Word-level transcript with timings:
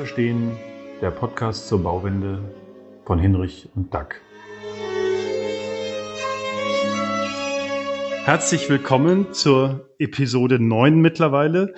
Verstehen, 0.00 0.56
der 1.02 1.10
Podcast 1.10 1.68
zur 1.68 1.82
Bauwende 1.82 2.42
von 3.04 3.18
Hinrich 3.18 3.68
und 3.74 3.92
Dack. 3.92 4.22
Herzlich 8.24 8.70
willkommen 8.70 9.34
zur 9.34 9.90
Episode 9.98 10.58
9 10.58 10.98
mittlerweile. 11.02 11.74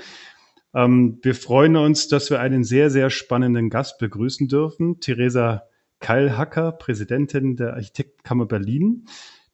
Ähm, 0.72 1.18
wir 1.22 1.34
freuen 1.34 1.74
uns, 1.74 2.06
dass 2.06 2.30
wir 2.30 2.38
einen 2.38 2.62
sehr, 2.62 2.90
sehr 2.90 3.10
spannenden 3.10 3.70
Gast 3.70 3.98
begrüßen 3.98 4.46
dürfen. 4.46 5.00
Theresa 5.00 5.64
Keilhacker, 5.98 6.70
Präsidentin 6.70 7.56
der 7.56 7.74
Architektenkammer 7.74 8.46
Berlin. 8.46 9.06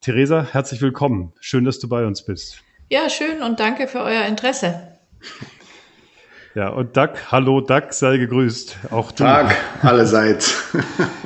Theresa, 0.02 0.46
herzlich 0.52 0.82
willkommen. 0.82 1.32
Schön, 1.40 1.64
dass 1.64 1.78
du 1.78 1.88
bei 1.88 2.04
uns 2.04 2.22
bist. 2.22 2.62
Ja, 2.90 3.08
schön 3.08 3.42
und 3.42 3.60
danke 3.60 3.88
für 3.88 4.00
euer 4.00 4.26
Interesse. 4.26 4.98
Ja, 6.54 6.70
und 6.70 6.96
Doug, 6.96 7.10
hallo 7.30 7.60
Doug, 7.60 7.92
sei 7.92 8.16
gegrüßt. 8.16 8.78
Auch 8.90 9.12
du. 9.12 9.24
Tag 9.24 9.54
allerseits. 9.82 10.72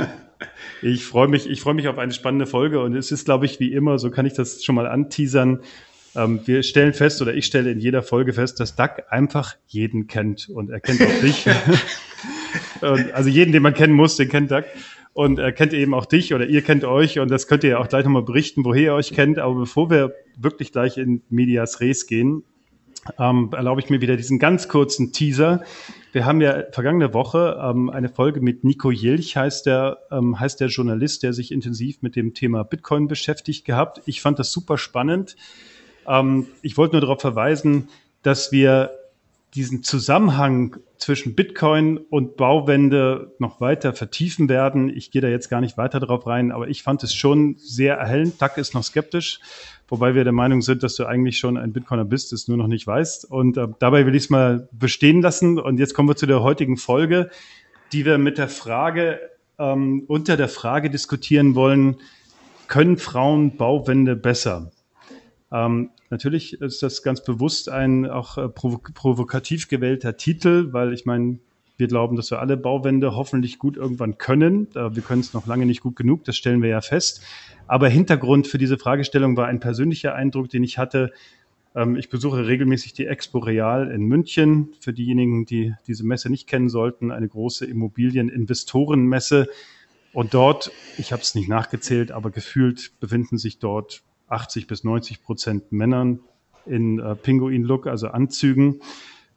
ich 0.83 1.05
freue 1.05 1.29
mich, 1.29 1.49
ich 1.49 1.61
freue 1.61 1.75
mich 1.75 1.89
auf 1.89 1.99
eine 1.99 2.13
spannende 2.13 2.47
Folge 2.47 2.81
und 2.81 2.97
es 2.97 3.13
ist, 3.13 3.25
glaube 3.25 3.47
ich, 3.47 3.61
wie 3.61 3.73
immer, 3.73 3.99
so 3.99 4.11
kann 4.11 4.27
ich 4.27 4.33
das 4.33 4.65
schon 4.65 4.75
mal 4.75 4.87
anteasern. 4.87 5.61
Ähm, 6.17 6.41
wir 6.45 6.63
stellen 6.65 6.93
fest 6.93 7.23
oder 7.23 7.35
ich 7.35 7.47
stelle 7.47 7.71
in 7.71 7.79
jeder 7.79 8.03
Folge 8.03 8.33
fest, 8.33 8.59
dass 8.59 8.75
Doug 8.75 9.05
einfach 9.09 9.55
jeden 9.69 10.09
kennt 10.09 10.49
und 10.49 10.71
er 10.71 10.81
kennt 10.81 11.01
auch 11.01 11.21
dich. 11.21 11.47
also 13.13 13.31
jeden, 13.31 13.53
den 13.53 13.63
man 13.63 13.75
kennen 13.75 13.95
muss, 13.95 14.17
den 14.17 14.29
kennt 14.29 14.51
Doug. 14.51 14.65
Und 15.15 15.39
er 15.39 15.53
kennt 15.53 15.75
eben 15.75 15.95
auch 15.95 16.07
dich 16.07 16.35
oder 16.35 16.47
ihr 16.47 16.63
kennt 16.63 16.85
euch 16.85 17.19
und 17.19 17.31
das 17.31 17.47
könnt 17.47 17.65
ihr 17.65 17.71
ja 17.71 17.79
auch 17.79 17.89
gleich 17.89 18.05
nochmal 18.05 18.23
berichten, 18.23 18.65
woher 18.65 18.83
ihr 18.83 18.95
euch 18.95 19.13
kennt. 19.13 19.39
Aber 19.39 19.55
bevor 19.55 19.91
wir 19.91 20.15
wirklich 20.39 20.73
gleich 20.73 20.97
in 20.97 21.23
Medias 21.29 21.81
Res 21.81 22.07
gehen, 22.07 22.45
ähm, 23.19 23.51
erlaube 23.53 23.81
ich 23.81 23.91
mir 23.91 24.01
wieder 24.01 24.17
diesen 24.17 24.39
ganz 24.39 24.69
kurzen 24.69 25.13
Teaser. 25.13 25.63
Wir 26.13 26.25
haben 26.25 26.41
ja 26.41 26.65
vergangene 26.73 27.15
Woche 27.15 27.59
ähm, 27.63 27.91
eine 27.91 28.09
Folge 28.09 28.41
mit 28.41 28.65
Nico 28.65 28.91
Jilch, 28.91 29.37
heißt 29.37 29.67
der, 29.67 29.99
ähm, 30.11 30.39
heißt 30.39 30.61
der 30.61 30.69
Journalist, 30.69 31.23
der 31.23 31.33
sich 31.33 31.53
intensiv 31.53 32.03
mit 32.03 32.17
dem 32.17 32.35
Thema 32.35 32.65
Bitcoin 32.65 33.09
beschäftigt 33.09 33.65
gehabt. 33.65 34.03
Ich 34.07 34.21
fand 34.21 34.39
das 34.39 34.53
super 34.53 34.79
spannend. 34.79 35.37
Ähm, 36.07 36.47
ich 36.63 36.77
wollte 36.77 36.95
nur 36.95 37.01
darauf 37.01 37.21
verweisen, 37.21 37.89
dass 38.23 38.53
wir 38.53 38.91
diesen 39.55 39.83
Zusammenhang 39.83 40.77
zwischen 40.97 41.35
Bitcoin 41.35 41.99
und 41.99 42.37
Bauwende 42.37 43.35
noch 43.39 43.61
weiter 43.61 43.93
vertiefen 43.93 44.49
werden. 44.49 44.89
Ich 44.89 45.11
gehe 45.11 45.21
da 45.21 45.29
jetzt 45.29 45.51
gar 45.51 45.61
nicht 45.61 45.77
weiter 45.77 46.01
drauf 46.01 46.27
rein, 46.27 46.53
aber 46.53 46.69
ich 46.69 46.83
fand 46.83 47.03
es 47.03 47.13
schon 47.13 47.57
sehr 47.59 47.97
erhellend. 47.97 48.41
Duck 48.41 48.57
ist 48.57 48.73
noch 48.73 48.85
skeptisch, 48.85 49.41
wobei 49.93 50.15
wir 50.15 50.25
der 50.25 50.33
Meinung 50.33 50.63
sind, 50.63 50.83
dass 50.83 50.97
du 50.97 51.05
eigentlich 51.05 51.37
schon 51.37 51.59
ein 51.59 51.75
Bitcoiner 51.75 52.07
bist, 52.07 52.33
es 52.33 52.49
nur 52.49 52.57
noch 52.57 52.67
nicht 52.67 52.87
weißt. 52.87 53.31
Und 53.31 53.59
äh, 53.59 53.69
dabei 53.79 54.07
will 54.07 54.15
ich 54.15 54.25
es 54.25 54.31
mal 54.31 54.67
bestehen 54.73 55.21
lassen. 55.21 55.59
Und 55.59 55.79
jetzt 55.79 55.93
kommen 55.93 56.09
wir 56.09 56.17
zu 56.17 56.25
der 56.25 56.43
heutigen 56.43 56.79
Folge, 56.79 57.29
die 57.93 58.07
wir 58.07 58.17
mit 58.17 58.39
der 58.39 58.49
Frage, 58.49 59.21
ähm, 59.59 60.05
unter 60.07 60.39
der 60.39 60.49
Frage 60.49 60.89
diskutieren 60.89 61.55
wollen, 61.55 61.97
können 62.69 62.97
Frauen 62.97 63.59
Bauwende 63.59 64.17
besser? 64.17 64.73
Ähm, 65.53 65.91
natürlich 66.09 66.55
ist 66.63 66.83
das 66.83 67.03
ganz 67.03 67.23
bewusst 67.23 67.69
ein 67.69 68.09
auch 68.09 68.39
äh, 68.39 68.49
provokativ 68.49 69.69
gewählter 69.69 70.17
Titel, 70.17 70.73
weil 70.73 70.95
ich 70.95 71.05
meine, 71.05 71.39
wir 71.83 71.89
glauben, 71.89 72.15
dass 72.15 72.31
wir 72.31 72.39
alle 72.39 72.57
Bauwände 72.57 73.17
hoffentlich 73.17 73.59
gut 73.59 73.77
irgendwann 73.77 74.17
können. 74.17 74.69
Wir 74.73 75.03
können 75.03 75.21
es 75.21 75.35
noch 75.35 75.49
lange 75.49 75.67
nicht 75.67 75.81
gut 75.81 75.97
genug, 75.97 76.23
das 76.23 76.37
stellen 76.37 76.63
wir 76.63 76.69
ja 76.69 76.81
fest. 76.81 77.23
Aber 77.67 77.89
Hintergrund 77.89 78.47
für 78.47 78.59
diese 78.59 78.79
Fragestellung 78.79 79.37
war 79.37 79.49
ein 79.49 79.59
persönlicher 79.59 80.15
Eindruck, 80.15 80.49
den 80.49 80.63
ich 80.63 80.79
hatte. 80.79 81.13
Ähm, 81.75 81.97
ich 81.97 82.09
besuche 82.09 82.47
regelmäßig 82.47 82.93
die 82.93 83.07
Expo 83.07 83.39
Real 83.39 83.91
in 83.91 84.03
München. 84.03 84.75
Für 84.81 84.93
diejenigen, 84.93 85.45
die 85.45 85.75
diese 85.87 86.07
Messe 86.07 86.31
nicht 86.31 86.47
kennen 86.47 86.69
sollten, 86.69 87.11
eine 87.11 87.29
große 87.29 87.67
Immobilieninvestorenmesse. 87.67 89.49
Und 90.13 90.35
dort, 90.35 90.71
ich 90.99 91.13
habe 91.13 91.23
es 91.23 91.35
nicht 91.35 91.49
nachgezählt, 91.49 92.13
aber 92.13 92.31
gefühlt 92.31 92.93
befinden 93.01 93.39
sich 93.39 93.59
dort 93.59 94.03
80 94.29 94.67
bis 94.67 94.85
90 94.85 95.23
Prozent 95.23 95.73
Männern 95.73 96.21
in 96.67 96.99
äh, 96.99 97.17
Pinguin-Look, 97.17 97.87
also 97.87 98.09
Anzügen, 98.09 98.81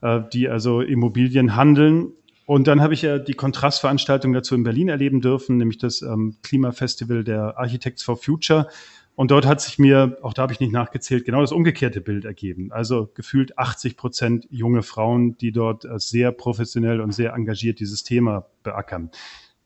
äh, 0.02 0.22
die 0.34 0.50
also 0.50 0.82
Immobilien 0.82 1.56
handeln. 1.56 2.12
Und 2.46 2.68
dann 2.68 2.82
habe 2.82 2.94
ich 2.94 3.02
ja 3.02 3.18
die 3.18 3.34
Kontrastveranstaltung 3.34 4.32
dazu 4.32 4.54
in 4.54 4.64
Berlin 4.64 4.90
erleben 4.90 5.20
dürfen, 5.20 5.58
nämlich 5.58 5.80
das 5.80 6.02
ähm, 6.02 6.38
Klimafestival 6.44 7.24
der 7.24 7.58
Architects 7.58 8.04
for 8.04 8.18
Future. 8.18 8.68
Und 9.16 9.32
dort 9.32 9.46
hat 9.46 9.62
sich 9.62 9.80
mir, 9.80 10.18
auch 10.22 10.34
da 10.34 10.44
habe 10.44 10.54
ich 10.54 10.60
nicht 10.60 10.74
nachgezählt, 10.74 11.26
genau 11.26 11.42
das 11.42 11.54
umgekehrte 11.54 12.02
Bild 12.02 12.26
ergeben. 12.26 12.72
Also 12.72 13.10
gefühlt 13.16 13.58
80 13.58 13.98
Prozent 13.98 14.48
junge 14.52 14.84
Frauen, 14.84 15.38
die 15.38 15.52
dort 15.52 15.86
äh, 15.86 15.98
sehr 15.98 16.32
professionell 16.32 17.02
und 17.02 17.14
sehr 17.14 17.34
engagiert 17.34 17.80
dieses 17.80 18.04
Thema 18.04 18.46
beackern. 18.62 19.10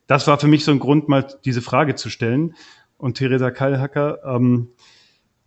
Das 0.08 0.28
war 0.28 0.40
für 0.40 0.48
mich 0.48 0.64
so 0.64 0.72
ein 0.72 0.80
Grund, 0.80 1.10
mal 1.10 1.28
diese 1.46 1.62
Frage 1.62 1.96
zu 1.96 2.10
stellen. 2.10 2.56
Und 2.98 3.18
Theresa 3.18 3.52
Kallhacker, 3.52 4.20
ähm, 4.24 4.70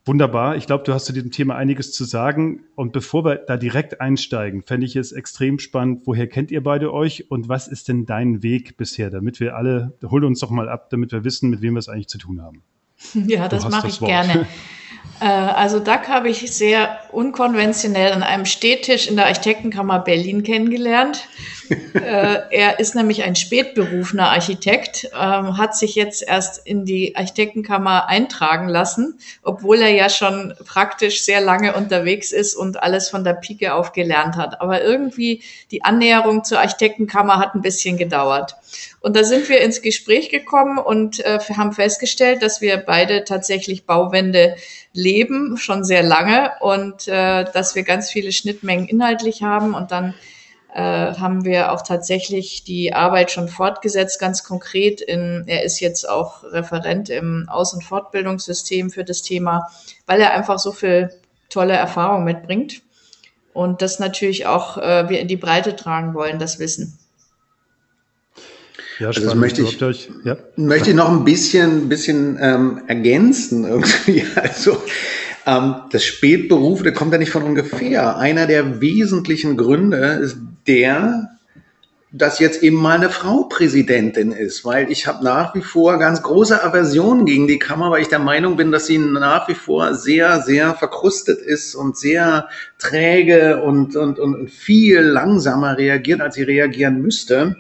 Wunderbar. 0.05 0.57
Ich 0.57 0.67
glaube, 0.67 0.83
du 0.83 0.93
hast 0.93 1.05
zu 1.05 1.13
diesem 1.13 1.31
Thema 1.31 1.55
einiges 1.55 1.93
zu 1.93 2.05
sagen. 2.05 2.65
Und 2.75 2.93
bevor 2.93 3.25
wir 3.25 3.37
da 3.37 3.57
direkt 3.57 4.01
einsteigen, 4.01 4.63
fände 4.63 4.85
ich 4.85 4.97
es 4.97 5.13
extrem 5.13 5.61
spannend. 5.61 6.03
Woher 6.07 6.27
kennt 6.27 6.51
ihr 6.51 6.63
beide 6.63 6.93
euch 6.93 7.31
und 7.31 7.49
was 7.49 7.69
ist 7.69 7.89
denn 7.89 8.05
dein 8.05 8.43
Weg 8.43 8.77
bisher, 8.77 9.11
damit 9.11 9.39
wir 9.39 9.57
alle, 9.57 9.93
hol 10.03 10.25
uns 10.25 10.41
doch 10.41 10.51
mal 10.51 10.69
ab, 10.69 10.91
damit 10.91 11.13
wir 11.13 11.23
wissen, 11.23 11.51
mit 11.51 11.63
wem 11.63 11.75
wir 11.75 11.79
es 11.79 11.89
eigentlich 11.89 12.09
zu 12.09 12.19
tun 12.19 12.43
haben. 12.43 12.63
Ja, 13.27 13.49
das 13.49 13.69
mache 13.69 13.89
ich 13.89 14.01
Wort. 14.01 14.11
gerne. 14.11 14.47
Äh, 15.21 15.25
also 15.25 15.79
DAC 15.79 16.09
habe 16.09 16.29
ich 16.29 16.53
sehr 16.53 16.99
unkonventionell 17.11 18.13
an 18.13 18.23
einem 18.23 18.45
Stehtisch 18.45 19.09
in 19.09 19.17
der 19.17 19.27
Architektenkammer 19.27 19.99
Berlin 19.99 20.43
kennengelernt. 20.43 21.29
Äh, 21.95 22.41
er 22.51 22.81
ist 22.81 22.95
nämlich 22.95 23.23
ein 23.23 23.37
spätberufener 23.37 24.31
Architekt, 24.31 25.09
ähm, 25.15 25.57
hat 25.57 25.77
sich 25.77 25.95
jetzt 25.95 26.23
erst 26.27 26.67
in 26.67 26.85
die 26.85 27.17
Architektenkammer 27.17 28.09
eintragen 28.09 28.69
lassen, 28.69 29.19
obwohl 29.43 29.79
er 29.79 29.91
ja 29.91 30.09
schon 30.09 30.55
praktisch 30.65 31.23
sehr 31.23 31.41
lange 31.41 31.75
unterwegs 31.75 32.33
ist 32.33 32.55
und 32.55 32.83
alles 32.83 33.09
von 33.09 33.25
der 33.25 33.35
Pike 33.35 33.75
auf 33.75 33.93
gelernt 33.93 34.37
hat. 34.37 34.61
Aber 34.61 34.83
irgendwie 34.83 35.43
die 35.71 35.85
Annäherung 35.85 36.45
zur 36.45 36.61
Architektenkammer 36.61 37.39
hat 37.39 37.55
ein 37.55 37.63
bisschen 37.63 37.97
gedauert. 37.97 38.57
Und 39.01 39.17
da 39.17 39.25
sind 39.25 39.49
wir 39.49 39.61
ins 39.61 39.83
Gespräch 39.83 40.29
gekommen 40.31 40.79
und 40.79 41.21
äh, 41.25 41.39
haben 41.57 41.73
festgestellt, 41.73 42.43
dass 42.43 42.61
wir 42.61 42.79
beide 42.79 43.25
tatsächlich 43.25 43.85
Bauwände 43.85 44.57
leben, 44.93 45.57
schon 45.57 45.85
sehr 45.85 46.03
lange 46.03 46.53
und 46.61 47.09
äh, 47.09 47.45
dass 47.53 47.75
wir 47.75 47.83
ganz 47.83 48.11
viele 48.11 48.33
Schnittmengen 48.33 48.87
inhaltlich 48.87 49.43
haben 49.43 49.75
und 49.75 49.91
dann 49.91 50.15
äh, 50.75 50.81
haben 51.15 51.45
wir 51.45 51.73
auch 51.73 51.83
tatsächlich 51.83 52.65
die 52.65 52.95
Arbeit 52.95 53.31
schon 53.31 53.49
fortgesetzt, 53.49 54.19
ganz 54.19 54.43
konkret. 54.43 55.01
In, 55.03 55.45
er 55.47 55.65
ist 55.65 55.81
jetzt 55.81 56.09
auch 56.09 56.45
Referent 56.45 57.11
im 57.11 57.47
Aus- 57.49 57.75
und 57.75 57.85
Fortbildungssystem 57.85 58.91
für 58.91 59.05
das 59.05 59.23
Thema, 59.23 59.69
weil 60.07 60.21
er 60.21 60.33
einfach 60.33 60.59
so 60.59 60.73
viel 60.73 61.11
tolle 61.51 61.75
Erfahrung 61.75 62.25
mitbringt 62.25 62.81
und 63.53 63.83
das 63.83 63.99
natürlich 63.99 64.47
auch 64.47 64.79
äh, 64.79 65.11
wir 65.11 65.21
in 65.21 65.29
die 65.29 65.37
Breite 65.37 65.77
tragen 65.77 66.15
wollen, 66.15 66.39
das 66.39 66.59
Wissen. 66.59 66.99
Ja, 68.99 69.09
also 69.09 69.23
das 69.23 69.35
möchte 69.35 69.63
ich, 69.63 69.83
euch, 69.83 70.11
ja. 70.25 70.37
möchte 70.57 70.91
ich 70.91 70.97
noch 70.97 71.11
ein 71.11 71.25
bisschen, 71.25 71.89
bisschen 71.89 72.39
ähm, 72.41 72.83
ergänzen 72.87 73.65
irgendwie. 73.65 74.25
Also 74.37 74.79
ähm, 75.45 75.75
das 75.91 76.05
Spätberuf, 76.05 76.83
der 76.83 76.93
kommt 76.93 77.13
ja 77.13 77.19
nicht 77.19 77.31
von 77.31 77.43
ungefähr. 77.43 78.17
Einer 78.17 78.47
der 78.47 78.81
wesentlichen 78.81 79.57
Gründe 79.57 80.21
ist 80.23 80.37
der, 80.67 81.29
dass 82.13 82.39
jetzt 82.39 82.63
eben 82.63 82.77
mal 82.77 82.97
eine 82.97 83.09
Frau 83.09 83.45
Präsidentin 83.45 84.33
ist, 84.33 84.67
weil 84.67 84.91
ich 84.91 85.07
habe 85.07 85.25
nach 85.25 85.55
wie 85.55 85.63
vor 85.63 85.99
ganz 85.99 86.23
große 86.23 86.63
Aversion 86.63 87.25
gegen 87.25 87.49
die 87.49 87.59
Kammer, 87.59 87.91
weil 87.91 88.03
ich 88.03 88.09
der 88.09 88.19
Meinung 88.19 88.57
bin, 88.57 88.71
dass 88.71 88.87
sie 88.87 88.99
nach 88.99 89.49
wie 89.49 89.55
vor 89.55 89.95
sehr, 89.95 90.43
sehr 90.43 90.75
verkrustet 90.75 91.41
ist 91.41 91.75
und 91.75 91.97
sehr 91.97 92.49
träge 92.79 93.63
und, 93.63 93.97
und, 93.97 94.19
und 94.19 94.51
viel 94.51 95.01
langsamer 95.01 95.79
reagiert, 95.79 96.21
als 96.21 96.35
sie 96.35 96.43
reagieren 96.43 97.01
müsste. 97.01 97.57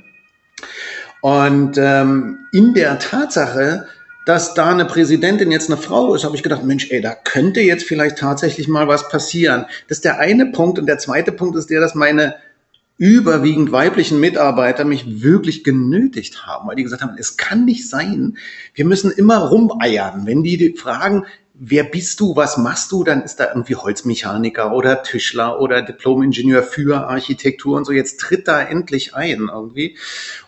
Und 1.22 1.78
ähm, 1.78 2.40
in 2.52 2.75
der 2.75 2.98
Tatsache, 2.98 3.87
dass 4.26 4.55
da 4.55 4.70
eine 4.70 4.84
Präsidentin 4.84 5.50
jetzt 5.50 5.70
eine 5.70 5.81
Frau 5.81 6.14
ist, 6.14 6.25
habe 6.25 6.37
ich 6.37 6.43
gedacht, 6.43 6.64
Mensch, 6.64 6.90
ey, 6.90 7.00
da 7.00 7.14
könnte 7.14 7.60
jetzt 7.60 7.84
vielleicht 7.84 8.19
tatsächlich 8.19 8.69
mal 8.69 8.87
was 8.87 9.08
passieren. 9.08 9.64
Das 9.88 9.98
ist 9.98 10.05
der 10.05 10.19
eine 10.19 10.46
Punkt. 10.46 10.78
Und 10.78 10.87
der 10.87 10.98
zweite 10.98 11.32
Punkt 11.32 11.56
ist 11.56 11.70
der, 11.70 11.81
dass 11.81 11.94
meine 11.94 12.34
überwiegend 13.02 13.72
weiblichen 13.72 14.20
Mitarbeiter 14.20 14.84
mich 14.84 15.25
wirklich 15.25 15.64
genötigt 15.64 16.46
haben, 16.46 16.69
weil 16.69 16.76
die 16.76 16.84
gesagt 16.84 17.02
haben, 17.02 17.16
es 17.19 17.37
kann 17.37 17.64
nicht 17.64 17.88
sein, 17.88 18.38
wir 18.75 18.84
müssen 18.84 19.10
immer 19.10 19.38
rumeiern. 19.38 20.25
Wenn 20.25 20.44
die 20.44 20.76
fragen, 20.76 21.26
wer 21.54 21.82
bist 21.82 22.20
du, 22.20 22.37
was 22.37 22.58
machst 22.58 22.93
du, 22.93 23.02
dann 23.02 23.22
ist 23.22 23.40
da 23.40 23.49
irgendwie 23.49 23.75
Holzmechaniker 23.75 24.72
oder 24.72 25.02
Tischler 25.02 25.60
oder 25.60 25.82
Diplomingenieur 25.82 26.62
für 26.62 27.08
Architektur 27.08 27.76
und 27.76 27.87
so. 27.87 27.93
Jetzt 27.93 28.20
tritt 28.20 28.46
da 28.46 28.62
endlich 28.62 29.16
ein 29.16 29.50
irgendwie. 29.52 29.98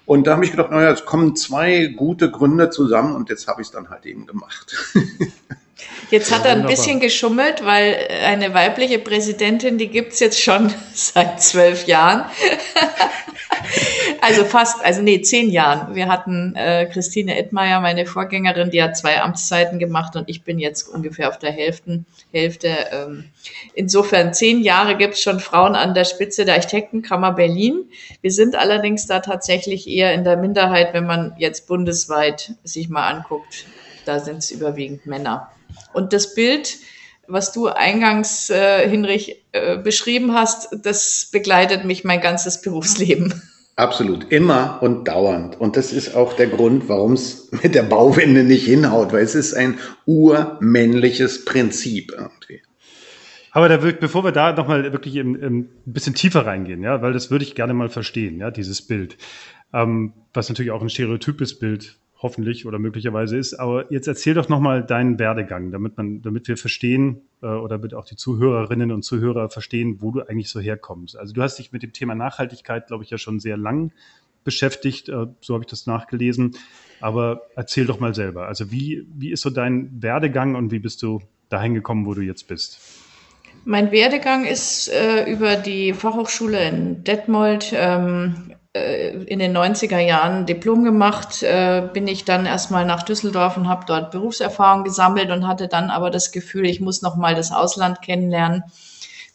Und 0.06 0.28
da 0.28 0.34
habe 0.34 0.44
ich 0.44 0.52
gedacht, 0.52 0.70
naja, 0.70 0.92
es 0.92 1.04
kommen 1.04 1.34
zwei 1.34 1.86
gute 1.86 2.30
Gründe 2.30 2.70
zusammen 2.70 3.16
und 3.16 3.30
jetzt 3.30 3.48
habe 3.48 3.62
ich 3.62 3.66
es 3.66 3.72
dann 3.72 3.90
halt 3.90 4.06
eben 4.06 4.26
gemacht. 4.26 4.76
Jetzt 6.10 6.32
hat 6.32 6.44
er 6.44 6.52
ein 6.52 6.66
bisschen 6.66 7.00
geschummelt, 7.00 7.64
weil 7.64 8.08
eine 8.24 8.54
weibliche 8.54 8.98
Präsidentin, 8.98 9.78
die 9.78 9.88
gibt's 9.88 10.20
jetzt 10.20 10.40
schon 10.40 10.72
seit 10.94 11.42
zwölf 11.42 11.86
Jahren. 11.86 12.24
Also 14.20 14.44
fast, 14.44 14.82
also 14.82 15.02
nee, 15.02 15.20
zehn 15.20 15.50
Jahren. 15.50 15.94
Wir 15.94 16.08
hatten 16.08 16.54
äh, 16.56 16.86
Christine 16.86 17.36
Edmeier, 17.36 17.80
meine 17.80 18.06
Vorgängerin, 18.06 18.70
die 18.70 18.82
hat 18.82 18.96
zwei 18.96 19.20
Amtszeiten 19.20 19.78
gemacht 19.78 20.16
und 20.16 20.30
ich 20.30 20.44
bin 20.44 20.58
jetzt 20.58 20.88
ungefähr 20.88 21.28
auf 21.28 21.38
der 21.38 21.52
Hälfte. 21.52 22.04
Hälfte. 22.32 22.68
Ähm, 22.90 23.24
insofern 23.74 24.32
zehn 24.32 24.62
Jahre 24.62 24.96
gibt 24.96 25.14
es 25.14 25.20
schon 25.20 25.40
Frauen 25.40 25.74
an 25.74 25.92
der 25.92 26.04
Spitze 26.04 26.44
der 26.44 26.54
Architektenkammer 26.54 27.32
Berlin. 27.32 27.90
Wir 28.22 28.30
sind 28.30 28.56
allerdings 28.56 29.06
da 29.06 29.20
tatsächlich 29.20 29.88
eher 29.88 30.14
in 30.14 30.24
der 30.24 30.36
Minderheit, 30.36 30.94
wenn 30.94 31.06
man 31.06 31.34
jetzt 31.38 31.66
bundesweit 31.66 32.54
sich 32.64 32.88
mal 32.88 33.06
anguckt. 33.06 33.66
Da 34.06 34.20
sind 34.20 34.38
es 34.38 34.50
überwiegend 34.50 35.06
Männer. 35.06 35.50
Und 35.92 36.12
das 36.12 36.34
Bild, 36.34 36.76
was 37.26 37.52
du 37.52 37.68
eingangs, 37.68 38.50
äh, 38.50 38.88
Hinrich, 38.88 39.44
äh, 39.52 39.78
beschrieben 39.78 40.34
hast, 40.34 40.68
das 40.82 41.28
begleitet 41.32 41.84
mich 41.84 42.04
mein 42.04 42.20
ganzes 42.20 42.60
Berufsleben. 42.60 43.42
Absolut, 43.76 44.30
immer 44.30 44.78
und 44.82 45.08
dauernd. 45.08 45.60
Und 45.60 45.76
das 45.76 45.92
ist 45.92 46.14
auch 46.14 46.34
der 46.34 46.46
Grund, 46.46 46.88
warum 46.88 47.14
es 47.14 47.50
mit 47.62 47.74
der 47.74 47.82
Bauwende 47.82 48.44
nicht 48.44 48.66
hinhaut, 48.66 49.12
weil 49.12 49.24
es 49.24 49.34
ist 49.34 49.54
ein 49.54 49.78
urmännliches 50.06 51.44
Prinzip 51.44 52.12
irgendwie. 52.16 52.62
Aber 53.50 53.68
da 53.68 53.82
wird, 53.82 54.00
bevor 54.00 54.24
wir 54.24 54.32
da 54.32 54.52
nochmal 54.52 54.92
wirklich 54.92 55.16
im, 55.16 55.34
im, 55.36 55.58
ein 55.58 55.92
bisschen 55.92 56.14
tiefer 56.14 56.46
reingehen, 56.46 56.82
ja, 56.82 57.02
weil 57.02 57.12
das 57.12 57.30
würde 57.30 57.44
ich 57.44 57.54
gerne 57.54 57.74
mal 57.74 57.88
verstehen, 57.88 58.38
ja, 58.38 58.50
dieses 58.50 58.82
Bild, 58.82 59.16
ähm, 59.72 60.12
was 60.32 60.48
natürlich 60.48 60.72
auch 60.72 60.82
ein 60.82 60.90
stereotypes 60.90 61.58
Bild 61.58 61.96
hoffentlich 62.24 62.64
oder 62.64 62.78
möglicherweise 62.78 63.36
ist. 63.36 63.52
Aber 63.52 63.92
jetzt 63.92 64.08
erzähl 64.08 64.32
doch 64.32 64.48
nochmal 64.48 64.82
deinen 64.82 65.18
Werdegang, 65.18 65.70
damit 65.70 65.98
man, 65.98 66.22
damit 66.22 66.48
wir 66.48 66.56
verstehen 66.56 67.20
äh, 67.42 67.46
oder 67.46 67.76
damit 67.76 67.92
auch 67.92 68.06
die 68.06 68.16
Zuhörerinnen 68.16 68.90
und 68.92 69.02
Zuhörer 69.02 69.50
verstehen, 69.50 69.98
wo 70.00 70.10
du 70.10 70.22
eigentlich 70.22 70.48
so 70.48 70.58
herkommst. 70.58 71.18
Also 71.18 71.34
du 71.34 71.42
hast 71.42 71.58
dich 71.58 71.70
mit 71.70 71.82
dem 71.82 71.92
Thema 71.92 72.14
Nachhaltigkeit, 72.14 72.86
glaube 72.86 73.04
ich, 73.04 73.10
ja 73.10 73.18
schon 73.18 73.40
sehr 73.40 73.58
lang 73.58 73.92
beschäftigt, 74.42 75.10
äh, 75.10 75.26
so 75.42 75.52
habe 75.52 75.64
ich 75.64 75.70
das 75.70 75.86
nachgelesen. 75.86 76.56
Aber 77.02 77.42
erzähl 77.56 77.84
doch 77.84 78.00
mal 78.00 78.14
selber. 78.14 78.48
Also 78.48 78.72
wie, 78.72 79.06
wie 79.14 79.30
ist 79.30 79.42
so 79.42 79.50
dein 79.50 80.02
Werdegang 80.02 80.54
und 80.54 80.72
wie 80.72 80.78
bist 80.78 81.02
du 81.02 81.20
dahin 81.50 81.74
gekommen, 81.74 82.06
wo 82.06 82.14
du 82.14 82.22
jetzt 82.22 82.48
bist? 82.48 82.80
Mein 83.66 83.92
Werdegang 83.92 84.46
ist 84.46 84.88
äh, 84.88 85.30
über 85.30 85.56
die 85.56 85.92
Fachhochschule 85.92 86.68
in 86.68 87.04
Detmold 87.04 87.74
ähm, 87.76 88.34
äh, 88.48 88.53
in 88.74 89.38
den 89.38 89.56
90er 89.56 90.00
Jahren 90.00 90.46
Diplom 90.46 90.82
gemacht, 90.82 91.44
äh, 91.44 91.88
bin 91.92 92.08
ich 92.08 92.24
dann 92.24 92.44
erstmal 92.44 92.84
nach 92.84 93.04
Düsseldorf 93.04 93.56
und 93.56 93.68
habe 93.68 93.84
dort 93.86 94.10
Berufserfahrung 94.10 94.82
gesammelt 94.82 95.30
und 95.30 95.46
hatte 95.46 95.68
dann 95.68 95.90
aber 95.90 96.10
das 96.10 96.32
Gefühl, 96.32 96.66
ich 96.66 96.80
muss 96.80 97.00
noch 97.00 97.14
mal 97.14 97.36
das 97.36 97.52
Ausland 97.52 98.02
kennenlernen. 98.02 98.64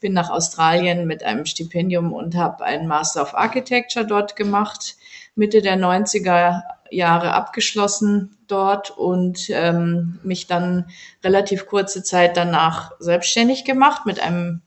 Bin 0.01 0.11
nach 0.11 0.29
Australien 0.29 1.07
mit 1.07 1.23
einem 1.23 1.45
Stipendium 1.45 2.11
und 2.11 2.35
habe 2.35 2.65
einen 2.65 2.87
Master 2.87 3.21
of 3.21 3.33
Architecture 3.33 4.05
dort 4.05 4.35
gemacht, 4.35 4.97
Mitte 5.35 5.61
der 5.61 5.77
90er 5.77 6.63
Jahre 6.91 7.33
abgeschlossen 7.33 8.37
dort 8.47 8.91
und 8.91 9.49
ähm, 9.51 10.19
mich 10.23 10.47
dann 10.47 10.87
relativ 11.23 11.65
kurze 11.65 12.03
Zeit 12.03 12.35
danach 12.35 12.91
selbstständig 12.99 13.63
gemacht 13.63 14.05
mit 14.05 14.19
einem 14.19 14.61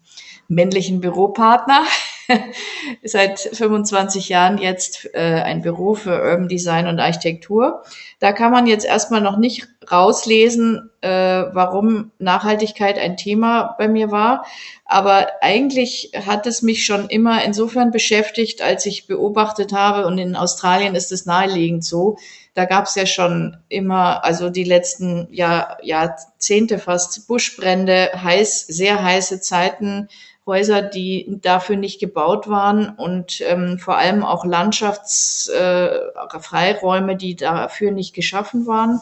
männlichen 0.49 1.03
Büropartner. 1.03 1.83
Seit 3.03 3.41
25 3.41 4.29
Jahren 4.29 4.59
jetzt 4.59 5.09
äh, 5.15 5.19
ein 5.19 5.63
Büro 5.63 5.95
für 5.95 6.23
Urban 6.23 6.49
Design 6.49 6.87
und 6.87 7.01
Architektur. 7.01 7.83
Da 8.21 8.33
kann 8.33 8.53
man 8.53 8.67
jetzt 8.67 8.85
erstmal 8.85 9.21
noch 9.21 9.37
nicht 9.37 9.69
rauslesen, 9.91 10.91
äh, 11.01 11.09
warum 11.09 12.13
Nachhaltigkeit 12.19 12.99
ein 12.99 13.17
Thema 13.17 13.75
bei 13.79 13.89
mir 13.89 14.11
war. 14.11 14.45
Aber 14.85 15.29
eigentlich 15.41 16.13
hat 16.27 16.47
es 16.47 16.63
mich 16.63 16.85
schon 16.85 17.09
immer 17.09 17.45
insofern 17.45 17.91
beschäftigt, 17.91 18.63
als 18.63 18.87
ich 18.87 19.07
beobachtet 19.07 19.73
habe, 19.73 20.07
und 20.07 20.19
in 20.19 20.37
Australien 20.37 20.95
ist 20.95 21.13
es 21.13 21.27
naheliegend 21.27 21.85
so, 21.85 22.17
da 22.55 22.67
gab 22.67 22.85
es 22.85 22.95
ja 22.95 23.07
schon 23.07 23.57
immer, 23.69 24.25
also 24.25 24.51
die 24.51 24.65
letzten 24.65 25.27
Jahr, 25.33 25.79
Jahrzehnte 25.83 26.79
fast 26.79 27.27
Buschbrände, 27.27 28.11
heiß, 28.15 28.67
sehr 28.67 29.03
heiße 29.03 29.41
Zeiten, 29.41 30.09
Häuser, 30.45 30.83
die 30.83 31.39
dafür 31.41 31.77
nicht 31.77 32.01
gebaut 32.01 32.49
waren 32.49 32.97
und 32.97 33.41
ähm, 33.43 33.79
vor 33.79 33.97
allem 33.97 34.25
auch 34.25 34.45
Landschaftsfreiräume, 34.45 37.13
äh, 37.13 37.17
die 37.17 37.37
dafür 37.37 37.93
nicht 37.93 38.13
geschaffen 38.13 38.67
waren, 38.67 39.01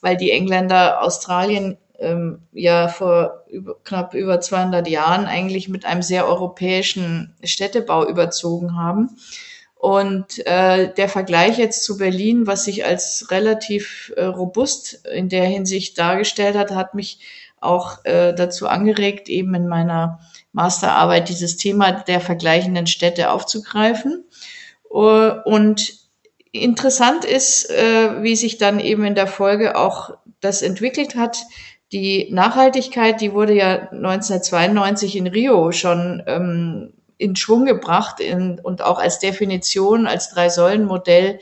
weil 0.00 0.16
die 0.16 0.32
Engländer 0.32 1.00
Australien 1.02 1.78
ähm, 1.98 2.42
ja 2.52 2.88
vor 2.88 3.44
über, 3.48 3.76
knapp 3.84 4.14
über 4.14 4.40
200 4.40 4.88
Jahren 4.88 5.26
eigentlich 5.26 5.68
mit 5.68 5.86
einem 5.86 6.02
sehr 6.02 6.26
europäischen 6.26 7.34
Städtebau 7.44 8.08
überzogen 8.08 8.76
haben. 8.76 9.16
Und 9.76 10.44
äh, 10.46 10.92
der 10.94 11.08
Vergleich 11.08 11.58
jetzt 11.58 11.84
zu 11.84 11.98
Berlin, 11.98 12.46
was 12.46 12.64
sich 12.64 12.86
als 12.86 13.26
relativ 13.30 14.12
äh, 14.16 14.24
robust 14.24 15.04
in 15.12 15.28
der 15.28 15.44
Hinsicht 15.44 15.98
dargestellt 15.98 16.56
hat, 16.56 16.70
hat 16.70 16.94
mich 16.94 17.18
auch 17.60 18.02
äh, 18.04 18.32
dazu 18.32 18.66
angeregt, 18.66 19.28
eben 19.28 19.54
in 19.54 19.68
meiner 19.68 20.20
Masterarbeit 20.54 21.28
dieses 21.28 21.56
Thema 21.56 21.92
der 21.92 22.20
vergleichenden 22.20 22.86
Städte 22.86 23.30
aufzugreifen. 23.30 24.24
Uh, 24.88 25.32
und 25.44 25.92
interessant 26.52 27.24
ist, 27.24 27.68
äh, 27.68 28.22
wie 28.22 28.36
sich 28.36 28.58
dann 28.58 28.78
eben 28.78 29.04
in 29.04 29.16
der 29.16 29.26
Folge 29.26 29.76
auch 29.76 30.10
das 30.40 30.62
entwickelt 30.62 31.16
hat. 31.16 31.38
Die 31.90 32.28
Nachhaltigkeit, 32.30 33.20
die 33.20 33.32
wurde 33.32 33.54
ja 33.54 33.88
1992 33.90 35.16
in 35.16 35.26
Rio 35.26 35.72
schon 35.72 36.22
ähm, 36.26 36.92
in 37.18 37.34
Schwung 37.34 37.64
gebracht 37.64 38.20
in, 38.20 38.60
und 38.60 38.82
auch 38.82 39.00
als 39.00 39.18
Definition, 39.18 40.06
als 40.06 40.30
Drei-Säulen-Modell 40.30 41.40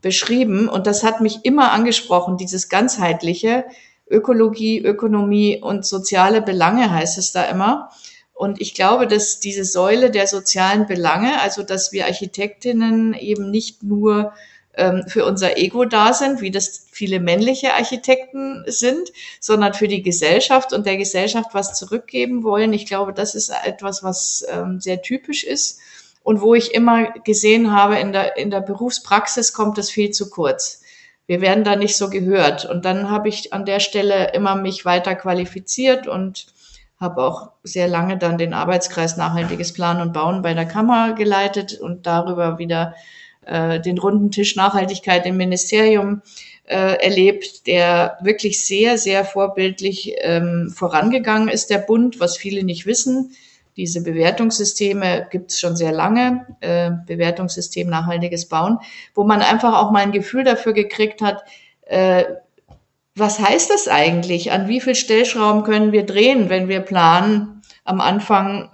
beschrieben. 0.00 0.68
Und 0.68 0.86
das 0.86 1.02
hat 1.02 1.20
mich 1.20 1.44
immer 1.44 1.72
angesprochen, 1.72 2.36
dieses 2.36 2.68
ganzheitliche 2.68 3.64
Ökologie, 4.08 4.78
Ökonomie 4.78 5.60
und 5.60 5.84
soziale 5.84 6.42
Belange 6.42 6.92
heißt 6.92 7.18
es 7.18 7.32
da 7.32 7.44
immer. 7.44 7.90
Und 8.34 8.60
ich 8.60 8.74
glaube, 8.74 9.06
dass 9.06 9.38
diese 9.38 9.64
Säule 9.64 10.10
der 10.10 10.26
sozialen 10.26 10.86
Belange, 10.86 11.40
also 11.40 11.62
dass 11.62 11.92
wir 11.92 12.06
Architektinnen 12.06 13.14
eben 13.14 13.50
nicht 13.50 13.84
nur 13.84 14.34
ähm, 14.76 15.04
für 15.06 15.24
unser 15.24 15.56
Ego 15.56 15.84
da 15.84 16.12
sind, 16.12 16.40
wie 16.40 16.50
das 16.50 16.86
viele 16.90 17.20
männliche 17.20 17.74
Architekten 17.74 18.64
sind, 18.66 19.12
sondern 19.40 19.72
für 19.72 19.86
die 19.86 20.02
Gesellschaft 20.02 20.72
und 20.72 20.84
der 20.84 20.96
Gesellschaft 20.96 21.50
was 21.52 21.78
zurückgeben 21.78 22.42
wollen. 22.42 22.72
Ich 22.72 22.86
glaube, 22.86 23.12
das 23.12 23.36
ist 23.36 23.50
etwas, 23.64 24.02
was 24.02 24.44
ähm, 24.50 24.80
sehr 24.80 25.00
typisch 25.00 25.44
ist 25.44 25.78
und 26.24 26.40
wo 26.40 26.54
ich 26.54 26.74
immer 26.74 27.12
gesehen 27.20 27.70
habe, 27.72 27.98
in 27.98 28.12
der, 28.12 28.36
in 28.36 28.50
der 28.50 28.62
Berufspraxis 28.62 29.52
kommt 29.52 29.78
es 29.78 29.90
viel 29.90 30.10
zu 30.10 30.28
kurz. 30.28 30.82
Wir 31.26 31.40
werden 31.40 31.64
da 31.64 31.76
nicht 31.76 31.96
so 31.96 32.10
gehört. 32.10 32.64
Und 32.64 32.84
dann 32.84 33.10
habe 33.10 33.28
ich 33.28 33.52
an 33.52 33.64
der 33.64 33.80
Stelle 33.80 34.32
immer 34.34 34.56
mich 34.56 34.84
weiter 34.84 35.14
qualifiziert 35.14 36.06
und 36.06 36.46
habe 37.04 37.22
auch 37.22 37.52
sehr 37.62 37.86
lange 37.86 38.18
dann 38.18 38.38
den 38.38 38.52
Arbeitskreis 38.52 39.16
Nachhaltiges 39.16 39.72
Planen 39.72 40.00
und 40.00 40.12
Bauen 40.12 40.42
bei 40.42 40.54
der 40.54 40.66
Kammer 40.66 41.12
geleitet 41.12 41.78
und 41.78 42.06
darüber 42.06 42.58
wieder 42.58 42.94
äh, 43.46 43.80
den 43.80 43.98
runden 43.98 44.32
Tisch 44.32 44.56
Nachhaltigkeit 44.56 45.24
im 45.26 45.36
Ministerium 45.36 46.22
äh, 46.64 46.96
erlebt, 47.04 47.66
der 47.66 48.18
wirklich 48.22 48.64
sehr, 48.64 48.98
sehr 48.98 49.24
vorbildlich 49.24 50.14
ähm, 50.18 50.72
vorangegangen 50.74 51.48
ist, 51.48 51.70
der 51.70 51.78
Bund, 51.78 52.18
was 52.20 52.36
viele 52.36 52.64
nicht 52.64 52.86
wissen. 52.86 53.32
Diese 53.76 54.02
Bewertungssysteme 54.02 55.28
gibt 55.30 55.50
es 55.50 55.60
schon 55.60 55.76
sehr 55.76 55.92
lange, 55.92 56.46
äh, 56.60 56.90
Bewertungssystem 57.06 57.88
nachhaltiges 57.88 58.48
Bauen, 58.48 58.78
wo 59.14 59.24
man 59.24 59.42
einfach 59.42 59.74
auch 59.74 59.90
mal 59.90 60.02
ein 60.02 60.12
Gefühl 60.12 60.44
dafür 60.44 60.72
gekriegt 60.72 61.20
hat, 61.20 61.44
äh, 61.82 62.24
was 63.16 63.38
heißt 63.38 63.70
das 63.70 63.88
eigentlich? 63.88 64.52
An 64.52 64.68
wie 64.68 64.80
viel 64.80 64.94
Stellschrauben 64.94 65.62
können 65.62 65.92
wir 65.92 66.04
drehen, 66.04 66.48
wenn 66.48 66.68
wir 66.68 66.80
planen 66.80 67.62
am 67.84 68.00
Anfang, 68.00 68.70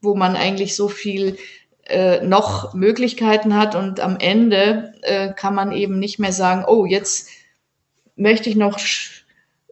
wo 0.00 0.14
man 0.14 0.36
eigentlich 0.36 0.74
so 0.74 0.88
viel 0.88 1.36
äh, 1.86 2.20
noch 2.26 2.74
Möglichkeiten 2.74 3.56
hat 3.56 3.74
und 3.74 4.00
am 4.00 4.16
Ende 4.18 4.94
äh, 5.02 5.32
kann 5.32 5.54
man 5.54 5.70
eben 5.72 5.98
nicht 5.98 6.18
mehr 6.18 6.32
sagen, 6.32 6.64
oh, 6.66 6.86
jetzt 6.86 7.28
möchte 8.16 8.48
ich 8.48 8.56
noch 8.56 8.78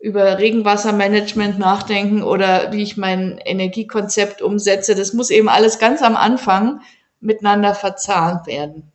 über 0.01 0.39
Regenwassermanagement 0.39 1.59
nachdenken 1.59 2.23
oder 2.23 2.73
wie 2.73 2.83
ich 2.83 2.97
mein 2.97 3.39
Energiekonzept 3.39 4.43
umsetze. 4.43 4.95
Das 4.95 5.13
muss 5.13 5.31
eben 5.31 5.49
alles 5.49 5.79
ganz 5.79 6.03
am 6.03 6.17
Anfang 6.17 6.81
miteinander 7.21 7.75
verzahnt 7.75 8.47
werden. 8.47 8.92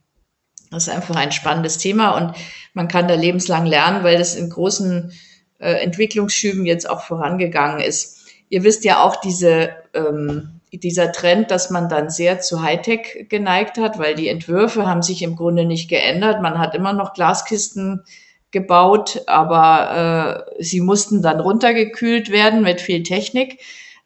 Das 0.71 0.87
ist 0.87 0.93
einfach 0.93 1.15
ein 1.15 1.31
spannendes 1.31 1.77
Thema 1.77 2.11
und 2.11 2.33
man 2.73 2.87
kann 2.87 3.07
da 3.07 3.15
lebenslang 3.15 3.65
lernen, 3.65 4.03
weil 4.03 4.17
das 4.17 4.35
in 4.35 4.49
großen 4.49 5.11
äh, 5.59 5.73
Entwicklungsschüben 5.83 6.65
jetzt 6.65 6.89
auch 6.89 7.01
vorangegangen 7.01 7.79
ist. 7.79 8.17
Ihr 8.49 8.63
wisst 8.63 8.83
ja 8.83 9.03
auch 9.03 9.15
diese, 9.17 9.69
ähm, 9.93 10.61
dieser 10.71 11.11
Trend, 11.11 11.51
dass 11.51 11.69
man 11.69 11.89
dann 11.89 12.09
sehr 12.09 12.39
zu 12.39 12.61
Hightech 12.61 13.27
geneigt 13.29 13.77
hat, 13.77 13.97
weil 13.97 14.15
die 14.15 14.27
Entwürfe 14.27 14.85
haben 14.85 15.01
sich 15.01 15.21
im 15.21 15.35
Grunde 15.35 15.65
nicht 15.65 15.89
geändert. 15.89 16.41
Man 16.41 16.59
hat 16.59 16.75
immer 16.75 16.93
noch 16.93 17.13
Glaskisten 17.13 18.03
gebaut, 18.51 19.23
aber 19.27 20.45
äh, 20.57 20.63
sie 20.63 20.81
mussten 20.81 21.21
dann 21.21 21.39
runtergekühlt 21.39 22.29
werden 22.29 22.61
mit 22.61 22.81
viel 22.81 23.03
Technik. 23.03 23.59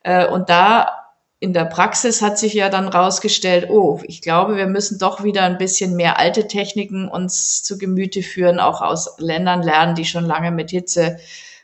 Äh, 0.04 0.28
und 0.28 0.50
da 0.50 1.01
in 1.42 1.54
der 1.54 1.66
Praxis 1.66 2.22
hat 2.22 2.38
sich 2.38 2.54
ja 2.54 2.70
dann 2.70 2.88
rausgestellt, 2.88 3.68
oh, 3.72 4.00
ich 4.04 4.22
glaube, 4.22 4.58
wir 4.58 4.68
müssen 4.68 5.00
doch 5.00 5.24
wieder 5.24 5.42
ein 5.42 5.58
bisschen 5.58 5.96
mehr 5.96 6.20
alte 6.20 6.48
Techniken 6.48 7.08
uns 7.08 7.64
zu 7.64 7.80
Gemüte 7.80 8.22
führen, 8.22 8.60
auch 8.60 8.82
aus 8.82 9.16
Ländern 9.18 9.64
lernen, 9.64 9.96
die 9.96 10.06
schon 10.06 10.24
lange 10.24 10.52
mit 10.52 10.70
Hitze 10.70 11.18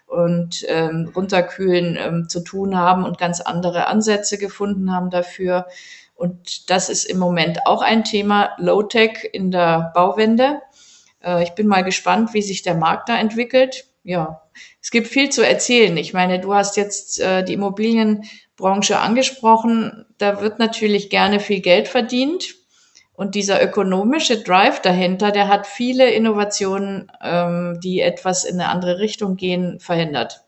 und 0.08 0.66
ähm, 0.68 1.12
Runterkühlen 1.16 1.96
ähm, 1.96 2.28
zu 2.28 2.40
tun 2.40 2.76
haben 2.76 3.06
und 3.06 3.20
ganz 3.20 3.40
andere 3.40 3.86
Ansätze 3.86 4.40
gefunden 4.40 4.92
haben 4.92 5.12
dafür. 5.12 5.68
Und 6.16 6.72
das 6.72 6.90
ist 6.90 7.06
im 7.06 7.20
Moment 7.20 7.68
auch 7.68 7.84
ein 7.84 8.04
Thema 8.04 8.56
Low-Tech 8.58 9.30
in 9.32 9.52
der 9.52 9.92
Bauwende. 9.94 10.60
Äh, 11.24 11.44
ich 11.44 11.52
bin 11.52 11.68
mal 11.68 11.84
gespannt, 11.84 12.34
wie 12.34 12.42
sich 12.42 12.64
der 12.64 12.74
Markt 12.74 13.10
da 13.10 13.20
entwickelt. 13.20 13.86
Ja, 14.04 14.42
es 14.82 14.90
gibt 14.90 15.08
viel 15.08 15.30
zu 15.30 15.46
erzählen. 15.46 15.96
Ich 15.98 16.14
meine, 16.14 16.40
du 16.40 16.56
hast 16.56 16.78
jetzt 16.78 17.20
äh, 17.20 17.44
die 17.44 17.58
Immobilienbranche 18.58 19.00
angesprochen. 19.00 20.06
Da 20.18 20.42
wird 20.42 20.60
natürlich 20.60 21.10
gerne 21.10 21.40
viel 21.40 21.62
Geld 21.62 21.88
verdient. 21.88 22.56
Und 23.14 23.34
dieser 23.34 23.64
ökonomische 23.64 24.44
Drive 24.44 24.82
dahinter, 24.82 25.32
der 25.32 25.48
hat 25.48 25.66
viele 25.66 26.12
Innovationen, 26.12 27.12
ähm, 27.22 27.80
die 27.84 28.00
etwas 28.00 28.46
in 28.46 28.60
eine 28.60 28.70
andere 28.70 29.00
Richtung 29.00 29.38
gehen, 29.38 29.80
verhindert. 29.80 30.44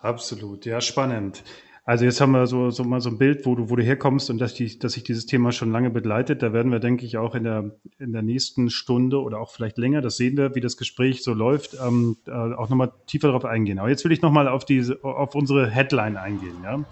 Absolut, 0.00 0.66
ja, 0.66 0.80
spannend. 0.80 1.42
Also 1.90 2.04
jetzt 2.04 2.20
haben 2.20 2.30
wir 2.30 2.46
so, 2.46 2.70
so 2.70 2.84
mal 2.84 3.00
so 3.00 3.10
ein 3.10 3.18
Bild, 3.18 3.44
wo 3.46 3.56
du, 3.56 3.68
wo 3.68 3.74
du 3.74 3.82
herkommst 3.82 4.30
und 4.30 4.38
dass, 4.38 4.54
die, 4.54 4.78
dass 4.78 4.92
sich 4.92 5.02
dieses 5.02 5.26
Thema 5.26 5.50
schon 5.50 5.72
lange 5.72 5.90
begleitet. 5.90 6.40
Da 6.40 6.52
werden 6.52 6.70
wir, 6.70 6.78
denke 6.78 7.04
ich, 7.04 7.18
auch 7.18 7.34
in 7.34 7.42
der, 7.42 7.72
in 7.98 8.12
der 8.12 8.22
nächsten 8.22 8.70
Stunde 8.70 9.20
oder 9.20 9.40
auch 9.40 9.50
vielleicht 9.50 9.76
länger, 9.76 10.00
das 10.00 10.16
sehen 10.16 10.36
wir, 10.36 10.54
wie 10.54 10.60
das 10.60 10.76
Gespräch 10.76 11.24
so 11.24 11.34
läuft, 11.34 11.76
ähm, 11.84 12.16
äh, 12.28 12.30
auch 12.30 12.68
nochmal 12.68 12.92
tiefer 13.08 13.26
darauf 13.26 13.44
eingehen. 13.44 13.80
Aber 13.80 13.88
jetzt 13.88 14.04
will 14.04 14.12
ich 14.12 14.22
nochmal 14.22 14.46
auf, 14.46 14.66
auf 15.02 15.34
unsere 15.34 15.68
Headline 15.68 16.16
eingehen. 16.16 16.58
Ja? 16.62 16.84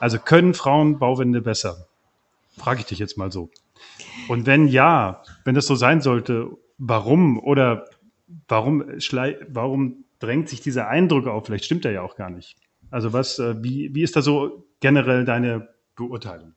Also 0.00 0.18
können 0.18 0.52
Frauen 0.52 0.98
Bauwände 0.98 1.40
besser? 1.40 1.86
Frage 2.58 2.80
ich 2.80 2.86
dich 2.86 2.98
jetzt 2.98 3.16
mal 3.16 3.32
so. 3.32 3.48
Und 4.28 4.44
wenn 4.44 4.68
ja, 4.68 5.22
wenn 5.46 5.54
das 5.54 5.66
so 5.66 5.76
sein 5.76 6.02
sollte, 6.02 6.50
warum 6.76 7.38
oder 7.38 7.86
warum, 8.48 8.84
warum 9.48 10.04
drängt 10.18 10.50
sich 10.50 10.60
dieser 10.60 10.88
Eindruck 10.88 11.26
auf? 11.26 11.46
Vielleicht 11.46 11.64
stimmt 11.64 11.86
er 11.86 11.92
ja 11.92 12.02
auch 12.02 12.16
gar 12.16 12.28
nicht. 12.28 12.58
Also 12.90 13.12
was, 13.12 13.38
äh, 13.38 13.62
wie, 13.62 13.94
wie 13.94 14.02
ist 14.02 14.16
da 14.16 14.22
so 14.22 14.64
generell 14.80 15.24
deine 15.24 15.68
Beurteilung? 15.96 16.54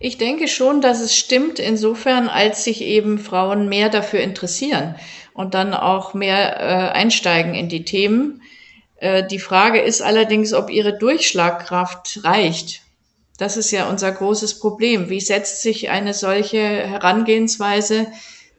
Ich 0.00 0.16
denke 0.16 0.46
schon, 0.46 0.80
dass 0.80 1.00
es 1.00 1.16
stimmt 1.16 1.58
insofern, 1.58 2.28
als 2.28 2.64
sich 2.64 2.82
eben 2.82 3.18
Frauen 3.18 3.68
mehr 3.68 3.88
dafür 3.88 4.20
interessieren 4.20 4.94
und 5.34 5.54
dann 5.54 5.74
auch 5.74 6.14
mehr 6.14 6.60
äh, 6.60 6.90
einsteigen 6.92 7.54
in 7.54 7.68
die 7.68 7.84
Themen. 7.84 8.42
Äh, 8.96 9.26
die 9.26 9.40
Frage 9.40 9.80
ist 9.80 10.00
allerdings, 10.00 10.52
ob 10.52 10.70
ihre 10.70 10.96
Durchschlagkraft 10.96 12.20
reicht. 12.22 12.82
Das 13.38 13.56
ist 13.56 13.70
ja 13.70 13.88
unser 13.88 14.10
großes 14.12 14.58
Problem. 14.58 15.10
Wie 15.10 15.20
setzt 15.20 15.62
sich 15.62 15.90
eine 15.90 16.14
solche 16.14 16.58
Herangehensweise 16.58 18.08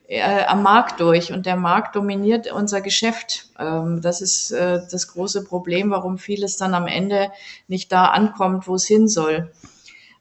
äh, 0.10 0.44
am 0.46 0.64
Markt 0.64 1.00
durch 1.00 1.32
und 1.32 1.46
der 1.46 1.56
Markt 1.56 1.96
dominiert 1.96 2.52
unser 2.52 2.82
Geschäft. 2.82 3.46
Ähm, 3.60 4.02
das 4.02 4.22
ist 4.22 4.52
äh, 4.52 4.82
das 4.92 5.10
große 5.10 5.44
Problem, 5.44 5.92
warum 5.92 6.18
vieles 6.18 6.58
dann 6.58 6.74
am 6.74 6.88
Ende 6.88 7.32
nicht 7.68 7.92
da 7.92 8.06
ankommt, 8.06 8.68
wo 8.68 8.74
es 8.74 8.88
hin 8.88 9.08
soll. 9.08 9.52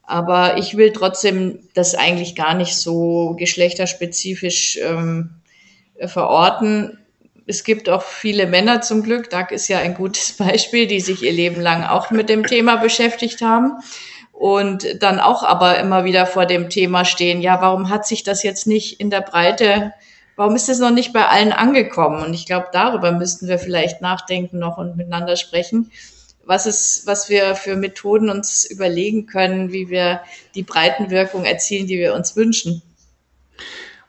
Aber 0.02 0.58
ich 0.58 0.76
will 0.76 0.92
trotzdem 0.92 1.60
das 1.74 1.94
eigentlich 1.94 2.34
gar 2.34 2.54
nicht 2.54 2.76
so 2.76 3.34
geschlechterspezifisch 3.38 4.78
ähm, 4.82 5.30
verorten. 6.04 6.98
Es 7.46 7.64
gibt 7.64 7.88
auch 7.88 8.02
viele 8.02 8.46
Männer 8.46 8.82
zum 8.82 9.02
Glück, 9.02 9.30
Doug 9.30 9.46
ist 9.50 9.68
ja 9.68 9.78
ein 9.78 9.94
gutes 9.94 10.32
Beispiel, 10.36 10.86
die 10.86 11.00
sich 11.00 11.22
ihr 11.22 11.32
Leben 11.32 11.62
lang 11.62 11.84
auch 11.84 12.10
mit 12.10 12.28
dem 12.28 12.44
Thema 12.46 12.76
beschäftigt 12.76 13.40
haben 13.40 13.78
und 14.38 15.02
dann 15.02 15.18
auch 15.18 15.42
aber 15.42 15.78
immer 15.80 16.04
wieder 16.04 16.24
vor 16.24 16.46
dem 16.46 16.70
Thema 16.70 17.04
stehen, 17.04 17.40
ja, 17.40 17.60
warum 17.60 17.90
hat 17.90 18.06
sich 18.06 18.22
das 18.22 18.44
jetzt 18.44 18.68
nicht 18.68 19.00
in 19.00 19.10
der 19.10 19.20
Breite, 19.20 19.92
warum 20.36 20.54
ist 20.54 20.68
es 20.68 20.78
noch 20.78 20.92
nicht 20.92 21.12
bei 21.12 21.26
allen 21.26 21.50
angekommen? 21.50 22.24
Und 22.24 22.34
ich 22.34 22.46
glaube, 22.46 22.68
darüber 22.72 23.10
müssten 23.10 23.48
wir 23.48 23.58
vielleicht 23.58 24.00
nachdenken 24.00 24.60
noch 24.60 24.78
und 24.78 24.96
miteinander 24.96 25.34
sprechen, 25.34 25.90
was 26.44 26.66
ist, 26.66 27.04
was 27.04 27.28
wir 27.28 27.56
für 27.56 27.74
Methoden 27.74 28.30
uns 28.30 28.64
überlegen 28.64 29.26
können, 29.26 29.72
wie 29.72 29.90
wir 29.90 30.20
die 30.54 30.62
Breitenwirkung 30.62 31.44
erzielen, 31.44 31.88
die 31.88 31.98
wir 31.98 32.14
uns 32.14 32.36
wünschen. 32.36 32.80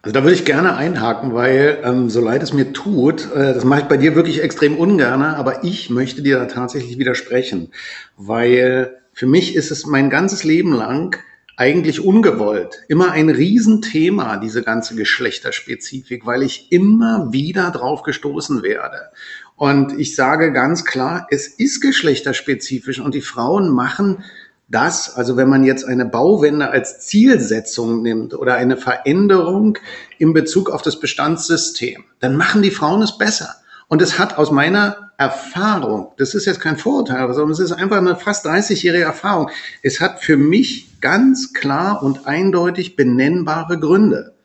Also 0.03 0.13
da 0.13 0.23
würde 0.23 0.35
ich 0.35 0.45
gerne 0.45 0.77
einhaken, 0.77 1.33
weil 1.33 1.79
ähm, 1.83 2.09
so 2.11 2.21
leid 2.21 2.43
es 2.43 2.53
mir 2.53 2.71
tut, 2.71 3.33
äh, 3.33 3.55
das 3.55 3.65
mache 3.65 3.81
ich 3.81 3.87
bei 3.87 3.97
dir 3.97 4.15
wirklich 4.15 4.43
extrem 4.43 4.77
ungern, 4.77 5.23
aber 5.23 5.63
ich 5.63 5.89
möchte 5.89 6.21
dir 6.21 6.37
da 6.37 6.45
tatsächlich 6.45 6.99
widersprechen, 6.99 7.73
weil 8.15 8.99
für 9.19 9.27
mich 9.27 9.53
ist 9.53 9.69
es 9.69 9.85
mein 9.85 10.09
ganzes 10.09 10.45
Leben 10.45 10.71
lang 10.71 11.17
eigentlich 11.57 11.99
ungewollt. 11.99 12.85
Immer 12.87 13.11
ein 13.11 13.27
Riesenthema, 13.27 14.37
diese 14.37 14.63
ganze 14.63 14.95
Geschlechterspezifik, 14.95 16.25
weil 16.25 16.41
ich 16.41 16.71
immer 16.71 17.33
wieder 17.33 17.69
drauf 17.71 18.03
gestoßen 18.03 18.63
werde. 18.63 19.09
Und 19.57 19.99
ich 19.99 20.15
sage 20.15 20.53
ganz 20.53 20.85
klar, 20.85 21.27
es 21.31 21.49
ist 21.49 21.81
geschlechterspezifisch 21.81 23.01
und 23.01 23.13
die 23.13 23.19
Frauen 23.19 23.67
machen 23.71 24.23
das, 24.69 25.13
also 25.13 25.35
wenn 25.35 25.49
man 25.49 25.65
jetzt 25.65 25.83
eine 25.83 26.05
Bauwende 26.05 26.69
als 26.69 27.05
Zielsetzung 27.05 28.01
nimmt 28.01 28.33
oder 28.33 28.55
eine 28.55 28.77
Veränderung 28.77 29.77
in 30.17 30.31
Bezug 30.31 30.69
auf 30.69 30.81
das 30.81 30.97
Bestandssystem, 30.97 32.05
dann 32.21 32.37
machen 32.37 32.61
die 32.61 32.71
Frauen 32.71 33.01
es 33.01 33.17
besser. 33.17 33.57
Und 33.89 34.03
es 34.03 34.19
hat 34.19 34.37
aus 34.37 34.51
meiner 34.51 35.11
Erfahrung, 35.17 36.13
das 36.17 36.35
ist 36.35 36.45
jetzt 36.45 36.61
kein 36.61 36.77
Vorurteil, 36.77 37.33
sondern 37.33 37.51
es 37.51 37.59
ist 37.59 37.71
einfach 37.71 37.97
eine 37.97 38.15
fast 38.15 38.45
30-jährige 38.45 39.03
Erfahrung. 39.03 39.49
Es 39.81 39.99
hat 39.99 40.23
für 40.23 40.37
mich 40.37 41.01
ganz 41.01 41.53
klar 41.53 42.03
und 42.03 42.27
eindeutig 42.27 42.95
benennbare 42.95 43.79
Gründe. 43.79 44.35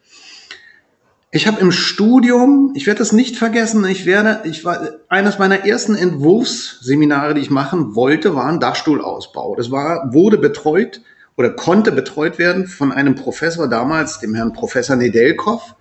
Ich 1.30 1.46
habe 1.46 1.60
im 1.60 1.72
Studium, 1.72 2.72
ich 2.74 2.86
werde 2.86 2.98
das 2.98 3.12
nicht 3.12 3.36
vergessen, 3.36 3.84
ich 3.84 4.06
werde, 4.06 4.48
ich 4.48 4.64
war 4.64 4.88
eines 5.08 5.38
meiner 5.38 5.66
ersten 5.66 5.94
Entwurfsseminare, 5.94 7.34
die 7.34 7.40
ich 7.42 7.50
machen 7.50 7.94
wollte, 7.94 8.34
war 8.34 8.46
ein 8.46 8.60
Dachstuhlausbau. 8.60 9.56
Das 9.56 9.70
war, 9.70 10.14
wurde 10.14 10.38
betreut 10.38 11.02
oder 11.36 11.50
konnte 11.50 11.92
betreut 11.92 12.38
werden 12.38 12.66
von 12.66 12.92
einem 12.92 13.14
Professor 13.14 13.68
damals, 13.68 14.20
dem 14.20 14.34
Herrn 14.34 14.52
Professor 14.52 14.96
Nedelkov. 14.96 15.74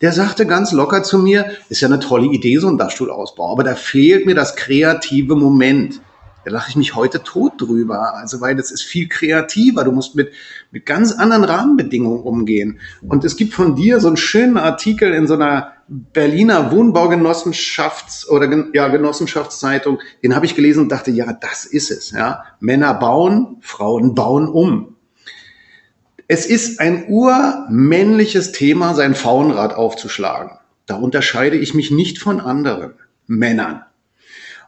Der 0.00 0.12
sagte 0.12 0.46
ganz 0.46 0.72
locker 0.72 1.02
zu 1.02 1.18
mir, 1.18 1.52
ist 1.68 1.80
ja 1.80 1.88
eine 1.88 2.00
tolle 2.00 2.26
Idee, 2.26 2.58
so 2.58 2.68
ein 2.68 2.78
Dachstuhlausbau, 2.78 3.52
aber 3.52 3.64
da 3.64 3.74
fehlt 3.74 4.26
mir 4.26 4.34
das 4.34 4.56
kreative 4.56 5.36
Moment. 5.36 6.00
Da 6.44 6.50
lache 6.50 6.68
ich 6.68 6.76
mich 6.76 6.94
heute 6.94 7.22
tot 7.22 7.54
drüber. 7.58 8.14
Also, 8.14 8.40
weil 8.40 8.54
das 8.54 8.70
ist 8.70 8.82
viel 8.82 9.08
kreativer. 9.08 9.84
Du 9.84 9.92
musst 9.92 10.14
mit, 10.14 10.32
mit 10.70 10.84
ganz 10.84 11.12
anderen 11.12 11.44
Rahmenbedingungen 11.44 12.22
umgehen. 12.22 12.80
Und 13.00 13.24
es 13.24 13.36
gibt 13.36 13.54
von 13.54 13.74
dir 13.74 13.98
so 14.00 14.08
einen 14.08 14.18
schönen 14.18 14.58
Artikel 14.58 15.12
in 15.14 15.26
so 15.26 15.34
einer 15.34 15.72
Berliner 15.88 16.70
Wohnbaugenossenschafts- 16.72 18.28
oder 18.28 18.50
ja, 18.74 18.88
Genossenschaftszeitung. 18.88 19.98
Den 20.22 20.34
habe 20.34 20.46
ich 20.46 20.54
gelesen 20.54 20.80
und 20.80 20.92
dachte, 20.92 21.10
ja, 21.10 21.32
das 21.32 21.64
ist 21.64 21.90
es. 21.90 22.10
Ja, 22.10 22.44
Männer 22.60 22.94
bauen, 22.94 23.56
Frauen 23.60 24.14
bauen 24.14 24.48
um. 24.48 24.93
Es 26.26 26.46
ist 26.46 26.80
ein 26.80 27.06
urmännliches 27.08 28.52
Thema, 28.52 28.94
sein 28.94 29.14
Frauenrad 29.14 29.74
aufzuschlagen. 29.74 30.52
Da 30.86 30.96
unterscheide 30.96 31.56
ich 31.56 31.74
mich 31.74 31.90
nicht 31.90 32.18
von 32.18 32.40
anderen 32.40 32.94
Männern. 33.26 33.82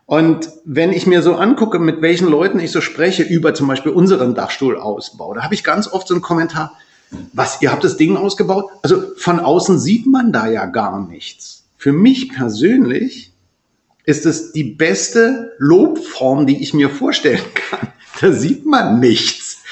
Und 0.05 0.51
wenn 0.65 0.93
ich 0.93 1.07
mir 1.07 1.23
so 1.23 1.35
angucke, 1.35 1.79
mit 1.79 2.01
welchen 2.01 2.29
Leuten 2.29 2.61
ich 2.61 2.71
so 2.71 2.81
spreche 2.81 3.23
über 3.23 3.55
zum 3.55 3.67
Beispiel 3.67 3.93
unseren 3.93 4.35
Dachstuhlausbau, 4.35 5.35
da 5.35 5.43
habe 5.43 5.55
ich 5.55 5.65
ganz 5.65 5.89
oft 5.89 6.07
so 6.07 6.15
einen 6.15 6.23
Kommentar, 6.23 6.75
was, 7.33 7.63
ihr 7.63 7.73
habt 7.73 7.85
das 7.85 7.97
Ding 7.97 8.17
ausgebaut? 8.17 8.71
Also 8.83 9.03
von 9.17 9.41
außen 9.41 9.79
sieht 9.79 10.07
man 10.07 10.33
da 10.33 10.49
ja 10.49 10.67
gar 10.67 11.07
nichts. 11.07 11.65
Für 11.77 11.93
mich 11.93 12.31
persönlich 12.31 13.33
ist 14.05 14.27
es 14.27 14.53
die 14.53 14.65
beste 14.65 15.53
Lobform, 15.59 16.47
die 16.47 16.63
ich 16.63 16.75
mir 16.75 16.91
vorstellen 16.91 17.43
kann. 17.55 17.89
Da 18.21 18.33
sieht 18.33 18.65
man 18.65 19.01
nichts. 19.01 19.63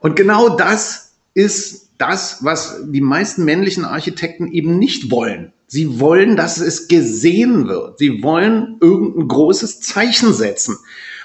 Und 0.00 0.16
genau 0.16 0.50
das 0.50 1.07
ist 1.38 1.90
das, 1.98 2.38
was 2.42 2.80
die 2.88 3.00
meisten 3.00 3.44
männlichen 3.44 3.84
Architekten 3.84 4.50
eben 4.50 4.76
nicht 4.76 5.12
wollen. 5.12 5.52
Sie 5.68 6.00
wollen, 6.00 6.34
dass 6.34 6.58
es 6.58 6.88
gesehen 6.88 7.68
wird. 7.68 8.00
Sie 8.00 8.24
wollen 8.24 8.78
irgendein 8.80 9.28
großes 9.28 9.80
Zeichen 9.80 10.32
setzen. 10.32 10.76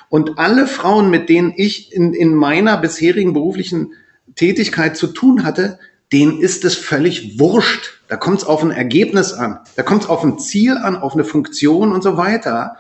Und 0.10 0.38
alle 0.38 0.68
Frauen, 0.68 1.10
mit 1.10 1.30
denen 1.30 1.52
ich 1.56 1.92
in, 1.94 2.14
in 2.14 2.36
meiner 2.36 2.78
bisherigen 2.78 3.34
beruflichen 3.34 3.94
Tätigkeit 4.36 4.96
zu 4.98 5.08
tun 5.08 5.44
hatte, 5.44 5.80
denen 6.12 6.40
ist 6.40 6.64
es 6.64 6.76
völlig 6.76 7.40
wurscht. 7.40 8.00
Da 8.08 8.16
kommt 8.16 8.40
es 8.40 8.44
auf 8.46 8.62
ein 8.62 8.70
Ergebnis 8.70 9.34
an. 9.34 9.62
Da 9.76 9.82
kommt 9.82 10.04
es 10.04 10.10
auf 10.10 10.24
ein 10.24 10.38
Ziel 10.38 10.78
an, 10.78 10.96
auf 10.96 11.16
eine 11.16 11.24
Funktion 11.24 11.92
und 11.92 12.04
so 12.04 12.18
weiter. 12.18 12.78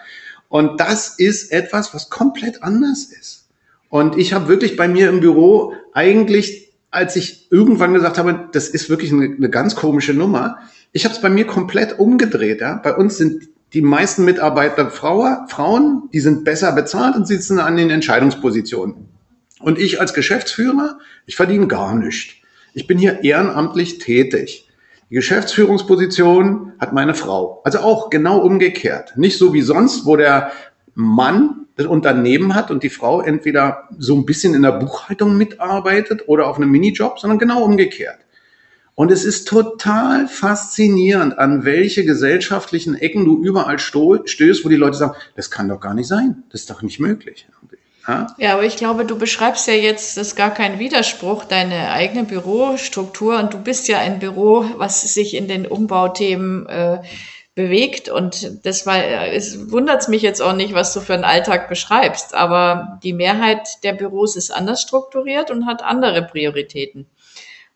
Und 0.50 0.80
das 0.80 1.18
ist 1.18 1.52
etwas, 1.52 1.96
was 1.96 2.12
komplett 2.12 2.62
anders 2.62 3.06
ist. 3.06 3.48
Und 3.90 4.20
ich 4.20 4.34
habe 4.34 4.48
wirklich 4.50 4.78
bei 4.78 4.88
mir 4.88 5.10
im 5.10 5.20
Büro 5.20 5.74
eigentlich 5.94 6.73
als 6.94 7.16
ich 7.16 7.52
irgendwann 7.52 7.94
gesagt 7.94 8.18
habe, 8.18 8.50
das 8.52 8.70
ist 8.70 8.90
wirklich 8.90 9.12
eine, 9.12 9.26
eine 9.26 9.50
ganz 9.50 9.76
komische 9.76 10.14
Nummer, 10.14 10.60
ich 10.92 11.06
habe 11.06 11.16
es 11.16 11.22
bei 11.22 11.30
mir 11.30 11.46
komplett 11.46 11.98
umgedreht. 11.98 12.62
Ja? 12.62 12.76
Bei 12.76 12.96
uns 12.96 13.18
sind 13.18 13.50
die 13.74 13.82
meisten 13.82 14.24
Mitarbeiter 14.26 14.92
Frau, 14.92 15.26
Frauen, 15.48 16.10
die 16.14 16.20
sind 16.20 16.44
besser 16.44 16.72
bezahlt 16.72 17.16
und 17.16 17.28
sitzen 17.28 17.60
an 17.60 17.76
den 17.76 17.90
Entscheidungspositionen. 17.90 19.08
Und 19.60 19.80
ich 19.80 20.00
als 20.00 20.14
Geschäftsführer, 20.14 21.00
ich 21.26 21.36
verdiene 21.36 21.68
gar 21.68 21.96
nichts. 21.96 22.34
Ich 22.76 22.86
bin 22.86 23.00
hier 23.00 23.24
ehrenamtlich 23.24 23.98
tätig. 23.98 24.68
Die 25.10 25.16
Geschäftsführungsposition 25.16 26.74
hat 26.80 26.94
meine 26.94 27.16
Frau. 27.16 27.62
Also 27.64 27.80
auch 27.80 28.12
genau 28.12 28.40
umgekehrt. 28.40 29.14
Nicht 29.18 29.38
so 29.38 29.54
wie 29.54 29.62
sonst, 29.62 30.06
wo 30.06 30.16
der 30.16 30.52
Mann 30.96 31.66
das 31.76 31.88
Unternehmen 31.88 32.54
hat 32.54 32.70
und 32.70 32.84
die 32.84 32.90
Frau 32.90 33.22
entweder 33.22 33.90
so 33.98 34.16
ein 34.16 34.26
bisschen 34.26 34.54
in 34.54 34.62
der 34.62 34.74
Buchhaltung 34.74 35.38
mitarbeitet 35.38 36.28
oder 36.28 36.48
auf 36.48 36.58
einem 36.58 36.70
Minijob, 36.70 37.20
sondern 37.20 37.40
genau 37.40 37.64
umgekehrt. 37.64 38.20
Und 38.96 39.12
es 39.12 39.26
ist 39.26 39.48
total 39.48 40.28
faszinierend, 40.28 41.40
an 41.40 41.66
welche 41.66 42.06
gesellschaftlichen 42.06 42.94
Ecken 42.94 43.26
du 43.26 43.44
überall 43.44 43.80
stößt, 43.80 44.64
wo 44.64 44.70
die 44.70 44.76
Leute 44.76 44.98
sagen, 44.98 45.16
das 45.36 45.50
kann 45.50 45.68
doch 45.68 45.80
gar 45.80 45.96
nicht 45.96 46.08
sein, 46.08 46.44
das 46.52 46.62
ist 46.62 46.70
doch 46.70 46.84
nicht 46.84 47.00
möglich. 47.00 47.48
Ja? 48.08 48.28
ja, 48.38 48.54
aber 48.54 48.66
ich 48.66 48.76
glaube, 48.76 49.06
du 49.06 49.18
beschreibst 49.18 49.68
ja 49.68 49.74
jetzt, 49.74 50.18
das 50.18 50.28
ist 50.28 50.36
gar 50.36 50.54
kein 50.54 50.78
Widerspruch, 50.78 51.46
deine 51.46 51.92
eigene 51.92 52.24
Bürostruktur 52.24 53.40
und 53.40 53.54
du 53.54 53.58
bist 53.58 53.88
ja 53.88 53.98
ein 54.00 54.20
Büro, 54.20 54.66
was 54.78 55.02
sich 55.14 55.34
in 55.34 55.48
den 55.48 55.66
Umbauthemen 55.66 56.68
äh, 56.68 57.00
bewegt 57.56 58.10
und 58.10 58.66
das 58.66 58.86
war, 58.88 58.98
es 59.32 59.72
wundert 59.72 60.10
mich 60.10 60.24
jetzt 60.24 60.42
auch 60.42 60.54
nicht, 60.54 60.74
was 60.74 60.94
du 60.94 61.02
für 61.02 61.14
einen 61.14 61.24
Alltag 61.24 61.70
beschreibst, 61.70 62.34
aber 62.34 63.00
die 63.04 63.14
Mehrheit 63.14 63.84
der 63.84 63.94
Büros 63.94 64.36
ist 64.36 64.52
anders 64.52 64.82
strukturiert 64.82 65.52
und 65.52 65.68
hat 65.68 65.84
andere 65.84 66.24
Prioritäten. 66.24 67.08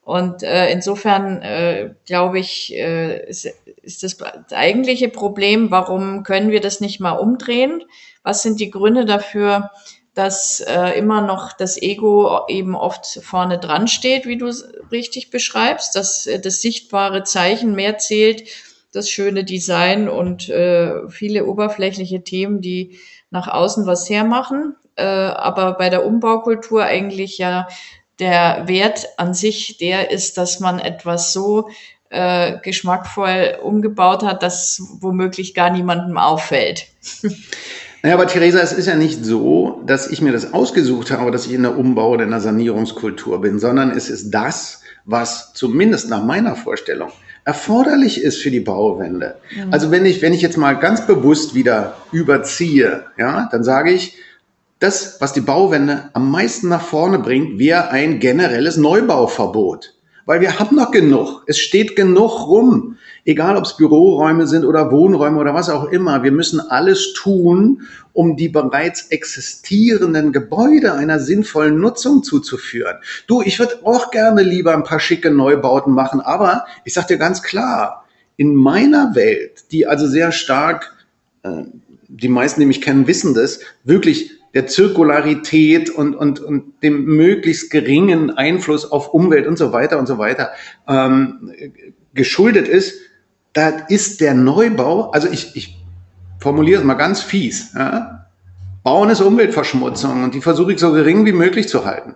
Und 0.01 0.41
äh, 0.41 0.71
insofern 0.71 1.41
äh, 1.41 1.93
glaube 2.05 2.39
ich, 2.39 2.73
äh, 2.73 3.27
ist, 3.27 3.45
ist 3.81 4.03
das 4.03 4.17
eigentliche 4.51 5.09
Problem, 5.09 5.69
warum 5.69 6.23
können 6.23 6.49
wir 6.49 6.61
das 6.61 6.79
nicht 6.79 7.01
mal 7.01 7.11
umdrehen? 7.11 7.83
Was 8.23 8.41
sind 8.41 8.59
die 8.61 8.71
Gründe 8.71 9.03
dafür, 9.03 9.69
dass 10.13 10.61
äh, 10.61 10.97
immer 10.97 11.21
noch 11.21 11.53
das 11.53 11.79
Ego 11.79 12.47
eben 12.47 12.73
oft 12.73 13.05
vorne 13.21 13.59
dran 13.59 13.87
steht, 13.87 14.25
wie 14.25 14.37
du 14.37 14.51
richtig 14.91 15.29
beschreibst, 15.29 15.95
dass 15.95 16.25
äh, 16.25 16.39
das 16.39 16.61
sichtbare 16.61 17.23
Zeichen 17.23 17.75
mehr 17.75 17.97
zählt, 17.97 18.43
das 18.97 19.09
schöne 19.09 19.43
Design 19.43 20.09
und 20.09 20.49
äh, 20.49 21.07
viele 21.09 21.45
oberflächliche 21.45 22.23
Themen, 22.23 22.61
die 22.61 22.99
nach 23.29 23.47
außen 23.47 23.85
was 23.85 24.09
hermachen, 24.09 24.75
äh, 24.95 25.03
aber 25.03 25.73
bei 25.73 25.89
der 25.89 26.05
Umbaukultur 26.05 26.83
eigentlich 26.83 27.37
ja 27.37 27.67
der 28.19 28.63
Wert 28.67 29.07
an 29.17 29.33
sich 29.33 29.77
der 29.77 30.11
ist, 30.11 30.37
dass 30.37 30.59
man 30.59 30.79
etwas 30.79 31.33
so 31.33 31.69
äh, 32.09 32.57
geschmackvoll 32.63 33.57
umgebaut 33.61 34.23
hat, 34.23 34.43
dass 34.43 34.81
womöglich 34.99 35.53
gar 35.53 35.69
niemandem 35.69 36.17
auffällt. 36.17 36.87
Naja, 38.03 38.13
aber 38.13 38.27
Theresa, 38.27 38.59
es 38.59 38.73
ist 38.73 38.85
ja 38.85 38.95
nicht 38.95 39.25
so, 39.25 39.81
dass 39.85 40.07
ich 40.07 40.21
mir 40.21 40.31
das 40.31 40.53
ausgesucht 40.53 41.09
habe, 41.09 41.31
dass 41.31 41.47
ich 41.47 41.53
in 41.53 41.63
der 41.63 41.77
Umbau- 41.77 42.11
oder 42.11 42.25
in 42.25 42.29
der 42.29 42.39
Sanierungskultur 42.39 43.41
bin, 43.41 43.57
sondern 43.57 43.89
es 43.89 44.07
ist 44.09 44.29
das, 44.29 44.81
was 45.03 45.51
zumindest 45.53 46.07
nach 46.07 46.23
meiner 46.23 46.55
Vorstellung 46.55 47.11
erforderlich 47.47 48.21
ist 48.21 48.41
für 48.41 48.51
die 48.51 48.59
Bauwende. 48.59 49.37
Mhm. 49.55 49.71
Also 49.71 49.89
wenn 49.89 50.05
ich, 50.05 50.21
wenn 50.21 50.33
ich 50.33 50.41
jetzt 50.41 50.57
mal 50.57 50.73
ganz 50.73 51.07
bewusst 51.07 51.55
wieder 51.55 51.95
überziehe, 52.11 53.05
ja, 53.17 53.47
dann 53.49 53.63
sage 53.63 53.91
ich, 53.91 54.17
das, 54.79 55.21
was 55.21 55.31
die 55.31 55.41
Bauwende 55.41 56.09
am 56.11 56.29
meisten 56.29 56.67
nach 56.67 56.81
vorne 56.81 57.19
bringt, 57.19 57.57
wäre 57.57 57.89
ein 57.89 58.19
generelles 58.19 58.75
Neubauverbot. 58.75 59.93
Weil 60.27 60.41
wir 60.41 60.59
haben 60.59 60.75
noch 60.75 60.91
genug. 60.91 61.43
Es 61.47 61.57
steht 61.57 61.95
genug 61.95 62.47
rum. 62.47 62.97
Egal, 63.23 63.55
ob 63.55 63.63
es 63.63 63.77
Büroräume 63.77 64.45
sind 64.45 64.65
oder 64.65 64.91
Wohnräume 64.91 65.39
oder 65.39 65.53
was 65.53 65.69
auch 65.69 65.85
immer. 65.85 66.21
Wir 66.21 66.33
müssen 66.33 66.59
alles 66.59 67.13
tun, 67.13 67.83
um 68.11 68.35
die 68.35 68.49
bereits 68.49 69.07
existierenden 69.07 70.33
Gebäude 70.33 70.93
einer 70.93 71.19
sinnvollen 71.19 71.79
Nutzung 71.79 72.23
zuzuführen. 72.23 72.97
Du, 73.27 73.41
ich 73.41 73.57
würde 73.57 73.79
auch 73.85 74.11
gerne 74.11 74.43
lieber 74.43 74.73
ein 74.73 74.83
paar 74.83 74.99
schicke 74.99 75.31
Neubauten 75.31 75.93
machen, 75.93 76.19
aber 76.19 76.65
ich 76.83 76.93
sage 76.93 77.07
dir 77.07 77.17
ganz 77.17 77.41
klar, 77.41 78.05
in 78.35 78.53
meiner 78.53 79.15
Welt, 79.15 79.71
die 79.71 79.87
also 79.87 80.07
sehr 80.07 80.33
stark, 80.33 80.93
äh, 81.43 81.63
die 82.09 82.29
meisten, 82.29 82.59
die 82.59 82.65
mich 82.65 82.81
kennen, 82.81 83.07
wissen 83.07 83.33
das, 83.33 83.61
wirklich 83.85 84.36
der 84.57 84.65
Zirkularität 84.65 85.91
und, 85.91 86.15
und, 86.15 86.39
und 86.39 86.81
dem 86.81 87.05
möglichst 87.05 87.69
geringen 87.69 88.31
Einfluss 88.31 88.91
auf 88.91 89.13
Umwelt 89.13 89.45
und 89.45 89.55
so 89.55 89.71
weiter 89.71 89.99
und 89.99 90.07
so 90.07 90.17
weiter 90.17 90.49
ähm, 90.87 91.51
geschuldet 92.15 92.67
ist, 92.67 92.99
da 93.53 93.69
ist 93.69 94.19
der 94.19 94.33
Neubau, 94.33 95.11
also 95.11 95.27
ich, 95.29 95.55
ich 95.55 95.77
formuliere 96.39 96.79
es 96.79 96.87
mal 96.87 96.95
ganz 96.95 97.21
fies, 97.21 97.71
ja? 97.75 98.25
Bauen 98.81 99.11
ist 99.11 99.21
Umweltverschmutzung 99.21 100.23
und 100.23 100.33
die 100.33 100.41
versuche 100.41 100.73
ich 100.73 100.79
so 100.79 100.91
gering 100.91 101.23
wie 101.27 101.33
möglich 101.33 101.69
zu 101.69 101.85
halten. 101.85 102.15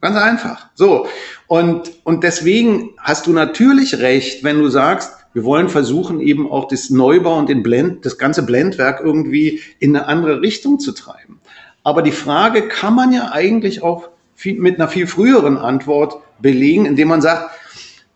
Ganz 0.00 0.16
einfach. 0.16 0.68
So. 0.74 1.08
Und, 1.48 1.90
und 2.04 2.22
deswegen 2.22 2.90
hast 2.98 3.26
du 3.26 3.32
natürlich 3.32 3.98
recht, 3.98 4.44
wenn 4.44 4.60
du 4.60 4.68
sagst, 4.68 5.15
wir 5.36 5.44
wollen 5.44 5.68
versuchen, 5.68 6.22
eben 6.22 6.50
auch 6.50 6.66
das 6.66 6.88
Neubau 6.88 7.36
und 7.36 7.50
den 7.50 7.62
Blend, 7.62 8.06
das 8.06 8.16
ganze 8.16 8.42
Blendwerk 8.42 9.02
irgendwie 9.04 9.60
in 9.78 9.94
eine 9.94 10.06
andere 10.06 10.40
Richtung 10.40 10.80
zu 10.80 10.92
treiben. 10.92 11.42
Aber 11.82 12.00
die 12.00 12.10
Frage 12.10 12.68
kann 12.68 12.94
man 12.94 13.12
ja 13.12 13.32
eigentlich 13.32 13.82
auch 13.82 14.08
viel, 14.34 14.58
mit 14.58 14.76
einer 14.76 14.88
viel 14.88 15.06
früheren 15.06 15.58
Antwort 15.58 16.22
belegen, 16.40 16.86
indem 16.86 17.08
man 17.08 17.20
sagt, 17.20 17.50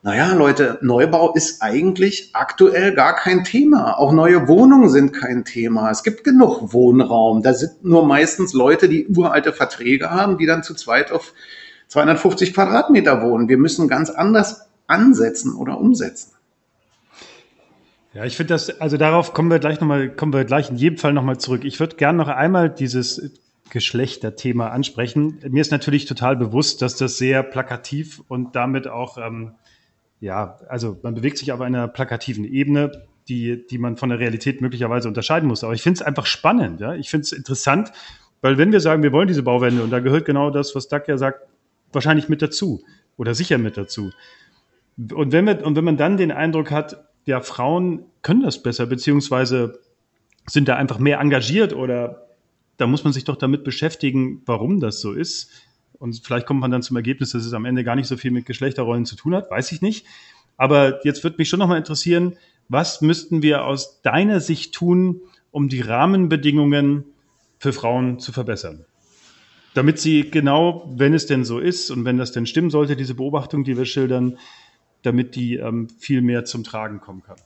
naja, 0.03 0.33
Leute, 0.33 0.79
Neubau 0.81 1.35
ist 1.35 1.61
eigentlich 1.61 2.31
aktuell 2.33 2.95
gar 2.95 3.17
kein 3.17 3.45
Thema. 3.45 3.99
Auch 3.99 4.13
neue 4.13 4.49
Wohnungen 4.49 4.89
sind 4.89 5.13
kein 5.13 5.45
Thema. 5.45 5.91
Es 5.91 6.03
gibt 6.03 6.25
genug 6.25 6.73
Wohnraum. 6.73 7.43
Da 7.43 7.53
sind 7.53 7.85
nur 7.85 8.07
meistens 8.07 8.55
Leute, 8.55 8.89
die 8.89 9.07
uralte 9.09 9.53
Verträge 9.53 10.11
haben, 10.11 10.39
die 10.39 10.47
dann 10.47 10.63
zu 10.63 10.73
zweit 10.73 11.13
auf 11.13 11.35
250 11.89 12.55
Quadratmeter 12.55 13.21
wohnen. 13.21 13.51
Wir 13.51 13.59
müssen 13.59 13.89
ganz 13.89 14.09
anders 14.09 14.71
ansetzen 14.87 15.55
oder 15.55 15.79
umsetzen. 15.79 16.40
Ja, 18.13 18.25
ich 18.25 18.37
finde 18.37 18.55
das, 18.55 18.81
also 18.81 18.97
darauf 18.97 19.33
kommen 19.35 19.51
wir 19.51 19.61
gleich 19.61 19.81
nochmal, 19.81 20.11
kommen 20.11 20.33
wir 20.33 20.45
gleich 20.45 20.71
in 20.71 20.77
jedem 20.77 20.99
Fall 20.99 21.13
nochmal 21.13 21.39
zurück. 21.39 21.65
Ich 21.65 21.79
würde 21.79 21.97
gerne 21.97 22.19
noch 22.19 22.29
einmal 22.29 22.69
dieses 22.69 23.39
Geschlechterthema 23.71 24.69
ansprechen. 24.69 25.39
Mir 25.49 25.61
ist 25.61 25.71
natürlich 25.71 26.07
total 26.07 26.37
bewusst, 26.37 26.83
dass 26.83 26.97
das 26.97 27.19
sehr 27.19 27.45
plakativ 27.45 28.23
und 28.27 28.57
damit 28.57 28.89
auch 28.89 29.17
ähm, 29.17 29.55
ja, 30.21 30.59
also 30.69 30.99
man 31.03 31.15
bewegt 31.15 31.39
sich 31.39 31.51
auf 31.51 31.61
einer 31.61 31.89
plakativen 31.89 32.45
Ebene, 32.45 32.93
die, 33.29 33.67
die 33.67 33.79
man 33.79 33.97
von 33.97 34.11
der 34.11 34.19
Realität 34.19 34.61
möglicherweise 34.61 35.09
unterscheiden 35.09 35.49
muss. 35.49 35.65
Aber 35.65 35.73
ich 35.73 35.83
finde 35.83 36.01
es 36.01 36.03
einfach 36.03 36.27
spannend. 36.27 36.81
Ja? 36.81 36.95
Ich 36.95 37.11
finde 37.11 37.25
es 37.25 37.33
interessant, 37.33 37.91
weil 38.43 38.59
wenn 38.59 38.73
wir 38.73 38.81
sagen, 38.81 39.03
wir 39.03 39.13
wollen 39.13 39.29
diese 39.29 39.43
Bauwende, 39.43 39.83
und 39.83 39.91
da 39.91 40.01
gehört 40.01 40.27
genau 40.27 40.51
das, 40.51 40.75
was 40.75 40.89
Doug 40.89 41.03
ja 41.07 41.17
sagt, 41.17 41.41
wahrscheinlich 41.93 42.29
mit 42.29 42.43
dazu 42.43 42.83
oder 43.17 43.35
sicher 43.35 43.59
mit 43.59 43.77
dazu. 43.77 44.13
Und 45.15 45.33
wenn, 45.33 45.47
wir, 45.47 45.65
und 45.65 45.77
wenn 45.77 45.85
man 45.85 45.97
dann 45.97 46.17
den 46.17 46.33
Eindruck 46.33 46.71
hat, 46.71 47.09
ja, 47.25 47.41
Frauen 47.41 48.05
können 48.23 48.43
das 48.43 48.63
besser, 48.63 48.87
beziehungsweise 48.87 49.81
sind 50.49 50.69
da 50.69 50.77
einfach 50.77 50.99
mehr 50.99 51.21
engagiert 51.21 51.73
oder 51.73 52.27
da 52.77 52.87
muss 52.87 53.05
man 53.05 53.13
sich 53.13 53.25
doch 53.25 53.37
damit 53.37 53.63
beschäftigen, 53.63 54.43
warum 54.47 54.81
das 54.81 55.01
so 55.01 55.13
ist, 55.13 55.51
und 56.01 56.19
vielleicht 56.25 56.47
kommt 56.47 56.61
man 56.61 56.71
dann 56.71 56.83
zum 56.83 56.97
Ergebnis, 56.97 57.33
dass 57.33 57.45
es 57.45 57.53
am 57.53 57.67
Ende 57.67 57.85
gar 57.85 57.95
nicht 57.95 58.09
so 58.09 58.17
viel 58.17 58.31
mit 58.31 58.47
Geschlechterrollen 58.47 59.05
zu 59.05 59.17
tun 59.17 59.35
hat, 59.35 59.51
weiß 59.51 59.71
ich 59.71 59.83
nicht. 59.83 60.07
Aber 60.57 61.05
jetzt 61.05 61.23
würde 61.23 61.37
mich 61.37 61.51
schon 61.51 61.59
nochmal 61.59 61.77
interessieren, 61.77 62.37
was 62.71 63.03
müssten 63.03 63.43
wir 63.43 63.65
aus 63.65 64.01
deiner 64.01 64.41
Sicht 64.41 64.75
tun, 64.75 65.21
um 65.51 65.69
die 65.69 65.83
Rahmenbedingungen 65.83 67.05
für 67.59 67.75
Frauen 67.75 68.19
zu 68.19 68.33
verbessern? 68.33 68.87
Damit 69.75 69.99
sie 69.99 70.31
genau, 70.31 70.91
wenn 70.97 71.13
es 71.13 71.27
denn 71.27 71.45
so 71.45 71.59
ist 71.59 71.91
und 71.91 72.07
wenn 72.07 72.17
das 72.17 72.33
denn 72.33 72.47
stimmen 72.47 72.71
sollte, 72.71 72.97
diese 72.97 73.15
Beobachtung, 73.15 73.65
die 73.65 73.77
wir 73.77 73.85
schildern, 73.85 74.39
damit 75.03 75.35
die 75.35 75.57
ähm, 75.57 75.89
viel 75.99 76.23
mehr 76.23 76.45
zum 76.45 76.65
Tragen 76.65 77.01
kommen 77.01 77.23
kann. 77.23 77.37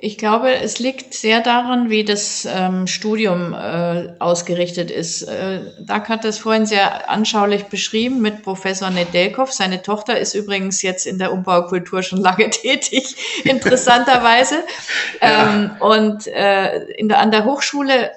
Ich 0.00 0.16
glaube, 0.16 0.54
es 0.54 0.78
liegt 0.78 1.12
sehr 1.12 1.40
daran, 1.40 1.90
wie 1.90 2.04
das 2.04 2.46
ähm, 2.48 2.86
Studium 2.86 3.52
äh, 3.52 4.14
ausgerichtet 4.20 4.92
ist. 4.92 5.22
Äh, 5.22 5.62
Doug 5.80 6.04
hat 6.08 6.22
das 6.22 6.38
vorhin 6.38 6.66
sehr 6.66 7.10
anschaulich 7.10 7.64
beschrieben 7.64 8.20
mit 8.20 8.44
Professor 8.44 8.90
Nedelkov. 8.90 9.52
Seine 9.52 9.82
Tochter 9.82 10.16
ist 10.16 10.34
übrigens 10.34 10.82
jetzt 10.82 11.04
in 11.04 11.18
der 11.18 11.32
Umbaukultur 11.32 12.04
schon 12.04 12.20
lange 12.20 12.48
tätig, 12.50 13.16
interessanterweise. 13.42 14.62
ja. 15.20 15.52
ähm, 15.52 15.70
und 15.80 16.28
äh, 16.28 16.84
in 16.92 17.08
der, 17.08 17.18
an 17.18 17.32
der 17.32 17.44
Hochschule 17.44 18.12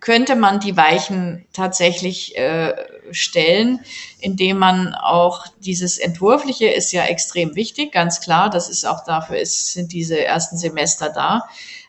könnte 0.00 0.36
man 0.36 0.60
die 0.60 0.76
Weichen 0.76 1.46
tatsächlich 1.52 2.36
äh, 2.36 2.74
stellen, 3.10 3.80
indem 4.20 4.58
man 4.58 4.94
auch 4.94 5.46
dieses 5.60 5.98
Entwurfliche 5.98 6.66
ist 6.66 6.92
ja 6.92 7.04
extrem 7.04 7.54
wichtig, 7.54 7.92
ganz 7.92 8.20
klar. 8.20 8.50
Das 8.50 8.68
ist 8.68 8.86
auch 8.86 9.04
dafür 9.04 9.38
ist, 9.38 9.72
sind 9.72 9.92
diese 9.92 10.22
ersten 10.22 10.56
Semester 10.56 11.10
da. 11.10 11.42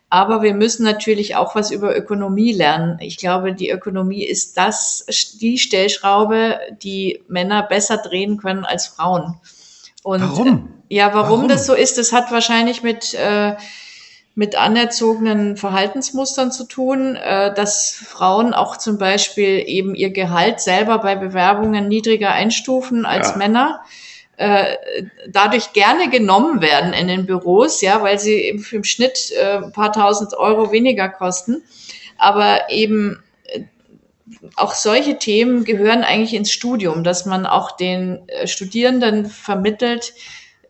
Aber 0.08 0.42
wir 0.42 0.54
müssen 0.54 0.84
natürlich 0.84 1.34
auch 1.34 1.54
was 1.54 1.70
über 1.70 1.96
Ökonomie 1.96 2.52
lernen. 2.52 2.98
Ich 3.00 3.16
glaube, 3.16 3.52
die 3.52 3.70
Ökonomie 3.70 4.24
ist 4.24 4.56
das, 4.56 5.04
die 5.40 5.58
Stellschraube, 5.58 6.60
die 6.82 7.22
Männer 7.26 7.62
besser 7.64 7.96
drehen 7.96 8.36
können 8.36 8.64
als 8.64 8.86
Frauen. 8.86 9.40
Und 10.04 10.22
warum? 10.22 10.68
Äh, 10.88 10.94
ja, 10.94 11.12
warum, 11.12 11.30
warum, 11.30 11.48
das 11.48 11.66
so 11.66 11.74
ist, 11.74 11.98
das 11.98 12.12
hat 12.12 12.30
wahrscheinlich 12.30 12.84
mit, 12.84 13.14
äh, 13.14 13.56
mit 14.36 14.54
anerzogenen 14.54 15.56
Verhaltensmustern 15.56 16.52
zu 16.52 16.64
tun, 16.64 17.16
äh, 17.16 17.52
dass 17.54 17.90
Frauen 17.90 18.52
auch 18.54 18.76
zum 18.76 18.98
Beispiel 18.98 19.64
eben 19.66 19.94
ihr 19.94 20.10
Gehalt 20.10 20.60
selber 20.60 20.98
bei 20.98 21.16
Bewerbungen 21.16 21.88
niedriger 21.88 22.32
einstufen 22.32 23.06
als 23.06 23.30
ja. 23.30 23.36
Männer 23.38 23.80
äh, 24.36 24.76
dadurch 25.28 25.72
gerne 25.72 26.10
genommen 26.10 26.60
werden 26.60 26.92
in 26.92 27.08
den 27.08 27.24
Büros, 27.24 27.80
ja, 27.80 28.02
weil 28.02 28.18
sie 28.18 28.34
eben 28.34 28.64
im 28.70 28.84
Schnitt 28.84 29.32
äh, 29.32 29.56
ein 29.56 29.72
paar 29.72 29.92
tausend 29.92 30.34
Euro 30.34 30.70
weniger 30.70 31.08
kosten. 31.08 31.62
Aber 32.18 32.68
eben 32.68 33.22
äh, 33.44 33.62
auch 34.56 34.74
solche 34.74 35.18
Themen 35.18 35.64
gehören 35.64 36.04
eigentlich 36.04 36.34
ins 36.34 36.52
Studium, 36.52 37.04
dass 37.04 37.24
man 37.24 37.46
auch 37.46 37.72
den 37.76 38.28
äh, 38.28 38.46
Studierenden 38.46 39.24
vermittelt, 39.24 40.12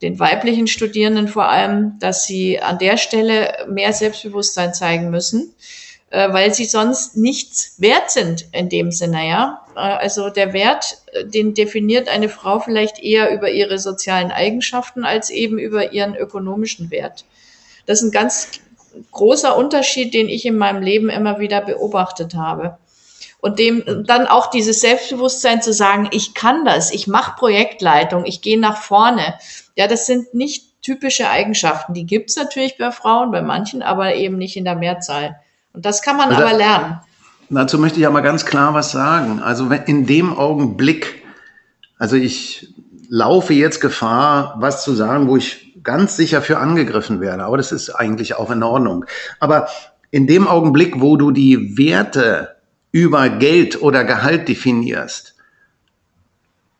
den 0.02 0.18
weiblichen 0.18 0.66
Studierenden 0.66 1.28
vor 1.28 1.48
allem, 1.48 1.98
dass 2.00 2.24
sie 2.24 2.60
an 2.60 2.78
der 2.78 2.96
Stelle 2.96 3.66
mehr 3.68 3.92
Selbstbewusstsein 3.92 4.74
zeigen 4.74 5.10
müssen, 5.10 5.54
äh, 6.10 6.32
weil 6.32 6.54
sie 6.54 6.64
sonst 6.64 7.16
nichts 7.16 7.74
wert 7.78 8.10
sind 8.10 8.46
in 8.52 8.68
dem 8.68 8.90
Sinne, 8.92 9.28
ja. 9.28 9.66
Äh, 9.74 9.80
also 9.80 10.30
der 10.30 10.52
Wert, 10.52 10.98
äh, 11.12 11.24
den 11.24 11.54
definiert 11.54 12.08
eine 12.08 12.28
Frau 12.28 12.58
vielleicht 12.58 12.98
eher 13.02 13.32
über 13.32 13.50
ihre 13.50 13.78
sozialen 13.78 14.30
Eigenschaften 14.30 15.04
als 15.04 15.30
eben 15.30 15.58
über 15.58 15.92
ihren 15.92 16.14
ökonomischen 16.14 16.90
Wert. 16.90 17.24
Das 17.86 18.00
ist 18.00 18.08
ein 18.08 18.12
ganz 18.12 18.50
großer 19.12 19.56
Unterschied, 19.56 20.14
den 20.14 20.28
ich 20.28 20.46
in 20.46 20.56
meinem 20.56 20.82
Leben 20.82 21.10
immer 21.10 21.38
wieder 21.38 21.60
beobachtet 21.60 22.34
habe. 22.34 22.78
Und 23.40 23.58
dem 23.58 24.04
dann 24.06 24.26
auch 24.26 24.50
dieses 24.50 24.80
Selbstbewusstsein 24.80 25.62
zu 25.62 25.72
sagen, 25.72 26.08
ich 26.10 26.34
kann 26.34 26.64
das, 26.64 26.92
ich 26.92 27.06
mache 27.06 27.36
Projektleitung, 27.38 28.24
ich 28.24 28.40
gehe 28.40 28.58
nach 28.58 28.76
vorne. 28.76 29.34
Ja, 29.76 29.86
das 29.86 30.06
sind 30.06 30.34
nicht 30.34 30.82
typische 30.82 31.28
Eigenschaften. 31.28 31.94
Die 31.94 32.06
gibt's 32.06 32.36
natürlich 32.36 32.78
bei 32.78 32.90
Frauen, 32.90 33.30
bei 33.30 33.42
manchen, 33.42 33.82
aber 33.82 34.14
eben 34.14 34.38
nicht 34.38 34.56
in 34.56 34.64
der 34.64 34.76
Mehrzahl. 34.76 35.36
Und 35.72 35.84
das 35.84 36.02
kann 36.02 36.16
man 36.16 36.30
also, 36.30 36.42
aber 36.42 36.56
lernen. 36.56 37.00
Dazu 37.50 37.78
möchte 37.78 38.00
ich 38.00 38.06
aber 38.06 38.22
ganz 38.22 38.46
klar 38.46 38.74
was 38.74 38.92
sagen. 38.92 39.40
Also 39.40 39.70
in 39.70 40.06
dem 40.06 40.36
Augenblick, 40.36 41.22
also 41.98 42.16
ich 42.16 42.74
laufe 43.08 43.52
jetzt 43.52 43.80
Gefahr, 43.80 44.56
was 44.58 44.82
zu 44.82 44.94
sagen, 44.94 45.28
wo 45.28 45.36
ich 45.36 45.74
ganz 45.82 46.16
sicher 46.16 46.42
für 46.42 46.58
angegriffen 46.58 47.20
werde. 47.20 47.44
Aber 47.44 47.56
das 47.56 47.72
ist 47.72 47.90
eigentlich 47.90 48.34
auch 48.34 48.50
in 48.50 48.62
Ordnung. 48.62 49.04
Aber 49.38 49.68
in 50.10 50.26
dem 50.26 50.48
Augenblick, 50.48 51.00
wo 51.00 51.16
du 51.16 51.30
die 51.30 51.78
Werte 51.78 52.55
über 52.96 53.28
Geld 53.28 53.82
oder 53.82 54.04
Gehalt 54.04 54.48
definierst, 54.48 55.34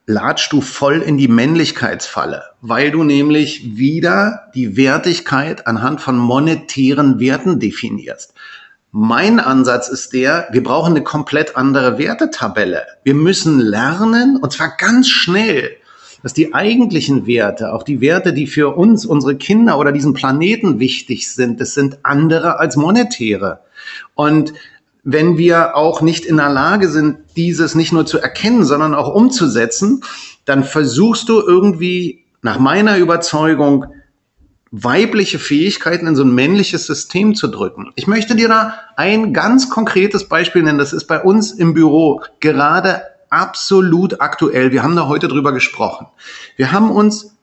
latschst 0.06 0.50
du 0.50 0.62
voll 0.62 1.02
in 1.02 1.18
die 1.18 1.28
Männlichkeitsfalle, 1.28 2.42
weil 2.62 2.90
du 2.90 3.04
nämlich 3.04 3.76
wieder 3.76 4.50
die 4.54 4.78
Wertigkeit 4.78 5.66
anhand 5.66 6.00
von 6.00 6.16
monetären 6.16 7.20
Werten 7.20 7.60
definierst. 7.60 8.32
Mein 8.92 9.40
Ansatz 9.40 9.90
ist 9.90 10.14
der, 10.14 10.48
wir 10.52 10.62
brauchen 10.62 10.94
eine 10.94 11.04
komplett 11.04 11.54
andere 11.54 11.98
Wertetabelle. 11.98 12.86
Wir 13.04 13.12
müssen 13.12 13.60
lernen, 13.60 14.38
und 14.38 14.54
zwar 14.54 14.74
ganz 14.78 15.10
schnell, 15.10 15.76
dass 16.22 16.32
die 16.32 16.54
eigentlichen 16.54 17.26
Werte, 17.26 17.74
auch 17.74 17.82
die 17.82 18.00
Werte, 18.00 18.32
die 18.32 18.46
für 18.46 18.74
uns, 18.74 19.04
unsere 19.04 19.36
Kinder 19.36 19.78
oder 19.78 19.92
diesen 19.92 20.14
Planeten 20.14 20.80
wichtig 20.80 21.30
sind, 21.30 21.60
das 21.60 21.74
sind 21.74 21.98
andere 22.04 22.58
als 22.58 22.76
monetäre. 22.76 23.60
Und 24.14 24.54
wenn 25.08 25.38
wir 25.38 25.76
auch 25.76 26.00
nicht 26.02 26.24
in 26.24 26.36
der 26.36 26.48
Lage 26.48 26.88
sind, 26.88 27.18
dieses 27.36 27.76
nicht 27.76 27.92
nur 27.92 28.06
zu 28.06 28.18
erkennen, 28.18 28.64
sondern 28.64 28.92
auch 28.92 29.14
umzusetzen, 29.14 30.02
dann 30.44 30.64
versuchst 30.64 31.28
du 31.28 31.40
irgendwie, 31.40 32.24
nach 32.42 32.58
meiner 32.58 32.96
Überzeugung, 32.98 33.86
weibliche 34.72 35.38
Fähigkeiten 35.38 36.08
in 36.08 36.16
so 36.16 36.24
ein 36.24 36.34
männliches 36.34 36.86
System 36.86 37.36
zu 37.36 37.46
drücken. 37.46 37.92
Ich 37.94 38.08
möchte 38.08 38.34
dir 38.34 38.48
da 38.48 38.80
ein 38.96 39.32
ganz 39.32 39.70
konkretes 39.70 40.28
Beispiel 40.28 40.64
nennen. 40.64 40.78
Das 40.78 40.92
ist 40.92 41.06
bei 41.06 41.22
uns 41.22 41.52
im 41.52 41.72
Büro 41.72 42.22
gerade 42.40 43.02
absolut 43.30 44.20
aktuell. 44.20 44.72
Wir 44.72 44.82
haben 44.82 44.96
da 44.96 45.06
heute 45.06 45.28
drüber 45.28 45.52
gesprochen. 45.52 46.08
Wir 46.56 46.72
haben 46.72 46.90
uns 46.90 47.36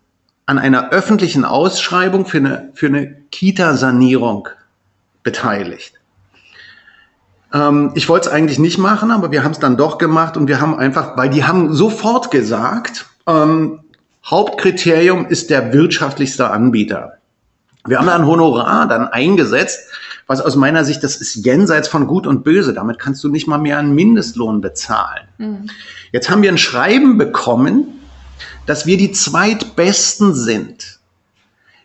an 0.45 0.59
einer 0.59 0.89
öffentlichen 0.89 1.45
Ausschreibung 1.45 2.25
für 2.25 2.39
eine, 2.39 2.71
für 2.73 2.87
eine 2.87 3.15
Kita-Sanierung 3.31 4.49
beteiligt. 5.23 5.93
Ähm, 7.53 7.91
ich 7.93 8.09
wollte 8.09 8.27
es 8.27 8.33
eigentlich 8.33 8.59
nicht 8.59 8.77
machen, 8.77 9.11
aber 9.11 9.31
wir 9.31 9.43
haben 9.43 9.51
es 9.51 9.59
dann 9.59 9.77
doch 9.77 9.97
gemacht 9.97 10.35
und 10.35 10.47
wir 10.47 10.59
haben 10.59 10.77
einfach, 10.77 11.15
weil 11.15 11.29
die 11.29 11.43
haben 11.43 11.73
sofort 11.73 12.31
gesagt, 12.31 13.05
ähm, 13.27 13.81
Hauptkriterium 14.25 15.27
ist 15.27 15.49
der 15.49 15.73
wirtschaftlichste 15.73 16.49
Anbieter. 16.49 17.17
Wir 17.85 17.99
haben 17.99 18.07
da 18.07 18.15
ein 18.15 18.25
Honorar 18.25 18.87
dann 18.87 19.07
eingesetzt, 19.07 19.89
was 20.25 20.39
aus 20.39 20.55
meiner 20.55 20.85
Sicht, 20.85 21.03
das 21.03 21.17
ist 21.17 21.35
jenseits 21.45 21.89
von 21.89 22.07
Gut 22.07 22.25
und 22.25 22.43
Böse. 22.43 22.73
Damit 22.73 22.97
kannst 22.97 23.23
du 23.23 23.29
nicht 23.29 23.45
mal 23.45 23.57
mehr 23.57 23.77
einen 23.77 23.93
Mindestlohn 23.93 24.61
bezahlen. 24.61 25.27
Mhm. 25.37 25.69
Jetzt 26.13 26.29
haben 26.29 26.41
wir 26.41 26.51
ein 26.51 26.57
Schreiben 26.57 27.17
bekommen, 27.17 27.87
dass 28.65 28.85
wir 28.85 28.97
die 28.97 29.11
zweitbesten 29.11 30.33
sind. 30.33 30.99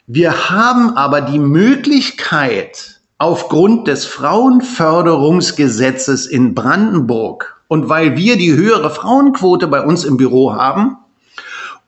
Wir 0.06 0.48
haben 0.50 0.96
aber 0.96 1.20
die 1.20 1.40
Möglichkeit, 1.40 2.97
aufgrund 3.18 3.86
des 3.88 4.06
Frauenförderungsgesetzes 4.06 6.26
in 6.26 6.54
Brandenburg 6.54 7.60
und 7.66 7.88
weil 7.88 8.16
wir 8.16 8.36
die 8.36 8.54
höhere 8.54 8.90
Frauenquote 8.90 9.66
bei 9.66 9.84
uns 9.84 10.04
im 10.04 10.16
Büro 10.16 10.54
haben, 10.54 10.98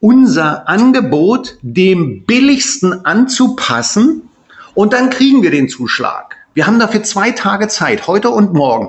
unser 0.01 0.69
Angebot 0.69 1.59
dem 1.63 2.25
billigsten 2.25 3.07
anzupassen 3.07 4.23
und 4.75 4.93
dann 4.93 5.11
kriegen 5.11 5.43
wir 5.43 5.53
den 5.53 5.69
Zuschlag. 5.69 6.37
Wir 6.53 6.67
haben 6.67 6.81
dafür 6.81 7.05
zwei 7.05 7.31
Tage 7.31 7.69
Zeit, 7.69 8.09
heute 8.09 8.31
und 8.31 8.53
morgen. 8.53 8.89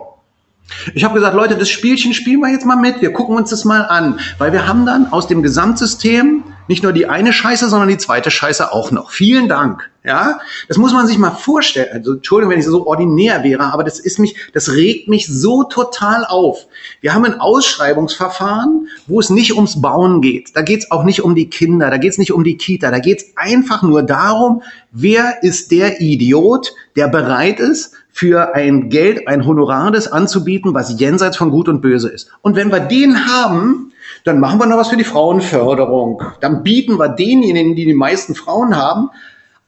Ich 0.95 1.03
habe 1.03 1.15
gesagt, 1.15 1.35
Leute, 1.35 1.57
das 1.57 1.69
Spielchen 1.69 2.13
spielen 2.13 2.39
wir 2.39 2.49
jetzt 2.49 2.65
mal 2.65 2.77
mit. 2.77 3.01
Wir 3.01 3.13
gucken 3.13 3.35
uns 3.35 3.51
das 3.51 3.65
mal 3.65 3.81
an, 3.81 4.19
weil 4.39 4.51
wir 4.51 4.67
haben 4.67 4.87
dann 4.87 5.11
aus 5.11 5.27
dem 5.27 5.43
Gesamtsystem 5.43 6.43
nicht 6.67 6.83
nur 6.83 6.93
die 6.93 7.07
eine 7.07 7.33
Scheiße, 7.33 7.69
sondern 7.69 7.89
die 7.89 7.97
zweite 7.97 8.31
Scheiße 8.31 8.71
auch 8.71 8.91
noch. 8.91 9.11
Vielen 9.11 9.47
Dank. 9.47 9.89
Ja, 10.03 10.39
das 10.67 10.77
muss 10.77 10.93
man 10.93 11.05
sich 11.05 11.19
mal 11.19 11.29
vorstellen. 11.29 11.89
Also, 11.93 12.13
Entschuldigung, 12.13 12.51
wenn 12.51 12.59
ich 12.59 12.65
so 12.65 12.87
ordinär 12.87 13.43
wäre, 13.43 13.71
aber 13.71 13.83
das 13.83 13.99
ist 13.99 14.17
mich, 14.17 14.35
das 14.51 14.71
regt 14.71 15.07
mich 15.07 15.27
so 15.27 15.63
total 15.63 16.25
auf. 16.25 16.65
Wir 17.01 17.13
haben 17.13 17.23
ein 17.23 17.39
Ausschreibungsverfahren, 17.39 18.87
wo 19.05 19.19
es 19.19 19.29
nicht 19.29 19.53
ums 19.53 19.79
Bauen 19.79 20.21
geht. 20.21 20.55
Da 20.55 20.63
geht 20.63 20.79
es 20.79 20.91
auch 20.91 21.03
nicht 21.03 21.23
um 21.23 21.35
die 21.35 21.51
Kinder, 21.51 21.91
da 21.91 21.97
geht 21.97 22.13
es 22.13 22.17
nicht 22.17 22.33
um 22.33 22.43
die 22.43 22.57
Kita, 22.57 22.89
da 22.89 22.97
geht 22.97 23.19
es 23.19 23.25
einfach 23.35 23.83
nur 23.83 24.01
darum, 24.01 24.63
wer 24.91 25.43
ist 25.43 25.69
der 25.69 26.01
Idiot, 26.01 26.73
der 26.95 27.07
bereit 27.07 27.59
ist, 27.59 27.93
für 28.11 28.55
ein 28.55 28.89
Geld, 28.89 29.27
ein 29.27 29.45
Honorar 29.45 29.91
das 29.91 30.11
anzubieten, 30.11 30.73
was 30.73 30.99
jenseits 30.99 31.37
von 31.37 31.51
Gut 31.51 31.69
und 31.69 31.81
Böse 31.81 32.09
ist. 32.09 32.29
Und 32.41 32.55
wenn 32.55 32.71
wir 32.71 32.81
den 32.81 33.27
haben, 33.27 33.90
dann 34.23 34.39
machen 34.39 34.59
wir 34.59 34.65
noch 34.65 34.77
was 34.77 34.89
für 34.89 34.97
die 34.97 35.03
Frauenförderung. 35.03 36.21
Dann 36.39 36.63
bieten 36.63 36.99
wir 36.99 37.09
denjenigen, 37.09 37.75
die 37.75 37.85
die 37.85 37.93
meisten 37.93 38.35
Frauen 38.35 38.75
haben, 38.75 39.09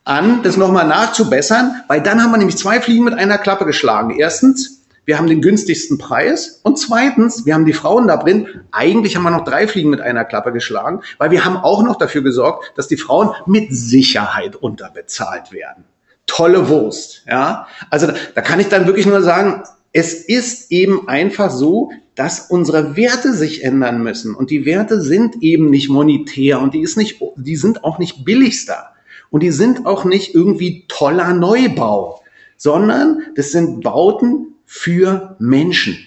an, 0.04 0.44
das 0.44 0.58
nochmal 0.58 0.88
nachzubessern, 0.88 1.84
weil 1.88 2.02
dann 2.02 2.22
haben 2.22 2.32
wir 2.32 2.38
nämlich 2.38 2.58
zwei 2.58 2.82
Fliegen 2.82 3.06
mit 3.06 3.14
einer 3.14 3.38
Klappe 3.38 3.66
geschlagen. 3.66 4.16
Erstens, 4.18 4.82
wir 5.06 5.18
haben 5.18 5.28
den 5.28 5.42
günstigsten 5.42 5.98
Preis 5.98 6.62
und 6.64 6.78
zweitens, 6.78 7.46
wir 7.46 7.54
haben 7.54 7.66
die 7.66 7.74
Frauen 7.74 8.08
da 8.08 8.18
drin. 8.18 8.48
Eigentlich 8.72 9.16
haben 9.16 9.24
wir 9.24 9.32
noch 9.32 9.44
drei 9.44 9.68
Fliegen 9.68 9.90
mit 9.90 10.02
einer 10.02 10.24
Klappe 10.26 10.52
geschlagen, 10.54 11.02
weil 11.18 11.32
wir 11.32 11.44
haben 11.44 11.58
auch 11.58 11.84
noch 11.84 11.98
dafür 11.98 12.22
gesorgt, 12.22 12.72
dass 12.76 12.88
die 12.88 12.98
Frauen 12.98 13.32
mit 13.46 13.74
Sicherheit 13.76 14.56
unterbezahlt 14.56 15.52
werden. 15.52 15.84
Tolle 16.26 16.70
Wurst, 16.70 17.24
ja. 17.28 17.68
Also 17.90 18.08
da, 18.08 18.14
da 18.34 18.42
kann 18.42 18.62
ich 18.62 18.70
dann 18.70 18.88
wirklich 18.88 19.06
nur 19.06 19.22
sagen, 19.22 19.64
es 19.94 20.14
ist 20.14 20.72
eben 20.72 21.08
einfach 21.08 21.52
so, 21.52 21.92
dass 22.16 22.50
unsere 22.50 22.96
Werte 22.98 23.34
sich 23.34 23.64
ändern 23.64 24.04
müssen 24.04 24.36
und 24.36 24.50
die 24.50 24.66
Werte 24.66 25.02
sind 25.02 25.42
eben 25.42 25.70
nicht 25.70 25.90
monetär 25.90 26.60
und 26.62 26.74
die 26.74 26.82
ist 26.82 26.98
nicht, 26.98 27.22
die 27.38 27.56
sind 27.56 27.84
auch 27.84 28.00
nicht 28.00 28.26
billigster. 28.26 28.90
Und 29.30 29.42
die 29.42 29.52
sind 29.52 29.88
auch 29.88 30.06
nicht 30.06 30.36
irgendwie 30.36 30.86
toller 30.88 31.34
Neubau, 31.34 32.22
sondern 32.56 33.24
das 33.36 33.52
sind 33.52 33.82
Bauten 33.82 34.54
für 34.64 35.36
Menschen 35.40 35.98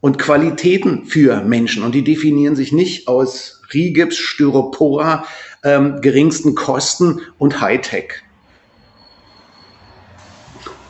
und 0.00 0.16
Qualitäten 0.16 1.04
für 1.06 1.42
Menschen. 1.42 1.82
Und 1.82 1.92
die 1.92 2.04
definieren 2.04 2.54
sich 2.54 2.70
nicht 2.70 3.08
aus 3.08 3.62
Rigips, 3.74 4.16
Styropora, 4.16 5.26
ähm, 5.64 6.00
geringsten 6.00 6.54
Kosten 6.54 7.20
und 7.38 7.60
Hightech. 7.60 8.22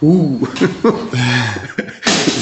Uh. 0.02 0.40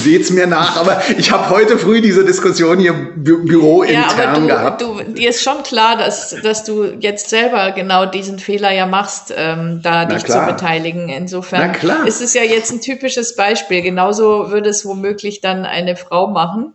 Seht's 0.02 0.30
mir 0.30 0.46
nach, 0.46 0.76
aber 0.76 1.02
ich 1.18 1.30
habe 1.30 1.50
heute 1.50 1.76
früh 1.76 2.00
diese 2.00 2.24
Diskussion 2.24 2.78
hier 2.78 2.94
Bü 2.94 3.44
Büro 3.44 3.84
ja, 3.84 4.10
intern 4.10 4.40
du, 4.40 4.46
gehabt. 4.46 4.80
Du, 4.80 5.02
dir 5.02 5.28
ist 5.28 5.42
schon 5.42 5.62
klar, 5.62 5.98
dass, 5.98 6.34
dass 6.42 6.64
du 6.64 6.84
jetzt 7.00 7.28
selber 7.28 7.72
genau 7.72 8.06
diesen 8.06 8.38
Fehler 8.38 8.72
ja 8.72 8.86
machst, 8.86 9.34
ähm, 9.36 9.80
da 9.82 10.04
Na 10.04 10.04
dich 10.06 10.24
klar. 10.24 10.48
zu 10.48 10.54
beteiligen. 10.54 11.10
Insofern 11.10 11.74
ist 12.06 12.22
es 12.22 12.32
ja 12.32 12.42
jetzt 12.42 12.72
ein 12.72 12.80
typisches 12.80 13.36
Beispiel. 13.36 13.82
Genauso 13.82 14.50
würde 14.50 14.70
es 14.70 14.86
womöglich 14.86 15.42
dann 15.42 15.66
eine 15.66 15.96
Frau 15.96 16.28
machen 16.28 16.72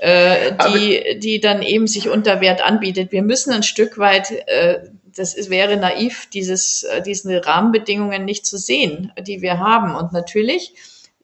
äh, 0.00 0.52
die, 0.68 1.18
die 1.18 1.40
dann 1.40 1.62
eben 1.62 1.86
sich 1.86 2.08
unter 2.08 2.40
Wert 2.40 2.64
anbietet. 2.64 3.12
Wir 3.12 3.22
müssen 3.22 3.52
ein 3.52 3.62
Stück 3.62 3.98
weit 3.98 4.30
äh, 4.46 4.78
das 5.16 5.34
ist, 5.34 5.50
wäre 5.50 5.76
naiv, 5.76 6.28
dieses, 6.32 6.82
äh, 6.82 7.02
diese 7.02 7.44
Rahmenbedingungen 7.44 8.24
nicht 8.24 8.46
zu 8.46 8.58
sehen, 8.58 9.12
die 9.20 9.42
wir 9.42 9.58
haben. 9.58 9.94
Und 9.94 10.12
natürlich, 10.12 10.74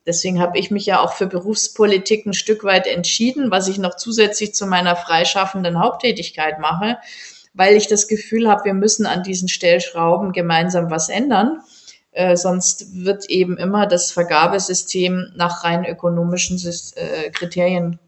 deswegen 0.07 0.41
habe 0.41 0.59
ich 0.59 0.71
mich 0.71 0.87
ja 0.87 1.01
auch 1.01 1.13
für 1.13 1.27
Berufspolitik 1.27 2.27
ein 2.27 2.35
Stück 2.35 2.65
weit 2.65 2.87
entschieden, 2.87 3.51
was 3.51 3.69
ich 3.69 3.79
noch 3.79 3.97
zusätzlich 3.97 4.55
zu 4.55 4.67
meiner 4.67 4.97
freischaffenden 4.97 5.79
Haupttätigkeit 5.79 6.59
mache, 6.59 6.99
weil 7.55 7.77
ich 7.77 7.87
das 7.87 8.09
Gefühl 8.09 8.49
habe, 8.49 8.65
wir 8.65 8.75
müssen 8.75 9.07
an 9.07 9.23
diesen 9.23 9.49
Stellschrauben 9.49 10.33
gemeinsam 10.33 10.91
was 10.91 11.09
ändern. 11.09 11.63
Äh, 12.13 12.37
sonst 12.37 13.05
wird 13.05 13.29
eben 13.29 13.59
immer 13.59 13.87
das 13.87 14.11
Vergabesystem 14.11 15.33
nach 15.37 15.65
rein 15.65 15.85
ökonomischen 15.85 16.59
äh, 16.97 17.31
Kriterien 17.31 17.99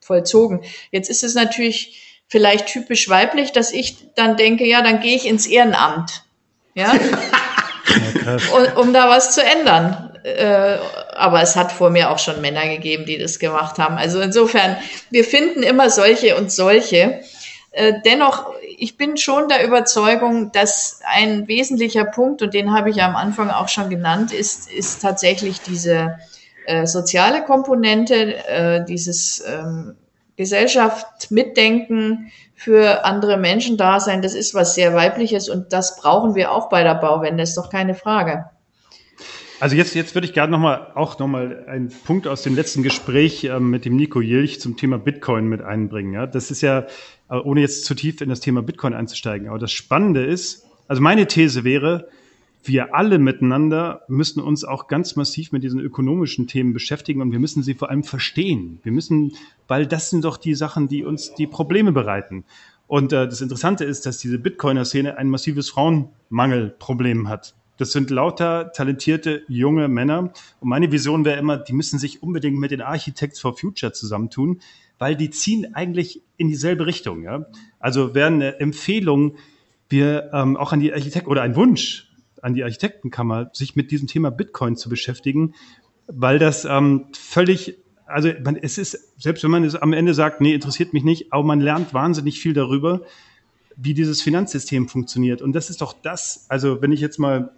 vollzogen. 0.00 0.62
Jetzt 0.90 1.10
ist 1.10 1.22
es 1.22 1.34
natürlich 1.34 1.99
vielleicht 2.30 2.68
typisch 2.68 3.08
weiblich, 3.08 3.52
dass 3.52 3.72
ich 3.72 4.14
dann 4.14 4.36
denke, 4.36 4.66
ja, 4.66 4.80
dann 4.80 5.00
gehe 5.00 5.16
ich 5.16 5.26
ins 5.26 5.46
Ehrenamt. 5.46 6.24
Ja. 6.74 6.92
um, 8.54 8.82
um 8.82 8.92
da 8.92 9.08
was 9.08 9.34
zu 9.34 9.42
ändern. 9.42 10.18
Äh, 10.22 10.78
aber 11.14 11.42
es 11.42 11.56
hat 11.56 11.72
vor 11.72 11.90
mir 11.90 12.10
auch 12.10 12.18
schon 12.18 12.40
Männer 12.40 12.68
gegeben, 12.68 13.04
die 13.04 13.18
das 13.18 13.38
gemacht 13.38 13.78
haben. 13.78 13.96
Also 13.96 14.20
insofern, 14.20 14.76
wir 15.10 15.24
finden 15.24 15.62
immer 15.62 15.90
solche 15.90 16.36
und 16.36 16.52
solche. 16.52 17.20
Äh, 17.72 17.94
dennoch, 18.04 18.52
ich 18.78 18.96
bin 18.96 19.16
schon 19.16 19.48
der 19.48 19.64
Überzeugung, 19.64 20.52
dass 20.52 21.00
ein 21.04 21.48
wesentlicher 21.48 22.04
Punkt, 22.04 22.42
und 22.42 22.54
den 22.54 22.72
habe 22.72 22.90
ich 22.90 23.02
am 23.02 23.16
Anfang 23.16 23.50
auch 23.50 23.68
schon 23.68 23.90
genannt, 23.90 24.32
ist, 24.32 24.70
ist 24.70 25.02
tatsächlich 25.02 25.60
diese 25.60 26.18
äh, 26.66 26.86
soziale 26.86 27.42
Komponente, 27.42 28.36
äh, 28.46 28.84
dieses 28.84 29.42
ähm, 29.46 29.96
Gesellschaft 30.40 31.30
mitdenken, 31.30 32.32
für 32.54 33.04
andere 33.04 33.36
Menschen 33.36 33.76
da 33.76 34.00
sein, 34.00 34.22
das 34.22 34.34
ist 34.34 34.54
was 34.54 34.74
sehr 34.74 34.94
weibliches 34.94 35.50
und 35.50 35.74
das 35.74 36.00
brauchen 36.00 36.34
wir 36.34 36.50
auch 36.50 36.70
bei 36.70 36.82
der 36.82 36.94
Bauwende, 36.94 37.42
ist 37.42 37.56
doch 37.56 37.68
keine 37.68 37.94
Frage. 37.94 38.46
Also 39.60 39.76
jetzt, 39.76 39.94
jetzt 39.94 40.14
würde 40.14 40.26
ich 40.26 40.32
gerne 40.32 40.52
nochmal 40.52 40.92
auch 40.94 41.18
nochmal 41.18 41.66
einen 41.68 41.90
Punkt 41.90 42.26
aus 42.26 42.40
dem 42.40 42.54
letzten 42.54 42.82
Gespräch 42.82 43.44
äh, 43.44 43.60
mit 43.60 43.84
dem 43.84 43.96
Nico 43.96 44.22
Jilch 44.22 44.62
zum 44.62 44.78
Thema 44.78 44.98
Bitcoin 44.98 45.46
mit 45.46 45.60
einbringen. 45.60 46.14
Ja? 46.14 46.26
Das 46.26 46.50
ist 46.50 46.62
ja, 46.62 46.86
äh, 47.28 47.34
ohne 47.34 47.60
jetzt 47.60 47.84
zu 47.84 47.94
tief 47.94 48.22
in 48.22 48.30
das 48.30 48.40
Thema 48.40 48.62
Bitcoin 48.62 48.94
einzusteigen, 48.94 49.48
aber 49.48 49.58
das 49.58 49.72
Spannende 49.72 50.24
ist, 50.24 50.66
also 50.88 51.02
meine 51.02 51.26
These 51.26 51.64
wäre, 51.64 52.08
wir 52.62 52.94
alle 52.94 53.18
miteinander 53.18 54.02
müssen 54.08 54.40
uns 54.40 54.64
auch 54.64 54.86
ganz 54.86 55.16
massiv 55.16 55.52
mit 55.52 55.62
diesen 55.62 55.80
ökonomischen 55.80 56.46
Themen 56.46 56.72
beschäftigen 56.72 57.22
und 57.22 57.32
wir 57.32 57.38
müssen 57.38 57.62
sie 57.62 57.74
vor 57.74 57.90
allem 57.90 58.04
verstehen. 58.04 58.80
Wir 58.82 58.92
müssen, 58.92 59.32
weil 59.66 59.86
das 59.86 60.10
sind 60.10 60.24
doch 60.24 60.36
die 60.36 60.54
Sachen, 60.54 60.88
die 60.88 61.04
uns 61.04 61.34
die 61.34 61.46
Probleme 61.46 61.92
bereiten. 61.92 62.44
Und 62.86 63.12
äh, 63.12 63.26
das 63.26 63.40
Interessante 63.40 63.84
ist, 63.84 64.04
dass 64.04 64.18
diese 64.18 64.38
Bitcoiner-Szene 64.38 65.16
ein 65.16 65.28
massives 65.28 65.70
Frauenmangelproblem 65.70 67.28
hat. 67.28 67.54
Das 67.78 67.92
sind 67.92 68.10
lauter 68.10 68.72
talentierte 68.72 69.42
junge 69.48 69.88
Männer. 69.88 70.32
Und 70.60 70.68
meine 70.68 70.92
Vision 70.92 71.24
wäre 71.24 71.38
immer, 71.38 71.56
die 71.56 71.72
müssen 71.72 71.98
sich 71.98 72.22
unbedingt 72.22 72.58
mit 72.58 72.72
den 72.72 72.82
Architects 72.82 73.40
for 73.40 73.56
Future 73.56 73.92
zusammentun, 73.92 74.60
weil 74.98 75.16
die 75.16 75.30
ziehen 75.30 75.74
eigentlich 75.74 76.22
in 76.36 76.48
dieselbe 76.48 76.84
Richtung. 76.84 77.22
Ja? 77.22 77.46
Also 77.78 78.14
wäre 78.14 78.26
eine 78.26 78.60
Empfehlung, 78.60 79.36
wir 79.88 80.30
ähm, 80.34 80.58
auch 80.58 80.72
an 80.72 80.80
die 80.80 80.92
Architekten 80.92 81.30
oder 81.30 81.42
ein 81.42 81.56
Wunsch 81.56 82.09
an 82.42 82.54
die 82.54 82.62
Architektenkammer, 82.64 83.50
sich 83.52 83.76
mit 83.76 83.90
diesem 83.90 84.08
Thema 84.08 84.30
Bitcoin 84.30 84.76
zu 84.76 84.88
beschäftigen, 84.88 85.54
weil 86.06 86.38
das 86.38 86.64
ähm, 86.64 87.06
völlig, 87.12 87.78
also 88.06 88.30
man, 88.44 88.56
es 88.56 88.78
ist, 88.78 89.20
selbst 89.20 89.44
wenn 89.44 89.50
man 89.50 89.64
es 89.64 89.74
am 89.74 89.92
Ende 89.92 90.14
sagt, 90.14 90.40
nee, 90.40 90.54
interessiert 90.54 90.92
mich 90.92 91.04
nicht, 91.04 91.32
aber 91.32 91.44
man 91.44 91.60
lernt 91.60 91.94
wahnsinnig 91.94 92.40
viel 92.40 92.52
darüber, 92.52 93.02
wie 93.76 93.94
dieses 93.94 94.20
Finanzsystem 94.20 94.88
funktioniert. 94.88 95.42
Und 95.42 95.52
das 95.52 95.70
ist 95.70 95.80
doch 95.80 95.94
das, 96.02 96.46
also 96.48 96.82
wenn 96.82 96.92
ich 96.92 97.00
jetzt 97.00 97.18
mal, 97.18 97.52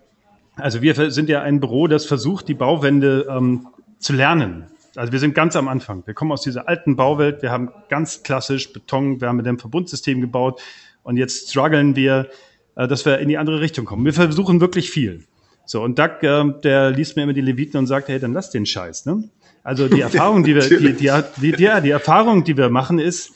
also 0.56 0.82
wir 0.82 1.10
sind 1.10 1.28
ja 1.28 1.42
ein 1.42 1.60
Büro, 1.60 1.86
das 1.86 2.04
versucht, 2.04 2.48
die 2.48 2.54
Bauwende 2.54 3.26
ähm, 3.30 3.68
zu 3.98 4.12
lernen. 4.12 4.66
Also 4.94 5.12
wir 5.12 5.18
sind 5.18 5.34
ganz 5.34 5.56
am 5.56 5.68
Anfang. 5.68 6.06
Wir 6.06 6.12
kommen 6.12 6.32
aus 6.32 6.42
dieser 6.42 6.68
alten 6.68 6.96
Bauwelt. 6.96 7.40
Wir 7.40 7.50
haben 7.50 7.70
ganz 7.88 8.22
klassisch 8.22 8.72
Beton, 8.72 9.20
wir 9.20 9.28
haben 9.28 9.36
mit 9.36 9.46
dem 9.46 9.58
Verbundsystem 9.58 10.20
gebaut 10.20 10.60
und 11.02 11.16
jetzt 11.16 11.48
strugglen 11.48 11.96
wir 11.96 12.28
äh, 12.76 12.88
dass 12.88 13.04
wir 13.04 13.18
in 13.18 13.28
die 13.28 13.38
andere 13.38 13.60
Richtung 13.60 13.84
kommen. 13.84 14.04
Wir 14.04 14.14
versuchen 14.14 14.60
wirklich 14.60 14.90
viel. 14.90 15.24
So, 15.64 15.82
und 15.82 15.98
Doug, 15.98 16.22
äh, 16.22 16.44
der 16.62 16.90
liest 16.90 17.16
mir 17.16 17.22
immer 17.22 17.32
die 17.32 17.40
Leviten 17.40 17.78
und 17.78 17.86
sagt, 17.86 18.08
hey, 18.08 18.18
dann 18.18 18.32
lass 18.32 18.50
den 18.50 18.66
Scheiß. 18.66 19.06
Ne? 19.06 19.28
Also 19.62 19.88
die 19.88 20.00
Erfahrung, 20.02 20.44
die 20.44 20.54
wir, 20.54 20.68
die, 20.68 20.94
die, 20.94 21.10
die, 21.40 21.52
die, 21.52 21.80
die 21.82 21.90
Erfahrung, 21.90 22.44
die 22.44 22.56
wir 22.56 22.68
machen, 22.68 22.98
ist, 22.98 23.32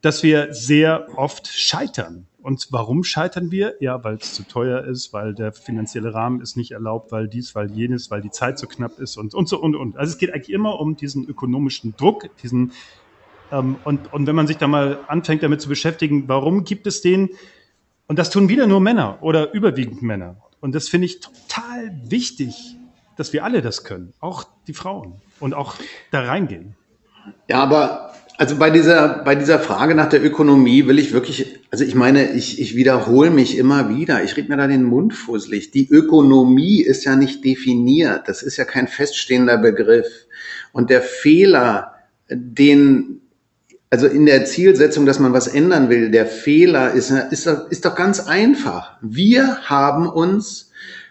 dass 0.00 0.22
wir 0.22 0.54
sehr 0.54 1.08
oft 1.16 1.48
scheitern. 1.48 2.26
Und 2.46 2.68
warum 2.70 3.02
scheitern 3.02 3.50
wir? 3.50 3.74
Ja, 3.80 4.04
weil 4.04 4.14
es 4.16 4.32
zu 4.32 4.44
teuer 4.44 4.84
ist, 4.84 5.12
weil 5.12 5.34
der 5.34 5.52
finanzielle 5.52 6.14
Rahmen 6.14 6.40
ist 6.40 6.56
nicht 6.56 6.70
erlaubt, 6.70 7.10
weil 7.10 7.26
dies, 7.26 7.56
weil 7.56 7.72
jenes, 7.72 8.08
weil 8.12 8.20
die 8.20 8.30
Zeit 8.30 8.56
zu 8.56 8.68
knapp 8.68 9.00
ist 9.00 9.16
und, 9.16 9.34
und 9.34 9.48
so 9.48 9.60
und 9.60 9.74
und. 9.74 9.96
Also 9.96 10.12
es 10.12 10.18
geht 10.18 10.32
eigentlich 10.32 10.52
immer 10.52 10.78
um 10.78 10.96
diesen 10.96 11.26
ökonomischen 11.26 11.96
Druck, 11.96 12.28
diesen 12.44 12.70
ähm, 13.50 13.76
und, 13.82 14.12
und 14.12 14.28
wenn 14.28 14.36
man 14.36 14.46
sich 14.46 14.58
da 14.58 14.68
mal 14.68 15.00
anfängt 15.08 15.42
damit 15.42 15.60
zu 15.60 15.68
beschäftigen, 15.68 16.28
warum 16.28 16.62
gibt 16.62 16.86
es 16.86 17.00
den? 17.00 17.30
Und 18.06 18.18
das 18.18 18.30
tun 18.30 18.48
wieder 18.48 18.66
nur 18.66 18.80
Männer 18.80 19.18
oder 19.20 19.52
überwiegend 19.52 20.02
Männer. 20.02 20.36
Und 20.60 20.74
das 20.74 20.88
finde 20.88 21.06
ich 21.06 21.20
total 21.20 22.00
wichtig, 22.04 22.76
dass 23.16 23.32
wir 23.32 23.44
alle 23.44 23.62
das 23.62 23.84
können, 23.84 24.12
auch 24.20 24.44
die 24.66 24.74
Frauen 24.74 25.20
und 25.40 25.54
auch 25.54 25.74
da 26.10 26.20
reingehen. 26.20 26.76
Ja, 27.48 27.62
aber 27.62 28.12
also 28.38 28.56
bei 28.56 28.70
dieser, 28.70 29.22
bei 29.24 29.34
dieser 29.34 29.58
Frage 29.58 29.94
nach 29.94 30.08
der 30.08 30.24
Ökonomie 30.24 30.86
will 30.86 30.98
ich 30.98 31.12
wirklich, 31.12 31.58
also 31.70 31.84
ich 31.84 31.94
meine, 31.94 32.32
ich, 32.32 32.60
ich 32.60 32.76
wiederhole 32.76 33.30
mich 33.30 33.56
immer 33.56 33.88
wieder, 33.88 34.22
ich 34.22 34.36
rede 34.36 34.48
mir 34.48 34.58
da 34.58 34.66
den 34.66 34.84
Mund 34.84 35.14
fusselig. 35.14 35.70
Die 35.70 35.88
Ökonomie 35.88 36.82
ist 36.82 37.04
ja 37.04 37.16
nicht 37.16 37.44
definiert, 37.44 38.28
das 38.28 38.42
ist 38.42 38.58
ja 38.58 38.64
kein 38.64 38.88
feststehender 38.88 39.56
Begriff. 39.56 40.06
Und 40.72 40.90
der 40.90 41.00
Fehler, 41.00 41.94
den, 42.28 43.22
also 43.90 44.06
in 44.06 44.26
der 44.26 44.44
Zielsetzung, 44.44 45.06
dass 45.06 45.20
man 45.20 45.32
was 45.32 45.46
ändern 45.46 45.88
will, 45.88 46.10
der 46.10 46.26
Fehler 46.26 46.92
ist, 46.92 47.10
ist, 47.10 47.46
ist 47.46 47.84
doch 47.84 47.94
ganz 47.94 48.20
einfach. 48.20 48.96
Wir 49.00 49.58
haben 49.62 50.08
uns 50.08 50.70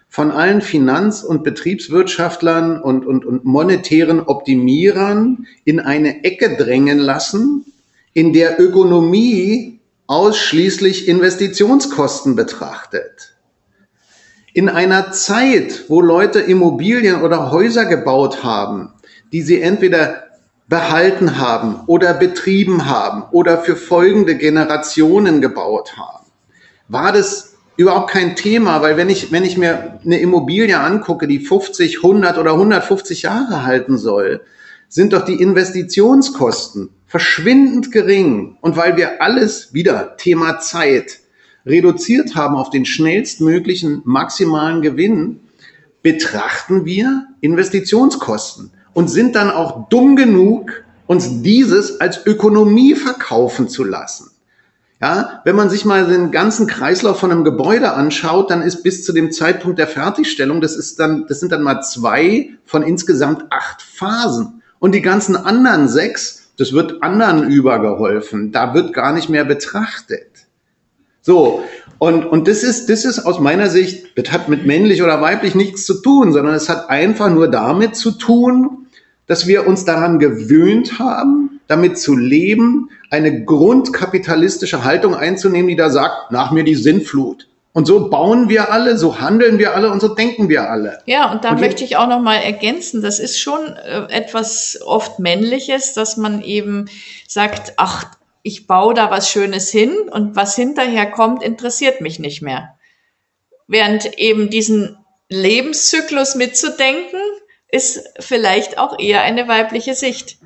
von 0.10 0.32
allen 0.32 0.62
Finanz- 0.62 1.24
und 1.24 1.44
Betriebswirtschaftlern 1.44 2.82
und, 2.82 3.06
und, 3.06 3.26
und 3.26 3.44
monetären 3.44 4.22
Optimierern 4.22 5.48
in 5.64 5.80
eine 5.80 6.24
Ecke 6.24 6.56
drängen 6.56 7.00
lassen, 7.00 7.66
in 8.14 8.32
der 8.32 8.60
Ökonomie 8.60 9.80
ausschließlich 10.08 11.08
Investitionskosten 11.08 12.36
betrachtet. 12.36 13.36
In 14.54 14.70
einer 14.70 15.12
Zeit, 15.12 15.86
wo 15.90 16.00
Leute 16.00 16.40
Immobilien 16.40 17.22
oder 17.22 17.52
Häuser 17.52 17.86
gebaut 17.86 18.44
haben, 18.44 18.94
die 19.34 19.42
sie 19.42 19.60
entweder 19.60 20.25
behalten 20.68 21.38
haben 21.38 21.82
oder 21.88 22.14
betrieben 22.14 22.86
haben 22.86 23.24
oder 23.32 23.60
für 23.60 23.76
folgende 23.76 24.36
Generationen 24.36 25.42
gebaut 25.42 25.98
haben, 25.98 26.26
war 26.88 27.12
das 27.12 27.56
überhaupt 27.78 28.12
kein 28.12 28.36
Thema, 28.36 28.82
weil 28.82 28.98
wenn 28.98 29.10
ich, 29.10 29.32
wenn 29.32 29.44
ich 29.44 29.58
mir 29.58 30.00
eine 30.04 30.20
Immobilie 30.20 30.80
angucke, 30.80 31.28
die 31.28 31.40
50, 31.40 31.98
100 31.98 32.38
oder 32.38 32.54
150 32.54 33.24
Jahre 33.24 33.64
halten 33.64 33.98
soll, 33.98 34.42
sind 34.88 35.14
doch 35.14 35.26
die 35.26 35.42
Investitionskosten 35.42 36.90
verschwindend 37.06 37.92
gering. 37.92 38.58
Und 38.62 38.78
weil 38.78 38.98
wir 38.98 39.22
alles 39.22 39.74
wieder 39.74 40.16
Thema 40.18 40.60
Zeit 40.60 41.20
reduziert 41.66 42.36
haben 42.36 42.56
auf 42.56 42.70
den 42.70 42.86
schnellstmöglichen 42.86 44.02
maximalen 44.06 44.82
Gewinn, 44.82 45.42
betrachten 46.02 46.86
wir 46.86 47.26
Investitionskosten 47.42 48.72
und 48.96 49.10
sind 49.10 49.36
dann 49.36 49.52
auch 49.52 49.90
dumm 49.90 50.16
genug, 50.16 50.84
uns 51.06 51.44
dieses 51.44 52.02
als 52.02 52.26
Ökonomie 52.26 52.96
verkaufen 52.96 53.70
zu 53.70 53.84
lassen. 53.84 54.32
Ja, 55.02 55.42
wenn 55.44 55.58
man 55.58 55.70
sich 55.70 55.84
mal 55.84 56.08
den 56.08 56.32
ganzen 56.32 56.66
Kreislauf 56.66 57.20
von 57.20 57.30
einem 57.30 57.44
Gebäude 57.44 57.92
anschaut, 57.92 58.50
dann 58.50 58.62
ist 58.62 58.82
bis 58.82 59.04
zu 59.04 59.12
dem 59.12 59.32
Zeitpunkt 59.32 59.78
der 59.78 59.88
Fertigstellung, 59.88 60.62
das 60.62 60.78
ist 60.78 61.00
dann, 61.00 61.26
das 61.28 61.42
sind 61.42 61.52
dann 61.52 61.62
mal 61.62 61.82
zwei 61.82 62.52
von 62.64 62.82
insgesamt 62.82 63.46
acht 63.52 63.82
Phasen. 63.82 64.64
Und 64.80 64.96
die 64.96 65.02
ganzen 65.02 65.36
anderen 65.36 65.90
sechs, 65.90 66.54
das 66.58 66.72
wird 66.72 67.04
anderen 67.04 67.52
übergeholfen. 67.52 68.54
Da 68.54 68.74
wird 68.74 68.94
gar 68.94 69.12
nicht 69.12 69.28
mehr 69.30 69.44
betrachtet. 69.44 70.48
So. 71.22 71.64
Und, 71.98 72.26
und 72.26 72.48
das 72.48 72.64
ist, 72.64 72.90
das 72.90 73.04
ist 73.04 73.20
aus 73.26 73.40
meiner 73.40 73.70
Sicht, 73.70 74.18
das 74.18 74.32
hat 74.32 74.48
mit 74.48 74.66
männlich 74.66 75.04
oder 75.04 75.22
weiblich 75.22 75.56
nichts 75.56 75.86
zu 75.86 76.02
tun, 76.02 76.32
sondern 76.32 76.56
es 76.56 76.70
hat 76.70 76.90
einfach 76.90 77.30
nur 77.30 77.50
damit 77.50 77.96
zu 77.96 78.12
tun, 78.12 78.85
dass 79.28 79.48
wir 79.48 79.68
uns 79.68 79.86
daran 79.86 80.20
gewöhnt 80.20 81.00
haben, 81.00 81.62
damit 81.68 81.98
zu 81.98 82.16
leben, 82.16 82.90
eine 83.10 83.44
grundkapitalistische 83.44 84.84
Haltung 84.84 85.16
einzunehmen, 85.16 85.68
die 85.68 85.76
da 85.76 85.90
sagt, 85.90 86.32
nach 86.32 86.52
mir 86.52 86.64
die 86.64 86.76
Sinnflut. 86.76 87.48
Und 87.74 87.88
so 87.88 88.10
bauen 88.10 88.48
wir 88.48 88.72
alle, 88.72 88.98
so 88.98 89.20
handeln 89.20 89.60
wir 89.60 89.76
alle 89.76 89.92
und 89.92 90.00
so 90.00 90.08
denken 90.08 90.48
wir 90.48 90.70
alle. 90.70 91.00
Ja, 91.08 91.32
und 91.32 91.44
da 91.44 91.52
und 91.52 91.60
möchte 91.60 91.84
ich 91.84 91.98
auch 91.98 92.08
noch 92.08 92.22
mal 92.22 92.38
ergänzen, 92.38 93.02
das 93.02 93.20
ist 93.20 93.38
schon 93.38 93.66
äh, 93.66 94.08
etwas 94.10 94.80
oft 94.86 95.20
männliches, 95.20 95.94
dass 95.94 96.16
man 96.16 96.42
eben 96.42 96.86
sagt, 97.28 97.74
ach, 97.76 98.06
ich 98.44 98.68
baue 98.68 98.94
da 98.94 99.12
was 99.12 99.30
Schönes 99.30 99.72
hin 99.72 99.92
und 100.10 100.38
was 100.38 100.56
hinterher 100.56 101.12
kommt, 101.12 101.44
interessiert 101.44 102.00
mich 102.00 102.18
nicht 102.18 102.42
mehr. 102.42 102.78
Während 103.68 104.20
eben 104.20 104.50
diesen 104.50 104.98
Lebenszyklus 105.28 106.36
mitzudenken, 106.36 107.20
ist 107.68 108.10
vielleicht 108.20 108.78
auch 108.78 109.00
eher 109.00 109.22
eine 109.22 109.48
weibliche 109.48 109.96
Sicht. 109.96 110.38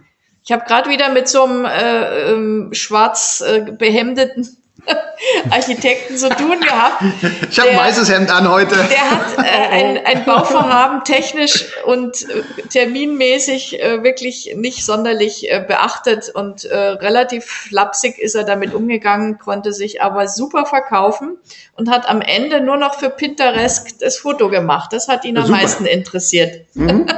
Ich 0.43 0.51
habe 0.51 0.65
gerade 0.65 0.89
wieder 0.89 1.09
mit 1.09 1.27
so 1.27 1.43
einem 1.43 1.65
äh, 1.65 2.31
ähm, 2.31 2.69
schwarz 2.73 3.41
äh, 3.41 3.71
behemdeten 3.71 4.57
Architekten 5.49 6.17
zu 6.17 6.29
tun 6.29 6.59
gehabt. 6.61 7.03
Ich 7.49 7.59
habe 7.59 7.69
ein 7.69 7.77
weißes 7.77 8.09
Hemd 8.11 8.31
an 8.31 8.49
heute. 8.49 8.75
Der 8.75 9.11
hat 9.11 9.37
äh, 9.37 9.41
ein, 9.71 10.05
ein 10.05 10.25
Bauvorhaben 10.25 11.03
technisch 11.03 11.65
und 11.85 12.29
äh, 12.29 12.43
terminmäßig 12.69 13.81
äh, 13.81 14.03
wirklich 14.03 14.53
nicht 14.55 14.85
sonderlich 14.85 15.49
äh, 15.51 15.63
beachtet 15.65 16.29
und 16.29 16.65
äh, 16.65 16.77
relativ 16.77 17.45
flapsig 17.45 18.17
ist 18.19 18.35
er 18.35 18.43
damit 18.43 18.73
umgegangen, 18.73 19.37
konnte 19.39 19.73
sich 19.73 20.01
aber 20.01 20.27
super 20.27 20.65
verkaufen 20.65 21.37
und 21.75 21.89
hat 21.89 22.07
am 22.09 22.21
Ende 22.21 22.61
nur 22.61 22.77
noch 22.77 22.95
für 22.95 23.09
Pinterest 23.09 24.01
das 24.01 24.17
Foto 24.17 24.49
gemacht. 24.49 24.93
Das 24.93 25.07
hat 25.07 25.25
ihn 25.25 25.37
am 25.37 25.45
super. 25.45 25.57
meisten 25.57 25.85
interessiert. 25.85 26.65
Mhm. 26.73 27.07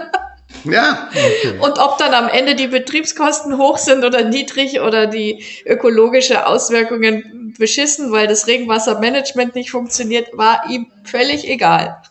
Ja. 0.63 1.09
Okay. 1.09 1.57
Und 1.59 1.79
ob 1.79 1.97
dann 1.97 2.13
am 2.13 2.27
Ende 2.27 2.55
die 2.55 2.67
Betriebskosten 2.67 3.57
hoch 3.57 3.77
sind 3.77 4.03
oder 4.03 4.23
niedrig 4.23 4.81
oder 4.81 5.07
die 5.07 5.43
ökologische 5.65 6.45
Auswirkungen 6.45 7.40
beschissen, 7.57 8.11
weil 8.11 8.27
das 8.27 8.47
Regenwassermanagement 8.47 9.55
nicht 9.55 9.71
funktioniert, 9.71 10.37
war 10.37 10.69
ihm 10.69 10.87
völlig 11.03 11.47
egal. 11.47 12.01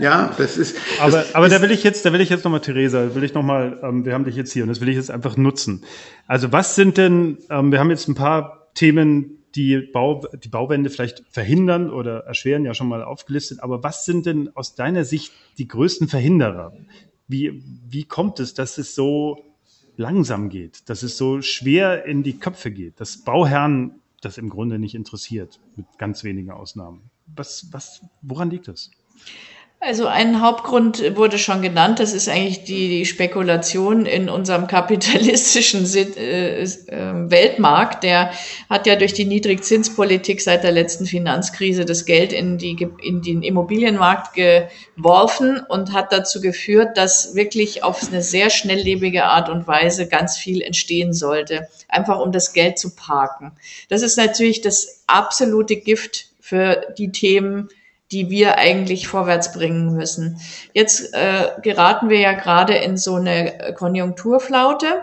Ja, 0.00 0.32
das 0.38 0.56
ist. 0.56 0.76
Aber, 0.98 1.18
das 1.18 1.34
aber 1.34 1.46
ist, 1.46 1.52
da 1.52 1.62
will 1.62 1.70
ich 1.70 1.82
jetzt, 1.82 2.06
da 2.06 2.12
will 2.12 2.20
ich 2.20 2.30
jetzt 2.30 2.44
nochmal, 2.44 2.60
Theresa, 2.60 3.14
will 3.14 3.24
ich 3.24 3.34
nochmal, 3.34 3.78
ähm, 3.82 4.04
wir 4.04 4.14
haben 4.14 4.24
dich 4.24 4.36
jetzt 4.36 4.52
hier 4.52 4.62
und 4.62 4.68
das 4.68 4.80
will 4.80 4.88
ich 4.88 4.96
jetzt 4.96 5.10
einfach 5.10 5.36
nutzen. 5.36 5.84
Also 6.26 6.52
was 6.52 6.74
sind 6.74 6.96
denn, 6.96 7.38
ähm, 7.50 7.70
wir 7.70 7.80
haben 7.80 7.90
jetzt 7.90 8.08
ein 8.08 8.14
paar 8.14 8.68
Themen, 8.74 9.44
die, 9.54 9.78
Bau, 9.78 10.26
die 10.42 10.48
Bauwände 10.48 10.90
vielleicht 10.90 11.22
verhindern 11.30 11.90
oder 11.90 12.24
erschweren, 12.24 12.64
ja 12.64 12.74
schon 12.74 12.88
mal 12.88 13.02
aufgelistet. 13.02 13.62
Aber 13.62 13.82
was 13.82 14.04
sind 14.04 14.26
denn 14.26 14.50
aus 14.54 14.74
deiner 14.74 15.04
Sicht 15.04 15.32
die 15.58 15.68
größten 15.68 16.08
Verhinderer? 16.08 16.72
Wie, 17.28 17.62
wie 17.88 18.04
kommt 18.04 18.40
es, 18.40 18.54
dass 18.54 18.78
es 18.78 18.94
so 18.94 19.38
langsam 19.96 20.48
geht, 20.48 20.88
dass 20.88 21.02
es 21.02 21.16
so 21.16 21.40
schwer 21.40 22.04
in 22.04 22.24
die 22.24 22.38
Köpfe 22.38 22.72
geht, 22.72 23.00
dass 23.00 23.18
Bauherren 23.18 24.00
das 24.24 24.38
im 24.38 24.48
Grunde 24.48 24.78
nicht 24.78 24.94
interessiert, 24.94 25.60
mit 25.76 25.86
ganz 25.98 26.24
wenigen 26.24 26.50
Ausnahmen? 26.50 27.10
Was, 27.26 27.72
was, 27.72 28.02
woran 28.22 28.50
liegt 28.50 28.68
das? 28.68 28.90
Also 29.86 30.06
ein 30.06 30.40
Hauptgrund 30.40 31.14
wurde 31.14 31.36
schon 31.36 31.60
genannt, 31.60 31.98
das 31.98 32.14
ist 32.14 32.30
eigentlich 32.30 32.64
die, 32.64 33.04
Spekulation 33.04 34.06
in 34.06 34.30
unserem 34.30 34.66
kapitalistischen 34.66 35.84
äh, 35.94 36.62
äh, 36.62 37.30
Weltmarkt. 37.30 38.02
Der 38.02 38.30
hat 38.70 38.86
ja 38.86 38.96
durch 38.96 39.12
die 39.12 39.26
Niedrigzinspolitik 39.26 40.40
seit 40.40 40.64
der 40.64 40.72
letzten 40.72 41.04
Finanzkrise 41.04 41.84
das 41.84 42.06
Geld 42.06 42.32
in, 42.32 42.56
die, 42.56 42.88
in 43.02 43.20
den 43.20 43.42
Immobilienmarkt 43.42 44.32
geworfen 44.32 45.60
und 45.68 45.92
hat 45.92 46.12
dazu 46.12 46.40
geführt, 46.40 46.96
dass 46.96 47.34
wirklich 47.34 47.84
auf 47.84 48.02
eine 48.08 48.22
sehr 48.22 48.48
schnelllebige 48.48 49.24
Art 49.24 49.50
und 49.50 49.66
Weise 49.66 50.08
ganz 50.08 50.38
viel 50.38 50.62
entstehen 50.62 51.12
sollte, 51.12 51.68
einfach 51.88 52.20
um 52.20 52.32
das 52.32 52.54
Geld 52.54 52.78
zu 52.78 52.94
parken. 52.94 53.52
Das 53.90 54.00
ist 54.00 54.16
natürlich 54.16 54.62
das 54.62 55.02
absolute 55.06 55.76
Gift 55.76 56.28
für 56.40 56.86
die 56.96 57.12
Themen, 57.12 57.68
die 58.12 58.30
wir 58.30 58.58
eigentlich 58.58 59.08
vorwärts 59.08 59.52
bringen 59.52 59.94
müssen. 59.94 60.38
Jetzt 60.72 61.14
äh, 61.14 61.50
geraten 61.62 62.08
wir 62.08 62.20
ja 62.20 62.32
gerade 62.32 62.74
in 62.74 62.96
so 62.96 63.14
eine 63.14 63.74
Konjunkturflaute, 63.76 65.02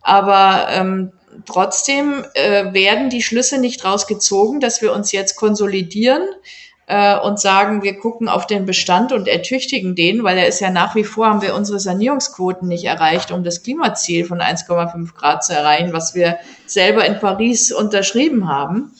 aber 0.00 0.68
ähm, 0.70 1.12
trotzdem 1.44 2.24
äh, 2.34 2.72
werden 2.72 3.10
die 3.10 3.22
Schlüsse 3.22 3.58
nicht 3.58 3.84
rausgezogen, 3.84 4.60
dass 4.60 4.80
wir 4.80 4.92
uns 4.92 5.12
jetzt 5.12 5.36
konsolidieren 5.36 6.22
äh, 6.86 7.18
und 7.18 7.40
sagen, 7.40 7.82
wir 7.82 7.98
gucken 7.98 8.28
auf 8.28 8.46
den 8.46 8.64
Bestand 8.64 9.12
und 9.12 9.28
ertüchtigen 9.28 9.94
den, 9.94 10.22
weil 10.24 10.38
er 10.38 10.46
ist 10.46 10.60
ja 10.60 10.70
nach 10.70 10.94
wie 10.94 11.04
vor, 11.04 11.26
haben 11.26 11.42
wir 11.42 11.54
unsere 11.54 11.80
Sanierungsquoten 11.80 12.68
nicht 12.68 12.84
erreicht, 12.84 13.32
um 13.32 13.42
das 13.42 13.62
Klimaziel 13.62 14.24
von 14.24 14.40
1,5 14.40 15.14
Grad 15.14 15.44
zu 15.44 15.52
erreichen, 15.52 15.92
was 15.92 16.14
wir 16.14 16.38
selber 16.66 17.04
in 17.04 17.18
Paris 17.18 17.72
unterschrieben 17.72 18.48
haben. 18.48 18.92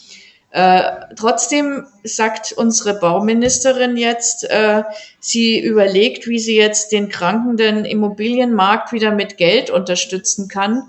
Äh, 0.56 1.14
trotzdem 1.16 1.86
sagt 2.02 2.54
unsere 2.56 2.94
Bauministerin 2.94 3.98
jetzt, 3.98 4.48
äh, 4.48 4.84
sie 5.20 5.60
überlegt, 5.60 6.28
wie 6.28 6.38
sie 6.38 6.56
jetzt 6.56 6.92
den 6.92 7.10
krankenden 7.10 7.84
Immobilienmarkt 7.84 8.90
wieder 8.90 9.10
mit 9.10 9.36
Geld 9.36 9.68
unterstützen 9.68 10.48
kann 10.48 10.84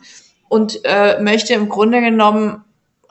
und 0.47 0.79
äh, 0.85 1.19
möchte 1.19 1.53
im 1.53 1.67
Grunde 1.67 1.99
genommen, 1.99 2.63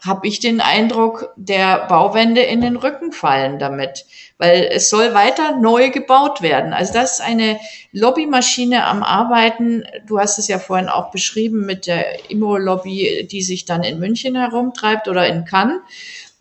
habe 0.02 0.28
ich 0.28 0.40
den 0.40 0.60
Eindruck, 0.60 1.32
der 1.36 1.86
Bauwende 1.88 2.40
in 2.40 2.60
den 2.62 2.76
Rücken 2.76 3.12
fallen 3.12 3.58
damit, 3.58 4.06
weil 4.38 4.68
es 4.70 4.88
soll 4.88 5.12
weiter 5.12 5.58
neu 5.58 5.90
gebaut 5.90 6.40
werden. 6.40 6.72
Also 6.72 6.92
das 6.92 7.14
ist 7.14 7.20
eine 7.20 7.58
Lobbymaschine 7.92 8.84
am 8.84 9.02
Arbeiten. 9.02 9.84
Du 10.06 10.18
hast 10.18 10.38
es 10.38 10.48
ja 10.48 10.58
vorhin 10.58 10.88
auch 10.88 11.10
beschrieben 11.10 11.66
mit 11.66 11.86
der 11.86 12.30
Immo-Lobby, 12.30 13.26
die 13.30 13.42
sich 13.42 13.64
dann 13.64 13.82
in 13.82 13.98
München 13.98 14.36
herumtreibt 14.36 15.08
oder 15.08 15.26
in 15.26 15.44
Cannes 15.44 15.80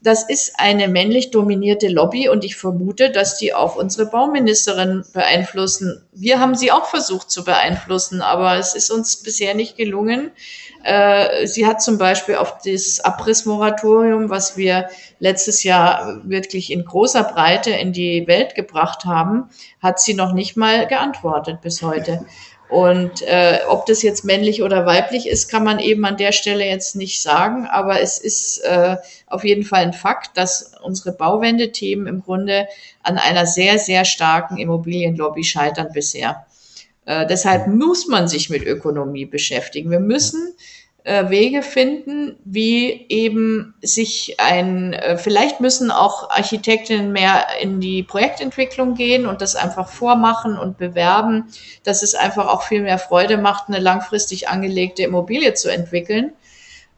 das 0.06 0.24
ist 0.24 0.60
eine 0.60 0.88
männlich 0.88 1.32
dominierte 1.32 1.88
Lobby 1.88 2.30
und 2.30 2.44
ich 2.44 2.56
vermute, 2.56 3.10
dass 3.10 3.38
die 3.38 3.56
auch 3.56 3.76
unsere 3.76 4.06
Bauministerin 4.06 5.04
beeinflussen. 5.14 6.06
Wir 6.14 6.40
haben 6.40 6.54
sie 6.54 6.72
auch 6.72 6.86
versucht 6.86 7.32
zu 7.32 7.44
beeinflussen, 7.44 8.22
aber 8.22 8.58
es 8.58 8.76
ist 8.76 8.92
uns 8.92 9.24
bisher 9.24 9.56
nicht 9.56 9.78
gelungen. 9.78 10.32
Äh, 10.84 11.48
sie 11.48 11.66
hat 11.66 11.82
zum 11.82 11.98
Beispiel 11.98 12.36
auf 12.36 12.60
das 12.64 13.00
Abrissmoratorium, 13.00 14.30
was 14.30 14.56
wir 14.56 14.90
letztes 15.18 15.64
Jahr 15.64 16.22
wirklich 16.24 16.72
in 16.72 16.86
großer 16.86 17.24
Breite 17.24 17.72
in 17.72 17.92
die 17.92 18.28
Welt 18.28 18.54
gebracht 18.54 19.06
haben, 19.06 19.50
hat 19.82 20.00
sie 20.00 20.14
noch 20.14 20.34
nicht 20.34 20.56
mal 20.56 20.86
geantwortet 20.86 21.62
bis 21.62 21.82
heute. 21.82 22.26
Und 22.68 23.22
äh, 23.22 23.60
ob 23.68 23.86
das 23.86 24.02
jetzt 24.02 24.26
männlich 24.26 24.64
oder 24.64 24.86
weiblich 24.86 25.28
ist, 25.28 25.50
kann 25.50 25.64
man 25.64 25.80
eben 25.80 26.04
an 26.06 26.18
der 26.18 26.32
Stelle 26.32 26.66
jetzt 26.66 26.96
nicht 26.96 27.22
sagen. 27.22 27.68
Aber 27.68 28.02
es 28.02 28.18
ist 28.18 28.60
äh, 28.60 28.98
auf 29.28 29.44
jeden 29.44 29.64
Fall 29.64 29.84
ein 29.84 29.94
Fakt, 29.94 30.36
dass 30.38 30.74
unsere 30.82 31.12
Bauwendethemen 31.12 32.08
im 32.08 32.22
Grunde 32.24 32.68
an 33.04 33.18
einer 33.18 33.46
sehr, 33.46 33.78
sehr 33.78 34.04
starken 34.04 34.58
Immobilienlobby 34.58 35.44
scheitern 35.44 35.90
bisher. 35.94 36.48
Äh, 37.06 37.28
deshalb 37.28 37.68
muss 37.68 38.08
man 38.08 38.28
sich 38.28 38.50
mit 38.50 38.64
Ökonomie 38.64 39.26
beschäftigen. 39.26 39.92
Wir 39.92 40.00
müssen 40.00 40.56
äh, 41.06 41.30
Wege 41.30 41.62
finden, 41.62 42.36
wie 42.46 43.06
eben 43.10 43.76
sich 43.84 44.38
ein, 44.40 44.94
äh, 44.94 45.18
vielleicht 45.18 45.62
müssen 45.62 45.92
auch 45.92 46.32
Architektinnen 46.32 47.12
mehr 47.12 47.46
in 47.62 47.80
die 47.80 48.02
Projektentwicklung 48.02 48.96
gehen 48.96 49.28
und 49.28 49.40
das 49.40 49.56
einfach 49.56 49.88
vormachen 49.88 50.58
und 50.58 50.80
bewerben, 50.80 51.46
dass 51.84 52.02
es 52.02 52.16
einfach 52.16 52.48
auch 52.48 52.64
viel 52.64 52.82
mehr 52.82 52.98
Freude 52.98 53.38
macht, 53.38 53.68
eine 53.68 53.78
langfristig 53.78 54.50
angelegte 54.50 55.04
Immobilie 55.04 55.54
zu 55.54 55.70
entwickeln. 55.70 56.34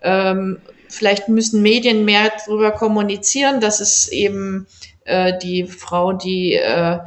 Ähm, 0.01 0.61
vielleicht 0.87 1.27
müssen 1.27 1.61
Medien 1.61 2.05
mehr 2.05 2.31
darüber 2.45 2.71
kommunizieren, 2.71 3.59
dass 3.59 3.81
es 3.81 4.07
eben 4.07 4.67
äh, 5.03 5.37
die 5.37 5.65
Frau, 5.65 6.13
die 6.13 6.53
äh, 6.53 6.99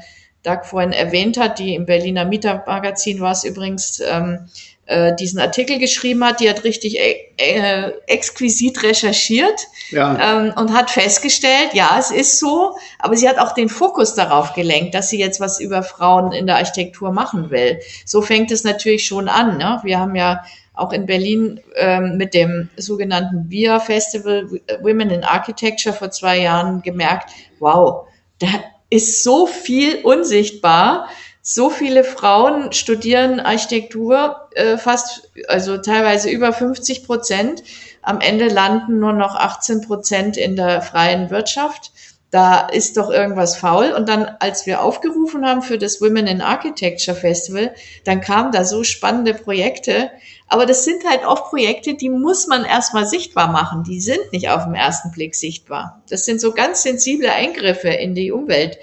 Doug 0.42 0.64
vorhin 0.64 0.92
erwähnt 0.92 1.38
hat, 1.38 1.58
die 1.58 1.74
im 1.74 1.86
Berliner 1.86 2.26
Mietermagazin 2.26 3.20
war 3.20 3.32
es 3.32 3.44
übrigens, 3.44 4.00
ähm, 4.00 4.50
äh, 4.90 5.14
diesen 5.14 5.38
Artikel 5.38 5.78
geschrieben 5.78 6.24
hat, 6.24 6.40
die 6.40 6.50
hat 6.50 6.64
richtig 6.64 6.98
äh, 6.98 7.14
äh, 7.36 7.92
exquisit 8.08 8.82
recherchiert 8.82 9.68
ja. 9.90 10.40
ähm, 10.40 10.52
und 10.56 10.74
hat 10.74 10.90
festgestellt, 10.90 11.74
ja, 11.74 11.96
es 11.96 12.10
ist 12.10 12.40
so, 12.40 12.76
aber 12.98 13.16
sie 13.16 13.28
hat 13.28 13.38
auch 13.38 13.52
den 13.52 13.68
Fokus 13.68 14.14
darauf 14.14 14.52
gelenkt, 14.52 14.96
dass 14.96 15.08
sie 15.08 15.20
jetzt 15.20 15.38
was 15.38 15.60
über 15.60 15.84
Frauen 15.84 16.32
in 16.32 16.48
der 16.48 16.56
Architektur 16.56 17.12
machen 17.12 17.50
will. 17.50 17.78
So 18.04 18.20
fängt 18.20 18.50
es 18.50 18.64
natürlich 18.64 19.06
schon 19.06 19.28
an. 19.28 19.58
Ne? 19.58 19.78
Wir 19.84 20.00
haben 20.00 20.16
ja 20.16 20.42
auch 20.74 20.92
in 20.92 21.06
Berlin 21.06 21.60
ähm, 21.76 22.16
mit 22.16 22.34
dem 22.34 22.68
sogenannten 22.76 23.48
VIA 23.48 23.78
Festival 23.78 24.48
Women 24.82 25.10
in 25.10 25.22
Architecture 25.22 25.94
vor 25.94 26.10
zwei 26.10 26.40
Jahren 26.40 26.82
gemerkt, 26.82 27.30
wow, 27.60 28.08
da 28.40 28.48
ist 28.88 29.22
so 29.22 29.46
viel 29.46 30.02
unsichtbar 30.02 31.08
so 31.42 31.70
viele 31.70 32.04
Frauen 32.04 32.72
studieren 32.72 33.40
Architektur, 33.40 34.48
äh, 34.54 34.76
fast, 34.76 35.30
also 35.48 35.78
teilweise 35.78 36.30
über 36.30 36.52
50 36.52 37.06
Prozent. 37.06 37.62
Am 38.02 38.20
Ende 38.20 38.48
landen 38.48 38.98
nur 38.98 39.12
noch 39.12 39.36
18 39.36 39.80
Prozent 39.80 40.36
in 40.36 40.56
der 40.56 40.82
freien 40.82 41.30
Wirtschaft. 41.30 41.92
Da 42.30 42.68
ist 42.68 42.96
doch 42.96 43.10
irgendwas 43.10 43.56
faul. 43.56 43.92
Und 43.92 44.08
dann, 44.08 44.24
als 44.38 44.64
wir 44.64 44.82
aufgerufen 44.82 45.44
haben 45.44 45.62
für 45.62 45.78
das 45.78 46.00
Women 46.00 46.28
in 46.28 46.42
Architecture 46.42 47.16
Festival, 47.16 47.74
dann 48.04 48.20
kamen 48.20 48.52
da 48.52 48.64
so 48.64 48.84
spannende 48.84 49.34
Projekte. 49.34 50.10
Aber 50.46 50.66
das 50.66 50.84
sind 50.84 51.04
halt 51.08 51.24
auch 51.24 51.48
Projekte, 51.48 51.94
die 51.94 52.10
muss 52.10 52.46
man 52.46 52.64
erstmal 52.64 53.06
sichtbar 53.06 53.50
machen. 53.50 53.82
Die 53.82 54.00
sind 54.00 54.32
nicht 54.32 54.50
auf 54.50 54.64
den 54.64 54.74
ersten 54.74 55.10
Blick 55.10 55.34
sichtbar. 55.34 56.02
Das 56.08 56.24
sind 56.24 56.40
so 56.40 56.52
ganz 56.52 56.82
sensible 56.82 57.32
Eingriffe 57.32 57.88
in 57.88 58.14
die 58.14 58.30
Umwelt 58.30 58.78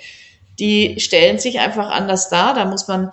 die 0.59 0.99
stellen 0.99 1.39
sich 1.39 1.59
einfach 1.59 1.89
anders 1.89 2.29
dar. 2.29 2.53
Da 2.53 2.65
muss 2.65 2.87
man 2.87 3.11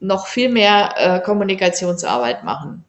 noch 0.00 0.26
viel 0.26 0.48
mehr 0.48 0.94
äh, 0.96 1.20
Kommunikationsarbeit 1.20 2.44
machen. 2.44 2.84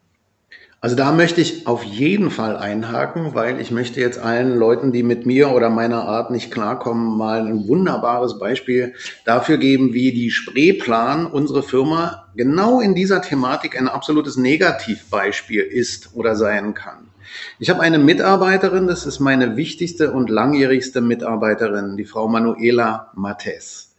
Also 0.83 0.95
da 0.95 1.11
möchte 1.11 1.41
ich 1.41 1.67
auf 1.67 1.83
jeden 1.83 2.31
Fall 2.31 2.57
einhaken, 2.57 3.35
weil 3.35 3.61
ich 3.61 3.69
möchte 3.69 4.01
jetzt 4.01 4.17
allen 4.17 4.57
Leuten, 4.57 4.91
die 4.91 5.03
mit 5.03 5.27
mir 5.27 5.51
oder 5.51 5.69
meiner 5.69 6.05
Art 6.05 6.31
nicht 6.31 6.49
klarkommen, 6.49 7.19
mal 7.19 7.45
ein 7.45 7.67
wunderbares 7.67 8.39
Beispiel 8.39 8.95
dafür 9.23 9.57
geben, 9.57 9.93
wie 9.93 10.11
die 10.11 10.31
Spreeplan, 10.31 11.27
unsere 11.27 11.61
Firma, 11.61 12.25
genau 12.35 12.79
in 12.79 12.95
dieser 12.95 13.21
Thematik 13.21 13.79
ein 13.79 13.87
absolutes 13.87 14.37
Negativbeispiel 14.37 15.61
ist 15.61 16.15
oder 16.15 16.35
sein 16.35 16.73
kann. 16.73 17.11
Ich 17.59 17.69
habe 17.69 17.81
eine 17.81 17.99
Mitarbeiterin, 17.99 18.87
das 18.87 19.05
ist 19.05 19.19
meine 19.19 19.55
wichtigste 19.57 20.11
und 20.11 20.31
langjährigste 20.31 21.01
Mitarbeiterin, 21.01 21.95
die 21.95 22.05
Frau 22.05 22.27
Manuela 22.27 23.11
Mattes. 23.13 23.90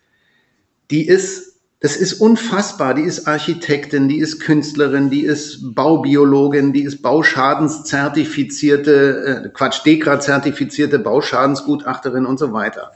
Die 0.90 1.06
ist 1.06 1.52
das 1.82 1.96
ist 1.96 2.20
unfassbar. 2.20 2.94
Die 2.94 3.02
ist 3.02 3.26
Architektin, 3.26 4.08
die 4.08 4.20
ist 4.20 4.38
Künstlerin, 4.38 5.10
die 5.10 5.24
ist 5.24 5.74
Baubiologin, 5.74 6.72
die 6.72 6.84
ist 6.84 7.02
Bauschadenszertifizierte, 7.02 9.46
äh, 9.46 9.48
Quatsch, 9.48 9.84
Dekra-zertifizierte 9.84 11.00
Bauschadensgutachterin 11.00 12.24
und 12.24 12.38
so 12.38 12.52
weiter. 12.52 12.92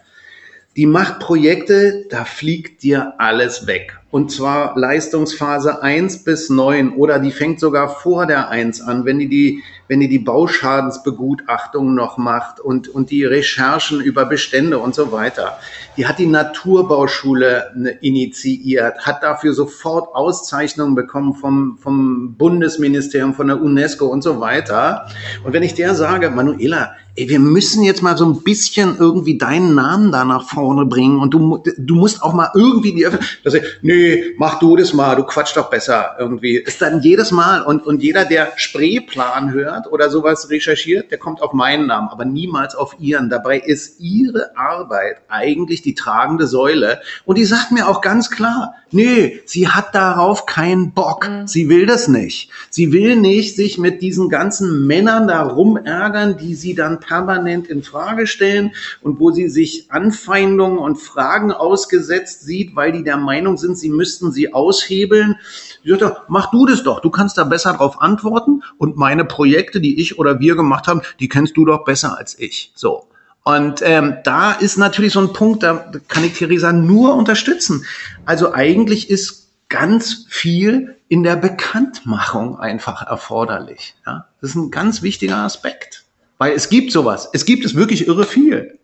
Die 0.77 0.87
macht 0.87 1.20
Projekte, 1.20 2.05
da 2.11 2.27
fliegt 2.27 2.83
dir 2.83 3.14
alles 3.16 3.66
weg. 3.66 3.99
Und 4.11 4.31
zwar 4.31 4.79
Leistungsphase 4.79 5.83
1 5.83 6.24
bis 6.24 6.51
9 6.51 6.93
oder 6.93 7.18
die 7.18 7.31
fängt 7.31 7.61
sogar 7.61 7.89
vor 7.89 8.27
der 8.27 8.51
1 8.51 8.83
an, 8.83 9.07
wenn 9.07 9.18
die 9.18 9.29
die 9.29 9.62
wenn 9.89 10.01
ihr 10.01 10.09
die 10.09 10.18
Bauschadensbegutachtung 10.18 11.95
noch 11.95 12.18
macht 12.18 12.61
und, 12.61 12.89
und 12.89 13.11
die 13.11 13.24
Recherchen 13.24 14.01
über 14.01 14.24
Bestände 14.24 14.79
und 14.79 14.95
so 14.95 15.12
weiter. 15.12 15.59
Die 15.97 16.07
hat 16.07 16.18
die 16.18 16.27
Naturbauschule 16.27 17.72
ne, 17.77 17.91
initiiert, 18.01 19.07
hat 19.07 19.22
dafür 19.22 19.53
sofort 19.53 20.14
Auszeichnungen 20.14 20.95
bekommen 20.95 21.35
vom, 21.35 21.79
vom 21.79 22.35
Bundesministerium, 22.37 23.35
von 23.35 23.49
der 23.49 23.62
UNESCO 23.62 24.07
und 24.07 24.22
so 24.22 24.41
weiter. 24.41 25.07
Und 25.45 25.53
wenn 25.53 25.62
ich 25.62 25.74
der 25.74 25.95
sage, 25.95 26.31
Manuela, 26.31 26.95
ey, 27.17 27.29
wir 27.29 27.41
müssen 27.41 27.83
jetzt 27.83 28.03
mal 28.03 28.17
so 28.17 28.27
ein 28.27 28.43
bisschen 28.43 28.97
irgendwie 28.99 29.39
deinen 29.39 29.75
Namen 29.75 30.12
da 30.12 30.25
nach 30.25 30.49
vorne 30.49 30.85
bringen 30.85 31.21
und 31.21 31.33
du, 31.33 31.62
du 31.79 31.95
musst 31.95 32.23
auch 32.23 32.35
mal 32.35 32.51
irgendwie 32.55 32.93
die 32.95 33.07
dass 33.45 33.55
ich, 33.55 33.62
nee, 33.83 34.35
mach 34.39 34.59
du 34.59 34.77
das 34.77 34.93
mal, 34.93 35.14
du 35.14 35.25
quatsch 35.25 35.57
doch 35.57 35.71
besser 35.71 36.17
irgendwie. 36.19 36.57
Ist 36.57 36.83
dann 36.83 37.01
jedes 37.01 37.31
Mal 37.31 37.62
und, 37.62 37.87
und 37.87 38.03
jeder, 38.03 38.25
der 38.25 38.53
Spreeplan 38.57 39.53
hört 39.53 39.91
oder 39.91 40.11
sowas 40.11 40.51
recherchiert, 40.51 41.11
der 41.11 41.19
kommt 41.19 41.43
auf 41.43 41.53
meinen 41.53 41.87
Namen, 41.87 42.09
aber 42.09 42.25
niemals 42.25 42.75
auf 42.75 42.97
ihren. 42.99 43.31
Dabei 43.31 43.59
ist 43.59 44.01
ihre 44.01 44.57
Arbeit 44.57 45.19
eigentlich 45.29 45.83
die 45.83 45.95
tragende 45.95 46.47
Säule 46.47 47.01
und 47.25 47.39
die 47.39 47.45
sagt 47.45 47.73
mir 47.73 47.89
auch 47.89 48.01
ganz 48.01 48.31
klar, 48.31 48.75
nee, 48.91 49.41
sie 49.45 49.69
hat 49.69 49.95
darauf 49.95 50.47
keinen 50.47 50.93
Bock. 50.93 51.29
Mhm. 51.29 51.47
Sie 51.47 51.69
will 51.69 51.87
das 51.87 52.09
nicht. 52.09 52.51
Sie 52.71 52.93
will 52.93 53.17
nicht 53.17 53.57
sich 53.57 53.79
mit 53.79 54.03
diesen 54.03 54.29
ganzen 54.29 54.87
Männern 54.87 55.29
da 55.29 55.43
rumärgern, 55.43 56.37
die 56.37 56.55
sie 56.55 56.75
dann 56.75 57.01
permanent 57.07 57.69
in 57.69 57.83
Frage 57.83 58.27
stellen 58.27 58.75
und 59.01 59.21
wo 59.21 59.31
sie 59.31 59.49
sich 59.49 59.91
Anfeindungen 59.91 60.79
und 60.79 60.97
Fragen 60.97 61.53
ausgesetzt 61.53 62.43
sieht, 62.43 62.77
weil 62.77 62.93
die 62.93 63.05
der 63.05 63.17
Meinung 63.17 63.57
sind, 63.57 63.79
sie 63.79 63.91
müssten 63.91 64.33
sie 64.33 64.53
aushebeln. 64.53 65.37
Sie 65.85 65.97
sagt, 65.97 66.29
mach 66.29 66.51
du 66.51 66.67
das 66.67 66.83
doch, 66.83 67.01
du 67.01 67.11
kannst 67.11 67.39
da 67.39 67.45
besser 67.45 67.75
drauf 67.75 68.01
antworten 68.01 68.63
und 68.79 68.97
meine 68.97 69.25
Projekte, 69.25 69.81
die 69.81 70.01
ich 70.01 70.19
oder 70.19 70.41
wir 70.41 70.57
gemacht 70.57 70.87
haben, 70.89 71.03
die 71.21 71.29
kennst 71.29 71.57
du 71.57 71.65
doch 71.65 71.85
besser 71.85 72.19
als 72.19 72.39
ich. 72.39 72.73
So. 72.75 73.07
Und 73.45 73.81
ähm, 73.83 74.17
da 74.25 74.53
ist 74.53 74.77
natürlich 74.77 75.13
so 75.13 75.21
ein 75.21 75.33
Punkt, 75.33 75.63
da 75.63 75.93
kann 76.09 76.25
ich 76.25 76.33
Theresa 76.33 76.73
nur 76.73 77.15
unterstützen. 77.15 77.85
Also 78.25 78.53
eigentlich 78.53 79.09
ist 79.09 79.47
ganz 79.69 80.27
viel 80.29 80.97
in 81.09 81.23
der 81.23 81.37
Bekanntmachung 81.37 82.59
einfach 82.59 83.07
erforderlich. 83.07 83.95
Ja? 84.05 84.27
Das 84.41 84.51
ist 84.51 84.57
ein 84.57 84.71
ganz 84.71 85.03
wichtiger 85.03 85.39
Aspekt. 85.39 86.06
Weil 86.39 86.53
es 86.53 86.68
gibt 86.68 86.93
sowas. 86.93 87.28
Es 87.32 87.45
gibt 87.45 87.64
es 87.64 87.74
wirklich 87.74 88.07
irre 88.07 88.24
viel. 88.24 88.78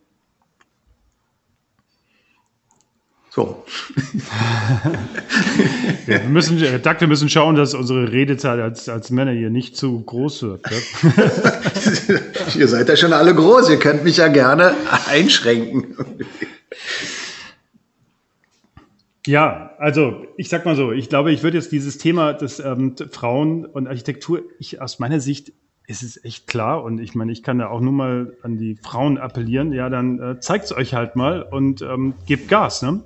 So. 3.34 3.64
ja, 6.07 6.22
wir 6.22 6.28
müssen, 6.28 6.59
Doug, 6.59 6.96
wir 6.98 7.09
müssen 7.09 7.30
schauen, 7.30 7.57
dass 7.57 7.72
unsere 7.72 8.12
Redezeit 8.12 8.61
als, 8.61 8.90
als 8.90 9.09
Männer 9.09 9.32
hier 9.32 9.48
nicht 9.48 9.74
zu 9.74 10.00
groß 10.00 10.42
wird. 10.42 10.66
ihr 12.59 12.68
seid 12.68 12.90
ja 12.90 12.96
schon 12.96 13.14
alle 13.14 13.34
groß, 13.34 13.70
ihr 13.70 13.78
könnt 13.78 14.05
mich 14.05 14.18
ja 14.18 14.28
gerne 14.28 14.74
einschränken. 15.09 15.96
Ja, 19.26 19.76
also 19.78 20.26
ich 20.36 20.50
sag 20.50 20.66
mal 20.66 20.76
so, 20.76 20.92
ich 20.92 21.09
glaube, 21.09 21.32
ich 21.32 21.42
würde 21.42 21.57
jetzt 21.57 21.72
dieses 21.72 21.96
Thema 21.96 22.34
des 22.34 22.61
ähm, 22.61 22.96
Frauen 23.11 23.64
und 23.64 23.86
Architektur, 23.86 24.42
ich 24.59 24.82
aus 24.82 24.98
meiner 24.98 25.20
Sicht 25.20 25.53
ist 25.87 26.03
es 26.03 26.24
echt 26.24 26.47
klar 26.47 26.83
und 26.83 26.99
ich 26.99 27.14
meine, 27.14 27.33
ich 27.33 27.43
kann 27.43 27.59
da 27.59 27.68
auch 27.68 27.80
nur 27.80 27.93
mal 27.93 28.37
an 28.43 28.57
die 28.57 28.76
Frauen 28.76 29.18
appellieren, 29.18 29.72
ja, 29.72 29.89
dann 29.89 30.20
äh, 30.20 30.41
zeigt's 30.41 30.72
euch 30.72 30.95
halt 30.95 31.16
mal 31.16 31.43
und 31.43 31.83
ähm, 31.83 32.14
gebt 32.26 32.49
Gas, 32.49 32.83
ne? 32.83 33.05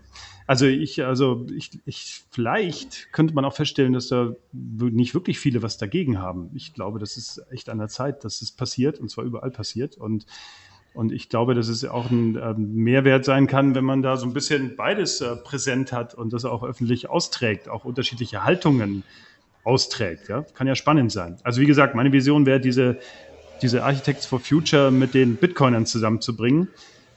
Also 0.49 0.67
ich, 0.67 1.05
also 1.05 1.45
ich, 1.57 1.81
ich, 1.87 2.23
vielleicht 2.31 3.13
könnte 3.13 3.35
man 3.35 3.45
auch 3.45 3.55
feststellen, 3.55 3.93
dass 3.93 4.09
da 4.09 4.33
nicht 4.53 5.13
wirklich 5.13 5.41
viele 5.41 5.61
was 5.61 5.77
dagegen 5.77 6.21
haben. 6.21 6.51
Ich 6.55 6.73
glaube, 6.73 7.01
das 7.01 7.17
ist 7.17 7.45
echt 7.51 7.69
an 7.69 7.79
der 7.79 7.89
Zeit, 7.89 8.23
dass 8.23 8.43
es 8.43 8.53
passiert 8.53 9.01
und 9.01 9.11
zwar 9.11 9.25
überall 9.25 9.51
passiert 9.51 9.97
und 9.97 10.27
und 10.95 11.13
ich 11.13 11.29
glaube, 11.29 11.55
dass 11.55 11.69
es 11.69 11.85
auch 11.85 12.11
ein 12.11 12.37
äh, 12.37 12.55
Mehrwert 12.55 13.27
sein 13.27 13.47
kann, 13.47 13.75
wenn 13.75 13.85
man 13.85 14.01
da 14.01 14.17
so 14.17 14.25
ein 14.25 14.33
bisschen 14.33 14.77
beides 14.77 15.21
äh, 15.21 15.37
präsent 15.37 15.93
hat 15.93 16.15
und 16.15 16.33
das 16.33 16.47
auch 16.47 16.63
öffentlich 16.63 17.11
austrägt, 17.11 17.69
auch 17.69 17.85
unterschiedliche 17.85 18.45
Haltungen 18.45 19.05
austrägt. 19.67 20.29
Ja? 20.29 20.45
Kann 20.55 20.67
ja 20.67 20.75
spannend 20.75 21.13
sein. 21.13 21.37
Also 21.43 21.61
wie 21.61 21.67
gesagt, 21.67 21.95
meine 21.95 22.13
Vision 22.13 22.47
wäre, 22.47 22.61
diese, 22.61 22.99
diese 23.63 23.83
Architects 23.83 24.25
for 24.25 24.39
Future 24.39 24.91
mit 24.91 25.13
den 25.13 25.37
Bitcoinern 25.37 25.87
zusammenzubringen, 25.87 26.69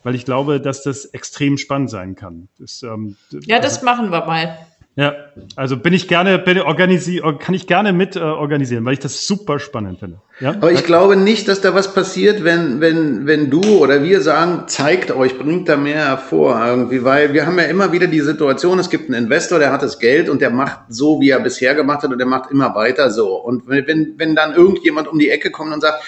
weil 0.04 0.16
ich 0.16 0.26
glaube, 0.26 0.60
dass 0.60 0.82
das 0.82 1.06
extrem 1.06 1.58
spannend 1.58 1.92
sein 1.92 2.16
kann. 2.16 2.50
Das, 2.58 2.82
ähm, 2.84 3.18
ja, 3.46 3.60
das 3.60 3.76
also, 3.76 3.86
machen 3.86 4.12
wir 4.12 4.26
mal. 4.26 4.58
Ja, 5.00 5.16
also 5.56 5.78
bin 5.78 5.94
ich 5.94 6.10
gerne, 6.10 6.40
bin 6.40 6.60
organisi 6.60 7.22
kann 7.40 7.56
ich 7.56 7.68
gerne 7.68 7.94
mit 7.94 8.18
äh, 8.18 8.20
organisieren, 8.20 8.84
weil 8.84 8.92
ich 8.92 9.00
das 9.00 9.26
super 9.26 9.58
spannend 9.58 10.00
finde. 10.00 10.18
Ja? 10.42 10.50
Aber 10.50 10.74
ich 10.74 10.84
glaube 10.84 11.16
nicht, 11.16 11.48
dass 11.48 11.62
da 11.62 11.74
was 11.74 11.94
passiert, 11.94 12.44
wenn, 12.44 12.82
wenn, 12.82 13.26
wenn 13.26 13.50
du 13.50 13.62
oder 13.78 14.04
wir 14.04 14.20
sagen, 14.20 14.64
zeigt 14.68 15.12
euch, 15.12 15.40
bringt 15.40 15.70
da 15.70 15.78
mehr 15.78 16.06
hervor 16.06 16.62
irgendwie, 16.68 17.06
weil 17.06 17.32
wir 17.32 17.46
haben 17.46 17.58
ja 17.58 17.64
immer 17.64 17.94
wieder 17.94 18.08
die 18.08 18.20
Situation, 18.20 18.78
es 18.78 18.90
gibt 18.90 19.10
einen 19.10 19.24
Investor, 19.24 19.58
der 19.58 19.72
hat 19.72 19.84
das 19.84 20.00
Geld 20.00 20.28
und 20.28 20.42
der 20.42 20.50
macht 20.50 20.80
so, 20.90 21.22
wie 21.22 21.30
er 21.30 21.40
bisher 21.40 21.76
gemacht 21.76 22.04
hat 22.04 22.12
und 22.12 22.18
der 22.18 22.28
macht 22.28 22.52
immer 22.52 22.76
weiter 22.76 23.10
so. 23.10 23.38
Und 23.38 23.70
wenn, 23.70 24.16
wenn 24.18 24.36
dann 24.36 24.54
irgendjemand 24.54 25.08
um 25.08 25.18
die 25.18 25.30
Ecke 25.30 25.50
kommt 25.50 25.74
und 25.74 25.80
sagt, 25.80 26.04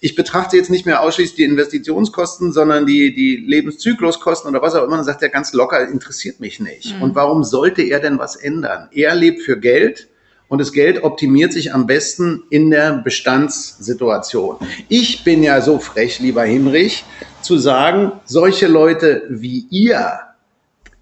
ich 0.00 0.14
betrachte 0.14 0.56
jetzt 0.56 0.70
nicht 0.70 0.86
mehr 0.86 1.02
ausschließlich 1.02 1.36
die 1.36 1.44
Investitionskosten, 1.44 2.52
sondern 2.52 2.86
die, 2.86 3.14
die 3.14 3.36
Lebenszykluskosten 3.36 4.50
oder 4.50 4.62
was 4.62 4.74
auch 4.74 4.84
immer, 4.84 4.96
dann 4.96 5.04
sagt 5.04 5.22
er 5.22 5.28
ganz 5.28 5.52
locker, 5.52 5.86
interessiert 5.86 6.40
mich 6.40 6.58
nicht. 6.58 6.96
Mhm. 6.96 7.02
Und 7.02 7.14
warum 7.14 7.44
sollte 7.44 7.82
er 7.82 8.00
denn 8.00 8.18
was 8.18 8.36
ändern? 8.36 8.88
Er 8.92 9.14
lebt 9.14 9.42
für 9.42 9.58
Geld 9.58 10.08
und 10.48 10.58
das 10.58 10.72
Geld 10.72 11.04
optimiert 11.04 11.52
sich 11.52 11.74
am 11.74 11.86
besten 11.86 12.44
in 12.50 12.70
der 12.70 12.94
Bestandssituation. 12.94 14.56
Ich 14.88 15.22
bin 15.22 15.42
ja 15.42 15.60
so 15.60 15.78
frech, 15.78 16.18
lieber 16.18 16.44
Hinrich, 16.44 17.04
zu 17.42 17.58
sagen, 17.58 18.12
solche 18.24 18.66
Leute 18.66 19.24
wie 19.28 19.66
ihr, 19.70 20.18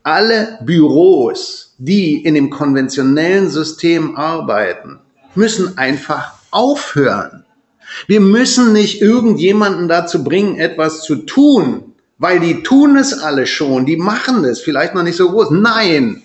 alle 0.03 0.59
Büros, 0.63 1.75
die 1.79 2.25
in 2.25 2.35
dem 2.35 2.51
konventionellen 2.51 3.49
System 3.49 4.17
arbeiten, 4.17 4.99
müssen 5.35 5.79
einfach 5.79 6.33
aufhören. 6.51 7.45
Wir 8.07 8.21
müssen 8.21 8.73
nicht 8.73 9.01
irgendjemanden 9.03 9.89
dazu 9.89 10.25
bringen, 10.25 10.59
etwas 10.59 11.03
zu 11.03 11.17
tun, 11.17 11.95
weil 12.19 12.41
die 12.41 12.63
tun 12.63 12.97
es 12.97 13.19
alle 13.19 13.47
schon, 13.47 13.87
die 13.87 13.97
machen 13.97 14.45
es, 14.45 14.61
vielleicht 14.61 14.95
noch 14.95 15.03
nicht 15.03 15.17
so 15.17 15.31
groß. 15.31 15.51
Nein, 15.51 16.23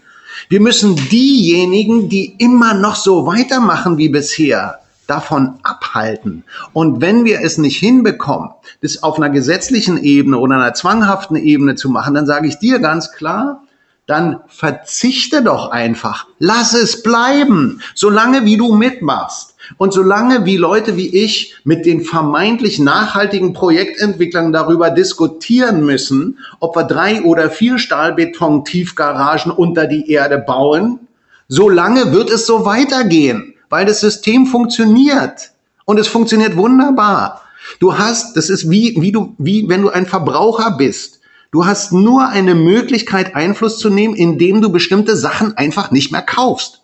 wir 0.50 0.60
müssen 0.60 0.96
diejenigen, 1.10 2.10
die 2.10 2.36
immer 2.38 2.74
noch 2.74 2.96
so 2.96 3.26
weitermachen 3.26 3.98
wie 3.98 4.10
bisher, 4.10 4.80
davon 5.08 5.60
abhalten. 5.64 6.44
Und 6.72 7.02
wenn 7.02 7.26
wir 7.26 7.42
es 7.42 7.58
nicht 7.58 7.78
hinbekommen, 7.78 8.52
das 8.82 9.04
auf 9.04 9.18
einer 9.18 9.30
gesetzlichen 9.30 9.98
Ebene 10.02 10.38
oder 10.38 10.56
einer 10.56 10.74
zwanghaften 10.74 11.36
Ebene 11.36 11.76
zu 11.76 11.90
machen, 11.90 12.14
dann 12.14 12.26
sage 12.26 12.48
ich 12.48 12.58
dir 12.58 12.80
ganz 12.80 13.12
klar, 13.12 13.64
dann 14.06 14.42
verzichte 14.48 15.44
doch 15.44 15.72
einfach. 15.72 16.28
Lass 16.40 16.74
es 16.74 17.04
bleiben, 17.04 17.82
solange 17.96 18.46
wie 18.46 18.58
du 18.58 18.76
mitmachst. 18.76 19.53
Und 19.78 19.94
solange 19.94 20.46
wie 20.46 20.58
Leute 20.58 20.98
wie 20.98 21.08
ich 21.08 21.56
mit 21.64 21.86
den 21.86 22.02
vermeintlich 22.02 22.80
nachhaltigen 22.80 23.54
Projektentwicklern 23.54 24.52
darüber 24.52 24.90
diskutieren 24.90 25.86
müssen, 25.86 26.40
ob 26.60 26.76
wir 26.76 26.84
drei 26.84 27.22
oder 27.22 27.50
vier 27.50 27.78
Stahlbeton-Tiefgaragen 27.78 29.52
unter 29.52 29.88
die 29.88 30.10
Erde 30.12 30.38
bauen, 30.38 31.00
solange 31.48 32.12
wird 32.12 32.30
es 32.30 32.46
so 32.46 32.66
weitergehen, 32.66 33.54
weil 33.70 33.86
das 33.86 34.02
System 34.02 34.48
funktioniert. 34.48 35.52
Und 35.86 36.00
es 36.00 36.08
funktioniert 36.08 36.56
wunderbar. 36.56 37.42
Du 37.80 37.98
hast, 37.98 38.38
das 38.38 38.50
ist 38.50 38.70
wie, 38.70 38.96
wie 39.00 39.12
du, 39.12 39.36
wie 39.38 39.68
wenn 39.70 39.82
du 39.82 39.90
ein 39.90 40.06
Verbraucher 40.06 40.72
bist. 40.78 41.20
Du 41.52 41.66
hast 41.66 41.94
nur 41.94 42.28
eine 42.28 42.56
Möglichkeit, 42.56 43.36
Einfluss 43.36 43.78
zu 43.78 43.90
nehmen, 43.90 44.16
indem 44.16 44.62
du 44.62 44.72
bestimmte 44.72 45.16
Sachen 45.16 45.56
einfach 45.56 45.92
nicht 45.92 46.12
mehr 46.12 46.22
kaufst. 46.22 46.83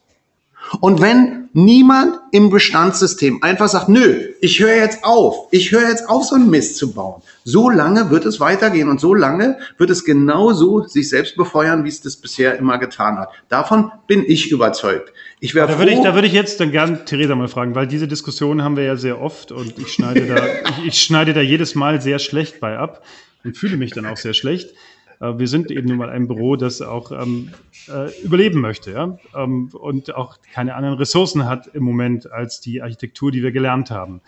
Und 0.82 1.02
wenn 1.02 1.50
niemand 1.54 2.20
im 2.32 2.50
Bestandssystem 2.50 3.42
einfach 3.42 3.68
sagt, 3.68 3.90
nö, 3.90 4.30
ich 4.40 4.60
höre 4.60 4.76
jetzt 4.76 5.04
auf, 5.04 5.48
ich 5.52 5.72
höre 5.72 5.90
jetzt 5.90 6.08
auf, 6.08 6.24
so 6.26 6.36
einen 6.36 6.50
Mist 6.50 6.78
zu 6.78 6.94
bauen, 6.94 7.22
so 7.44 7.70
lange 7.70 8.10
wird 8.12 8.26
es 8.26 8.40
weitergehen 8.40 8.90
und 8.90 9.00
so 9.00 9.14
lange 9.14 9.58
wird 9.78 9.90
es 9.90 10.06
genauso 10.06 10.86
sich 10.86 11.10
selbst 11.10 11.36
befeuern, 11.36 11.84
wie 11.84 11.90
es 11.90 12.02
das 12.02 12.18
bisher 12.18 12.58
immer 12.58 12.78
getan 12.78 13.18
hat. 13.18 13.30
Davon 13.50 13.92
bin 14.08 14.24
ich 14.26 14.52
überzeugt. 14.52 15.12
Ich 15.40 15.56
wäre 15.56 15.68
da 15.68 15.80
würde 15.80 15.92
ich, 15.92 16.02
da 16.02 16.14
würde 16.14 16.28
ich 16.28 16.34
jetzt 16.34 16.60
dann 16.60 16.72
gern 16.72 17.06
Theresa 17.06 17.34
mal 17.36 17.48
fragen, 17.48 17.74
weil 17.74 17.88
diese 17.88 18.08
Diskussion 18.08 18.62
haben 18.62 18.76
wir 18.76 18.84
ja 18.84 18.98
sehr 18.98 19.22
oft 19.22 19.52
und 19.52 19.78
ich 19.80 19.94
schneide 19.94 20.28
da, 20.28 20.46
ich, 20.82 20.88
ich 20.88 21.02
schneide 21.02 21.34
da 21.34 21.42
jedes 21.42 21.76
Mal 21.76 22.02
sehr 22.02 22.20
schlecht 22.20 22.60
bei 22.60 22.78
ab 22.78 23.04
und 23.44 23.58
fühle 23.58 23.78
mich 23.78 23.92
dann 23.92 24.06
auch 24.06 24.18
sehr 24.18 24.34
schlecht. 24.34 24.72
Äh, 25.20 25.38
wir 25.38 25.48
sind 25.48 25.72
eben 25.72 25.88
nun 25.88 25.98
mal 25.98 26.10
ein 26.10 26.28
Büro, 26.28 26.56
das 26.56 26.82
auch 26.82 27.12
ähm, 27.12 27.52
äh, 27.88 28.12
überleben 28.22 28.62
möchte 28.62 28.92
ja? 28.92 29.18
Ähm, 29.36 29.70
und 29.74 30.16
auch 30.16 30.38
keine 30.54 30.76
anderen 30.76 30.98
Ressourcen 30.98 31.46
hat 31.46 31.68
im 31.68 31.84
Moment 31.84 32.32
als 32.32 32.62
die 32.62 32.82
Architektur, 32.82 33.32
die 33.32 33.44
wir 33.44 33.52
gelernt 33.52 33.92
haben. 33.92 34.22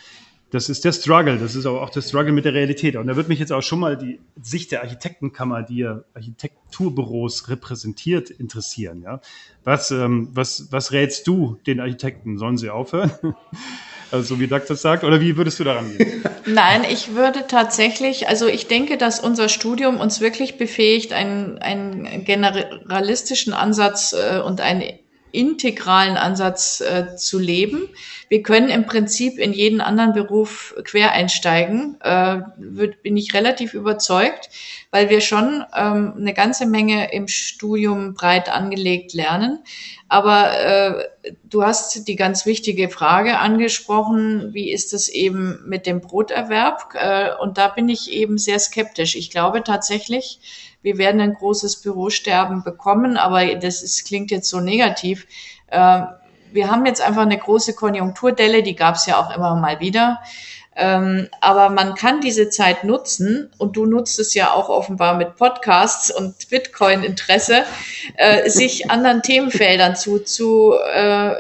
Das 0.52 0.68
ist 0.68 0.84
der 0.84 0.92
Struggle, 0.92 1.38
das 1.38 1.56
ist 1.56 1.66
aber 1.66 1.82
auch 1.82 1.90
der 1.90 2.02
Struggle 2.02 2.34
mit 2.34 2.44
der 2.44 2.54
Realität. 2.54 2.98
Und 2.98 3.08
da 3.08 3.16
wird 3.16 3.30
mich 3.30 3.40
jetzt 3.40 3.54
auch 3.54 3.62
schon 3.62 3.80
mal 3.80 3.98
die 3.98 4.20
Sicht 4.42 4.74
der 4.74 4.82
Architektenkammer, 4.82 5.64
die 5.64 5.78
ja 5.78 6.04
Architekturbüros 6.14 7.48
repräsentiert, 7.48 8.30
interessieren. 8.30 9.02
Ja? 9.02 9.22
Was, 9.64 9.92
ähm, 9.92 10.28
was, 10.34 10.68
was 10.70 10.92
rätst 10.92 11.26
du 11.26 11.58
den 11.66 11.80
Architekten? 11.80 12.38
Sollen 12.38 12.58
sie 12.58 12.70
aufhören? 12.70 13.12
Also 14.12 14.36
so 14.36 14.40
wie 14.40 14.48
Doug 14.48 14.64
das 14.68 14.82
sagt, 14.82 15.04
oder 15.04 15.22
wie 15.22 15.38
würdest 15.38 15.60
du 15.60 15.64
daran 15.64 15.98
gehen? 15.98 16.24
Nein, 16.46 16.84
ich 16.90 17.16
würde 17.16 17.48
tatsächlich, 17.48 18.28
also 18.28 18.48
ich 18.48 18.68
denke, 18.68 18.98
dass 18.98 19.20
unser 19.20 19.48
Studium 19.48 20.00
uns 20.00 20.20
wirklich 20.20 20.58
befähigt, 20.58 21.14
einen, 21.14 21.58
einen 21.60 22.26
generalistischen 22.26 23.54
Ansatz 23.54 24.14
äh, 24.14 24.40
und 24.40 24.60
einen 24.60 24.84
integralen 25.32 26.18
Ansatz 26.18 26.82
äh, 26.82 27.16
zu 27.16 27.40
leben. 27.40 27.90
Wir 28.30 28.44
können 28.44 28.70
im 28.70 28.86
Prinzip 28.86 29.38
in 29.38 29.54
jeden 29.54 29.82
anderen 29.82 30.14
Beruf 30.14 30.74
quer 30.84 31.12
einsteigen, 31.12 31.98
äh, 32.02 32.40
wird, 32.58 33.04
bin 33.04 33.18
ich 33.18 33.34
relativ 33.34 33.74
überzeugt, 33.74 34.50
weil 34.92 35.10
wir 35.10 35.22
schon 35.22 35.66
ähm, 35.76 36.14
eine 36.18 36.34
ganze 36.34 36.66
Menge 36.66 37.12
im 37.14 37.28
Studium 37.28 38.14
breit 38.14 38.50
angelegt 38.50 39.14
lernen. 39.14 39.60
Aber 40.08 40.60
äh, 40.60 41.10
du 41.44 41.64
hast 41.64 42.08
die 42.08 42.16
ganz 42.16 42.46
wichtige 42.46 42.90
Frage 42.90 43.40
angesprochen, 43.40 44.54
wie 44.54 44.72
ist 44.72 44.94
es 44.94 45.08
eben 45.08 45.60
mit 45.66 45.86
dem 45.86 46.02
Broterwerb? 46.02 46.94
Äh, 46.96 47.30
und 47.42 47.58
da 47.58 47.70
bin 47.70 47.88
ich 47.90 48.12
eben 48.12 48.38
sehr 48.38 48.60
skeptisch. 48.60 49.16
Ich 49.16 49.30
glaube 49.30 49.64
tatsächlich, 49.64 50.40
wir 50.82 50.98
werden 50.98 51.22
ein 51.22 51.34
großes 51.34 51.82
Bürosterben 51.82 52.64
bekommen, 52.64 53.18
aber 53.18 53.56
das 53.56 53.82
ist, 53.84 54.06
klingt 54.06 54.32
jetzt 54.32 54.50
so 54.50 54.60
negativ. 54.60 55.28
Äh, 55.68 56.02
wir 56.52 56.70
haben 56.70 56.86
jetzt 56.86 57.02
einfach 57.02 57.22
eine 57.22 57.38
große 57.38 57.76
Konjunkturdelle, 57.76 58.64
die 58.64 58.76
gab 58.76 58.96
es 58.96 59.06
ja 59.06 59.18
auch 59.20 59.36
immer 59.36 59.56
mal 59.56 59.80
wieder. 59.80 60.20
Ähm, 60.74 61.28
aber 61.42 61.70
man 61.70 61.96
kann 61.96 62.22
diese 62.22 62.50
Zeit 62.50 62.86
nutzen 62.86 63.50
und 63.58 63.76
du 63.76 63.86
nutzt 63.86 64.20
es 64.20 64.34
ja 64.34 64.54
auch 64.54 64.70
offenbar 64.70 65.16
mit 65.16 65.36
Podcasts 65.36 66.10
und 66.10 66.50
Bitcoin-Interesse, 66.50 67.64
äh, 68.16 68.50
sich 68.50 68.90
anderen 68.90 69.22
Themenfeldern 69.22 69.98
zu, 69.98 70.20
zu 70.20 70.74
äh, 70.94 71.36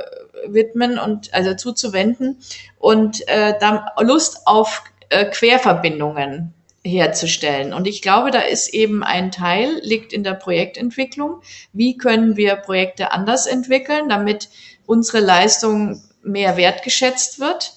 widmen 0.47 0.99
und 0.99 1.33
also 1.33 1.53
zuzuwenden 1.53 2.39
und 2.77 3.25
äh, 3.29 3.53
dann 3.59 3.81
Lust 4.01 4.41
auf 4.45 4.83
äh, 5.09 5.25
Querverbindungen 5.25 6.53
herzustellen. 6.83 7.73
Und 7.73 7.87
ich 7.87 8.01
glaube, 8.01 8.31
da 8.31 8.39
ist 8.39 8.73
eben 8.73 9.03
ein 9.03 9.31
Teil, 9.31 9.69
liegt 9.83 10.13
in 10.13 10.23
der 10.23 10.33
Projektentwicklung. 10.33 11.41
Wie 11.73 11.97
können 11.97 12.37
wir 12.37 12.55
Projekte 12.55 13.11
anders 13.11 13.45
entwickeln, 13.45 14.09
damit 14.09 14.49
unsere 14.85 15.19
Leistung 15.19 16.01
mehr 16.23 16.57
wertgeschätzt 16.57 17.39
wird? 17.39 17.73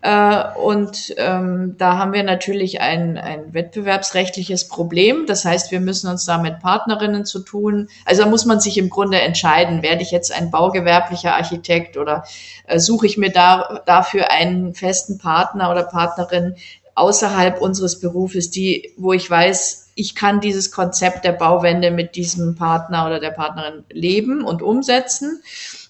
Äh, 0.00 0.44
und 0.54 1.14
ähm, 1.16 1.74
da 1.76 1.98
haben 1.98 2.12
wir 2.12 2.22
natürlich 2.22 2.80
ein, 2.80 3.18
ein 3.18 3.52
wettbewerbsrechtliches 3.52 4.68
Problem. 4.68 5.26
Das 5.26 5.44
heißt, 5.44 5.72
wir 5.72 5.80
müssen 5.80 6.08
uns 6.08 6.24
da 6.24 6.38
mit 6.38 6.60
Partnerinnen 6.60 7.24
zu 7.24 7.40
tun. 7.40 7.88
Also 8.04 8.22
da 8.22 8.28
muss 8.28 8.44
man 8.44 8.60
sich 8.60 8.78
im 8.78 8.90
Grunde 8.90 9.20
entscheiden, 9.20 9.82
werde 9.82 10.02
ich 10.02 10.12
jetzt 10.12 10.32
ein 10.32 10.52
baugewerblicher 10.52 11.34
Architekt 11.34 11.96
oder 11.96 12.24
äh, 12.66 12.78
suche 12.78 13.06
ich 13.06 13.18
mir 13.18 13.30
da, 13.30 13.82
dafür 13.86 14.30
einen 14.30 14.72
festen 14.74 15.18
Partner 15.18 15.68
oder 15.70 15.82
Partnerin 15.82 16.54
außerhalb 16.98 17.60
unseres 17.60 18.00
Berufes, 18.00 18.50
die, 18.50 18.92
wo 18.96 19.12
ich 19.12 19.30
weiß, 19.30 19.88
ich 19.94 20.14
kann 20.14 20.40
dieses 20.40 20.70
Konzept 20.70 21.24
der 21.24 21.32
Bauwende 21.32 21.90
mit 21.90 22.14
diesem 22.14 22.54
Partner 22.54 23.06
oder 23.06 23.20
der 23.20 23.30
Partnerin 23.30 23.84
leben 23.90 24.44
und 24.44 24.62
umsetzen. 24.62 25.42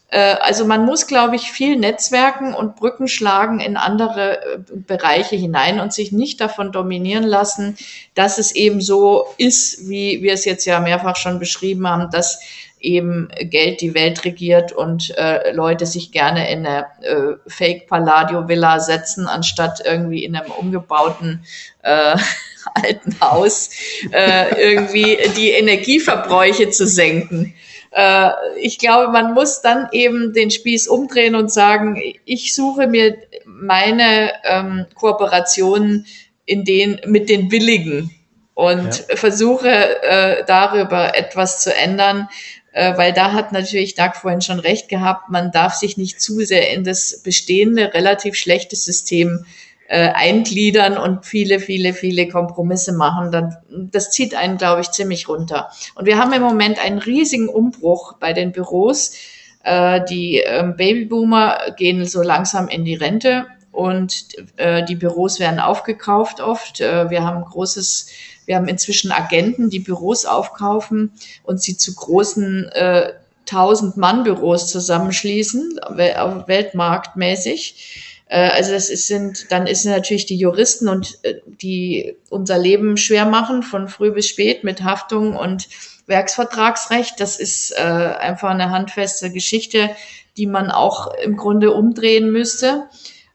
Äh, 0.08 0.36
also 0.40 0.64
man 0.64 0.84
muss, 0.84 1.06
glaube 1.06 1.36
ich, 1.36 1.52
viel 1.52 1.76
Netzwerken 1.76 2.54
und 2.54 2.76
Brücken 2.76 3.08
schlagen 3.08 3.60
in 3.60 3.76
andere 3.76 4.42
äh, 4.42 4.58
Bereiche 4.74 5.36
hinein 5.36 5.80
und 5.80 5.92
sich 5.92 6.12
nicht 6.12 6.40
davon 6.40 6.72
dominieren 6.72 7.24
lassen, 7.24 7.76
dass 8.14 8.38
es 8.38 8.52
eben 8.52 8.80
so 8.80 9.26
ist, 9.36 9.88
wie 9.88 10.22
wir 10.22 10.32
es 10.32 10.44
jetzt 10.44 10.64
ja 10.64 10.80
mehrfach 10.80 11.16
schon 11.16 11.38
beschrieben 11.38 11.86
haben, 11.86 12.10
dass 12.10 12.40
eben 12.80 13.28
Geld 13.40 13.80
die 13.80 13.94
Welt 13.94 14.24
regiert 14.24 14.72
und 14.72 15.16
äh, 15.18 15.52
Leute 15.52 15.84
sich 15.84 16.12
gerne 16.12 16.50
in 16.50 16.64
eine 16.64 16.86
äh, 17.02 17.34
Fake 17.46 17.88
Palladio 17.88 18.48
Villa 18.48 18.80
setzen, 18.80 19.26
anstatt 19.26 19.82
irgendwie 19.84 20.24
in 20.24 20.36
einem 20.36 20.52
umgebauten 20.52 21.44
äh, 21.82 22.16
alten 22.74 23.20
Haus 23.20 23.70
äh, 24.12 24.72
irgendwie 24.72 25.18
die 25.36 25.50
Energieverbräuche 25.50 26.70
zu 26.70 26.86
senken. 26.86 27.54
Äh, 27.90 28.30
ich 28.60 28.78
glaube, 28.78 29.12
man 29.12 29.34
muss 29.34 29.60
dann 29.62 29.88
eben 29.92 30.32
den 30.32 30.50
Spieß 30.50 30.88
umdrehen 30.88 31.34
und 31.34 31.52
sagen, 31.52 32.00
ich 32.24 32.54
suche 32.54 32.86
mir 32.86 33.16
meine 33.44 34.32
ähm, 34.44 34.86
Kooperationen 34.94 36.06
in 36.44 36.64
den, 36.64 37.00
mit 37.06 37.28
den 37.28 37.50
Willigen 37.50 38.10
und 38.54 39.04
ja. 39.08 39.16
versuche 39.16 40.02
äh, 40.02 40.44
darüber 40.46 41.16
etwas 41.16 41.62
zu 41.62 41.74
ändern, 41.74 42.28
äh, 42.72 42.96
weil 42.96 43.12
da 43.12 43.32
hat 43.32 43.52
natürlich 43.52 43.94
Doug 43.94 44.12
vorhin 44.14 44.40
schon 44.40 44.58
recht 44.58 44.88
gehabt, 44.88 45.30
man 45.30 45.52
darf 45.52 45.74
sich 45.74 45.96
nicht 45.96 46.20
zu 46.20 46.40
sehr 46.40 46.72
in 46.72 46.84
das 46.84 47.22
bestehende, 47.22 47.92
relativ 47.94 48.34
schlechte 48.34 48.76
System 48.76 49.46
äh, 49.88 50.10
eingliedern 50.10 50.98
und 50.98 51.24
viele, 51.24 51.60
viele, 51.60 51.94
viele 51.94 52.28
Kompromisse 52.28 52.92
machen, 52.92 53.32
dann 53.32 53.56
das 53.70 54.10
zieht 54.10 54.34
einen, 54.34 54.58
glaube 54.58 54.82
ich, 54.82 54.90
ziemlich 54.90 55.28
runter. 55.28 55.70
Und 55.94 56.04
wir 56.04 56.18
haben 56.18 56.34
im 56.34 56.42
Moment 56.42 56.78
einen 56.78 56.98
riesigen 56.98 57.48
Umbruch 57.48 58.16
bei 58.20 58.34
den 58.34 58.52
Büros. 58.52 59.12
Äh, 59.64 60.04
die 60.04 60.42
äh, 60.42 60.74
Babyboomer 60.76 61.72
gehen 61.76 62.04
so 62.04 62.22
langsam 62.22 62.68
in 62.68 62.84
die 62.84 62.96
Rente 62.96 63.46
und 63.72 64.26
äh, 64.58 64.84
die 64.84 64.94
Büros 64.94 65.40
werden 65.40 65.58
aufgekauft 65.58 66.42
oft. 66.42 66.82
Äh, 66.82 67.08
wir 67.08 67.24
haben 67.24 67.42
großes, 67.42 68.10
wir 68.44 68.56
haben 68.56 68.68
inzwischen 68.68 69.10
Agenten, 69.10 69.70
die 69.70 69.80
Büros 69.80 70.26
aufkaufen 70.26 71.12
und 71.44 71.62
sie 71.62 71.78
zu 71.78 71.94
großen 71.94 72.68
äh, 72.72 73.12
1000 73.50 73.96
Mann 73.96 74.24
Büros 74.24 74.70
zusammenschließen, 74.70 75.80
weltmarktmäßig 75.88 78.04
also 78.34 78.72
das 78.72 78.90
ist, 78.90 79.06
sind, 79.06 79.50
dann 79.50 79.66
ist 79.66 79.84
natürlich 79.84 80.26
die 80.26 80.36
Juristen 80.36 80.88
und 80.88 81.18
äh, 81.22 81.40
die 81.46 82.16
unser 82.28 82.58
Leben 82.58 82.96
schwer 82.96 83.24
machen 83.24 83.62
von 83.62 83.88
früh 83.88 84.10
bis 84.10 84.28
spät 84.28 84.64
mit 84.64 84.82
Haftung 84.82 85.34
und 85.34 85.68
Werksvertragsrecht. 86.06 87.20
Das 87.20 87.38
ist 87.38 87.72
äh, 87.72 87.82
einfach 87.82 88.50
eine 88.50 88.70
handfeste 88.70 89.30
Geschichte, 89.30 89.90
die 90.36 90.46
man 90.46 90.70
auch 90.70 91.12
im 91.22 91.36
Grunde 91.36 91.72
umdrehen 91.72 92.30
müsste, 92.30 92.84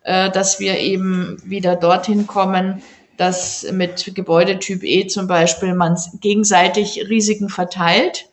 äh, 0.03 0.29
dass 0.29 0.59
wir 0.59 0.77
eben 0.77 1.37
wieder 1.43 1.75
dorthin 1.75 2.27
kommen, 2.27 2.83
dass 3.17 3.65
mit 3.71 4.13
Gebäudetyp 4.15 4.83
E 4.83 5.07
zum 5.07 5.27
Beispiel 5.27 5.73
man 5.75 5.97
gegenseitig 6.21 7.07
Risiken 7.09 7.49
verteilt 7.49 8.27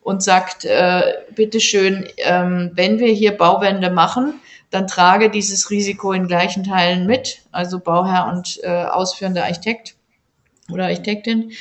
und 0.00 0.22
sagt, 0.22 0.64
äh, 0.64 1.02
bitteschön, 1.34 2.06
ähm, 2.18 2.70
wenn 2.74 2.98
wir 2.98 3.12
hier 3.12 3.32
Bauwände 3.32 3.90
machen, 3.90 4.40
dann 4.70 4.86
trage 4.86 5.30
dieses 5.30 5.70
Risiko 5.70 6.12
in 6.12 6.26
gleichen 6.26 6.64
Teilen 6.64 7.06
mit, 7.06 7.42
also 7.52 7.78
Bauherr 7.78 8.32
und 8.32 8.60
äh, 8.62 8.68
ausführender 8.68 9.44
Architekt 9.44 9.94
oder 10.70 10.84
Architektin. 10.84 11.52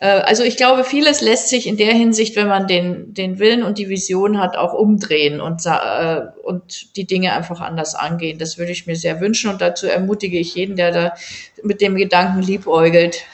Äh, 0.00 0.06
also 0.06 0.42
ich 0.42 0.56
glaube, 0.56 0.84
vieles 0.84 1.20
lässt 1.20 1.48
sich 1.48 1.66
in 1.66 1.76
der 1.76 1.92
Hinsicht, 1.92 2.36
wenn 2.36 2.48
man 2.48 2.66
den, 2.66 3.14
den 3.14 3.38
Willen 3.38 3.62
und 3.62 3.78
die 3.78 3.88
Vision 3.88 4.38
hat, 4.38 4.56
auch 4.56 4.72
umdrehen 4.72 5.40
und, 5.40 5.64
äh, 5.66 6.20
und 6.42 6.96
die 6.96 7.06
Dinge 7.06 7.32
einfach 7.32 7.60
anders 7.60 7.94
angehen. 7.94 8.38
Das 8.38 8.58
würde 8.58 8.72
ich 8.72 8.86
mir 8.86 8.96
sehr 8.96 9.20
wünschen 9.20 9.50
und 9.50 9.60
dazu 9.60 9.86
ermutige 9.86 10.38
ich 10.38 10.54
jeden, 10.54 10.76
der 10.76 10.90
da 10.92 11.14
mit 11.62 11.80
dem 11.80 11.96
Gedanken 11.96 12.42
liebäugelt. 12.42 13.24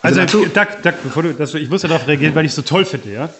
Also, 0.00 0.20
also 0.20 0.44
Doug, 0.46 0.66
Doug, 0.82 0.94
bevor 1.04 1.22
du, 1.22 1.32
das, 1.32 1.54
ich 1.54 1.70
muss 1.70 1.82
darauf 1.82 2.08
reagieren, 2.08 2.34
weil 2.34 2.44
ich 2.44 2.50
es 2.50 2.56
so 2.56 2.62
toll 2.62 2.84
finde, 2.84 3.12
ja. 3.12 3.30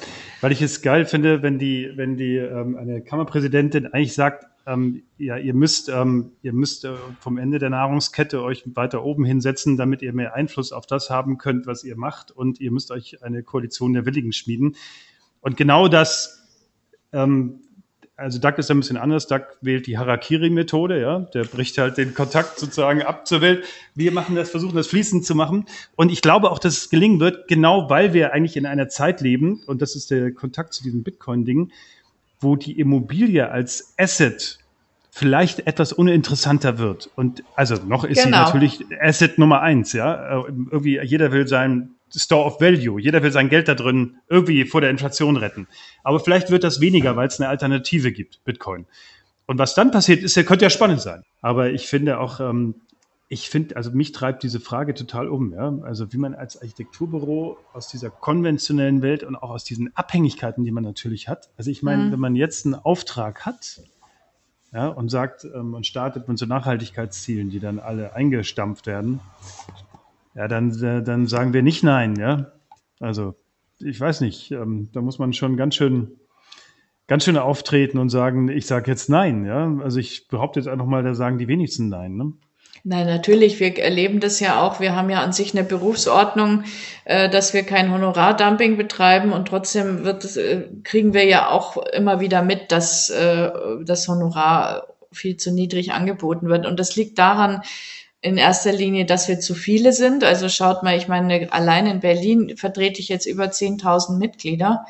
Weil 0.41 0.53
ich 0.53 0.63
es 0.63 0.83
geil 0.83 1.07
finde, 1.07 1.43
wenn 1.43 1.59
die, 1.59 1.91
wenn 1.95 2.17
die 2.17 2.37
ähm, 2.37 2.77
eine 2.77 3.01
Kammerpräsidentin 3.01 3.93
eigentlich 3.93 4.15
sagt, 4.15 4.47
ähm, 4.67 5.03
ja, 5.19 5.37
ihr 5.37 5.55
müsst, 5.55 5.89
ähm, 5.89 6.33
ihr 6.43 6.53
müsst 6.53 6.85
äh, 6.85 6.95
vom 7.19 7.39
Ende 7.39 7.59
der 7.59 7.71
Nahrungskette 7.71 8.43
euch 8.43 8.63
weiter 8.75 9.05
oben 9.05 9.25
hinsetzen, 9.25 9.77
damit 9.77 10.03
ihr 10.03 10.13
mehr 10.13 10.35
Einfluss 10.35 10.73
auf 10.73 10.87
das 10.87 11.11
haben 11.11 11.39
könnt, 11.39 11.67
was 11.67 11.85
ihr 11.85 11.97
macht. 11.97 12.31
Und 12.31 12.61
ihr 12.61 12.71
müsst 12.71 12.91
euch 12.91 13.23
eine 13.23 13.43
Koalition 13.43 13.93
der 13.93 14.07
Willigen 14.07 14.33
schmieden. 14.33 14.77
Und 15.41 15.57
genau 15.57 15.89
das, 15.89 16.49
ähm, 17.13 17.61
also 18.15 18.39
Duck 18.39 18.59
ist 18.59 18.71
ein 18.71 18.79
bisschen 18.79 18.99
anders. 18.99 19.27
Duck 19.27 19.57
wählt 19.63 19.89
die 19.89 19.99
Harakiri-Methode, 19.99 21.01
ja. 21.01 21.19
Der 21.21 21.43
bricht 21.43 21.79
halt 21.79 21.97
den 21.97 22.15
Kontakt 22.15 22.59
sozusagen 22.61 23.03
ab 23.03 23.27
zur 23.27 23.41
Welt. 23.41 23.65
Wir 23.97 24.13
machen 24.13 24.37
das, 24.37 24.51
versuchen 24.51 24.77
das 24.77 24.87
fließend 24.87 25.25
zu 25.25 25.35
machen. 25.35 25.67
Und 25.97 26.13
ich 26.13 26.23
glaube 26.23 26.53
auch, 26.53 26.61
dass 26.61 26.77
es 26.77 26.91
gelingen 26.91 27.19
wird, 27.19 27.49
genau 27.49 27.91
weil 27.91 28.13
wir 28.13 28.33
eigentlich 28.33 28.57
in 28.57 28.67
einer 28.67 28.89
Zeit 28.89 29.21
leben, 29.23 29.63
und 29.67 29.83
das 29.83 29.97
ist 29.97 30.13
der 30.13 30.33
Kontakt 30.33 30.73
zu 30.73 30.85
diesem 30.85 31.03
Bitcoin-Ding, 31.03 31.73
wo 32.43 32.57
die 32.57 32.79
Immobilie 32.79 33.51
als 33.51 33.95
Asset 33.99 34.59
vielleicht 35.11 35.67
etwas 35.67 35.93
uninteressanter 35.93 36.79
wird. 36.79 37.11
Und 37.17 37.45
also 37.55 37.77
noch 37.77 38.05
ist 38.05 38.25
genau. 38.25 38.39
sie 38.39 38.45
natürlich 38.45 38.85
Asset 39.01 39.39
Nummer 39.39 39.61
eins, 39.61 39.93
ja. 39.93 40.45
Irgendwie 40.71 41.01
jeder 41.03 41.33
will 41.33 41.47
sein 41.47 41.91
Store 42.15 42.45
of 42.45 42.61
Value. 42.61 43.01
Jeder 43.01 43.23
will 43.23 43.33
sein 43.33 43.49
Geld 43.49 43.69
da 43.69 43.75
drin 43.75 44.17
irgendwie 44.29 44.65
vor 44.65 44.81
der 44.81 44.91
Inflation 44.91 45.37
retten. 45.37 45.67
Aber 46.03 46.21
vielleicht 46.21 46.51
wird 46.51 46.65
das 46.65 46.81
weniger, 46.81 47.17
weil 47.17 47.29
es 47.29 47.41
eine 47.41 47.49
Alternative 47.49 48.13
gibt, 48.13 48.45
Bitcoin. 48.45 48.87
Und 49.47 49.59
was 49.59 49.75
dann 49.75 49.91
passiert, 49.91 50.23
ist, 50.23 50.35
könnte 50.47 50.65
ja 50.65 50.71
spannend 50.71 51.01
sein. 51.01 51.25
Aber 51.41 51.71
ich 51.71 51.87
finde 51.87 52.19
auch, 52.19 52.41
ähm, 52.41 52.75
ich 53.33 53.49
finde, 53.49 53.77
also 53.77 53.91
mich 53.93 54.13
treibt 54.13 54.43
diese 54.43 54.61
Frage 54.61 54.93
total 54.93 55.27
um. 55.27 55.55
Ja? 55.55 55.75
Also 55.85 56.13
wie 56.13 56.19
man 56.19 56.35
als 56.35 56.61
Architekturbüro 56.61 57.57
aus 57.73 57.89
dieser 57.89 58.11
konventionellen 58.11 59.01
Welt 59.01 59.25
und 59.25 59.37
auch 59.37 59.49
aus 59.49 59.65
diesen 59.65 59.97
Abhängigkeiten, 59.97 60.65
die 60.65 60.71
man 60.71 60.85
natürlich 60.85 61.29
hat. 61.29 61.49
Also 61.57 61.71
ich 61.71 61.83
meine, 61.83 62.03
mhm. 62.03 62.13
wenn 62.13 62.21
man 62.21 62.37
jetzt 62.37 62.67
einen 62.67 62.75
Auftrag 62.75 63.47
hat 63.47 63.81
ja, 64.71 64.89
und 64.89 65.09
sagt, 65.09 65.47
ähm, 65.47 65.73
und 65.73 65.87
startet 65.87 66.29
mit 66.29 66.39
so 66.39 66.45
Nachhaltigkeitszielen, 66.45 67.49
die 67.49 67.59
dann 67.59 67.79
alle 67.79 68.15
eingestampft 68.15 68.87
werden, 68.87 69.21
ja, 70.35 70.47
dann, 70.47 70.71
äh, 70.83 71.03
dann 71.03 71.27
sagen 71.27 71.55
wir 71.55 71.63
nicht 71.63 71.83
nein, 71.83 72.17
ja. 72.17 72.53
Also, 73.01 73.35
ich 73.79 73.99
weiß 73.99 74.21
nicht, 74.21 74.51
ähm, 74.51 74.91
da 74.93 75.01
muss 75.01 75.19
man 75.19 75.33
schon 75.33 75.57
ganz 75.57 75.75
schön, 75.75 76.19
ganz 77.07 77.25
schön 77.25 77.39
auftreten 77.39 77.97
und 77.97 78.11
sagen, 78.11 78.51
ich 78.51 78.67
sage 78.67 78.91
jetzt 78.91 79.09
nein, 79.09 79.47
ja. 79.47 79.75
Also 79.83 80.01
ich 80.01 80.29
behaupte 80.29 80.61
jetzt 80.61 80.69
einfach 80.69 80.85
mal, 80.85 81.03
da 81.03 81.15
sagen 81.15 81.39
die 81.39 81.49
wenigsten 81.49 81.89
nein, 81.89 82.17
ne? 82.17 82.35
Nein, 82.85 83.07
natürlich. 83.07 83.61
Wir 83.61 83.79
erleben 83.79 84.19
das 84.19 84.41
ja 84.41 84.61
auch. 84.61 84.81
Wir 84.81 84.97
haben 84.97 85.09
ja 85.09 85.23
an 85.23 85.33
sich 85.33 85.55
eine 85.55 85.63
Berufsordnung, 85.63 86.65
äh, 87.05 87.29
dass 87.29 87.55
wir 87.55 87.63
kein 87.63 87.93
Honorardumping 87.93 88.77
betreiben 88.77 89.33
und 89.33 89.47
trotzdem 89.47 90.05
wird, 90.05 90.37
äh, 90.37 90.69
kriegen 90.83 91.15
wir 91.15 91.25
ja 91.25 91.49
auch 91.49 91.77
immer 91.77 92.19
wieder 92.19 92.43
mit, 92.43 92.73
dass 92.73 93.09
äh, 93.09 93.51
das 93.85 94.09
Honorar 94.09 94.89
viel 95.13 95.37
zu 95.37 95.53
niedrig 95.53 95.93
angeboten 95.93 96.49
wird. 96.49 96.67
Und 96.67 96.81
das 96.81 96.97
liegt 96.97 97.19
daran, 97.19 97.63
in 98.21 98.37
erster 98.37 98.73
Linie, 98.73 99.05
dass 99.05 99.29
wir 99.29 99.39
zu 99.39 99.55
viele 99.55 99.93
sind. 99.93 100.25
Also 100.25 100.49
schaut 100.49 100.83
mal, 100.83 100.97
ich 100.97 101.07
meine, 101.07 101.53
allein 101.53 101.87
in 101.87 102.01
Berlin 102.01 102.57
vertrete 102.57 103.01
ich 103.01 103.09
jetzt 103.09 103.27
über 103.27 103.45
10.000 103.45 104.19
Mitglieder. 104.19 104.87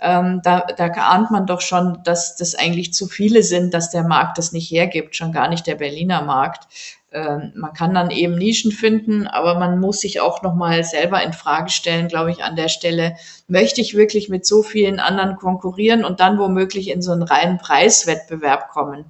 Ähm, 0.00 0.40
da, 0.44 0.60
da 0.60 0.86
ahnt 0.86 1.30
man 1.30 1.46
doch 1.46 1.60
schon, 1.60 2.02
dass 2.04 2.36
das 2.36 2.56
eigentlich 2.56 2.92
zu 2.92 3.06
viele 3.06 3.42
sind, 3.42 3.72
dass 3.72 3.90
der 3.90 4.02
Markt 4.02 4.38
das 4.38 4.52
nicht 4.52 4.70
hergibt, 4.70 5.14
schon 5.14 5.32
gar 5.32 5.48
nicht 5.48 5.66
der 5.66 5.76
Berliner 5.76 6.22
Markt. 6.22 6.66
Ähm, 7.12 7.52
man 7.54 7.74
kann 7.74 7.92
dann 7.92 8.10
eben 8.10 8.36
Nischen 8.36 8.72
finden, 8.72 9.26
aber 9.26 9.58
man 9.58 9.78
muss 9.78 10.00
sich 10.00 10.20
auch 10.20 10.42
nochmal 10.42 10.82
selber 10.82 11.22
in 11.22 11.32
Frage 11.32 11.70
stellen, 11.70 12.08
glaube 12.08 12.30
ich, 12.30 12.42
an 12.42 12.56
der 12.56 12.68
Stelle. 12.68 13.16
Möchte 13.48 13.80
ich 13.80 13.94
wirklich 13.94 14.28
mit 14.30 14.46
so 14.46 14.62
vielen 14.62 14.98
anderen 14.98 15.36
konkurrieren 15.36 16.04
und 16.04 16.20
dann 16.20 16.38
womöglich 16.38 16.88
in 16.88 17.02
so 17.02 17.12
einen 17.12 17.22
reinen 17.22 17.58
Preiswettbewerb 17.58 18.70
kommen? 18.70 19.04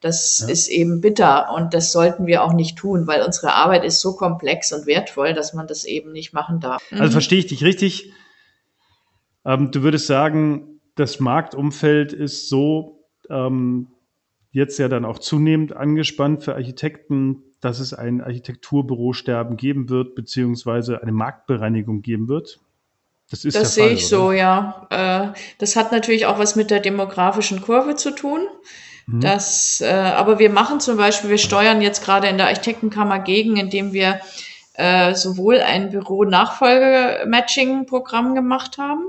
Das 0.00 0.40
ja. 0.40 0.52
ist 0.52 0.68
eben 0.68 1.00
bitter 1.00 1.52
und 1.54 1.72
das 1.72 1.92
sollten 1.92 2.26
wir 2.26 2.44
auch 2.44 2.52
nicht 2.52 2.76
tun, 2.76 3.06
weil 3.06 3.22
unsere 3.22 3.54
Arbeit 3.54 3.84
ist 3.84 4.00
so 4.00 4.14
komplex 4.14 4.72
und 4.72 4.86
wertvoll, 4.86 5.32
dass 5.32 5.54
man 5.54 5.66
das 5.66 5.84
eben 5.84 6.12
nicht 6.12 6.34
machen 6.34 6.60
darf. 6.60 6.82
Also 6.92 7.04
mhm. 7.04 7.10
verstehe 7.12 7.38
ich 7.38 7.46
dich 7.46 7.64
richtig. 7.64 8.12
Ähm, 9.46 9.70
du 9.70 9.82
würdest 9.82 10.06
sagen, 10.06 10.80
das 10.94 11.20
Marktumfeld 11.20 12.12
ist 12.12 12.48
so 12.48 13.04
ähm, 13.30 13.88
jetzt 14.50 14.78
ja 14.78 14.88
dann 14.88 15.04
auch 15.04 15.18
zunehmend 15.18 15.74
angespannt 15.74 16.42
für 16.42 16.54
Architekten, 16.54 17.42
dass 17.60 17.80
es 17.80 17.94
ein 17.94 18.20
Architekturbürosterben 18.20 19.56
geben 19.56 19.88
wird, 19.88 20.14
beziehungsweise 20.14 21.02
eine 21.02 21.12
Marktbereinigung 21.12 22.02
geben 22.02 22.28
wird? 22.28 22.60
Das, 23.30 23.44
ist 23.44 23.56
das 23.56 23.74
sehe 23.74 23.84
Fall, 23.84 23.92
ich 23.94 24.00
oder? 24.00 24.08
so, 24.08 24.32
ja. 24.32 24.86
Äh, 24.90 25.28
das 25.58 25.76
hat 25.76 25.92
natürlich 25.92 26.26
auch 26.26 26.38
was 26.38 26.56
mit 26.56 26.70
der 26.70 26.80
demografischen 26.80 27.60
Kurve 27.60 27.96
zu 27.96 28.12
tun. 28.12 28.46
Mhm. 29.06 29.20
Das, 29.20 29.80
äh, 29.80 29.88
aber 29.88 30.38
wir 30.38 30.50
machen 30.50 30.78
zum 30.80 30.96
Beispiel, 30.96 31.30
wir 31.30 31.38
steuern 31.38 31.82
jetzt 31.82 32.04
gerade 32.04 32.28
in 32.28 32.36
der 32.36 32.46
Architektenkammer 32.46 33.18
gegen, 33.18 33.56
indem 33.56 33.92
wir 33.92 34.20
äh, 34.74 35.12
sowohl 35.14 35.60
ein 35.60 35.90
Büro-Nachfolge-Matching-Programm 35.90 38.36
gemacht 38.36 38.78
haben, 38.78 39.06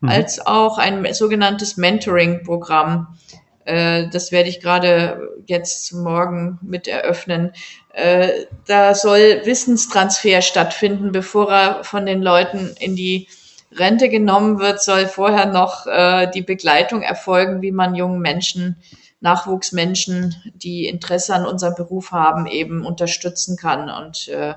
mhm. 0.00 0.08
als 0.08 0.44
auch 0.44 0.78
ein 0.78 1.14
sogenanntes 1.14 1.76
Mentoring-Programm. 1.76 3.18
Das 3.64 4.32
werde 4.32 4.48
ich 4.48 4.58
gerade 4.58 5.28
jetzt 5.46 5.92
morgen 5.92 6.58
mit 6.62 6.88
eröffnen. 6.88 7.52
Äh, 7.92 8.46
da 8.66 8.94
soll 8.94 9.42
Wissenstransfer 9.44 10.40
stattfinden, 10.42 11.12
bevor 11.12 11.52
er 11.52 11.84
von 11.84 12.06
den 12.06 12.22
Leuten 12.22 12.74
in 12.80 12.96
die 12.96 13.28
Rente 13.74 14.08
genommen 14.08 14.58
wird, 14.58 14.82
soll 14.82 15.06
vorher 15.06 15.46
noch 15.46 15.86
äh, 15.86 16.30
die 16.30 16.42
Begleitung 16.42 17.02
erfolgen, 17.02 17.62
wie 17.62 17.72
man 17.72 17.94
jungen 17.94 18.20
Menschen 18.20 18.76
Nachwuchsmenschen, 19.22 20.34
die 20.54 20.86
Interesse 20.86 21.34
an 21.34 21.46
unserem 21.46 21.76
Beruf 21.76 22.10
haben, 22.10 22.46
eben 22.46 22.84
unterstützen 22.84 23.56
kann. 23.56 23.88
Und 23.88 24.28
äh, 24.28 24.54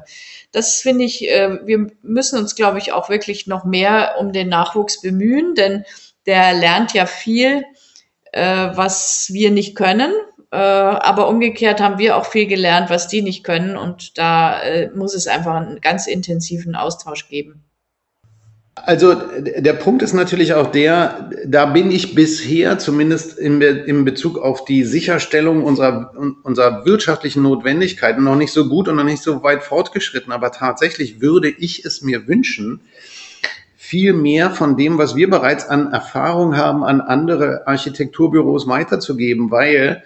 das 0.52 0.82
finde 0.82 1.06
ich, 1.06 1.30
äh, 1.30 1.60
wir 1.66 1.88
müssen 2.02 2.40
uns, 2.40 2.56
glaube 2.56 2.80
ich, 2.80 2.92
auch 2.92 3.08
wirklich 3.08 3.48
noch 3.48 3.64
mehr 3.64 4.16
um 4.20 4.34
den 4.34 4.50
Nachwuchs 4.50 5.02
bemühen, 5.02 5.54
denn 5.54 5.86
der 6.26 6.54
lernt 6.54 6.94
ja 6.94 7.06
viel, 7.06 7.64
äh, 8.32 8.70
was 8.74 9.30
wir 9.32 9.52
nicht 9.52 9.76
können. 9.76 10.12
Äh, 10.56 10.58
aber 10.58 11.28
umgekehrt 11.28 11.82
haben 11.82 11.98
wir 11.98 12.16
auch 12.16 12.26
viel 12.26 12.48
gelernt, 12.48 12.90
was 12.90 13.10
die 13.10 13.22
nicht 13.22 13.44
können. 13.44 13.76
Und 13.76 14.18
da 14.18 14.62
äh, 14.62 14.90
muss 14.96 15.14
es 15.14 15.28
einfach 15.28 15.56
einen 15.56 15.82
ganz 15.82 16.08
intensiven 16.08 16.76
Austausch 16.76 17.28
geben. 17.28 17.66
Also 18.76 19.16
der 19.38 19.74
Punkt 19.74 20.02
ist 20.02 20.14
natürlich 20.14 20.54
auch 20.54 20.68
der, 20.68 21.30
da 21.46 21.66
bin 21.66 21.92
ich 21.92 22.16
bisher 22.16 22.78
zumindest 22.78 23.38
in, 23.38 23.60
in 23.62 24.06
Bezug 24.06 24.38
auf 24.38 24.64
die 24.64 24.84
Sicherstellung 24.84 25.64
unserer, 25.64 26.14
unserer 26.44 26.86
wirtschaftlichen 26.86 27.44
Notwendigkeiten 27.44 28.24
noch 28.24 28.36
nicht 28.36 28.54
so 28.54 28.70
gut 28.70 28.88
und 28.88 28.96
noch 28.96 29.04
nicht 29.04 29.24
so 29.24 29.44
weit 29.44 29.64
fortgeschritten. 29.64 30.32
Aber 30.32 30.52
tatsächlich 30.52 31.20
würde 31.20 31.50
ich 31.50 31.84
es 31.84 32.02
mir 32.02 32.28
wünschen, 32.28 32.80
viel 33.76 34.14
mehr 34.14 34.52
von 34.52 34.78
dem, 34.78 34.98
was 34.98 35.18
wir 35.18 35.30
bereits 35.30 35.68
an 35.68 35.92
Erfahrung 35.92 36.56
haben, 36.56 36.86
an 36.86 37.02
andere 37.02 37.68
Architekturbüros 37.68 38.68
weiterzugeben, 38.68 39.52
weil 39.52 40.02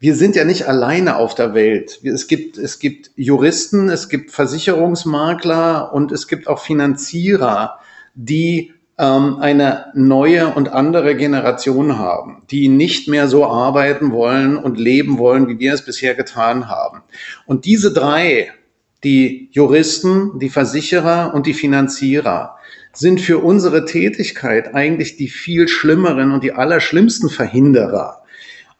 wir 0.00 0.16
sind 0.16 0.34
ja 0.34 0.44
nicht 0.44 0.66
alleine 0.66 1.16
auf 1.16 1.34
der 1.34 1.54
Welt. 1.54 2.00
Es 2.02 2.26
gibt, 2.26 2.58
es 2.58 2.78
gibt 2.78 3.10
Juristen, 3.16 3.88
es 3.88 4.08
gibt 4.08 4.32
Versicherungsmakler 4.32 5.92
und 5.92 6.10
es 6.10 6.26
gibt 6.26 6.48
auch 6.48 6.58
Finanzierer 6.58 7.78
die 8.14 8.72
ähm, 8.98 9.38
eine 9.40 9.86
neue 9.94 10.48
und 10.48 10.70
andere 10.70 11.16
Generation 11.16 11.98
haben, 11.98 12.42
die 12.50 12.68
nicht 12.68 13.08
mehr 13.08 13.28
so 13.28 13.46
arbeiten 13.46 14.12
wollen 14.12 14.56
und 14.56 14.78
leben 14.78 15.18
wollen, 15.18 15.48
wie 15.48 15.58
wir 15.58 15.74
es 15.74 15.84
bisher 15.84 16.14
getan 16.14 16.68
haben. 16.68 17.02
Und 17.46 17.64
diese 17.64 17.92
drei, 17.92 18.52
die 19.04 19.48
Juristen, 19.52 20.38
die 20.38 20.50
Versicherer 20.50 21.32
und 21.34 21.46
die 21.46 21.54
Finanzierer, 21.54 22.56
sind 22.92 23.20
für 23.20 23.38
unsere 23.38 23.84
Tätigkeit 23.84 24.74
eigentlich 24.74 25.16
die 25.16 25.28
viel 25.28 25.68
schlimmeren 25.68 26.32
und 26.32 26.42
die 26.42 26.52
allerschlimmsten 26.52 27.30
Verhinderer. 27.30 28.19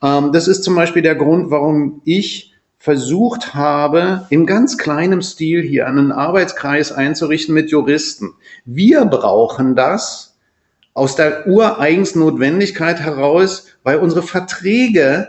Ähm, 0.02 0.32
das 0.32 0.48
ist 0.48 0.64
zum 0.64 0.74
Beispiel 0.74 1.02
der 1.02 1.14
Grund, 1.14 1.50
warum 1.50 2.02
ich 2.04 2.54
versucht 2.78 3.54
habe, 3.54 4.26
in 4.30 4.46
ganz 4.46 4.78
kleinem 4.78 5.20
Stil 5.20 5.62
hier 5.62 5.86
einen 5.86 6.12
Arbeitskreis 6.12 6.92
einzurichten 6.92 7.54
mit 7.54 7.70
Juristen. 7.70 8.32
Wir 8.64 9.04
brauchen 9.04 9.76
das 9.76 10.38
aus 10.94 11.14
der 11.14 11.46
ureigens 11.46 12.14
Notwendigkeit 12.14 13.00
heraus, 13.00 13.66
weil 13.82 13.98
unsere 13.98 14.22
Verträge 14.22 15.28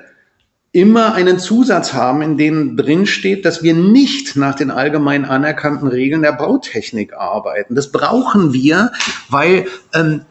immer 0.72 1.14
einen 1.14 1.38
Zusatz 1.40 1.94
haben, 1.94 2.22
in 2.22 2.38
dem 2.38 2.78
drin 2.78 3.06
steht, 3.06 3.44
dass 3.44 3.62
wir 3.62 3.74
nicht 3.74 4.38
nach 4.38 4.56
den 4.56 4.72
allgemein 4.72 5.26
anerkannten 5.26 5.90
Regeln 5.90 6.22
der 6.22 6.32
Bautechnik 6.32 7.14
arbeiten. 7.14 7.76
Das 7.76 7.92
brauchen 7.92 8.54
wir, 8.54 8.94
weil 9.30 9.68
ähm, 9.94 10.22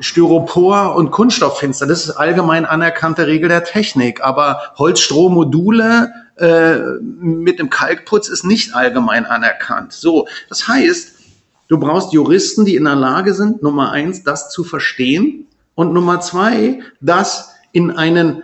Styropor 0.00 0.94
und 0.94 1.10
Kunststofffenster, 1.10 1.86
das 1.86 2.04
ist 2.04 2.10
allgemein 2.12 2.64
anerkannte 2.64 3.26
Regel 3.26 3.48
der 3.48 3.64
Technik. 3.64 4.22
Aber 4.22 4.60
Holzstrohmodule 4.76 6.12
äh, 6.36 6.78
mit 7.00 7.58
dem 7.58 7.70
Kalkputz 7.70 8.28
ist 8.28 8.44
nicht 8.44 8.74
allgemein 8.74 9.26
anerkannt. 9.26 9.92
So, 9.92 10.26
das 10.48 10.66
heißt, 10.68 11.14
du 11.68 11.78
brauchst 11.78 12.12
Juristen, 12.12 12.64
die 12.64 12.76
in 12.76 12.84
der 12.84 12.96
Lage 12.96 13.34
sind, 13.34 13.62
Nummer 13.62 13.92
eins, 13.92 14.22
das 14.22 14.50
zu 14.50 14.64
verstehen 14.64 15.46
und 15.74 15.92
Nummer 15.92 16.20
zwei, 16.20 16.80
das 17.00 17.50
in 17.72 17.90
einen 17.90 18.42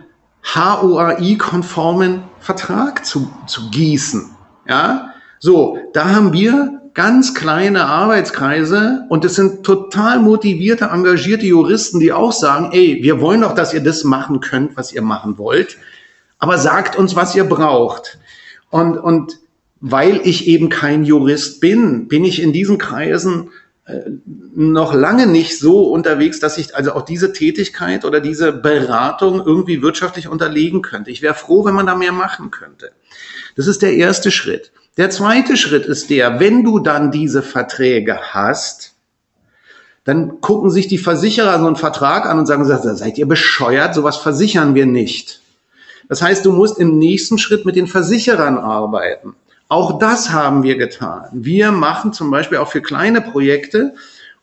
HOAI-konformen 0.55 2.23
Vertrag 2.41 3.05
zu, 3.05 3.31
zu 3.47 3.71
gießen. 3.71 4.31
Ja, 4.67 5.15
so, 5.39 5.79
da 5.93 6.11
haben 6.11 6.33
wir 6.33 6.81
ganz 6.95 7.35
kleine 7.35 7.87
Arbeitskreise 7.87 9.05
und 9.09 9.25
es 9.25 9.35
sind 9.35 9.65
total 9.65 10.19
motivierte, 10.21 10.87
engagierte 10.87 11.47
Juristen, 11.47 12.01
die 12.01 12.13
auch 12.13 12.33
sagen, 12.33 12.71
ey, 12.73 13.03
wir 13.03 13.21
wollen 13.21 13.43
doch, 13.43 13.55
dass 13.55 13.75
ihr 13.75 13.83
das 13.83 14.05
machen 14.05 14.41
könnt, 14.41 14.77
was 14.77 14.93
ihr 14.93 15.03
machen 15.03 15.39
wollt, 15.39 15.79
aber 16.39 16.59
sagt 16.59 16.97
uns, 16.97 17.17
was 17.17 17.35
ihr 17.35 17.45
braucht. 17.45 18.19
Und, 18.71 18.99
und 18.99 19.39
weil 19.81 20.21
ich 20.25 20.47
eben 20.47 20.69
kein 20.69 21.05
Jurist 21.05 21.61
bin, 21.61 22.09
bin 22.09 22.25
ich 22.25 22.43
in 22.43 22.53
diesen 22.53 22.79
Kreisen 22.79 23.51
äh, 23.87 24.11
noch 24.55 24.93
lange 24.93 25.27
nicht 25.27 25.59
so 25.59 25.85
unterwegs, 25.85 26.41
dass 26.41 26.59
ich 26.59 26.75
also 26.77 26.93
auch 26.93 27.03
diese 27.03 27.33
Tätigkeit 27.33 28.05
oder 28.05 28.21
diese 28.21 28.53
Beratung 28.53 29.43
irgendwie 29.45 29.83
wirtschaftlich 29.83 30.29
unterlegen 30.29 30.83
könnte. 30.83 31.11
Ich 31.11 31.23
wäre 31.23 31.35
froh, 31.35 31.65
wenn 31.65 31.75
man 31.75 31.87
da 31.87 31.95
mehr 31.95 32.13
machen 32.13 32.51
könnte. 32.51 32.93
Das 33.57 33.67
ist 33.67 33.83
der 33.83 33.95
erste 33.95 34.31
Schritt. 34.31 34.73
Der 34.99 35.11
zweite 35.11 35.57
Schritt 35.57 35.87
ist 35.87 36.11
der, 36.11 36.41
wenn 36.41 36.65
du 36.65 36.81
dann 36.81 37.11
diese 37.11 37.43
Verträge 37.43 38.19
hast, 38.33 38.95
dann 40.05 40.41
gucken 40.41 40.71
sich 40.71 40.89
die 40.89 40.99
Versicherer 40.99 41.61
so 41.61 41.67
einen 41.67 41.77
Vertrag 41.77 42.27
an 42.27 42.39
und 42.39 42.47
sagen, 42.47 42.65
seid 42.65 43.17
ihr 43.17 43.29
bescheuert, 43.29 43.95
sowas 43.95 44.17
versichern 44.17 44.75
wir 44.75 44.87
nicht. 44.87 45.41
Das 46.09 46.21
heißt, 46.21 46.45
du 46.45 46.53
musst 46.53 46.79
im 46.79 46.99
nächsten 46.99 47.39
Schritt 47.39 47.65
mit 47.65 47.77
den 47.77 47.87
Versicherern 47.87 48.59
arbeiten. 48.59 49.37
Auch 49.69 49.99
das 49.99 50.31
haben 50.31 50.63
wir 50.63 50.77
getan. 50.77 51.29
Wir 51.33 51.71
machen 51.71 52.13
zum 52.13 52.31
Beispiel 52.31 52.59
auch 52.59 52.71
für 52.71 52.83
kleine 52.83 53.21
Projekte, 53.21 53.95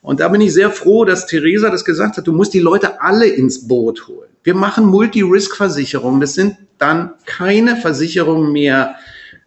und 0.02 0.20
da 0.20 0.28
bin 0.28 0.40
ich 0.40 0.54
sehr 0.54 0.70
froh, 0.70 1.04
dass 1.04 1.26
Theresa 1.26 1.72
das 1.72 1.84
gesagt 1.84 2.18
hat, 2.18 2.28
du 2.28 2.32
musst 2.32 2.54
die 2.54 2.60
Leute 2.60 3.02
alle 3.02 3.26
ins 3.26 3.68
Boot 3.68 4.08
holen. 4.08 4.30
Wir 4.44 4.54
machen 4.54 4.86
Multi-Risk-Versicherungen. 4.86 6.22
Das 6.22 6.36
sind 6.36 6.58
dann 6.78 7.14
keine 7.26 7.76
Versicherungen 7.76 8.52
mehr 8.52 8.98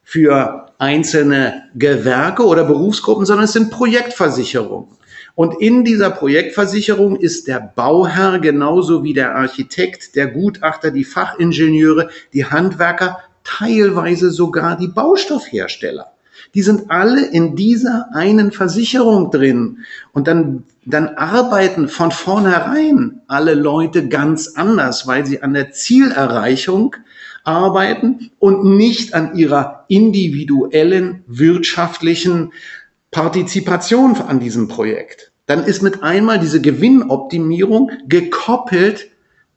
für 0.03 0.68
einzelne 0.79 1.65
Gewerke 1.75 2.47
oder 2.47 2.65
Berufsgruppen, 2.65 3.27
sondern 3.27 3.45
es 3.45 3.53
sind 3.53 3.71
Projektversicherungen. 3.71 4.89
Und 5.35 5.61
in 5.61 5.85
dieser 5.85 6.11
Projektversicherung 6.11 7.17
ist 7.17 7.47
der 7.47 7.61
Bauherr 7.61 8.41
genauso 8.41 9.05
wie 9.05 9.15
der 9.15 9.37
Architekt, 9.37 10.17
der 10.17 10.27
Gutachter, 10.29 10.91
die 10.91 11.05
Fachingenieure, 11.05 12.11
die 12.33 12.45
Handwerker, 12.45 13.19
teilweise 13.45 14.31
sogar 14.31 14.77
die 14.77 14.89
Baustoffhersteller. 14.89 16.13
Die 16.55 16.63
sind 16.63 16.91
alle 16.91 17.25
in 17.27 17.57
dieser 17.57 18.09
einen 18.15 18.53
Versicherung 18.53 19.31
drin. 19.31 19.85
Und 20.13 20.27
dann, 20.27 20.65
dann 20.85 21.09
arbeiten 21.09 21.89
von 21.89 22.11
vornherein 22.11 23.21
alle 23.29 23.55
Leute 23.55 24.09
ganz 24.09 24.55
anders, 24.57 25.07
weil 25.07 25.27
sie 25.27 25.43
an 25.43 25.55
der 25.55 25.71
Zielerreichung 25.71 26.97
arbeiten 27.49 28.31
und 28.39 28.77
nicht 28.77 29.15
an 29.15 29.35
ihrer 29.35 29.87
individuellen 29.89 31.25
wirtschaftlichen 31.27 32.53
Partizipation 33.11 34.17
an 34.17 34.39
diesem 34.39 34.69
Projekt. 34.69 35.33
Dann 35.47 35.65
ist 35.65 35.83
mit 35.83 36.03
einmal 36.03 36.39
diese 36.39 36.61
Gewinnoptimierung 36.61 37.91
gekoppelt 38.07 39.09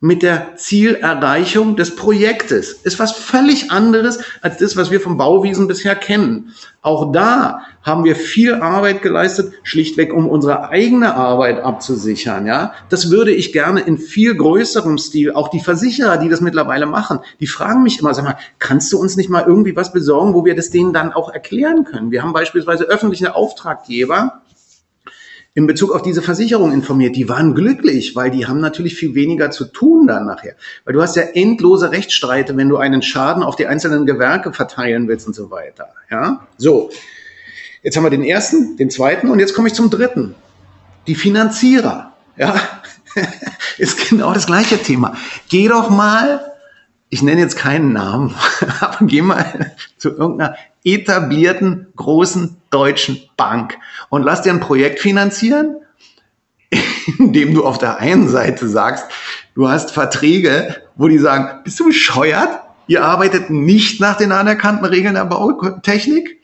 mit 0.04 0.24
der 0.24 0.56
Zielerreichung 0.56 1.76
des 1.76 1.96
Projektes. 1.96 2.74
Ist 2.74 3.00
was 3.00 3.12
völlig 3.12 3.72
anderes 3.72 4.20
als 4.42 4.58
das, 4.58 4.76
was 4.76 4.90
wir 4.90 5.00
vom 5.00 5.16
Bauwesen 5.16 5.68
bisher 5.68 5.96
kennen. 5.96 6.54
Auch 6.82 7.12
da 7.12 7.62
haben 7.84 8.04
wir 8.04 8.16
viel 8.16 8.56
Arbeit 8.56 9.04
geleistet, 9.04 9.54
schlichtweg 9.62 10.12
um 10.12 10.28
unsere 10.28 10.70
eigene 10.70 11.14
Arbeit 11.14 11.62
abzusichern. 11.62 12.48
Ja, 12.48 12.74
das 12.90 13.12
würde 13.12 13.32
ich 13.32 13.54
gerne 13.54 13.82
in 13.82 14.00
viel 14.00 14.36
größerem 14.36 14.98
Stil. 14.98 15.34
Auch 15.34 15.50
die 15.50 15.60
Versicherer, 15.60 16.18
die 16.18 16.30
das 16.30 16.42
mittlerweile 16.42 16.88
machen, 16.88 17.20
die 17.40 17.48
fragen 17.48 17.84
mich 17.84 18.00
immer, 18.00 18.16
sag 18.16 18.26
mal, 18.26 18.38
kannst 18.58 18.92
du 18.92 19.00
uns 19.00 19.16
nicht 19.16 19.30
mal 19.30 19.46
irgendwie 19.46 19.76
was 19.76 19.94
besorgen, 19.94 20.34
wo 20.34 20.44
wir 20.46 20.56
das 20.56 20.72
denen 20.72 20.94
dann 20.94 21.14
auch 21.14 21.30
erklären 21.32 21.84
können? 21.84 22.10
Wir 22.10 22.24
haben 22.24 22.34
beispielsweise 22.34 22.86
öffentliche 22.86 23.36
Auftraggeber, 23.36 24.42
in 25.54 25.68
Bezug 25.68 25.92
auf 25.92 26.02
diese 26.02 26.22
Versicherung 26.22 26.72
informiert. 26.72 27.16
Die 27.16 27.28
waren 27.28 27.54
glücklich, 27.54 28.16
weil 28.16 28.32
die 28.32 28.46
haben 28.48 28.62
natürlich 28.62 28.96
viel 28.96 29.16
weniger 29.16 29.52
zu 29.52 29.66
tun 29.66 30.08
dann 30.08 30.26
nachher. 30.26 30.56
Weil 30.86 30.94
du 30.94 31.02
hast 31.02 31.16
ja 31.16 31.24
endlose 31.24 31.92
Rechtsstreite, 31.92 32.56
wenn 32.56 32.70
du 32.70 32.78
einen 32.78 33.02
Schaden 33.02 33.44
auf 33.44 33.58
die 33.58 33.68
einzelnen 33.68 34.06
Gewerke 34.06 34.54
verteilen 34.54 35.08
willst 35.08 35.28
und 35.28 35.36
so 35.36 35.52
weiter. 35.52 35.90
Ja, 36.10 36.48
so. 36.58 36.90
Jetzt 37.84 37.98
haben 37.98 38.04
wir 38.04 38.12
den 38.12 38.24
ersten, 38.24 38.78
den 38.78 38.90
zweiten 38.90 39.30
und 39.30 39.40
jetzt 39.40 39.54
komme 39.54 39.68
ich 39.68 39.74
zum 39.74 39.90
dritten. 39.90 40.36
Die 41.08 41.16
Finanzierer. 41.16 42.14
Ja, 42.38 42.56
ist 43.78 44.10
genau 44.10 44.34
das 44.34 44.46
gleiche 44.46 44.78
Thema. 44.78 45.18
Geh 45.50 45.68
doch 45.68 45.90
mal, 45.90 46.51
ich 47.12 47.22
nenne 47.22 47.42
jetzt 47.42 47.58
keinen 47.58 47.94
Namen, 47.94 48.34
aber 48.80 49.06
geh 49.06 49.22
mal 49.22 49.76
zu 49.98 50.10
irgendeiner 50.10 50.56
etablierten 50.84 51.88
großen 51.96 52.58
deutschen 52.72 53.22
Bank 53.38 53.78
und 54.10 54.24
lass 54.24 54.42
dir 54.42 54.52
ein 54.52 54.62
Projekt 54.62 55.00
finanzieren, 55.00 55.76
indem 57.20 57.54
du 57.54 57.66
auf 57.66 57.78
der 57.78 58.00
einen 58.00 58.30
Seite 58.30 58.68
sagst, 58.68 59.06
du 59.54 59.70
hast 59.70 59.92
Verträge, 59.92 60.78
wo 60.96 61.08
die 61.10 61.20
sagen, 61.20 61.62
bist 61.64 61.80
du 61.80 61.86
bescheuert? 61.86 62.62
Ihr 62.88 63.04
arbeitet 63.04 63.50
nicht 63.50 64.00
nach 64.00 64.18
den 64.18 64.32
anerkannten 64.32 64.86
Regeln 64.86 65.16
der 65.16 65.26
Bautechnik? 65.26 66.42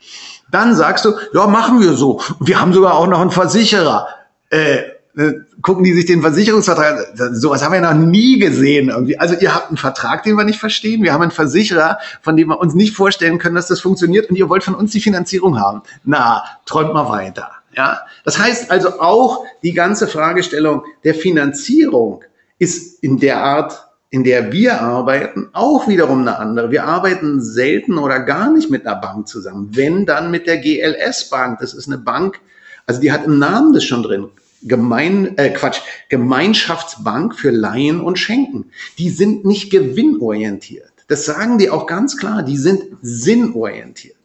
Dann 0.50 0.74
sagst 0.74 1.04
du, 1.04 1.14
ja, 1.32 1.46
machen 1.46 1.80
wir 1.80 1.94
so. 1.94 2.20
Wir 2.40 2.60
haben 2.60 2.72
sogar 2.72 2.94
auch 2.94 3.06
noch 3.06 3.20
einen 3.20 3.30
Versicherer. 3.30 4.08
Äh, 4.50 4.80
äh, 5.16 5.34
gucken 5.62 5.84
die 5.84 5.92
sich 5.92 6.06
den 6.06 6.22
Versicherungsvertrag, 6.22 7.14
sowas 7.32 7.64
haben 7.64 7.72
wir 7.72 7.80
noch 7.80 7.94
nie 7.94 8.38
gesehen 8.38 8.90
irgendwie. 8.90 9.18
Also 9.18 9.34
ihr 9.40 9.54
habt 9.54 9.68
einen 9.68 9.76
Vertrag, 9.76 10.22
den 10.22 10.36
wir 10.36 10.44
nicht 10.44 10.60
verstehen. 10.60 11.02
Wir 11.02 11.12
haben 11.12 11.22
einen 11.22 11.30
Versicherer, 11.30 11.98
von 12.22 12.36
dem 12.36 12.48
wir 12.48 12.60
uns 12.60 12.74
nicht 12.74 12.94
vorstellen 12.94 13.38
können, 13.38 13.56
dass 13.56 13.66
das 13.66 13.80
funktioniert 13.80 14.30
und 14.30 14.36
ihr 14.36 14.48
wollt 14.48 14.62
von 14.62 14.74
uns 14.74 14.92
die 14.92 15.00
Finanzierung 15.00 15.58
haben. 15.58 15.82
Na, 16.04 16.44
träumt 16.64 16.94
mal 16.94 17.08
weiter. 17.08 17.50
Ja, 17.76 18.00
das 18.24 18.38
heißt 18.38 18.70
also 18.70 19.00
auch 19.00 19.44
die 19.62 19.72
ganze 19.72 20.08
Fragestellung 20.08 20.82
der 21.04 21.14
Finanzierung 21.14 22.24
ist 22.58 23.02
in 23.02 23.18
der 23.18 23.42
Art, 23.42 23.84
in 24.10 24.24
der 24.24 24.52
wir 24.52 24.80
arbeiten, 24.80 25.50
auch 25.52 25.86
wiederum 25.86 26.22
eine 26.22 26.38
andere. 26.38 26.70
Wir 26.70 26.84
arbeiten 26.84 27.40
selten 27.42 27.98
oder 27.98 28.20
gar 28.20 28.50
nicht 28.50 28.70
mit 28.70 28.86
einer 28.86 28.96
Bank 28.96 29.28
zusammen. 29.28 29.68
Wenn 29.72 30.06
dann 30.06 30.30
mit 30.30 30.46
der 30.46 30.58
GLS 30.58 31.28
Bank. 31.28 31.58
Das 31.60 31.74
ist 31.74 31.88
eine 31.88 31.98
Bank, 31.98 32.40
also 32.86 33.00
die 33.00 33.12
hat 33.12 33.26
im 33.26 33.38
Namen 33.38 33.72
das 33.74 33.84
schon 33.84 34.02
drin. 34.02 34.28
Gemein, 34.62 35.36
äh, 35.38 35.50
Quatsch, 35.50 35.80
Gemeinschaftsbank 36.08 37.34
für 37.34 37.50
Leihen 37.50 38.00
und 38.00 38.18
Schenken. 38.18 38.70
Die 38.98 39.10
sind 39.10 39.44
nicht 39.44 39.70
gewinnorientiert. 39.70 40.92
Das 41.06 41.24
sagen 41.24 41.58
die 41.58 41.70
auch 41.70 41.86
ganz 41.86 42.16
klar. 42.16 42.42
Die 42.42 42.56
sind 42.56 42.84
sinnorientiert. 43.02 44.16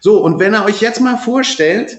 So, 0.00 0.22
und 0.22 0.38
wenn 0.38 0.54
ihr 0.54 0.64
euch 0.64 0.80
jetzt 0.80 1.00
mal 1.00 1.16
vorstellt, 1.16 1.98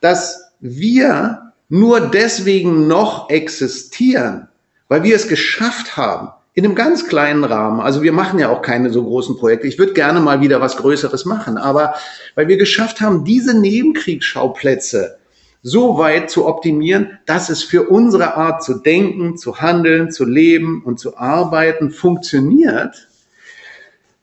dass 0.00 0.52
wir 0.60 1.52
nur 1.68 2.00
deswegen 2.00 2.86
noch 2.88 3.30
existieren, 3.30 4.48
weil 4.88 5.02
wir 5.02 5.14
es 5.14 5.28
geschafft 5.28 5.96
haben, 5.96 6.30
in 6.54 6.64
einem 6.64 6.74
ganz 6.74 7.06
kleinen 7.06 7.44
Rahmen, 7.44 7.80
also 7.80 8.02
wir 8.02 8.12
machen 8.12 8.40
ja 8.40 8.48
auch 8.48 8.62
keine 8.62 8.90
so 8.90 9.04
großen 9.04 9.36
Projekte, 9.36 9.68
ich 9.68 9.78
würde 9.78 9.92
gerne 9.92 10.20
mal 10.20 10.40
wieder 10.40 10.60
was 10.60 10.76
Größeres 10.76 11.24
machen, 11.24 11.56
aber 11.56 11.94
weil 12.34 12.48
wir 12.48 12.56
geschafft 12.56 13.00
haben, 13.00 13.24
diese 13.24 13.56
Nebenkriegsschauplätze 13.56 15.17
so 15.62 15.98
weit 15.98 16.30
zu 16.30 16.46
optimieren, 16.46 17.18
dass 17.26 17.48
es 17.48 17.62
für 17.62 17.88
unsere 17.88 18.36
Art 18.36 18.62
zu 18.62 18.74
denken, 18.74 19.36
zu 19.36 19.60
handeln, 19.60 20.10
zu 20.10 20.24
leben 20.24 20.82
und 20.84 20.98
zu 21.00 21.16
arbeiten 21.16 21.90
funktioniert, 21.90 23.08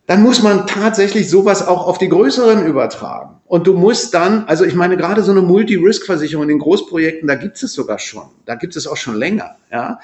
dann 0.07 0.21
muss 0.21 0.43
man 0.43 0.67
tatsächlich 0.67 1.29
sowas 1.29 1.67
auch 1.67 1.88
auf 1.88 1.97
die 1.97 2.09
größeren 2.09 2.65
übertragen. 2.67 3.41
Und 3.47 3.67
du 3.67 3.73
musst 3.73 4.13
dann, 4.13 4.45
also 4.45 4.63
ich 4.63 4.75
meine, 4.75 4.97
gerade 4.97 5.23
so 5.23 5.31
eine 5.31 5.41
Multi-Risk-Versicherung 5.41 6.43
in 6.43 6.49
den 6.49 6.59
Großprojekten, 6.59 7.27
da 7.27 7.36
gibt 7.36 7.61
es 7.61 7.73
sogar 7.73 7.99
schon. 7.99 8.25
Da 8.45 8.55
gibt 8.55 8.75
es 8.75 8.88
auch 8.88 8.97
schon 8.97 9.15
länger, 9.15 9.55
ja. 9.71 9.99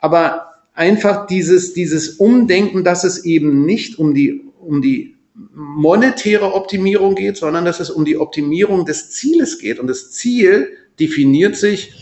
Aber 0.00 0.52
einfach 0.74 1.26
dieses, 1.26 1.74
dieses 1.74 2.10
Umdenken, 2.10 2.84
dass 2.84 3.04
es 3.04 3.24
eben 3.24 3.64
nicht 3.64 3.98
um 3.98 4.14
die, 4.14 4.44
um 4.60 4.82
die 4.82 5.15
monetäre 5.54 6.54
Optimierung 6.54 7.14
geht, 7.14 7.36
sondern 7.36 7.64
dass 7.64 7.80
es 7.80 7.90
um 7.90 8.04
die 8.04 8.18
Optimierung 8.18 8.84
des 8.86 9.10
Zieles 9.10 9.58
geht. 9.58 9.78
Und 9.78 9.86
das 9.86 10.10
Ziel 10.12 10.76
definiert 10.98 11.56
sich, 11.56 11.92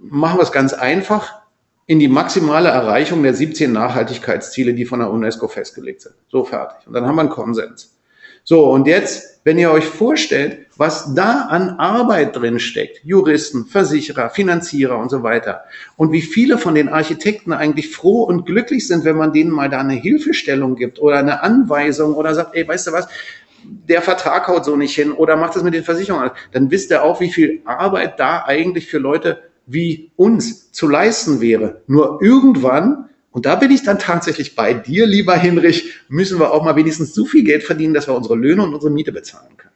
machen 0.00 0.38
wir 0.38 0.42
es 0.42 0.52
ganz 0.52 0.72
einfach, 0.72 1.42
in 1.86 1.98
die 1.98 2.08
maximale 2.08 2.68
Erreichung 2.68 3.22
der 3.22 3.34
17 3.34 3.72
Nachhaltigkeitsziele, 3.72 4.74
die 4.74 4.84
von 4.84 4.98
der 5.00 5.10
UNESCO 5.10 5.48
festgelegt 5.48 6.02
sind. 6.02 6.14
So 6.28 6.44
fertig. 6.44 6.86
Und 6.86 6.92
dann 6.92 7.06
haben 7.06 7.16
wir 7.16 7.22
einen 7.22 7.30
Konsens. 7.30 7.97
So, 8.50 8.64
und 8.70 8.86
jetzt, 8.86 9.42
wenn 9.44 9.58
ihr 9.58 9.70
euch 9.70 9.84
vorstellt, 9.84 10.68
was 10.78 11.14
da 11.14 11.48
an 11.50 11.78
Arbeit 11.78 12.34
drin 12.34 12.58
steckt, 12.58 13.04
Juristen, 13.04 13.66
Versicherer, 13.66 14.30
Finanzierer 14.30 14.96
und 14.96 15.10
so 15.10 15.22
weiter, 15.22 15.64
und 15.98 16.12
wie 16.12 16.22
viele 16.22 16.56
von 16.56 16.74
den 16.74 16.88
Architekten 16.88 17.52
eigentlich 17.52 17.90
froh 17.90 18.22
und 18.22 18.46
glücklich 18.46 18.88
sind, 18.88 19.04
wenn 19.04 19.18
man 19.18 19.34
denen 19.34 19.50
mal 19.50 19.68
da 19.68 19.80
eine 19.80 19.92
Hilfestellung 19.92 20.76
gibt 20.76 20.98
oder 20.98 21.18
eine 21.18 21.42
Anweisung 21.42 22.14
oder 22.14 22.34
sagt, 22.34 22.54
ey, 22.54 22.66
weißt 22.66 22.86
du 22.86 22.92
was, 22.92 23.08
der 23.64 24.00
Vertrag 24.00 24.48
haut 24.48 24.64
so 24.64 24.76
nicht 24.76 24.94
hin 24.94 25.12
oder 25.12 25.36
macht 25.36 25.54
das 25.54 25.62
mit 25.62 25.74
den 25.74 25.84
Versicherungen, 25.84 26.30
dann 26.52 26.70
wisst 26.70 26.90
ihr 26.90 27.02
auch, 27.02 27.20
wie 27.20 27.30
viel 27.30 27.60
Arbeit 27.66 28.18
da 28.18 28.44
eigentlich 28.46 28.86
für 28.86 28.96
Leute 28.96 29.42
wie 29.66 30.10
uns 30.16 30.72
zu 30.72 30.88
leisten 30.88 31.42
wäre. 31.42 31.82
Nur 31.86 32.22
irgendwann 32.22 33.10
und 33.30 33.46
da 33.46 33.56
bin 33.56 33.70
ich 33.70 33.82
dann 33.82 33.98
tatsächlich 33.98 34.56
bei 34.56 34.74
dir, 34.74 35.06
lieber 35.06 35.36
Hinrich, 35.36 35.92
müssen 36.08 36.38
wir 36.40 36.52
auch 36.52 36.64
mal 36.64 36.76
wenigstens 36.76 37.14
so 37.14 37.24
viel 37.24 37.44
Geld 37.44 37.62
verdienen, 37.62 37.94
dass 37.94 38.06
wir 38.06 38.14
unsere 38.14 38.34
Löhne 38.36 38.62
und 38.62 38.74
unsere 38.74 38.90
Miete 38.90 39.12
bezahlen 39.12 39.56
können. 39.56 39.68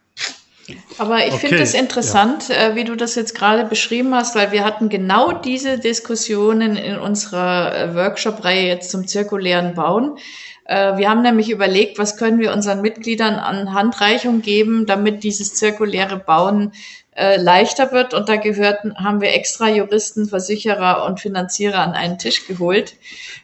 Aber 0.98 1.18
ich 1.26 1.34
okay. 1.34 1.48
finde 1.48 1.62
es 1.62 1.74
interessant, 1.74 2.48
ja. 2.48 2.68
äh, 2.68 2.76
wie 2.76 2.84
du 2.84 2.96
das 2.96 3.14
jetzt 3.14 3.34
gerade 3.34 3.64
beschrieben 3.64 4.14
hast, 4.14 4.36
weil 4.36 4.52
wir 4.52 4.64
hatten 4.64 4.88
genau 4.88 5.32
diese 5.32 5.78
Diskussionen 5.78 6.76
in 6.76 6.98
unserer 6.98 7.76
äh, 7.76 7.94
Workshop-Reihe 7.94 8.66
jetzt 8.66 8.90
zum 8.90 9.06
zirkulären 9.06 9.74
Bauen. 9.74 10.16
Äh, 10.64 10.96
wir 10.96 11.10
haben 11.10 11.22
nämlich 11.22 11.50
überlegt, 11.50 11.98
was 11.98 12.16
können 12.16 12.38
wir 12.38 12.52
unseren 12.52 12.80
Mitgliedern 12.80 13.34
an 13.34 13.74
Handreichung 13.74 14.42
geben, 14.42 14.86
damit 14.86 15.24
dieses 15.24 15.54
zirkuläre 15.54 16.18
Bauen 16.18 16.72
äh, 17.14 17.36
leichter 17.36 17.92
wird. 17.92 18.14
Und 18.14 18.28
da 18.28 18.36
gehörten, 18.36 18.94
haben 18.96 19.20
wir 19.20 19.34
extra 19.34 19.68
Juristen, 19.68 20.28
Versicherer 20.28 21.04
und 21.04 21.20
Finanzierer 21.20 21.78
an 21.78 21.92
einen 21.92 22.18
Tisch 22.18 22.46
geholt. 22.46 22.94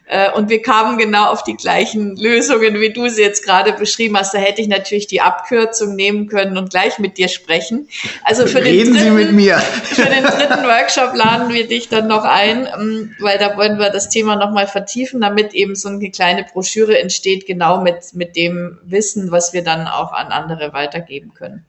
Äh, 0.07 0.31
und 0.31 0.49
wir 0.49 0.63
kamen 0.63 0.97
genau 0.97 1.25
auf 1.29 1.43
die 1.43 1.55
gleichen 1.55 2.15
Lösungen, 2.15 2.79
wie 2.81 2.91
du 2.91 3.07
sie 3.09 3.21
jetzt 3.21 3.45
gerade 3.45 3.73
beschrieben 3.73 4.17
hast. 4.17 4.33
Da 4.33 4.39
hätte 4.39 4.61
ich 4.61 4.67
natürlich 4.67 5.05
die 5.05 5.21
Abkürzung 5.21 5.95
nehmen 5.95 6.27
können 6.27 6.57
und 6.57 6.71
gleich 6.71 6.97
mit 6.97 7.19
dir 7.19 7.27
sprechen. 7.27 7.87
Also 8.23 8.47
für 8.47 8.63
Reden 8.63 8.93
den 8.93 9.03
dritten, 9.03 9.15
Für 9.59 10.05
den 10.05 10.23
dritten 10.23 10.63
Workshop 10.63 11.15
laden 11.15 11.53
wir 11.53 11.67
dich 11.67 11.89
dann 11.89 12.07
noch 12.07 12.23
ein, 12.23 12.67
ähm, 12.73 13.15
weil 13.19 13.37
da 13.37 13.55
wollen 13.55 13.77
wir 13.77 13.91
das 13.91 14.09
Thema 14.09 14.35
nochmal 14.35 14.65
vertiefen, 14.65 15.21
damit 15.21 15.53
eben 15.53 15.75
so 15.75 15.89
eine 15.89 16.09
kleine 16.09 16.43
Broschüre 16.43 16.97
entsteht, 16.97 17.45
genau 17.45 17.81
mit, 17.81 18.13
mit 18.13 18.35
dem 18.35 18.79
Wissen, 18.83 19.31
was 19.31 19.53
wir 19.53 19.63
dann 19.63 19.87
auch 19.87 20.11
an 20.11 20.31
andere 20.31 20.73
weitergeben 20.73 21.35
können. 21.35 21.65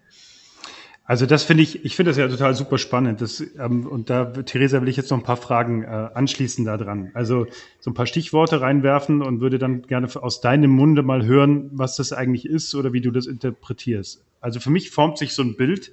Also 1.11 1.26
das 1.26 1.42
finde 1.42 1.64
ich, 1.64 1.84
ich 1.84 1.96
finde 1.96 2.11
das 2.11 2.18
ja 2.18 2.28
total 2.28 2.54
super 2.54 2.78
spannend. 2.78 3.20
Das, 3.20 3.44
ähm, 3.58 3.84
und 3.84 4.11
da, 4.11 4.26
Theresa, 4.26 4.80
will 4.80 4.88
ich 4.88 4.96
jetzt 4.96 5.11
noch 5.11 5.18
ein 5.18 5.24
paar 5.24 5.36
Fragen 5.36 5.82
äh, 5.82 5.86
anschließen 6.14 6.64
da 6.64 6.76
dran. 6.76 7.11
Also 7.14 7.48
so 7.80 7.90
ein 7.90 7.94
paar 7.94 8.06
Stichworte 8.06 8.61
reinwerfen 8.61 9.20
und 9.20 9.40
würde 9.40 9.58
dann 9.58 9.82
gerne 9.82 10.06
aus 10.22 10.40
deinem 10.40 10.70
Munde 10.70 11.02
mal 11.02 11.26
hören, 11.26 11.68
was 11.72 11.96
das 11.96 12.12
eigentlich 12.12 12.46
ist 12.46 12.76
oder 12.76 12.92
wie 12.92 13.00
du 13.00 13.11
das 13.11 13.26
interpretierst. 13.26 14.22
Also 14.40 14.61
für 14.61 14.70
mich 14.70 14.92
formt 14.92 15.18
sich 15.18 15.34
so 15.34 15.42
ein 15.42 15.56
Bild, 15.56 15.90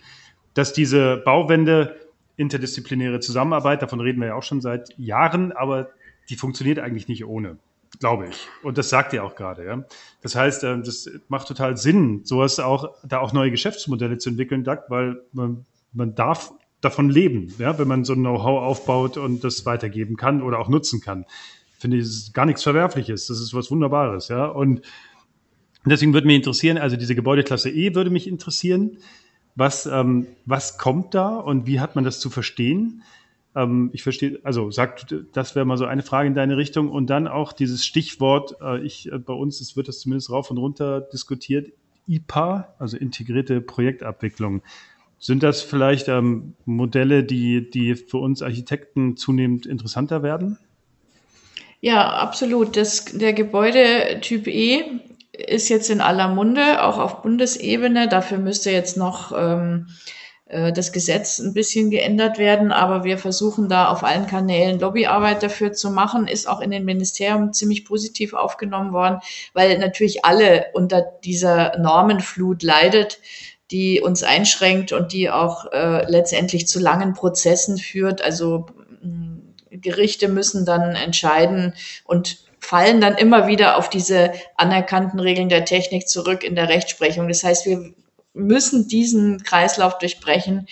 dass 0.53 0.72
diese 0.72 1.18
Bauwende 1.18 1.95
interdisziplinäre 2.36 3.20
Zusammenarbeit, 3.20 3.82
davon 3.82 3.99
reden 3.99 4.20
wir 4.20 4.28
ja 4.28 4.36
auch 4.36 4.43
schon 4.43 4.61
seit 4.61 4.95
Jahren, 4.99 5.51
aber 5.51 5.89
die 6.30 6.36
funktioniert 6.36 6.78
eigentlich 6.78 7.07
nicht 7.07 7.26
ohne 7.26 7.57
glaube 8.00 8.28
ich. 8.28 8.48
Und 8.64 8.78
das 8.78 8.89
sagt 8.89 9.14
ihr 9.14 9.24
auch 9.24 9.36
gerade. 9.36 9.66
Ja? 9.66 9.84
Das 10.22 10.36
heißt, 10.36 10.64
äh, 10.64 10.80
das 10.80 11.10
macht 11.30 11.48
total 11.48 11.78
Sinn, 11.78 12.22
sowas 12.24 12.60
auch, 12.60 12.93
da 13.04 13.20
auch 13.20 13.34
neue 13.34 13.52
Geschäftsmodelle 13.52 14.18
zu 14.18 14.30
entwickeln, 14.30 14.66
weil 14.89 15.22
man, 15.34 15.66
man 15.93 16.16
darf 16.16 16.52
davon 16.82 17.10
leben, 17.10 17.54
ja? 17.58 17.78
wenn 17.80 17.88
man 17.88 18.04
so 18.04 18.14
ein 18.14 18.20
Know-how 18.20 18.62
aufbaut 18.62 19.18
und 19.18 19.43
das 19.43 19.66
weitergeben 19.66 20.16
kann 20.16 20.41
oder 20.41 20.60
auch 20.60 20.70
nutzen 20.70 21.02
kann. 21.02 21.26
Finde 21.80 21.98
ich, 21.98 22.04
das 22.04 22.14
ist 22.14 22.34
gar 22.34 22.45
nichts 22.45 22.64
Verwerfliches. 22.64 23.28
Das 23.28 23.39
ist 23.39 23.54
was 23.54 23.72
Wunderbares. 23.72 24.28
Ja? 24.30 24.45
Und 24.45 24.82
deswegen 25.86 26.14
würde 26.14 26.28
mich 26.28 26.38
interessieren, 26.38 26.78
also 26.78 26.98
diese 26.98 27.16
Gebäudeklasse 27.16 27.70
E 27.70 27.95
würde 27.95 28.10
mich 28.10 28.28
interessieren. 28.28 28.98
Was, 29.56 29.88
ähm, 29.88 30.28
was 30.45 30.78
kommt 30.78 31.16
da 31.16 31.36
und 31.36 31.66
wie 31.66 31.80
hat 31.80 31.95
man 31.95 32.04
das 32.04 32.20
zu 32.20 32.30
verstehen? 32.30 33.02
Ähm, 33.58 33.89
ich 33.91 34.03
verstehe, 34.03 34.39
also 34.43 34.70
sagt, 34.70 35.16
das 35.34 35.55
wäre 35.55 35.66
mal 35.66 35.78
so 35.78 35.86
eine 35.86 36.03
Frage 36.03 36.28
in 36.28 36.36
deine 36.36 36.58
Richtung. 36.58 36.89
Und 36.89 37.10
dann 37.10 37.28
auch 37.28 37.53
dieses 37.53 37.86
Stichwort, 37.86 38.55
äh, 38.62 38.80
ich, 38.86 39.12
äh, 39.12 39.18
bei 39.18 39.34
uns 39.34 39.60
ist, 39.60 39.76
wird 39.76 39.88
das 39.88 39.99
zumindest 39.99 40.30
rauf 40.30 40.51
und 40.51 40.60
runter 40.60 41.01
diskutiert, 41.01 41.72
IPA, 42.08 42.76
also 42.78 42.95
integrierte 42.95 43.60
Projektabwicklung. 43.60 44.62
Sind 45.18 45.41
das 45.41 45.64
vielleicht 45.64 46.08
ähm, 46.08 46.53
Modelle, 46.66 47.24
die, 47.24 47.70
die 47.70 47.95
für 47.95 48.18
uns 48.18 48.43
Architekten 48.43 49.18
zunehmend 49.18 49.66
interessanter 49.66 50.22
werden? 50.22 50.60
Ja, 51.82 52.10
absolut. 52.10 52.78
Das, 52.78 53.05
der 53.05 53.34
Gebäudetyp 53.34 54.47
E 54.47 54.84
ist 55.32 55.70
jetzt 55.70 55.89
in 55.89 56.01
aller 56.01 56.28
Munde, 56.28 56.84
auch 56.84 56.99
auf 56.99 57.24
Bundesebene. 57.24 58.08
Dafür 58.08 58.38
müsste 58.38 58.70
jetzt 58.70 58.97
noch 58.97 59.32
ähm, 59.36 59.88
äh, 59.88 59.91
das 60.50 60.93
Gesetz 60.93 61.39
ein 61.39 61.54
bisschen 61.54 61.89
geändert 61.89 62.38
werden, 62.38 62.72
aber 62.72 63.04
wir 63.04 63.18
versuchen 63.18 63.68
da 63.68 63.89
auf 63.89 64.06
allen 64.06 64.28
Kanälen 64.28 64.80
Lobbyarbeit 64.80 65.43
dafür 65.43 65.74
zu 65.74 65.91
machen, 65.91 66.26
ist 66.26 66.48
auch 66.48 66.62
in 66.62 66.72
den 66.72 66.86
Ministerien 66.86 67.52
ziemlich 67.52 67.84
positiv 67.84 68.34
aufgenommen 68.34 68.93
worden, 68.93 69.20
weil 69.54 69.78
natürlich 69.78 70.24
alle 70.24 70.68
unter 70.74 71.02
dieser 71.26 71.78
Normenflut 71.80 72.64
leidet, 72.64 73.20
die 73.72 74.00
uns 74.00 74.24
einschränkt 74.24 74.93
und 74.93 75.12
die 75.12 75.30
auch 75.30 75.72
äh, 75.74 76.10
letztendlich 76.10 76.68
zu 76.68 76.80
langen 76.80 77.14
Prozessen 77.14 77.78
führt. 77.78 78.22
Also 78.22 78.68
Gerichte 79.70 80.28
müssen 80.28 80.66
dann 80.66 80.95
entscheiden 80.95 81.74
und 82.06 82.39
fallen 82.60 83.02
dann 83.02 83.16
immer 83.16 83.48
wieder 83.48 83.78
auf 83.78 83.89
diese 83.89 84.32
anerkannten 84.56 85.20
Regeln 85.20 85.50
der 85.50 85.66
Technik 85.66 86.08
zurück 86.08 86.43
in 86.43 86.56
der 86.56 86.70
Rechtsprechung. 86.70 87.28
Das 87.28 87.43
heißt, 87.43 87.66
wir 87.66 87.93
müssen 88.38 88.88
diesen 88.88 89.44
Kreislauf 89.44 89.98
durchbrechen 89.98 90.68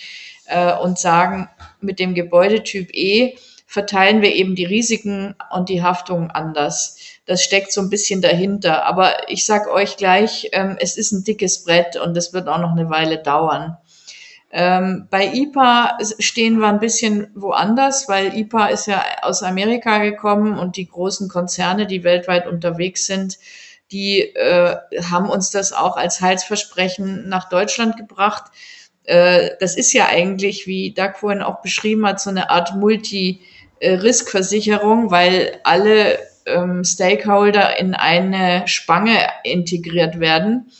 äh, 0.46 0.74
und 0.74 0.98
sagen, 0.98 1.48
mit 1.80 1.98
dem 1.98 2.14
Gebäudetyp 2.14 2.90
E 2.94 3.36
verteilen 3.66 4.22
wir 4.22 4.34
eben 4.34 4.54
die 4.54 4.64
Risiken 4.64 5.34
und 5.50 5.68
die 5.68 5.82
Haftung 5.82 6.30
anders. 6.30 6.98
Das 7.26 7.42
steckt 7.42 7.72
so 7.72 7.80
ein 7.80 7.90
bisschen 7.90 8.22
dahinter. 8.22 8.86
Aber 8.86 9.28
ich 9.28 9.44
sag 9.44 9.68
euch 9.68 9.96
gleich, 9.96 10.48
ähm, 10.52 10.76
es 10.80 10.96
ist 10.96 11.12
ein 11.12 11.24
dickes 11.24 11.64
Brett 11.64 11.96
und 11.96 12.16
es 12.16 12.32
wird 12.32 12.48
auch 12.48 12.58
noch 12.58 12.70
eine 12.70 12.88
Weile 12.88 13.18
dauern. 13.18 13.76
Ähm, 14.52 15.08
bei 15.10 15.26
IPA 15.34 15.98
stehen 16.20 16.58
wir 16.60 16.68
ein 16.68 16.78
bisschen 16.78 17.26
woanders, 17.34 18.08
weil 18.08 18.34
IPA 18.34 18.68
ist 18.68 18.86
ja 18.86 19.04
aus 19.22 19.42
Amerika 19.42 19.98
gekommen 19.98 20.58
und 20.58 20.76
die 20.76 20.88
großen 20.88 21.28
Konzerne, 21.28 21.86
die 21.86 22.04
weltweit 22.04 22.46
unterwegs 22.46 23.06
sind, 23.06 23.38
die 23.92 24.34
äh, 24.34 24.76
haben 25.10 25.28
uns 25.28 25.50
das 25.50 25.72
auch 25.72 25.96
als 25.96 26.20
Heilsversprechen 26.20 27.28
nach 27.28 27.48
Deutschland 27.48 27.96
gebracht. 27.96 28.50
Äh, 29.04 29.50
das 29.60 29.76
ist 29.76 29.92
ja 29.92 30.06
eigentlich, 30.06 30.66
wie 30.66 30.92
Doug 30.92 31.12
vorhin 31.18 31.42
auch 31.42 31.62
beschrieben 31.62 32.04
hat, 32.06 32.20
so 32.20 32.30
eine 32.30 32.50
Art 32.50 32.74
Multi-Risk-Versicherung, 32.74 35.10
weil 35.10 35.60
alle 35.64 36.18
ähm, 36.46 36.84
Stakeholder 36.84 37.78
in 37.78 37.94
eine 37.94 38.66
Spange 38.66 39.18
integriert 39.44 40.18
werden, 40.20 40.70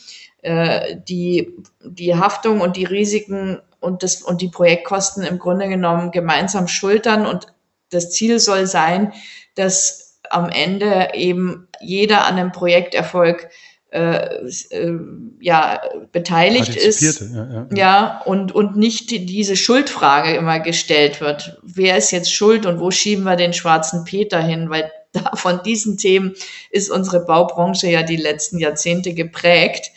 äh, 0.41 0.97
die 1.07 1.53
die 1.83 2.15
Haftung 2.15 2.61
und 2.61 2.77
die 2.77 2.85
Risiken 2.85 3.59
und, 3.79 4.03
das, 4.03 4.21
und 4.21 4.41
die 4.41 4.49
Projektkosten 4.49 5.23
im 5.23 5.39
Grunde 5.39 5.67
genommen 5.67 6.11
gemeinsam 6.11 6.67
schultern. 6.67 7.25
Und 7.25 7.47
das 7.89 8.11
Ziel 8.11 8.39
soll 8.39 8.67
sein, 8.67 9.13
dass 9.55 10.19
am 10.29 10.49
Ende 10.49 11.09
eben 11.13 11.66
jeder 11.81 12.25
an 12.25 12.37
einem 12.37 12.51
Projekterfolg 12.51 13.49
äh, 13.89 14.47
äh, 14.71 14.99
ja 15.39 15.81
beteiligt 16.11 16.75
ist. 16.75 17.21
Ja, 17.21 17.47
ja. 17.51 17.67
ja, 17.73 18.21
und 18.25 18.53
und 18.53 18.75
nicht 18.75 19.11
diese 19.11 19.55
Schuldfrage 19.55 20.35
immer 20.35 20.59
gestellt 20.59 21.21
wird. 21.21 21.57
Wer 21.63 21.97
ist 21.97 22.11
jetzt 22.11 22.33
schuld 22.33 22.65
und 22.65 22.79
wo 22.79 22.91
schieben 22.91 23.23
wir 23.23 23.37
den 23.37 23.53
schwarzen 23.53 24.03
Peter 24.03 24.41
hin? 24.41 24.69
Weil 24.69 24.91
da 25.13 25.31
von 25.35 25.61
diesen 25.63 25.97
Themen 25.97 26.33
ist 26.69 26.89
unsere 26.89 27.25
Baubranche 27.25 27.87
ja 27.87 28.03
die 28.03 28.17
letzten 28.17 28.59
Jahrzehnte 28.59 29.13
geprägt 29.13 29.91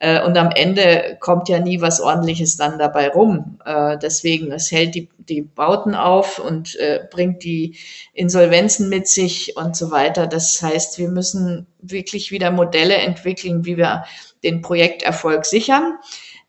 äh, 0.00 0.22
und 0.24 0.36
am 0.38 0.50
Ende 0.50 1.18
kommt 1.20 1.48
ja 1.50 1.60
nie 1.60 1.80
was 1.82 2.00
Ordentliches 2.00 2.56
dann 2.56 2.78
dabei 2.78 3.10
rum. 3.10 3.60
Äh, 3.64 3.98
deswegen, 3.98 4.50
es 4.50 4.72
hält 4.72 4.94
die, 4.94 5.10
die 5.18 5.42
Bauten 5.42 5.94
auf 5.94 6.38
und 6.38 6.74
äh, 6.76 7.00
bringt 7.10 7.44
die 7.44 7.76
Insolvenzen 8.14 8.88
mit 8.88 9.06
sich 9.06 9.56
und 9.56 9.76
so 9.76 9.90
weiter. 9.90 10.26
Das 10.26 10.60
heißt, 10.62 10.98
wir 10.98 11.08
müssen 11.08 11.66
wirklich 11.82 12.32
wieder 12.32 12.50
Modelle 12.50 12.96
entwickeln, 12.96 13.66
wie 13.66 13.76
wir 13.76 14.04
den 14.42 14.62
Projekterfolg 14.62 15.44
sichern. 15.44 15.98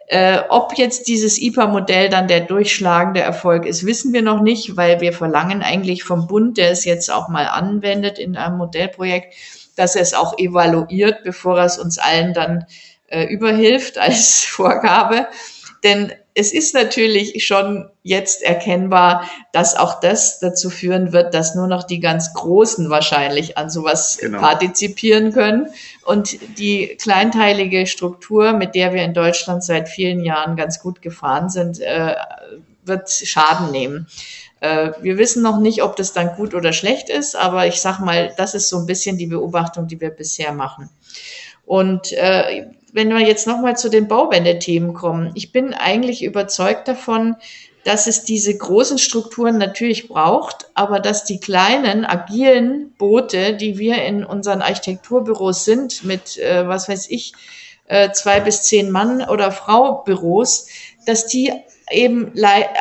Äh, 0.08 0.44
ob 0.48 0.78
jetzt 0.78 1.10
dieses 1.10 1.42
IPA-Modell 1.42 2.08
dann 2.08 2.30
der 2.30 2.42
durchschlagende 2.42 3.20
Erfolg 3.20 3.66
ist, 3.66 3.86
wissen 3.86 4.14
wir 4.14 4.22
noch 4.22 4.42
nicht, 4.42 4.78
weil 4.78 5.02
wir 5.02 5.12
verlangen 5.12 5.62
eigentlich 5.62 6.04
vom 6.04 6.28
Bund, 6.28 6.58
der 6.58 6.72
es 6.72 6.86
jetzt 6.86 7.12
auch 7.12 7.28
mal 7.28 7.48
anwendet 7.48 8.18
in 8.18 8.38
einem 8.38 8.58
Modellprojekt, 8.58 9.34
dass 9.76 9.98
er 9.98 10.04
es 10.04 10.14
auch 10.14 10.38
evaluiert, 10.38 11.24
bevor 11.24 11.60
er 11.60 11.66
es 11.66 11.78
uns 11.78 11.98
allen 11.98 12.34
dann 12.34 12.66
äh, 13.12 13.26
überhilft 13.26 13.98
als 13.98 14.44
Vorgabe. 14.50 15.28
Denn 15.84 16.12
es 16.34 16.54
ist 16.54 16.74
natürlich 16.74 17.46
schon 17.46 17.90
jetzt 18.04 18.42
erkennbar, 18.42 19.30
dass 19.52 19.76
auch 19.76 20.00
das 20.00 20.40
dazu 20.40 20.70
führen 20.70 21.12
wird, 21.12 21.34
dass 21.34 21.56
nur 21.56 21.68
noch 21.68 21.84
die 21.84 22.00
ganz 22.00 22.34
Großen 22.34 22.90
wahrscheinlich 22.90 23.58
an 23.58 23.70
sowas 23.70 24.18
genau. 24.20 24.40
partizipieren 24.40 25.34
können. 25.34 25.68
Und 26.06 26.40
die 26.58 26.98
kleinteilige 27.02 27.86
Struktur, 27.86 28.54
mit 28.54 28.76
der 28.76 28.94
wir 28.94 29.04
in 29.04 29.14
Deutschland 29.14 29.64
seit 29.64 29.90
vielen 29.90 30.24
Jahren 30.24 30.56
ganz 30.56 30.80
gut 30.80 31.02
gefahren 31.02 31.50
sind, 31.50 31.80
äh, 31.80 32.16
wird 32.86 33.10
Schaden 33.10 33.72
nehmen. 33.72 34.08
Äh, 34.62 34.92
wir 35.02 35.18
wissen 35.18 35.44
noch 35.44 35.60
nicht, 35.60 35.84
ob 35.84 35.96
das 35.96 36.14
dann 36.14 36.36
gut 36.36 36.54
oder 36.54 36.72
schlecht 36.72 37.10
ist, 37.10 37.36
aber 37.36 37.68
ich 37.68 37.82
sag 37.82 38.00
mal, 38.00 38.34
das 38.38 38.54
ist 38.54 38.70
so 38.70 38.78
ein 38.78 38.86
bisschen 38.86 39.18
die 39.18 39.28
Beobachtung, 39.28 39.88
die 39.88 40.00
wir 40.00 40.12
bisher 40.12 40.54
machen. 40.54 40.90
Und 41.66 42.12
äh, 42.14 42.68
wenn 42.94 43.10
wir 43.10 43.20
jetzt 43.20 43.48
nochmal 43.48 43.78
zu 43.78 43.90
den 43.90 44.08
Bauwendethemen 44.08 44.94
kommen, 44.94 45.32
ich 45.36 45.52
bin 45.52 45.74
eigentlich 45.74 46.24
überzeugt 46.24 46.88
davon, 46.88 47.36
dass 47.84 48.08
es 48.08 48.24
diese 48.24 48.56
großen 48.56 48.98
Strukturen 49.00 49.58
natürlich 49.58 50.08
braucht, 50.08 50.70
aber 50.76 51.00
dass 51.00 51.24
die 51.24 51.40
kleinen, 51.40 52.06
agilen 52.06 52.94
Boote, 52.98 53.56
die 53.56 53.80
wir 53.80 54.04
in 54.04 54.24
unseren 54.24 54.62
Architekturbüros 54.62 55.66
sind, 55.66 56.04
mit, 56.04 56.38
äh, 56.38 56.68
was 56.68 56.88
weiß 56.88 57.10
ich, 57.10 57.34
äh, 57.88 58.12
zwei 58.12 58.40
bis 58.40 58.64
zehn 58.64 58.92
Mann 58.92 59.28
oder 59.28 59.52
Frau 59.52 60.04
Büros, 60.04 60.68
dass 61.06 61.26
die 61.26 61.52
eben 61.92 62.32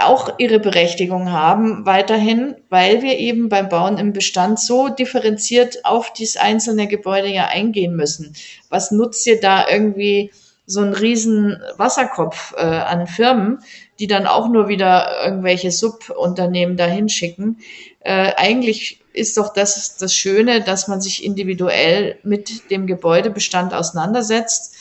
auch 0.04 0.38
ihre 0.38 0.58
Berechtigung 0.58 1.30
haben 1.30 1.86
weiterhin, 1.86 2.54
weil 2.68 3.02
wir 3.02 3.18
eben 3.18 3.48
beim 3.48 3.68
Bauen 3.68 3.98
im 3.98 4.12
Bestand 4.12 4.58
so 4.58 4.88
differenziert 4.88 5.84
auf 5.84 6.12
dieses 6.12 6.36
einzelne 6.36 6.86
Gebäude 6.86 7.28
ja 7.28 7.46
eingehen 7.46 7.96
müssen. 7.96 8.34
Was 8.68 8.90
nutzt 8.90 9.26
ihr 9.26 9.40
da 9.40 9.68
irgendwie 9.68 10.30
so 10.66 10.80
einen 10.80 10.94
riesen 10.94 11.60
Wasserkopf 11.76 12.54
äh, 12.56 12.60
an 12.60 13.06
Firmen, 13.06 13.58
die 13.98 14.06
dann 14.06 14.26
auch 14.26 14.48
nur 14.48 14.68
wieder 14.68 15.24
irgendwelche 15.24 15.70
Subunternehmen 15.70 16.76
dahin 16.76 17.08
schicken? 17.08 17.58
Äh, 18.00 18.32
eigentlich 18.36 19.00
ist 19.12 19.36
doch 19.36 19.52
das 19.52 19.96
das 19.96 20.14
Schöne, 20.14 20.62
dass 20.62 20.86
man 20.86 21.00
sich 21.00 21.24
individuell 21.24 22.18
mit 22.22 22.70
dem 22.70 22.86
Gebäudebestand 22.86 23.74
auseinandersetzt 23.74 24.76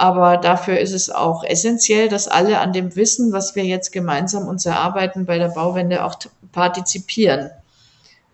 aber 0.00 0.36
dafür 0.36 0.78
ist 0.78 0.92
es 0.92 1.10
auch 1.10 1.42
essentiell, 1.42 2.08
dass 2.08 2.28
alle 2.28 2.60
an 2.60 2.72
dem 2.72 2.94
Wissen, 2.94 3.32
was 3.32 3.56
wir 3.56 3.64
jetzt 3.64 3.90
gemeinsam 3.90 4.46
uns 4.46 4.64
erarbeiten, 4.64 5.26
bei 5.26 5.38
der 5.38 5.48
Bauwende 5.48 6.04
auch 6.04 6.14
partizipieren. 6.52 7.50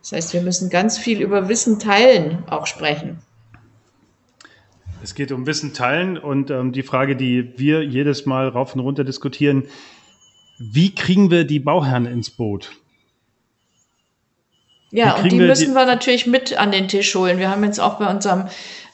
Das 0.03 0.13
heißt, 0.13 0.35
wir 0.35 0.43
müssen 0.43 0.69
ganz 0.69 0.99
viel 0.99 1.23
über 1.23 1.49
Wissen 1.49 1.79
teilen 1.79 2.45
auch 2.51 2.67
sprechen. 2.67 3.21
Es 5.03 5.15
geht 5.15 5.33
um 5.33 5.47
Wissen 5.47 5.73
teilen 5.73 6.19
und 6.19 6.51
ähm, 6.51 6.73
die 6.73 6.83
Frage, 6.83 7.17
die 7.17 7.55
wir 7.57 7.83
jedes 7.83 8.27
Mal 8.27 8.49
rauf 8.49 8.75
und 8.75 8.81
runter 8.81 9.05
diskutieren, 9.05 9.65
wie 10.59 10.95
kriegen 10.95 11.31
wir 11.31 11.45
die 11.45 11.61
Bauherren 11.61 12.05
ins 12.05 12.29
Boot? 12.29 12.73
Ja, 14.91 15.17
und 15.17 15.33
die 15.33 15.37
müssen 15.37 15.75
wir, 15.75 15.81
wir 15.81 15.87
natürlich 15.87 16.27
mit 16.27 16.59
an 16.59 16.73
den 16.73 16.89
Tisch 16.89 17.15
holen. 17.15 17.39
Wir 17.39 17.51
haben 17.51 17.65
jetzt 17.65 17.81
auch 17.81 17.99
bei 17.99 18.09
unserem 18.09 18.45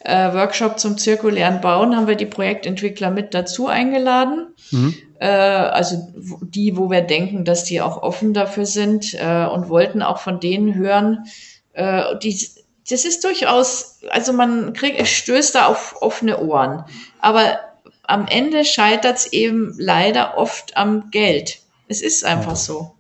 äh, 0.01 0.33
Workshop 0.33 0.79
zum 0.79 0.97
zirkulären 0.97 1.61
Bauen 1.61 1.95
haben 1.95 2.07
wir 2.07 2.17
die 2.17 2.27
Projektentwickler 2.27 3.11
mit 3.11 3.35
dazu 3.35 3.69
eingeladen. 3.69 4.55
Mhm. 4.71 4.95
Äh, 5.19 5.27
also 5.27 6.09
die, 6.43 6.77
wo 6.77 6.91
wir 6.91 7.03
denken, 7.03 7.45
dass 7.45 7.65
die 7.65 7.81
auch 7.81 8.03
offen 8.03 8.33
dafür 8.33 8.67
sind 8.67 9.15
äh, 9.15 9.45
und 9.45 9.69
wollten 9.69 10.03
auch 10.03 10.19
von 10.19 10.41
denen 10.41 10.75
hören. 10.75 11.27
Äh, 11.75 12.17
die, 12.23 12.49
das 12.89 13.05
ist 13.05 13.25
durchaus, 13.25 14.01
also 14.11 14.33
man 14.33 14.73
kriegt, 14.73 15.07
stößt 15.07 15.55
da 15.55 15.67
auf 15.67 15.97
offene 16.01 16.41
Ohren. 16.41 16.85
Aber 17.21 17.61
am 18.03 18.27
Ende 18.27 18.65
scheitert 18.65 19.19
es 19.19 19.33
eben 19.33 19.75
leider 19.79 20.39
oft 20.39 20.77
am 20.77 21.11
Geld. 21.11 21.59
Es 21.89 22.01
ist 22.01 22.25
einfach 22.25 22.57
so. 22.57 22.93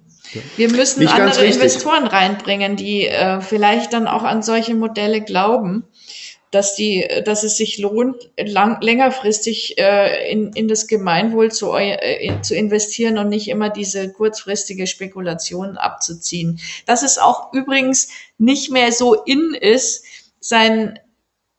Wir 0.57 0.71
müssen 0.71 1.01
Nicht 1.01 1.13
andere 1.13 1.45
Investoren 1.45 2.07
reinbringen, 2.07 2.77
die 2.77 3.07
äh, 3.07 3.41
vielleicht 3.41 3.93
dann 3.93 4.07
auch 4.07 4.23
an 4.23 4.43
solche 4.43 4.75
Modelle 4.75 5.23
glauben 5.23 5.85
dass 6.51 6.75
die, 6.75 7.07
dass 7.25 7.45
es 7.45 7.57
sich 7.57 7.79
lohnt, 7.79 8.31
lang, 8.37 8.81
längerfristig 8.81 9.79
äh, 9.79 10.31
in, 10.31 10.53
in 10.53 10.67
das 10.67 10.89
Gemeinwohl 10.89 11.53
zu, 11.53 11.75
äh, 11.75 12.41
zu 12.43 12.57
investieren 12.57 13.19
und 13.19 13.29
nicht 13.29 13.49
immer 13.49 13.71
diese 13.71 14.13
kurzfristige 14.13 14.87
Spekulation 14.87 15.77
abzuziehen. 15.77 16.61
Dass 16.87 17.03
es 17.03 17.19
auch 17.19 17.53
übrigens 17.53 18.09
nicht 18.39 18.71
mehr 18.71 18.91
so 18.91 19.15
in 19.15 19.55
ist, 19.55 20.05
seinen 20.41 20.99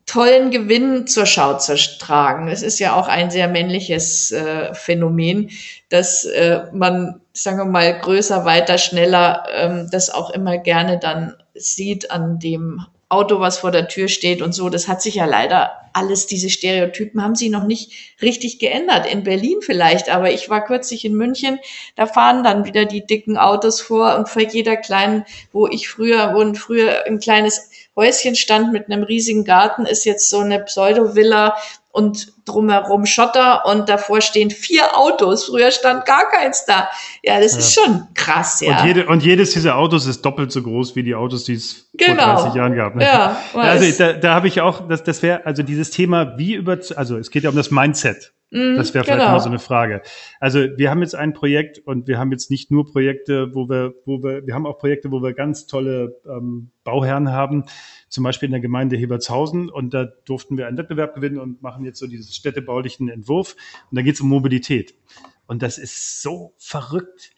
tollen 0.05 0.51
Gewinn 0.51 1.07
zur 1.07 1.25
Schau 1.25 1.57
zu 1.57 1.77
tragen. 1.97 2.49
Es 2.49 2.61
ist 2.63 2.79
ja 2.79 2.99
auch 2.99 3.07
ein 3.07 3.31
sehr 3.31 3.47
männliches 3.47 4.31
äh, 4.31 4.73
Phänomen, 4.73 5.51
dass 5.87 6.25
äh, 6.25 6.65
man, 6.73 7.21
sagen 7.31 7.59
wir 7.59 7.65
mal, 7.65 7.97
größer, 7.97 8.43
weiter, 8.43 8.77
schneller, 8.77 9.45
ähm, 9.53 9.87
das 9.89 10.09
auch 10.09 10.31
immer 10.31 10.57
gerne 10.57 10.99
dann 10.99 11.35
sieht 11.53 12.11
an 12.11 12.39
dem 12.39 12.85
Auto, 13.11 13.39
was 13.39 13.59
vor 13.59 13.71
der 13.71 13.87
Tür 13.87 14.07
steht 14.07 14.41
und 14.41 14.53
so. 14.53 14.69
Das 14.69 14.87
hat 14.87 15.01
sich 15.01 15.15
ja 15.15 15.25
leider 15.25 15.71
alles, 15.93 16.27
diese 16.27 16.49
Stereotypen 16.49 17.21
haben 17.21 17.35
sie 17.35 17.49
noch 17.49 17.65
nicht 17.65 17.91
richtig 18.21 18.59
geändert. 18.59 19.11
In 19.11 19.23
Berlin 19.23 19.57
vielleicht, 19.61 20.09
aber 20.09 20.31
ich 20.31 20.49
war 20.49 20.63
kürzlich 20.63 21.03
in 21.03 21.15
München, 21.15 21.59
da 21.95 22.05
fahren 22.05 22.43
dann 22.43 22.65
wieder 22.65 22.85
die 22.85 23.05
dicken 23.05 23.37
Autos 23.37 23.81
vor 23.81 24.15
und 24.15 24.29
vor 24.29 24.41
jeder 24.41 24.77
kleinen, 24.77 25.25
wo 25.51 25.67
ich 25.67 25.89
früher, 25.89 26.33
wo 26.33 26.53
früher 26.53 27.05
ein 27.05 27.19
kleines 27.19 27.70
Häuschen 27.95 28.35
stand 28.35 28.71
mit 28.71 28.85
einem 28.85 29.03
riesigen 29.03 29.43
Garten, 29.43 29.85
ist 29.85 30.05
jetzt 30.05 30.29
so 30.29 30.39
eine 30.39 30.59
Pseudo-Villa 30.59 31.55
und 31.91 32.31
drumherum 32.45 33.05
Schotter 33.05 33.65
und 33.65 33.89
davor 33.89 34.21
stehen 34.21 34.49
vier 34.49 34.97
Autos. 34.97 35.45
Früher 35.45 35.71
stand 35.71 36.05
gar 36.05 36.29
keins 36.29 36.65
da. 36.65 36.89
Ja, 37.21 37.39
das 37.39 37.53
ja. 37.53 37.59
ist 37.59 37.73
schon 37.73 38.07
krass, 38.13 38.61
ja. 38.61 38.79
Und, 38.79 38.87
jede, 38.87 39.07
und 39.07 39.23
jedes 39.23 39.51
dieser 39.51 39.77
Autos 39.77 40.05
ist 40.05 40.21
doppelt 40.21 40.51
so 40.51 40.63
groß 40.63 40.95
wie 40.95 41.03
die 41.03 41.15
Autos, 41.15 41.43
die 41.43 41.55
es 41.55 41.89
genau. 41.93 42.23
vor 42.23 42.43
30 42.43 42.53
Jahren 42.55 42.75
gab. 42.75 42.95
Ne? 42.95 43.03
Ja, 43.03 43.41
also 43.53 43.97
da, 43.97 44.13
da 44.13 44.33
habe 44.33 44.47
ich 44.47 44.61
auch, 44.61 44.87
das, 44.87 45.03
das 45.03 45.21
wäre 45.21 45.45
also 45.45 45.63
dieses 45.63 45.91
Thema, 45.91 46.37
wie 46.37 46.53
über, 46.53 46.77
also 46.95 47.17
es 47.17 47.29
geht 47.29 47.43
ja 47.43 47.49
um 47.49 47.55
das 47.55 47.71
Mindset. 47.71 48.33
Mm, 48.51 48.75
das 48.75 48.93
wäre 48.93 49.05
vielleicht 49.05 49.19
genau. 49.19 49.31
mal 49.31 49.39
so 49.39 49.49
eine 49.49 49.59
Frage. 49.59 50.01
Also 50.39 50.59
wir 50.59 50.89
haben 50.89 51.01
jetzt 51.01 51.15
ein 51.15 51.33
Projekt 51.33 51.79
und 51.79 52.07
wir 52.07 52.19
haben 52.19 52.31
jetzt 52.31 52.51
nicht 52.51 52.69
nur 52.69 52.85
Projekte, 52.85 53.55
wo 53.55 53.69
wir, 53.69 53.93
wo 54.05 54.21
wir, 54.21 54.45
wir 54.45 54.53
haben 54.53 54.65
auch 54.65 54.77
Projekte, 54.77 55.11
wo 55.11 55.21
wir 55.23 55.33
ganz 55.33 55.67
tolle 55.67 56.19
ähm, 56.25 56.69
Bauherren 56.83 57.31
haben, 57.31 57.63
zum 58.09 58.25
Beispiel 58.25 58.47
in 58.47 58.51
der 58.51 58.61
Gemeinde 58.61 58.97
Hebertshausen 58.97 59.69
und 59.69 59.93
da 59.93 60.05
durften 60.25 60.57
wir 60.57 60.67
einen 60.67 60.77
Wettbewerb 60.77 61.15
gewinnen 61.15 61.39
und 61.39 61.61
machen 61.61 61.85
jetzt 61.85 61.99
so 61.99 62.07
dieses 62.07 62.35
städtebaulichen 62.35 63.07
Entwurf 63.09 63.55
und 63.89 63.95
da 63.95 64.01
geht 64.01 64.15
es 64.15 64.21
um 64.21 64.27
Mobilität. 64.27 64.95
Und 65.47 65.61
das 65.63 65.77
ist 65.77 66.21
so 66.21 66.53
verrückt, 66.57 67.31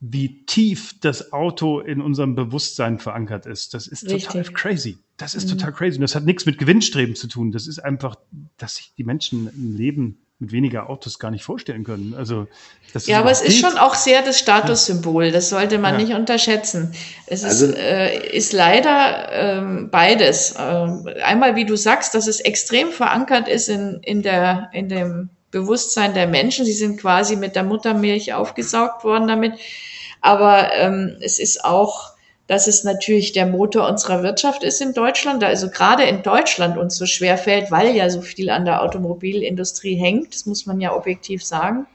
wie 0.00 0.46
tief 0.46 0.98
das 1.00 1.32
Auto 1.32 1.80
in 1.80 2.00
unserem 2.00 2.34
Bewusstsein 2.34 2.98
verankert 2.98 3.44
ist. 3.44 3.74
Das 3.74 3.86
ist 3.86 4.04
Richtig. 4.04 4.24
total 4.24 4.44
crazy. 4.52 4.98
Das 5.18 5.34
ist 5.34 5.46
mhm. 5.46 5.58
total 5.58 5.72
crazy. 5.72 5.96
Und 5.96 6.02
das 6.02 6.14
hat 6.14 6.24
nichts 6.24 6.46
mit 6.46 6.58
Gewinnstreben 6.58 7.14
zu 7.14 7.28
tun. 7.28 7.52
Das 7.52 7.66
ist 7.66 7.80
einfach, 7.80 8.16
dass 8.56 8.76
sich 8.76 8.94
die 8.96 9.04
Menschen 9.04 9.48
ein 9.48 9.76
Leben 9.76 10.18
mit 10.40 10.52
weniger 10.52 10.88
Autos 10.88 11.18
gar 11.18 11.30
nicht 11.30 11.44
vorstellen 11.44 11.84
können. 11.84 12.14
Also 12.16 12.48
das 12.94 13.06
ja, 13.06 13.18
aber 13.20 13.30
es 13.30 13.42
ist 13.42 13.60
schon 13.60 13.76
auch 13.76 13.94
sehr 13.94 14.22
das 14.22 14.38
Statussymbol. 14.38 15.30
Das 15.30 15.50
sollte 15.50 15.78
man 15.78 15.94
ja. 15.94 16.00
nicht 16.00 16.14
unterschätzen. 16.14 16.92
Es 17.26 17.44
also, 17.44 17.66
ist, 17.66 17.76
äh, 17.76 18.26
ist 18.30 18.52
leider 18.52 19.28
ähm, 19.30 19.90
beides. 19.90 20.54
Ähm, 20.58 21.06
einmal, 21.22 21.56
wie 21.56 21.66
du 21.66 21.76
sagst, 21.76 22.14
dass 22.14 22.26
es 22.26 22.40
extrem 22.40 22.90
verankert 22.90 23.48
ist 23.48 23.68
in, 23.68 24.00
in, 24.02 24.22
der, 24.22 24.70
in 24.72 24.88
dem 24.88 25.28
Bewusstsein 25.50 26.14
der 26.14 26.26
Menschen. 26.26 26.64
Sie 26.64 26.72
sind 26.72 26.98
quasi 26.98 27.36
mit 27.36 27.54
der 27.54 27.64
Muttermilch 27.64 28.32
aufgesaugt 28.32 29.04
worden 29.04 29.28
damit. 29.28 29.52
Aber 30.22 30.72
ähm, 30.72 31.16
es 31.20 31.38
ist 31.38 31.64
auch 31.64 32.14
dass 32.50 32.66
es 32.66 32.82
natürlich 32.82 33.30
der 33.30 33.46
Motor 33.46 33.88
unserer 33.88 34.24
Wirtschaft 34.24 34.64
ist 34.64 34.80
in 34.80 34.92
Deutschland. 34.92 35.44
Also 35.44 35.70
gerade 35.70 36.02
in 36.02 36.24
Deutschland 36.24 36.76
uns 36.78 36.96
so 36.96 37.06
schwer 37.06 37.38
fällt, 37.38 37.70
weil 37.70 37.94
ja 37.94 38.10
so 38.10 38.22
viel 38.22 38.50
an 38.50 38.64
der 38.64 38.82
Automobilindustrie 38.82 39.94
hängt. 39.94 40.34
Das 40.34 40.46
muss 40.46 40.66
man 40.66 40.80
ja 40.80 40.92
objektiv 40.92 41.44
sagen. 41.44 41.86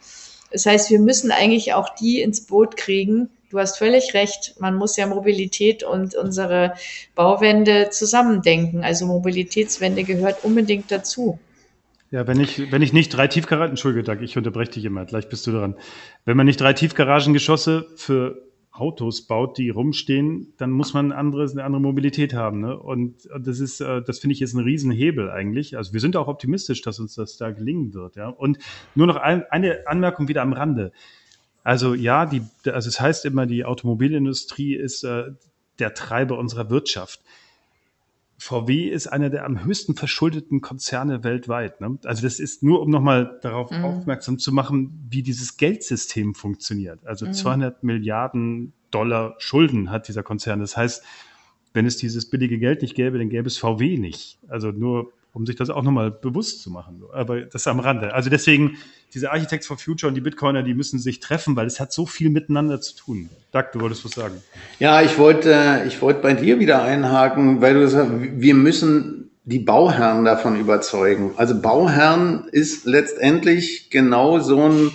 Das 0.53 0.65
heißt, 0.65 0.89
wir 0.91 1.01
müssen 1.01 1.31
eigentlich 1.31 1.73
auch 1.73 1.93
die 1.95 2.21
ins 2.21 2.45
Boot 2.45 2.77
kriegen. 2.77 3.27
Du 3.49 3.59
hast 3.59 3.77
völlig 3.77 4.13
recht. 4.13 4.55
Man 4.57 4.75
muss 4.75 4.95
ja 4.95 5.07
Mobilität 5.07 5.83
und 5.83 6.15
unsere 6.15 6.75
Bauwende 7.15 7.89
zusammendenken. 7.89 8.81
Also 8.81 9.07
Mobilitätswende 9.07 10.05
gehört 10.05 10.45
unbedingt 10.45 10.89
dazu. 10.89 11.37
Ja, 12.11 12.27
wenn 12.27 12.39
ich, 12.39 12.71
wenn 12.71 12.81
ich 12.81 12.93
nicht 12.93 13.09
drei 13.09 13.27
Tiefgaragen, 13.27 13.71
Entschuldige, 13.71 14.03
Doug, 14.03 14.21
ich 14.21 14.37
unterbreche 14.37 14.71
dich 14.71 14.85
immer, 14.85 15.03
gleich 15.03 15.27
bist 15.27 15.45
du 15.47 15.51
dran. 15.51 15.75
Wenn 16.23 16.37
man 16.37 16.45
nicht 16.45 16.61
drei 16.61 16.71
Tiefgaragengeschosse 16.71 17.87
für 17.97 18.45
Autos 18.75 19.21
baut, 19.21 19.57
die 19.57 19.69
rumstehen, 19.69 20.53
dann 20.57 20.71
muss 20.71 20.93
man 20.93 21.11
anderes, 21.11 21.53
eine 21.53 21.63
andere 21.63 21.81
Mobilität 21.81 22.33
haben. 22.33 22.59
Ne? 22.59 22.77
Und 22.77 23.29
das 23.39 23.59
ist, 23.59 23.79
äh, 23.79 24.01
das 24.01 24.19
finde 24.19 24.33
ich 24.33 24.39
jetzt 24.39 24.53
ein 24.53 24.63
Riesenhebel 24.63 25.29
eigentlich. 25.29 25.77
Also 25.77 25.93
wir 25.93 26.01
sind 26.01 26.17
auch 26.17 26.27
optimistisch, 26.27 26.81
dass 26.81 26.99
uns 26.99 27.15
das 27.15 27.37
da 27.37 27.51
gelingen 27.51 27.93
wird. 27.93 28.15
Ja? 28.15 28.27
Und 28.27 28.57
nur 28.93 29.07
noch 29.07 29.15
ein, 29.15 29.43
eine 29.49 29.87
Anmerkung 29.87 30.27
wieder 30.27 30.41
am 30.41 30.53
Rande. 30.53 30.91
Also 31.63 31.93
ja, 31.93 32.25
die, 32.25 32.41
also 32.65 32.89
es 32.89 32.99
heißt 32.99 33.25
immer, 33.25 33.45
die 33.45 33.65
Automobilindustrie 33.65 34.75
ist 34.75 35.03
äh, 35.03 35.31
der 35.79 35.93
Treiber 35.93 36.37
unserer 36.37 36.69
Wirtschaft. 36.69 37.21
VW 38.37 38.89
ist 38.89 39.07
einer 39.07 39.29
der 39.29 39.45
am 39.45 39.63
höchsten 39.63 39.95
verschuldeten 39.95 40.61
Konzerne 40.61 41.23
weltweit. 41.23 41.79
Ne? 41.79 41.97
Also 42.03 42.21
das 42.21 42.39
ist 42.39 42.63
nur, 42.63 42.81
um 42.81 42.89
nochmal 42.89 43.39
darauf 43.41 43.71
mhm. 43.71 43.83
aufmerksam 43.85 44.39
zu 44.39 44.51
machen, 44.51 45.07
wie 45.09 45.23
dieses 45.23 45.57
Geldsystem 45.57 46.35
funktioniert. 46.35 47.05
Also 47.05 47.27
mhm. 47.27 47.33
200 47.33 47.83
Milliarden 47.83 48.73
Dollar 48.91 49.35
Schulden 49.39 49.89
hat 49.89 50.07
dieser 50.07 50.23
Konzern. 50.23 50.59
Das 50.59 50.75
heißt, 50.75 51.03
wenn 51.73 51.85
es 51.85 51.97
dieses 51.97 52.29
billige 52.29 52.59
Geld 52.59 52.81
nicht 52.81 52.95
gäbe, 52.95 53.17
dann 53.17 53.29
gäbe 53.29 53.47
es 53.47 53.57
VW 53.57 53.97
nicht. 53.97 54.37
Also 54.47 54.71
nur 54.71 55.11
um 55.35 55.45
sich 55.45 55.57
das 55.57 55.69
auch 55.69 55.83
nochmal 55.83 56.11
bewusst 56.11 56.63
zu 56.63 56.71
machen. 56.71 57.03
Aber 57.13 57.41
das 57.41 57.63
ist 57.63 57.67
am 57.67 57.81
Rande. 57.81 58.13
Also 58.13 58.29
deswegen, 58.29 58.77
diese 59.13 59.31
Architects 59.31 59.67
for 59.67 59.77
Future 59.77 60.07
und 60.07 60.15
die 60.15 60.21
Bitcoiner, 60.21 60.63
die 60.63 60.73
müssen 60.73 60.97
sich 60.97 61.19
treffen, 61.19 61.57
weil 61.57 61.67
es 61.67 61.81
hat 61.81 61.91
so 61.91 62.05
viel 62.05 62.29
miteinander 62.29 62.79
zu 62.79 62.95
tun. 62.95 63.29
Doug, 63.51 63.65
du 63.73 63.81
wolltest 63.81 64.05
was 64.05 64.11
sagen. 64.13 64.35
Ja, 64.79 65.01
ich 65.01 65.17
wollte, 65.17 65.83
ich 65.87 66.01
wollte 66.01 66.21
bei 66.21 66.33
dir 66.33 66.59
wieder 66.59 66.83
einhaken, 66.83 67.61
weil 67.61 67.73
du 67.73 67.81
gesagt 67.81 68.11
hast, 68.11 68.21
wir 68.37 68.55
müssen 68.55 69.29
die 69.43 69.59
Bauherren 69.59 70.23
davon 70.23 70.57
überzeugen. 70.57 71.33
Also 71.35 71.59
Bauherren 71.61 72.47
ist 72.51 72.85
letztendlich 72.85 73.89
genau 73.89 74.39
so 74.39 74.69
ein 74.69 74.91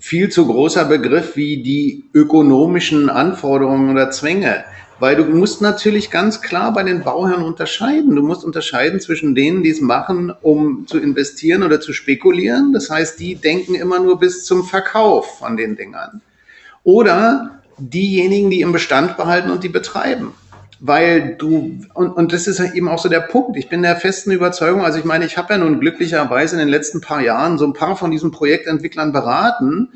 viel 0.00 0.28
zu 0.28 0.46
großer 0.46 0.86
Begriff 0.86 1.36
wie 1.36 1.62
die 1.62 2.04
ökonomischen 2.14 3.08
Anforderungen 3.08 3.90
oder 3.90 4.10
Zwänge 4.10 4.64
weil 5.02 5.16
du 5.16 5.24
musst 5.24 5.60
natürlich 5.60 6.12
ganz 6.12 6.42
klar 6.42 6.72
bei 6.72 6.84
den 6.84 7.02
Bauherren 7.02 7.42
unterscheiden. 7.42 8.14
Du 8.14 8.22
musst 8.22 8.44
unterscheiden 8.44 9.00
zwischen 9.00 9.34
denen, 9.34 9.64
die 9.64 9.70
es 9.70 9.80
machen, 9.80 10.32
um 10.42 10.86
zu 10.86 11.00
investieren 11.00 11.64
oder 11.64 11.80
zu 11.80 11.92
spekulieren. 11.92 12.72
Das 12.72 12.88
heißt, 12.88 13.18
die 13.18 13.34
denken 13.34 13.74
immer 13.74 13.98
nur 13.98 14.20
bis 14.20 14.44
zum 14.44 14.62
Verkauf 14.62 15.40
von 15.40 15.56
den 15.56 15.74
Dingern. 15.74 16.20
Oder 16.84 17.58
diejenigen, 17.78 18.48
die 18.48 18.60
im 18.60 18.70
Bestand 18.70 19.16
behalten 19.16 19.50
und 19.50 19.64
die 19.64 19.68
betreiben 19.68 20.34
weil 20.84 21.36
du, 21.36 21.78
und, 21.94 22.10
und 22.10 22.32
das 22.32 22.48
ist 22.48 22.58
eben 22.58 22.88
auch 22.88 22.98
so 22.98 23.08
der 23.08 23.20
Punkt, 23.20 23.56
ich 23.56 23.68
bin 23.68 23.82
der 23.82 23.94
festen 23.94 24.32
Überzeugung, 24.32 24.82
also 24.84 24.98
ich 24.98 25.04
meine, 25.04 25.24
ich 25.24 25.38
habe 25.38 25.52
ja 25.52 25.58
nun 25.58 25.78
glücklicherweise 25.78 26.56
in 26.56 26.58
den 26.58 26.68
letzten 26.68 27.00
paar 27.00 27.20
Jahren 27.20 27.56
so 27.56 27.64
ein 27.64 27.72
paar 27.72 27.96
von 27.96 28.10
diesen 28.10 28.32
Projektentwicklern 28.32 29.12
beraten, 29.12 29.90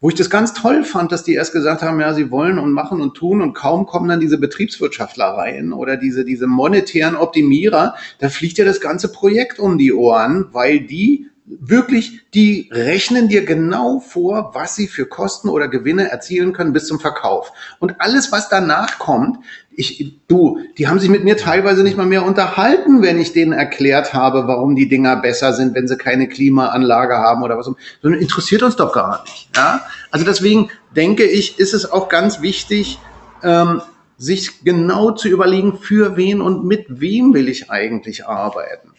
wo 0.00 0.08
ich 0.08 0.14
das 0.14 0.30
ganz 0.30 0.54
toll 0.54 0.84
fand, 0.84 1.12
dass 1.12 1.24
die 1.24 1.34
erst 1.34 1.52
gesagt 1.52 1.82
haben, 1.82 2.00
ja, 2.00 2.14
sie 2.14 2.30
wollen 2.30 2.58
und 2.58 2.72
machen 2.72 3.00
und 3.00 3.14
tun 3.14 3.42
und 3.42 3.52
kaum 3.52 3.86
kommen 3.86 4.08
dann 4.08 4.20
diese 4.20 4.38
Betriebswirtschaftler 4.38 5.26
rein 5.26 5.72
oder 5.72 5.96
diese, 5.96 6.24
diese 6.24 6.46
monetären 6.46 7.16
Optimierer, 7.16 7.94
da 8.18 8.28
fliegt 8.30 8.58
ja 8.58 8.64
das 8.64 8.80
ganze 8.80 9.12
Projekt 9.12 9.58
um 9.58 9.76
die 9.76 9.92
Ohren, 9.92 10.46
weil 10.52 10.80
die 10.80 11.30
wirklich, 11.58 12.20
die 12.32 12.68
rechnen 12.72 13.28
dir 13.28 13.44
genau 13.44 13.98
vor, 14.00 14.52
was 14.54 14.76
sie 14.76 14.86
für 14.86 15.06
Kosten 15.06 15.48
oder 15.48 15.68
Gewinne 15.68 16.10
erzielen 16.10 16.52
können 16.52 16.72
bis 16.72 16.86
zum 16.86 17.00
Verkauf. 17.00 17.52
Und 17.78 18.00
alles, 18.00 18.30
was 18.30 18.48
danach 18.48 18.98
kommt, 18.98 19.38
ich, 19.72 20.14
du, 20.26 20.58
die 20.78 20.88
haben 20.88 20.98
sich 20.98 21.08
mit 21.08 21.24
mir 21.24 21.36
teilweise 21.36 21.82
nicht 21.82 21.96
mal 21.96 22.06
mehr 22.06 22.24
unterhalten, 22.24 23.02
wenn 23.02 23.18
ich 23.18 23.32
denen 23.32 23.52
erklärt 23.52 24.12
habe, 24.12 24.46
warum 24.46 24.74
die 24.76 24.88
Dinger 24.88 25.16
besser 25.16 25.52
sind, 25.52 25.74
wenn 25.74 25.88
sie 25.88 25.96
keine 25.96 26.28
Klimaanlage 26.28 27.14
haben 27.14 27.42
oder 27.42 27.56
was. 27.56 27.70
Sondern 28.02 28.20
interessiert 28.20 28.62
uns 28.62 28.76
doch 28.76 28.92
gar 28.92 29.22
nicht. 29.22 29.48
Ja? 29.56 29.82
Also 30.10 30.26
deswegen 30.26 30.70
denke 30.94 31.24
ich, 31.24 31.58
ist 31.58 31.72
es 31.72 31.90
auch 31.90 32.08
ganz 32.08 32.42
wichtig, 32.42 32.98
ähm, 33.42 33.80
sich 34.18 34.64
genau 34.64 35.12
zu 35.12 35.28
überlegen, 35.28 35.78
für 35.78 36.16
wen 36.16 36.42
und 36.42 36.64
mit 36.66 37.00
wem 37.00 37.32
will 37.32 37.48
ich 37.48 37.70
eigentlich 37.70 38.26
arbeiten. 38.26 38.90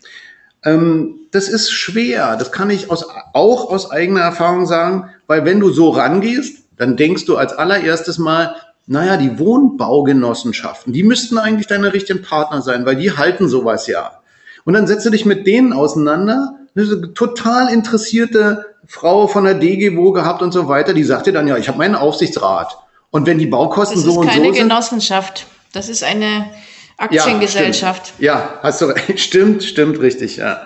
Ähm, 0.64 1.20
das 1.32 1.48
ist 1.48 1.72
schwer. 1.72 2.38
Das 2.38 2.52
kann 2.52 2.70
ich 2.70 2.90
aus, 2.90 3.06
auch 3.34 3.70
aus 3.70 3.92
eigener 3.92 4.22
Erfahrung 4.22 4.66
sagen, 4.66 5.10
weil 5.28 5.46
wenn 5.46 5.60
du 5.60 5.70
so 5.70 5.90
rangehst, 5.90 6.64
dann 6.78 6.98
denkst 6.98 7.26
du 7.26 7.38
als 7.38 7.54
allererstes 7.54 8.18
mal, 8.18 8.56
naja, 8.88 9.18
die 9.18 9.40
Wohnbaugenossenschaften, 9.40 10.94
die 10.94 11.04
müssten 11.04 11.38
eigentlich 11.38 11.68
deine 11.68 11.94
richtigen 11.94 12.22
Partner 12.22 12.62
sein, 12.62 12.86
weil 12.86 12.96
die 12.96 13.16
halten 13.16 13.48
sowas 13.48 13.88
ja. 13.88 14.20
Und 14.66 14.74
dann 14.74 14.88
setze 14.88 15.12
dich 15.12 15.26
mit 15.26 15.48
denen 15.48 15.74
auseinander. 15.74 16.56
Eine 16.76 17.14
total 17.14 17.74
interessierte 17.74 18.76
Frau 18.86 19.28
von 19.28 19.44
der 19.44 19.56
DGWO 19.56 20.12
gehabt 20.12 20.42
und 20.42 20.52
so 20.52 20.68
weiter, 20.68 20.94
die 20.94 21.04
sagte 21.04 21.32
dann, 21.32 21.48
ja, 21.48 21.58
ich 21.58 21.68
habe 21.68 21.78
meinen 21.78 21.96
Aufsichtsrat. 21.96 22.78
Und 23.10 23.26
wenn 23.26 23.40
die 23.40 23.48
Baukosten 23.48 24.00
so 24.00 24.12
und 24.12 24.16
so 24.16 24.22
sind. 24.22 24.28
Das 24.30 24.36
ist 24.36 24.42
keine 24.42 24.58
Genossenschaft. 24.58 25.48
Das 25.74 25.90
ist 25.90 26.04
eine 26.04 26.50
Aktiengesellschaft. 26.98 28.14
Ja, 28.20 28.34
ja, 28.34 28.60
hast 28.64 28.82
du 28.82 28.86
recht. 28.86 29.20
Stimmt, 29.20 29.64
stimmt, 29.64 30.00
richtig, 30.00 30.38
ja. 30.38 30.66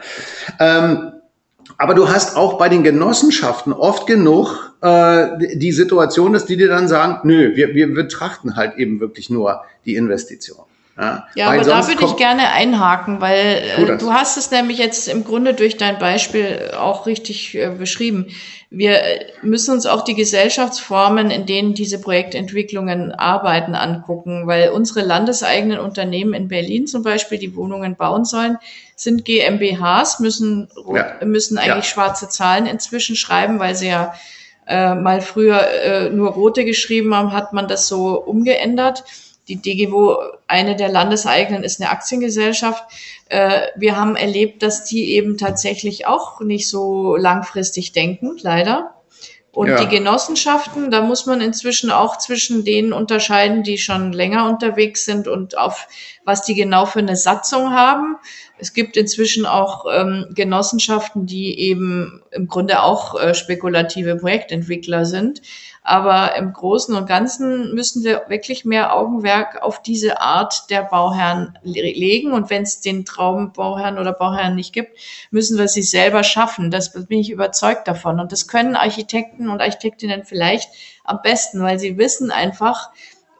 Ähm, 0.59 1.13
aber 1.78 1.94
du 1.94 2.10
hast 2.10 2.38
auch 2.38 2.58
bei 2.58 2.70
den 2.70 2.84
Genossenschaften 2.84 3.74
oft 3.74 4.08
genug 4.08 4.74
äh, 4.82 5.58
die 5.58 5.72
Situation, 5.72 6.34
dass 6.34 6.46
die 6.46 6.58
dir 6.58 6.70
dann 6.70 6.88
sagen, 6.88 7.20
nö, 7.24 7.56
wir, 7.56 7.74
wir 7.74 7.94
betrachten 7.94 8.56
halt 8.56 8.78
eben 8.78 9.00
wirklich 9.00 9.30
nur 9.30 9.62
die 9.86 9.96
Investition. 9.96 10.66
Ja, 10.98 11.28
ja 11.36 11.48
aber 11.50 11.64
da 11.64 11.88
würde 11.88 12.06
ich 12.06 12.16
gerne 12.16 12.50
einhaken, 12.52 13.20
weil 13.20 13.64
äh, 13.78 13.98
du 13.98 14.14
hast 14.14 14.38
es 14.38 14.52
nämlich 14.52 14.78
jetzt 14.78 15.10
im 15.10 15.26
Grunde 15.26 15.54
durch 15.54 15.76
dein 15.76 16.00
Beispiel 16.00 16.72
auch 16.80 17.06
richtig 17.06 17.56
äh, 17.56 17.70
beschrieben. 17.70 18.28
Wir 18.70 19.02
äh, 19.02 19.26
müssen 19.42 19.74
uns 19.74 19.86
auch 19.86 20.04
die 20.04 20.16
Gesellschaftsformen, 20.16 21.32
in 21.32 21.46
denen 21.46 21.74
diese 21.74 22.00
Projektentwicklungen 22.00 23.12
arbeiten, 23.12 23.76
angucken, 23.76 24.48
weil 24.48 24.70
unsere 24.70 25.02
landeseigenen 25.02 25.80
Unternehmen 25.80 26.34
in 26.34 26.48
Berlin 26.48 26.88
zum 26.88 27.04
Beispiel, 27.04 27.40
die 27.40 27.56
Wohnungen 27.56 27.98
bauen 27.98 28.24
sollen, 28.24 28.58
sind 28.96 29.26
GmbHs, 29.26 30.20
müssen, 30.20 30.70
ja. 30.93 31.18
müssen 31.24 31.58
eigentlich 31.58 31.86
ja. 31.86 31.91
schwarze 31.91 32.30
Zahlen 32.30 32.66
inzwischen 32.66 33.16
schreiben, 33.16 33.60
weil 33.60 33.76
sie 33.76 33.88
ja 33.88 34.14
äh, 34.68 34.96
mal 34.96 35.22
früher 35.22 35.68
äh, 35.68 36.10
nur 36.10 36.32
rote 36.32 36.66
geschrieben 36.66 37.14
haben, 37.14 37.34
hat 37.34 37.54
man 37.54 37.68
das 37.68 37.88
so 37.88 38.20
umgeändert. 38.20 39.04
Die 39.48 39.62
DGWO, 39.62 40.18
eine 40.48 40.76
der 40.76 40.89
Landeseigenen, 40.89 41.64
ist 41.64 41.80
eine 41.80 41.91
Aktiengesellschaft. 41.91 42.84
Äh, 43.30 43.68
wir 43.76 43.96
haben 43.96 44.16
erlebt, 44.16 44.64
dass 44.64 44.86
die 44.86 45.14
eben 45.14 45.38
tatsächlich 45.38 46.08
auch 46.08 46.39
nicht 46.41 46.68
so 46.70 47.16
langfristig 47.16 47.91
denken, 47.91 48.38
leider. 48.41 48.96
Und 49.56 49.70
ja. 49.70 49.82
die 49.82 49.88
Genossenschaften, 49.88 50.91
da 50.91 51.01
muss 51.01 51.26
man 51.26 51.39
inzwischen 51.39 51.89
auch 51.89 52.18
zwischen 52.18 52.66
denen 52.66 52.91
unterscheiden, 52.91 53.64
die 53.64 53.78
schon 53.78 54.12
länger 54.12 54.49
unterwegs 54.49 55.06
sind 55.06 55.30
und 55.30 55.58
auf 55.58 55.88
was 56.26 56.41
die 56.41 56.56
genau 56.56 56.86
für 56.86 56.99
eine 56.99 57.16
Satzung 57.16 57.72
haben. 57.72 58.18
Es 58.58 58.74
gibt 58.74 58.97
inzwischen 58.97 59.45
auch 59.45 59.86
ähm, 59.89 60.28
Genossenschaften, 60.36 61.26
die 61.26 61.58
eben 61.58 62.22
im 62.32 62.47
Grunde 62.47 62.82
auch 62.82 63.18
äh, 63.18 63.34
spekulative 63.34 64.18
Projektentwickler 64.18 65.06
sind. 65.06 65.41
Aber 65.88 66.36
im 66.36 66.52
Großen 66.52 66.96
und 66.96 67.06
Ganzen 67.06 67.76
müssen 67.76 68.04
wir 68.04 68.24
wirklich 68.28 68.66
mehr 68.66 68.96
Augenwerk 68.96 69.62
auf 69.62 69.84
diese 69.84 70.20
Art 70.20 70.72
der 70.72 70.82
Bauherren 70.82 71.60
legen. 71.62 72.34
Und 72.34 72.50
wenn 72.50 72.64
es 72.64 72.82
den 72.82 73.06
Traumbauherrn 73.06 74.00
oder 74.00 74.12
Bauherren 74.12 74.56
nicht 74.56 74.74
gibt, 74.74 74.98
müssen 75.30 75.60
wir 75.60 75.68
sie 75.68 75.84
selber 75.84 76.24
schaffen. 76.24 76.72
Das 76.72 76.92
bin 76.92 77.20
ich 77.20 77.30
überzeugt 77.30 77.88
davon. 77.88 78.20
Und 78.20 78.32
das 78.32 78.48
können 78.48 78.76
Architekten 78.76 79.48
und 79.48 79.62
Architektinnen 79.62 80.24
vielleicht 80.26 80.72
am 81.04 81.22
besten, 81.22 81.62
weil 81.62 81.78
sie 81.78 82.00
wissen 82.00 82.32
einfach, 82.32 82.90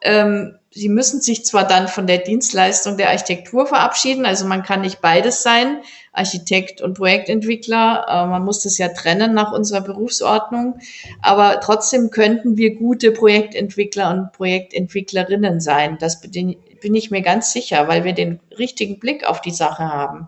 ähm, 0.06 0.56
sie 0.70 0.89
müssen 0.89 1.20
sich 1.20 1.45
zwar 1.45 1.68
dann 1.68 1.88
von 1.88 2.06
der 2.06 2.20
Dienstleistung 2.20 2.95
der 2.95 3.10
Architektur 3.10 3.66
verabschieden, 3.66 4.26
also 4.26 4.45
man 4.45 4.62
kann 4.62 4.82
nicht 4.82 5.01
beides 5.01 5.41
sein, 5.41 5.80
Architekt 6.14 6.82
und 6.82 6.95
Projektentwickler, 6.95 8.06
äh, 8.08 8.28
man 8.28 8.45
muss 8.45 8.62
das 8.62 8.78
ja 8.78 8.89
trennen 8.89 9.34
nach 9.34 9.51
unserer 9.51 9.82
Berufsordnung, 9.82 10.80
aber 11.22 11.60
trotzdem 11.60 12.12
könnten 12.12 12.56
wir 12.56 12.76
gute 12.76 13.12
Projektentwickler 13.12 14.12
und 14.12 14.32
Projektentwicklerinnen 14.32 15.60
sein. 15.60 15.97
Das 15.99 16.22
bin, 16.22 16.56
bin 16.82 16.93
ich 16.93 17.10
mir 17.10 17.22
ganz 17.22 17.51
sicher, 17.51 17.88
weil 17.88 18.03
wir 18.03 18.14
den 18.14 18.39
richtigen 18.58 18.99
Blick 18.99 19.28
auf 19.28 19.41
die 19.41 19.51
Sache 19.51 19.86
haben 19.91 20.28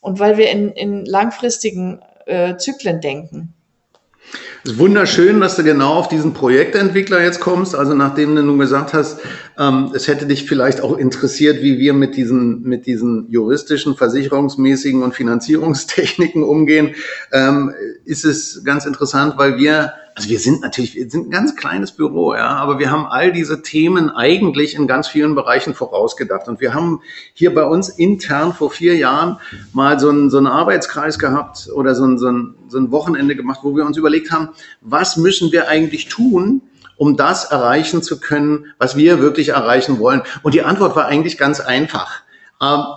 und 0.00 0.18
weil 0.18 0.38
wir 0.38 0.50
in, 0.50 0.70
in 0.72 1.04
langfristigen 1.04 2.00
äh, 2.26 2.56
Zyklen 2.56 3.02
denken. 3.02 3.54
Es 4.62 4.72
ist 4.72 4.78
wunderschön, 4.78 5.40
dass 5.40 5.56
du 5.56 5.64
genau 5.64 5.94
auf 5.94 6.08
diesen 6.08 6.34
Projektentwickler 6.34 7.22
jetzt 7.22 7.40
kommst. 7.40 7.74
Also 7.74 7.94
nachdem 7.94 8.36
du 8.36 8.42
nun 8.42 8.58
gesagt 8.58 8.92
hast, 8.92 9.18
ähm, 9.58 9.92
es 9.94 10.06
hätte 10.06 10.26
dich 10.26 10.46
vielleicht 10.46 10.82
auch 10.82 10.98
interessiert, 10.98 11.62
wie 11.62 11.78
wir 11.78 11.94
mit 11.94 12.16
diesen, 12.16 12.62
mit 12.62 12.86
diesen 12.86 13.28
juristischen, 13.30 13.96
versicherungsmäßigen 13.96 15.02
und 15.02 15.14
Finanzierungstechniken 15.14 16.42
umgehen, 16.42 16.94
ähm, 17.32 17.72
ist 18.04 18.24
es 18.24 18.62
ganz 18.62 18.84
interessant, 18.84 19.34
weil 19.38 19.56
wir 19.56 19.94
also 20.14 20.28
wir 20.28 20.38
sind 20.38 20.60
natürlich, 20.60 20.94
wir 20.94 21.08
sind 21.08 21.28
ein 21.28 21.30
ganz 21.30 21.56
kleines 21.56 21.92
Büro, 21.92 22.34
ja, 22.34 22.48
aber 22.56 22.78
wir 22.78 22.90
haben 22.90 23.06
all 23.06 23.32
diese 23.32 23.62
Themen 23.62 24.10
eigentlich 24.10 24.74
in 24.74 24.86
ganz 24.86 25.08
vielen 25.08 25.34
Bereichen 25.34 25.74
vorausgedacht. 25.74 26.48
Und 26.48 26.60
wir 26.60 26.74
haben 26.74 27.00
hier 27.32 27.54
bei 27.54 27.64
uns 27.64 27.88
intern 27.88 28.52
vor 28.52 28.70
vier 28.70 28.96
Jahren 28.96 29.38
mal 29.72 29.98
so 29.98 30.10
einen, 30.10 30.30
so 30.30 30.38
einen 30.38 30.46
Arbeitskreis 30.46 31.18
gehabt 31.18 31.68
oder 31.74 31.94
so 31.94 32.04
ein, 32.04 32.18
so, 32.18 32.30
ein, 32.30 32.54
so 32.68 32.78
ein 32.78 32.90
Wochenende 32.90 33.36
gemacht, 33.36 33.60
wo 33.62 33.76
wir 33.76 33.86
uns 33.86 33.96
überlegt 33.96 34.30
haben, 34.30 34.50
was 34.80 35.16
müssen 35.16 35.52
wir 35.52 35.68
eigentlich 35.68 36.08
tun, 36.08 36.62
um 36.96 37.16
das 37.16 37.46
erreichen 37.46 38.02
zu 38.02 38.20
können, 38.20 38.66
was 38.78 38.96
wir 38.96 39.20
wirklich 39.20 39.50
erreichen 39.50 39.98
wollen. 39.98 40.22
Und 40.42 40.54
die 40.54 40.62
Antwort 40.62 40.96
war 40.96 41.06
eigentlich 41.06 41.38
ganz 41.38 41.60
einfach 41.60 42.22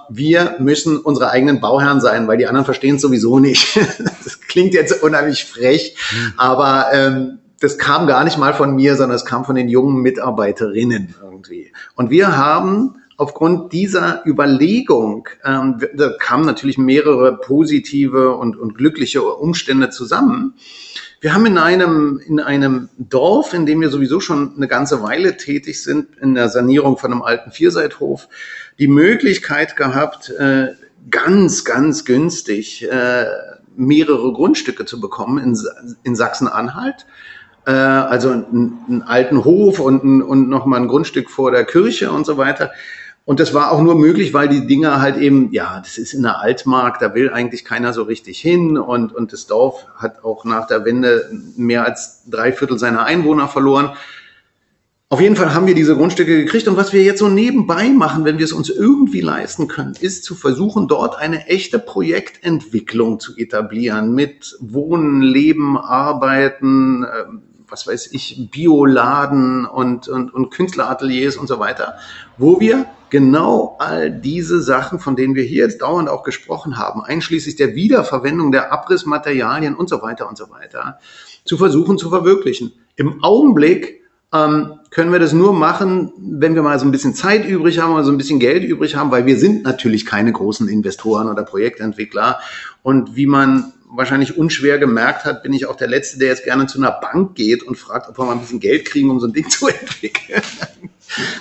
wir 0.10 0.58
müssen 0.60 0.98
unsere 0.98 1.32
eigenen 1.32 1.62
Bauherren 1.62 2.02
sein, 2.02 2.28
weil 2.28 2.38
die 2.38 2.48
anderen 2.48 2.66
verstehen 2.66 2.98
es 2.98 3.02
sowieso 3.02 3.40
nicht. 3.40 3.78
das 4.24 4.42
klingt 4.42 4.74
jetzt 4.74 5.02
unheimlich 5.02 5.46
frech, 5.46 5.96
mhm. 6.12 6.34
aber 6.36 6.88
ähm, 6.92 7.40
das 7.62 7.78
kam 7.78 8.06
gar 8.06 8.26
nicht 8.26 8.38
mal 8.38 8.54
von 8.54 8.76
mir, 8.76 8.98
sondern 8.98 9.16
es 9.16 9.24
kam 9.24 9.46
von 9.46 9.56
den 9.56 9.70
jungen 9.70 10.02
Mitarbeiterinnen 10.02 11.16
irgendwie. 11.22 11.72
Und 11.96 12.10
wir 12.10 12.36
haben 12.36 12.96
aufgrund 13.16 13.72
dieser 13.72 14.22
Überlegung, 14.26 15.30
ähm, 15.46 15.80
da 15.96 16.12
kamen 16.20 16.46
natürlich 16.46 16.78
mehrere 16.78 17.38
positive 17.38 18.36
und, 18.36 18.58
und 18.58 18.76
glückliche 18.76 19.24
Umstände 19.24 19.90
zusammen. 19.92 20.56
Wir 21.22 21.34
haben 21.34 21.46
in 21.46 21.58
einem, 21.58 22.20
in 22.26 22.42
einem 22.42 22.90
Dorf, 22.98 23.54
in 23.54 23.66
dem 23.66 23.80
wir 23.80 23.90
sowieso 23.90 24.20
schon 24.20 24.58
eine 24.58 24.68
ganze 24.68 25.02
Weile 25.02 25.38
tätig 25.38 25.82
sind, 25.82 26.18
in 26.18 26.36
der 26.36 26.50
Sanierung 26.50 26.98
von 26.98 27.14
einem 27.14 27.22
alten 27.22 27.52
Vierseithof, 27.52 28.28
die 28.80 28.88
Möglichkeit 28.88 29.76
gehabt, 29.76 30.30
äh, 30.30 30.70
ganz, 31.10 31.66
ganz 31.66 32.06
günstig 32.06 32.90
äh, 32.90 33.26
mehrere 33.76 34.34
Grundstücke 34.34 34.86
zu 34.86 35.00
bekommen 35.00 35.56
in, 36.04 36.16
Sachsen-Anhalt. 36.16 37.06
Äh, 37.66 37.72
also 37.72 38.32
einen, 38.32 39.04
alten 39.06 39.44
Hof 39.44 39.80
und 39.80 40.04
nochmal 40.50 40.82
ein 40.82 40.88
Grundstück 40.88 41.30
vor 41.30 41.52
der 41.52 41.66
Kirche 41.66 42.12
und 42.12 42.26
so 42.26 42.38
weiter. 42.38 42.72
Und 43.26 43.40
das 43.40 43.54
war 43.54 43.72
auch 43.72 43.82
nur 43.82 43.96
möglich, 43.96 44.34
weil 44.34 44.50
die 44.50 44.68
Dinger 44.68 45.00
halt 45.00 45.16
eben, 45.16 45.54
ja, 45.54 45.80
das 45.80 45.98
ist 45.98 46.14
in 46.14 46.24
der 46.24 46.42
Altmark, 46.42 47.00
da 47.00 47.16
will 47.16 47.32
eigentlich 47.32 47.64
keiner 47.64 47.94
so 47.94 48.04
richtig 48.04 48.40
hin 48.40 48.78
und, 48.78 49.16
und 49.16 49.32
das 49.32 49.48
Dorf 49.48 49.86
hat 49.96 50.26
auch 50.26 50.44
nach 50.44 50.68
der 50.68 50.84
Wende 50.84 51.32
mehr 51.56 51.86
als 51.86 52.24
drei 52.30 52.52
Viertel 52.52 52.78
seiner 52.78 53.06
Einwohner 53.06 53.48
verloren. 53.48 53.92
Auf 55.14 55.22
jeden 55.22 55.36
Fall 55.36 55.54
haben 55.54 55.68
wir 55.68 55.76
diese 55.76 55.96
Grundstücke 55.96 56.44
gekriegt 56.44 56.68
und 56.68 56.76
was 56.76 56.92
wir 56.92 57.04
jetzt 57.04 57.20
so 57.20 57.28
nebenbei 57.28 57.90
machen, 57.90 58.26
wenn 58.26 58.40
wir 58.40 58.46
es 58.46 58.52
uns 58.52 58.72
irgendwie 58.72 59.22
leisten 59.22 59.68
können, 59.68 59.94
ist 60.00 60.24
zu 60.24 60.34
versuchen, 60.34 60.88
dort 60.88 61.20
eine 61.20 61.46
echte 61.46 61.78
Projektentwicklung 61.78 63.20
zu 63.20 63.38
etablieren 63.38 64.16
mit 64.16 64.58
Wohnen, 64.60 65.22
Leben, 65.22 65.78
Arbeiten, 65.78 67.04
ähm, 67.04 67.44
was 67.70 67.86
weiß 67.86 68.10
ich, 68.14 68.50
Bioladen 68.50 69.66
und, 69.66 70.08
und, 70.08 70.34
und 70.34 70.50
Künstlerateliers 70.50 71.38
und 71.38 71.46
so 71.46 71.60
weiter, 71.60 71.94
wo 72.40 72.60
wir 72.60 72.88
genau 73.12 73.76
all 73.78 74.10
diese 74.10 74.64
Sachen, 74.64 74.98
von 74.98 75.16
denen 75.16 75.36
wir 75.36 75.44
hier 75.44 75.66
jetzt 75.66 75.84
dauernd 75.84 76.10
auch 76.10 76.24
gesprochen 76.24 76.80
haben, 76.80 77.04
einschließlich 77.04 77.56
der 77.56 77.76
Wiederverwendung 77.76 78.52
der 78.52 78.74
Abrissmaterialien 78.74 79.76
und 79.76 79.90
so 79.90 80.02
weiter 80.02 80.28
und 80.28 80.40
so 80.40 80.50
weiter, 80.50 80.98
zu 81.46 81.60
versuchen 81.60 82.00
zu 82.00 82.10
verwirklichen. 82.10 82.74
Im 82.96 83.24
Augenblick 83.24 84.02
ähm, 84.34 84.80
können 84.94 85.12
wir 85.12 85.18
das 85.18 85.34
nur 85.34 85.54
machen, 85.54 86.14
wenn 86.18 86.54
wir 86.54 86.62
mal 86.62 86.78
so 86.78 86.86
ein 86.86 86.92
bisschen 86.92 87.16
Zeit 87.16 87.48
übrig 87.48 87.80
haben 87.80 87.94
oder 87.94 88.04
so 88.04 88.12
ein 88.12 88.18
bisschen 88.18 88.40
Geld 88.40 88.64
übrig 88.64 88.96
haben, 88.96 89.10
weil 89.10 89.26
wir 89.26 89.40
sind 89.40 89.64
natürlich 89.64 90.06
keine 90.06 90.32
großen 90.32 90.70
Investoren 90.70 91.30
oder 91.30 91.42
Projektentwickler. 91.42 92.40
Und 92.84 93.16
wie 93.16 93.26
man 93.26 93.74
wahrscheinlich 93.90 94.38
unschwer 94.38 94.78
gemerkt 94.78 95.26
hat, 95.26 95.42
bin 95.42 95.52
ich 95.52 95.66
auch 95.66 95.76
der 95.76 95.88
Letzte, 95.88 96.20
der 96.20 96.28
jetzt 96.28 96.44
gerne 96.44 96.68
zu 96.68 96.78
einer 96.78 96.92
Bank 96.92 97.34
geht 97.34 97.64
und 97.64 97.76
fragt, 97.76 98.08
ob 98.08 98.20
wir 98.20 98.26
mal 98.26 98.34
ein 98.34 98.42
bisschen 98.42 98.60
Geld 98.60 98.86
kriegen, 98.86 99.10
um 99.10 99.20
so 99.20 99.26
ein 99.26 99.34
Ding 99.34 99.50
zu 99.50 99.68
entwickeln. 99.68 100.44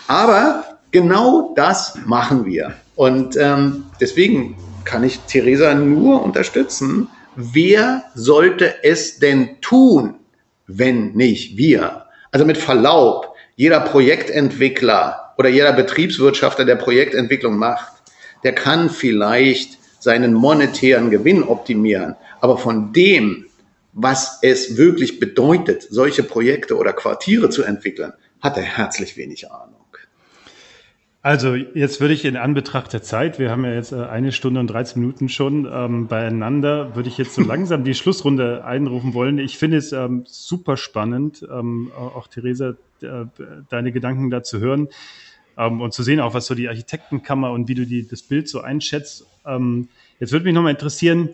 Aber 0.09 0.65
genau 0.91 1.53
das 1.55 1.99
machen 2.07 2.47
wir. 2.47 2.73
Und 2.97 3.37
ähm, 3.37 3.85
deswegen 4.01 4.57
kann 4.85 5.05
ich 5.05 5.21
Theresa 5.21 5.75
nur 5.75 6.23
unterstützen. 6.23 7.09
Wer 7.37 8.05
sollte 8.15 8.83
es 8.83 9.19
denn 9.19 9.61
tun, 9.61 10.15
wenn 10.67 11.13
nicht 11.13 11.59
wir? 11.59 12.07
Also 12.31 12.47
mit 12.47 12.57
Verlaub, 12.57 13.32
jeder 13.57 13.81
Projektentwickler 13.81 15.35
oder 15.39 15.49
jeder 15.49 15.73
Betriebswirtschafter, 15.73 16.65
der 16.65 16.77
Projektentwicklung 16.77 17.57
macht, 17.57 17.93
der 18.45 18.55
kann 18.55 18.91
vielleicht 18.91 19.79
seinen 20.01 20.35
monetären 20.35 21.11
Gewinn 21.11 21.43
optimieren. 21.43 22.17
Aber 22.41 22.59
von 22.59 22.93
dem, 22.93 23.47
was 23.93 24.39
es 24.43 24.77
wirklich 24.77 25.21
bedeutet, 25.21 25.87
solche 25.91 26.23
Projekte 26.23 26.77
oder 26.77 26.93
Quartiere 26.93 27.51
zu 27.51 27.63
entwickeln, 27.63 28.13
hat 28.41 28.57
er 28.57 28.65
herzlich 28.65 29.17
wenig 29.17 29.51
Ahnung. 29.51 29.83
Also 31.25 31.55
jetzt 31.55 32.01
würde 32.01 32.15
ich 32.15 32.25
in 32.25 32.37
Anbetracht 32.37 32.93
der 32.93 33.03
Zeit, 33.03 33.39
wir 33.39 33.49
haben 33.49 33.65
ja 33.65 33.73
jetzt 33.73 33.93
äh, 33.93 34.03
eine 34.03 34.33
Stunde 34.33 34.59
und 34.59 34.67
13 34.67 35.01
Minuten 35.01 35.29
schon 35.29 35.71
ähm, 35.73 36.09
beieinander, 36.09 36.97
würde 36.97 37.09
ich 37.09 37.17
jetzt 37.17 37.35
so 37.35 37.43
langsam 37.47 37.85
die 37.85 37.95
Schlussrunde 37.95 38.65
einrufen 38.65 39.15
wollen. 39.15 39.39
Ich 39.39 39.57
finde 39.57 39.77
es 39.77 39.93
ähm, 39.93 40.25
super 40.27 40.77
spannend, 40.77 41.47
ähm, 41.49 41.93
auch 41.95 42.27
Theresa, 42.27 42.75
äh, 43.03 43.27
deine 43.69 43.93
Gedanken 43.93 44.31
da 44.31 44.43
zu 44.43 44.61
hören 44.61 44.89
ähm, 45.57 45.81
und 45.81 45.93
zu 45.93 46.03
sehen, 46.03 46.21
auch 46.21 46.35
was 46.35 46.47
so 46.47 46.55
die 46.55 46.69
Architektenkammer 46.69 47.53
und 47.53 47.69
wie 47.69 47.75
du 47.75 47.87
die, 47.87 48.07
das 48.07 48.23
Bild 48.23 48.49
so 48.49 48.61
einschätzt. 48.61 49.27
Ähm, 49.47 49.89
jetzt 50.21 50.33
würde 50.33 50.45
mich 50.45 50.55
nochmal 50.55 50.73
interessieren, 50.73 51.31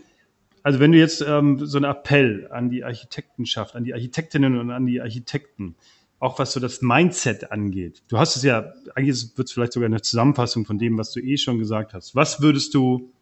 also 0.62 0.80
wenn 0.80 0.92
du 0.92 0.98
jetzt 0.98 1.24
ähm, 1.26 1.64
so 1.64 1.78
einen 1.78 1.90
Appell 1.90 2.48
an 2.50 2.68
die 2.70 2.84
Architektenschaft, 2.84 3.74
an 3.74 3.84
die 3.84 3.94
Architektinnen 3.94 4.58
und 4.58 4.70
an 4.70 4.86
die 4.86 5.00
Architekten, 5.00 5.76
auch 6.20 6.38
was 6.38 6.52
so 6.52 6.60
das 6.60 6.82
Mindset 6.82 7.52
angeht. 7.52 8.02
Du 8.08 8.18
hast 8.18 8.36
es 8.36 8.42
ja, 8.42 8.72
eigentlich 8.94 9.36
wird 9.36 9.48
es 9.48 9.52
vielleicht 9.52 9.72
sogar 9.72 9.86
eine 9.86 10.02
Zusammenfassung 10.02 10.64
von 10.64 10.78
dem, 10.78 10.98
was 10.98 11.12
du 11.12 11.20
eh 11.20 11.36
schon 11.36 11.58
gesagt 11.58 11.94
hast. 11.94 12.16
Was 12.16 12.42
würdest 12.42 12.74
du 12.74 13.12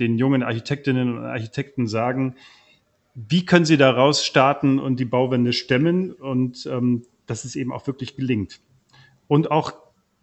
den 0.00 0.18
jungen 0.18 0.42
Architektinnen 0.42 1.18
und 1.18 1.24
Architekten 1.24 1.86
sagen? 1.86 2.34
Wie 3.14 3.44
können 3.44 3.64
sie 3.64 3.76
daraus 3.76 4.24
starten 4.24 4.80
und 4.80 4.98
die 4.98 5.04
Bauwände 5.04 5.52
stemmen 5.52 6.12
und 6.12 6.66
ähm, 6.66 7.04
dass 7.32 7.46
es 7.46 7.56
eben 7.56 7.72
auch 7.72 7.86
wirklich 7.86 8.14
gelingt? 8.14 8.60
Und 9.26 9.50
auch 9.50 9.72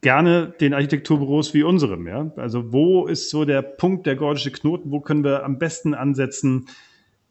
gerne 0.01 0.53
den 0.61 0.75
Architekturbüros 0.75 1.55
wie 1.55 1.63
unserem. 1.63 2.07
Ja? 2.07 2.31
Also 2.35 2.71
wo 2.71 3.07
ist 3.07 3.31
so 3.31 3.45
der 3.45 3.63
Punkt, 3.63 4.05
der 4.05 4.15
gordische 4.15 4.51
Knoten? 4.51 4.91
Wo 4.91 4.99
können 4.99 5.23
wir 5.23 5.43
am 5.43 5.57
besten 5.57 5.95
ansetzen, 5.95 6.67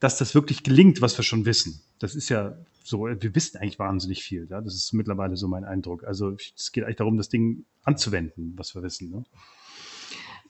dass 0.00 0.18
das 0.18 0.34
wirklich 0.34 0.64
gelingt, 0.64 1.00
was 1.00 1.16
wir 1.16 1.22
schon 1.22 1.46
wissen? 1.46 1.80
Das 2.00 2.16
ist 2.16 2.28
ja 2.28 2.58
so, 2.82 3.06
wir 3.06 3.34
wissen 3.36 3.58
eigentlich 3.58 3.78
wahnsinnig 3.78 4.24
viel. 4.24 4.48
Ja? 4.50 4.60
Das 4.60 4.74
ist 4.74 4.92
mittlerweile 4.92 5.36
so 5.36 5.46
mein 5.46 5.64
Eindruck. 5.64 6.02
Also 6.02 6.32
es 6.56 6.72
geht 6.72 6.82
eigentlich 6.82 6.96
darum, 6.96 7.16
das 7.16 7.28
Ding 7.28 7.64
anzuwenden, 7.84 8.54
was 8.56 8.74
wir 8.74 8.82
wissen. 8.82 9.10
Ne? 9.10 9.24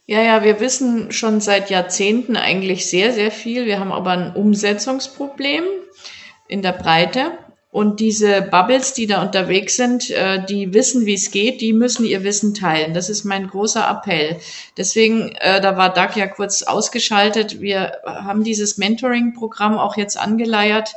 Ja, 0.06 0.22
ja, 0.22 0.42
wir 0.42 0.58
wissen 0.58 1.12
schon 1.12 1.42
seit 1.42 1.68
Jahrzehnten 1.68 2.36
eigentlich 2.36 2.88
sehr, 2.88 3.12
sehr 3.12 3.30
viel. 3.30 3.66
Wir 3.66 3.78
haben 3.78 3.92
aber 3.92 4.12
ein 4.12 4.34
Umsetzungsproblem 4.34 5.64
in 6.48 6.62
der 6.62 6.72
Breite. 6.72 7.32
Und 7.70 8.00
diese 8.00 8.40
Bubbles, 8.40 8.94
die 8.94 9.06
da 9.06 9.20
unterwegs 9.20 9.76
sind, 9.76 10.10
äh, 10.10 10.44
die 10.44 10.72
wissen, 10.72 11.04
wie 11.04 11.14
es 11.14 11.30
geht, 11.30 11.60
die 11.60 11.74
müssen 11.74 12.06
ihr 12.06 12.24
Wissen 12.24 12.54
teilen. 12.54 12.94
Das 12.94 13.10
ist 13.10 13.24
mein 13.24 13.46
großer 13.46 13.86
Appell. 13.88 14.38
Deswegen, 14.78 15.34
äh, 15.40 15.60
da 15.60 15.76
war 15.76 15.92
Doug 15.92 16.16
ja 16.16 16.26
kurz 16.26 16.62
ausgeschaltet. 16.62 17.60
Wir 17.60 17.98
haben 18.04 18.42
dieses 18.42 18.78
Mentoring-Programm 18.78 19.76
auch 19.76 19.96
jetzt 19.98 20.18
angeleiert 20.18 20.94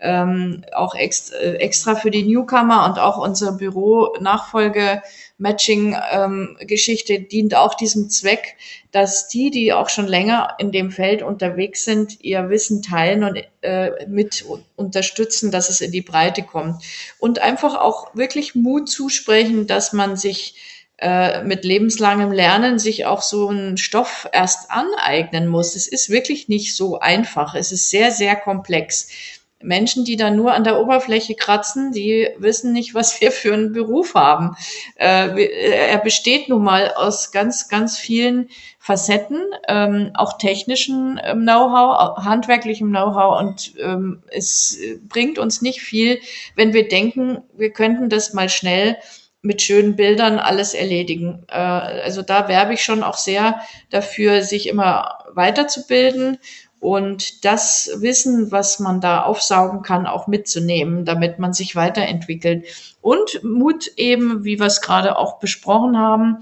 ähm, 0.00 0.64
auch 0.74 0.94
extra, 0.94 1.36
äh, 1.36 1.54
extra 1.56 1.96
für 1.96 2.10
die 2.10 2.22
Newcomer 2.22 2.86
und 2.86 2.98
auch 2.98 3.18
unser 3.18 3.52
Büro 3.52 4.14
Nachfolge 5.38 5.58
Matching 5.58 5.96
ähm, 6.10 6.56
dient 7.30 7.54
auch 7.54 7.74
diesem 7.74 8.10
Zweck, 8.10 8.56
dass 8.90 9.28
die, 9.28 9.50
die 9.50 9.72
auch 9.72 9.88
schon 9.88 10.06
länger 10.06 10.56
in 10.58 10.72
dem 10.72 10.90
Feld 10.90 11.22
unterwegs 11.22 11.84
sind, 11.84 12.22
ihr 12.22 12.50
Wissen 12.50 12.82
teilen 12.82 13.24
und 13.24 13.42
äh, 13.62 14.06
mit 14.06 14.44
unterstützen, 14.76 15.50
dass 15.50 15.70
es 15.70 15.80
in 15.80 15.92
die 15.92 16.02
Breite 16.02 16.42
kommt 16.42 16.82
und 17.18 17.38
einfach 17.38 17.76
auch 17.76 18.14
wirklich 18.14 18.54
Mut 18.54 18.88
zusprechen, 18.88 19.66
dass 19.66 19.92
man 19.92 20.16
sich 20.16 20.56
äh, 20.98 21.44
mit 21.44 21.64
lebenslangem 21.64 22.32
Lernen 22.32 22.80
sich 22.80 23.06
auch 23.06 23.22
so 23.22 23.48
einen 23.48 23.76
Stoff 23.76 24.28
erst 24.32 24.72
aneignen 24.72 25.46
muss. 25.46 25.76
Es 25.76 25.86
ist 25.86 26.10
wirklich 26.10 26.48
nicht 26.48 26.74
so 26.74 26.98
einfach. 26.98 27.54
Es 27.54 27.70
ist 27.70 27.90
sehr, 27.90 28.10
sehr 28.10 28.34
komplex. 28.34 29.08
Menschen, 29.60 30.04
die 30.04 30.16
da 30.16 30.30
nur 30.30 30.54
an 30.54 30.64
der 30.64 30.80
Oberfläche 30.80 31.34
kratzen, 31.34 31.92
die 31.92 32.28
wissen 32.38 32.72
nicht, 32.72 32.94
was 32.94 33.20
wir 33.20 33.32
für 33.32 33.54
einen 33.54 33.72
Beruf 33.72 34.14
haben. 34.14 34.56
Äh, 34.94 35.46
er 35.90 35.98
besteht 35.98 36.48
nun 36.48 36.62
mal 36.62 36.92
aus 36.94 37.32
ganz, 37.32 37.68
ganz 37.68 37.98
vielen 37.98 38.48
Facetten, 38.78 39.42
ähm, 39.66 40.12
auch 40.14 40.38
technischen 40.38 41.20
ähm, 41.22 41.42
Know-how, 41.42 42.24
handwerklichem 42.24 42.88
Know-how 42.88 43.40
und 43.40 43.74
ähm, 43.80 44.22
es 44.30 44.78
bringt 45.08 45.38
uns 45.38 45.60
nicht 45.60 45.80
viel, 45.80 46.20
wenn 46.54 46.72
wir 46.72 46.88
denken, 46.88 47.38
wir 47.56 47.72
könnten 47.72 48.08
das 48.08 48.32
mal 48.32 48.48
schnell 48.48 48.96
mit 49.42 49.62
schönen 49.62 49.96
Bildern 49.96 50.38
alles 50.38 50.74
erledigen. 50.74 51.44
Äh, 51.48 51.56
also 51.56 52.22
da 52.22 52.48
werbe 52.48 52.74
ich 52.74 52.82
schon 52.82 53.02
auch 53.02 53.16
sehr 53.16 53.60
dafür, 53.90 54.42
sich 54.42 54.68
immer 54.68 55.24
weiterzubilden 55.32 56.38
und 56.80 57.44
das 57.44 57.90
Wissen, 57.96 58.52
was 58.52 58.78
man 58.78 59.00
da 59.00 59.22
aufsaugen 59.22 59.82
kann, 59.82 60.06
auch 60.06 60.26
mitzunehmen, 60.26 61.04
damit 61.04 61.38
man 61.38 61.52
sich 61.52 61.74
weiterentwickelt. 61.74 62.66
Und 63.00 63.42
Mut 63.42 63.90
eben, 63.96 64.44
wie 64.44 64.58
wir 64.58 64.66
es 64.66 64.80
gerade 64.80 65.16
auch 65.16 65.38
besprochen 65.38 65.98
haben, 65.98 66.38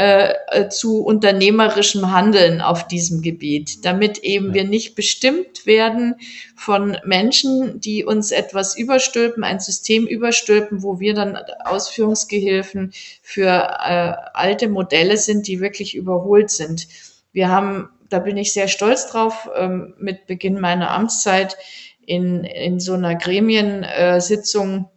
äh, 0.00 0.34
äh, 0.46 0.68
zu 0.68 1.02
unternehmerischem 1.02 2.12
Handeln 2.12 2.60
auf 2.60 2.86
diesem 2.86 3.22
Gebiet, 3.22 3.84
damit 3.84 4.18
eben 4.18 4.46
ja. 4.46 4.54
wir 4.54 4.64
nicht 4.64 4.94
bestimmt 4.94 5.66
werden 5.66 6.14
von 6.56 6.96
Menschen, 7.04 7.80
die 7.80 8.04
uns 8.04 8.30
etwas 8.30 8.78
überstülpen, 8.78 9.42
ein 9.42 9.60
System 9.60 10.06
überstülpen, 10.06 10.82
wo 10.82 11.00
wir 11.00 11.12
dann 11.12 11.36
Ausführungsgehilfen 11.64 12.92
für 13.20 13.48
äh, 13.48 14.14
alte 14.32 14.68
Modelle 14.68 15.16
sind, 15.16 15.48
die 15.48 15.60
wirklich 15.60 15.96
überholt 15.96 16.50
sind. 16.50 16.86
Wir 17.32 17.48
haben 17.48 17.90
da 18.10 18.18
bin 18.18 18.36
ich 18.36 18.52
sehr 18.52 18.68
stolz 18.68 19.06
drauf, 19.06 19.48
ähm, 19.56 19.94
mit 19.98 20.26
Beginn 20.26 20.60
meiner 20.60 20.90
Amtszeit 20.90 21.56
in, 22.04 22.44
in 22.44 22.80
so 22.80 22.94
einer 22.94 23.14
Gremiensitzung 23.14 24.90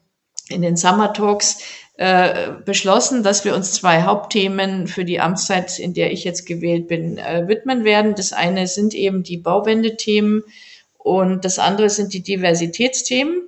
in 0.49 0.61
den 0.61 0.75
Summer 0.75 1.13
Talks 1.13 1.59
äh, 1.95 2.51
beschlossen, 2.65 3.23
dass 3.23 3.45
wir 3.45 3.55
uns 3.55 3.73
zwei 3.73 4.01
Hauptthemen 4.01 4.87
für 4.87 5.05
die 5.05 5.19
Amtszeit, 5.19 5.77
in 5.77 5.93
der 5.93 6.11
ich 6.11 6.23
jetzt 6.23 6.45
gewählt 6.45 6.87
bin, 6.87 7.17
äh, 7.19 7.47
widmen 7.47 7.83
werden. 7.83 8.15
Das 8.15 8.33
eine 8.33 8.67
sind 8.67 8.95
eben 8.95 9.23
die 9.23 9.37
Bauwendethemen 9.37 10.43
und 10.97 11.45
das 11.45 11.59
andere 11.59 11.89
sind 11.89 12.13
die 12.13 12.23
Diversitätsthemen, 12.23 13.47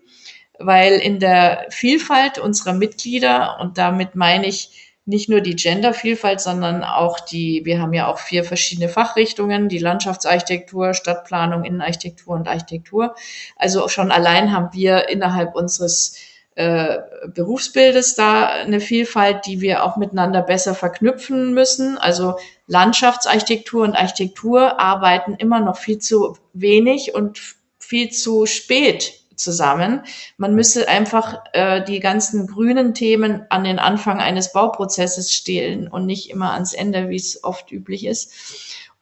weil 0.60 0.94
in 0.94 1.20
der 1.20 1.66
Vielfalt 1.70 2.38
unserer 2.38 2.74
Mitglieder, 2.74 3.58
und 3.60 3.78
damit 3.78 4.16
meine 4.16 4.46
ich 4.46 4.85
nicht 5.06 5.30
nur 5.30 5.42
die 5.42 5.56
Gendervielfalt, 5.56 6.42
sondern 6.42 6.84
auch 6.84 7.20
die, 7.20 7.62
wir 7.64 7.80
haben 7.80 7.94
ja 7.94 8.08
auch 8.08 8.18
vier 8.18 8.44
verschiedene 8.44 8.90
Fachrichtungen, 8.90 9.70
die 9.70 9.78
Landschaftsarchitektur, 9.78 10.96
Stadtplanung, 10.96 11.64
Innenarchitektur 11.64 12.34
und 12.34 12.48
Architektur. 12.48 13.16
Also 13.56 13.88
schon 13.88 14.12
allein 14.12 14.52
haben 14.52 14.70
wir 14.74 15.10
innerhalb 15.10 15.56
unseres 15.56 16.18
äh, 16.56 17.00
Berufsbildes 17.28 18.16
da 18.16 18.48
eine 18.48 18.80
Vielfalt, 18.80 19.46
die 19.46 19.62
wir 19.62 19.84
auch 19.84 19.98
miteinander 19.98 20.42
besser 20.42 20.74
verknüpfen 20.74 21.54
müssen. 21.54 22.00
Also 22.00 22.38
Landschaftsarchitektur 22.66 23.84
und 23.84 23.96
Architektur 23.96 24.80
arbeiten 24.80 25.36
immer 25.36 25.60
noch 25.60 25.78
viel 25.78 26.00
zu 26.00 26.38
wenig 26.54 27.14
und 27.14 27.40
viel 27.78 28.10
zu 28.10 28.48
spät 28.48 29.25
zusammen. 29.36 30.02
Man 30.38 30.56
müsse 30.56 30.88
einfach 30.88 31.44
äh, 31.54 31.84
die 31.84 32.00
ganzen 32.00 32.48
grünen 32.48 32.94
Themen 32.94 33.46
an 33.50 33.64
den 33.64 33.80
Anfang 33.80 34.20
eines 34.20 34.54
Bauprozesses 34.54 35.34
stehlen 35.34 35.88
und 35.88 36.06
nicht 36.06 36.30
immer 36.30 36.54
ans 36.54 36.74
Ende, 36.74 37.10
wie 37.10 37.16
es 37.16 37.44
oft 37.44 37.72
üblich 37.72 38.06
ist. 38.06 38.32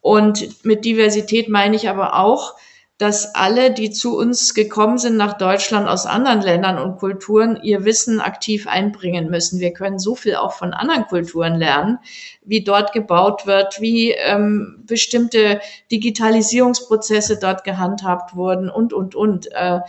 Und 0.02 0.66
mit 0.66 0.86
Diversität 0.86 1.48
meine 1.50 1.76
ich 1.76 1.88
aber 1.90 2.20
auch, 2.20 2.56
dass 3.04 3.36
alle, 3.36 3.70
die 3.72 3.92
zu 3.92 4.18
uns 4.18 4.54
gekommen 4.54 4.98
sind 4.98 5.18
nach 5.18 5.38
Deutschland 5.38 5.90
aus 5.90 6.06
anderen 6.06 6.42
Ländern 6.42 6.78
und 6.78 7.00
Kulturen, 7.00 7.60
ihr 7.62 7.84
Wissen 7.84 8.22
aktiv 8.22 8.66
einbringen 8.66 9.30
müssen. 9.30 9.60
Wir 9.60 9.74
können 9.74 10.00
so 10.00 10.16
viel 10.16 10.38
auch 10.38 10.54
von 10.54 10.74
anderen 10.74 11.06
Kulturen 11.08 11.56
lernen, 11.56 12.00
wie 12.46 12.64
dort 12.64 12.94
gebaut 12.94 13.46
wird, 13.46 13.82
wie 13.82 14.12
ähm, 14.12 14.86
bestimmte 14.88 15.60
Digitalisierungsprozesse 15.92 17.40
dort 17.40 17.66
gehandhabt 17.66 18.38
wurden 18.38 18.70
und, 18.70 18.94
und, 18.94 19.16
und. 19.16 19.52
Äh, 19.52 19.82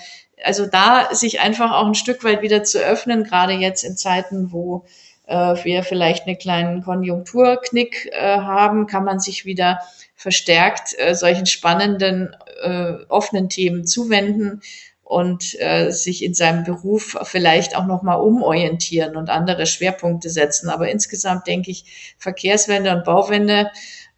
also 0.43 0.67
da 0.67 1.15
sich 1.15 1.39
einfach 1.39 1.71
auch 1.71 1.87
ein 1.87 1.95
Stück 1.95 2.25
weit 2.25 2.43
wieder 2.43 2.65
zu 2.65 2.81
öffnen, 2.81 3.23
gerade 3.23 3.53
jetzt 3.53 3.85
in 3.85 3.97
Zeiten, 3.97 4.51
wo 4.51 4.87
äh, 5.29 5.55
wir 5.63 5.85
vielleicht 5.85 6.27
einen 6.27 6.37
kleinen 6.37 6.83
Konjunkturknick 6.83 8.11
äh, 8.13 8.39
haben, 8.39 8.89
kann 8.89 9.05
man 9.05 9.21
sich 9.21 9.45
wieder 9.45 9.79
verstärkt 10.17 10.95
äh, 10.99 11.15
solchen 11.15 11.47
spannenden, 11.47 12.35
äh, 12.65 13.05
offenen 13.09 13.49
Themen 13.49 13.87
zuwenden 13.87 14.61
und 15.03 15.55
äh, 15.61 15.91
sich 15.91 16.25
in 16.25 16.35
seinem 16.35 16.65
Beruf 16.65 17.17
vielleicht 17.25 17.77
auch 17.77 17.87
nochmal 17.87 18.21
umorientieren 18.21 19.17
und 19.17 19.29
andere 19.31 19.67
Schwerpunkte 19.67 20.31
setzen. 20.31 20.71
Aber 20.71 20.89
insgesamt 20.89 21.47
denke 21.47 21.71
ich, 21.71 22.17
Verkehrswende 22.19 22.91
und 22.97 23.05
Bauwende 23.05 23.71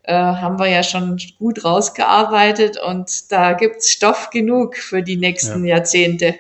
äh, 0.05 0.15
haben 0.15 0.59
wir 0.59 0.69
ja 0.69 0.85
schon 0.85 1.21
gut 1.39 1.65
rausgearbeitet 1.65 2.79
und 2.81 3.33
da 3.33 3.53
gibt's 3.55 3.91
Stoff 3.91 4.31
genug 4.31 4.77
für 4.77 5.03
die 5.03 5.17
nächsten 5.17 5.67
ja. 5.67 5.77
Jahrzehnte. 5.77 6.37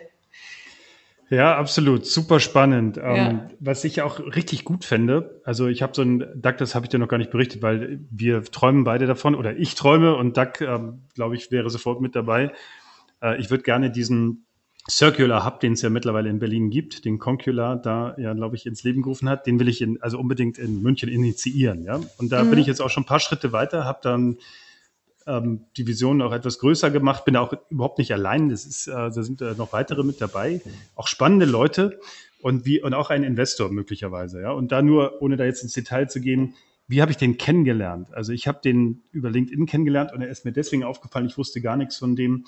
Ja, 1.29 1.57
absolut. 1.57 2.07
Super 2.07 2.39
spannend. 2.39 2.99
Ja. 2.99 3.15
Ähm, 3.17 3.41
was 3.59 3.83
ich 3.85 4.03
auch 4.03 4.21
richtig 4.21 4.65
gut 4.65 4.85
fände, 4.85 5.41
also 5.45 5.67
ich 5.67 5.83
habe 5.83 5.93
so 5.95 6.03
ein, 6.03 6.25
Duck, 6.37 6.57
das 6.59 6.75
habe 6.75 6.87
ich 6.87 6.91
dir 6.91 6.99
noch 6.99 7.09
gar 7.09 7.19
nicht 7.19 7.31
berichtet, 7.31 7.63
weil 7.63 8.01
wir 8.11 8.45
träumen 8.45 8.85
beide 8.85 9.07
davon, 9.07 9.35
oder 9.35 9.57
ich 9.57 9.75
träume 9.75 10.15
und 10.15 10.37
Duck, 10.37 10.61
ähm, 10.61 11.03
glaube 11.15 11.35
ich, 11.35 11.51
wäre 11.51 11.69
sofort 11.69 12.01
mit 12.01 12.15
dabei. 12.15 12.53
Äh, 13.21 13.41
ich 13.41 13.51
würde 13.51 13.65
gerne 13.65 13.91
diesen 13.91 14.47
Circular 14.89 15.45
Hub, 15.45 15.59
den 15.59 15.73
es 15.73 15.83
ja 15.83 15.91
mittlerweile 15.91 16.29
in 16.29 16.39
Berlin 16.39 16.71
gibt, 16.71 17.05
den 17.05 17.19
Concular 17.19 17.77
da 17.77 18.15
ja, 18.19 18.33
glaube 18.35 18.55
ich, 18.55 18.67
ins 18.67 18.85
Leben 18.85 19.03
gerufen 19.03 19.29
hat, 19.29 19.47
den 19.47 19.59
will 19.59 19.69
ich 19.69 19.83
in, 19.83 20.01
also 20.01 20.19
unbedingt 20.19 20.59
in 20.59 20.81
München 20.81 21.09
initiieren. 21.09 21.83
Ja? 21.83 22.01
Und 22.19 22.31
da 22.31 22.45
mhm. 22.45 22.51
bin 22.51 22.59
ich 22.61 22.69
jetzt 22.69 22.81
auch 22.81 22.91
schon 22.91 23.03
ein 23.03 23.07
paar 23.07 23.19
Schritte 23.19 23.53
weiter, 23.53 23.85
habe 23.85 23.99
dann 24.03 24.37
ähm, 25.27 25.67
die 25.77 25.87
Vision 25.87 26.23
auch 26.23 26.33
etwas 26.33 26.59
größer 26.59 26.91
gemacht, 26.91 27.25
bin 27.25 27.37
auch 27.37 27.53
überhaupt 27.71 27.99
nicht 27.99 28.13
allein. 28.13 28.49
Das 28.49 28.65
ist, 28.65 28.87
äh, 28.87 28.93
da 28.93 29.11
sind 29.11 29.43
äh, 29.43 29.55
noch 29.55 29.73
weitere 29.73 30.03
mit 30.03 30.21
dabei, 30.21 30.61
auch 30.95 31.09
spannende 31.09 31.47
Leute 31.47 32.01
und 32.41 32.65
wie 32.65 32.81
und 32.81 32.95
auch 32.95 33.11
ein 33.11 33.25
Investor 33.25 33.71
möglicherweise. 33.71 34.41
Ja? 34.41 34.53
Und 34.53 34.73
da 34.73 34.83
nur, 34.83 35.21
ohne 35.21 35.37
da 35.37 35.45
jetzt 35.45 35.63
ins 35.63 35.73
Detail 35.73 36.09
zu 36.09 36.21
gehen, 36.21 36.55
wie 36.89 37.03
habe 37.03 37.11
ich 37.11 37.17
den 37.17 37.37
kennengelernt? 37.37 38.15
Also 38.15 38.33
ich 38.33 38.47
habe 38.47 38.61
den 38.63 39.03
über 39.11 39.31
LinkedIn 39.31 39.67
kennengelernt 39.67 40.13
und 40.13 40.23
er 40.23 40.29
ist 40.29 40.45
mir 40.45 40.53
deswegen 40.53 40.85
aufgefallen, 40.85 41.27
ich 41.27 41.37
wusste 41.37 41.61
gar 41.61 41.77
nichts 41.77 41.97
von 41.97 42.15
dem, 42.15 42.45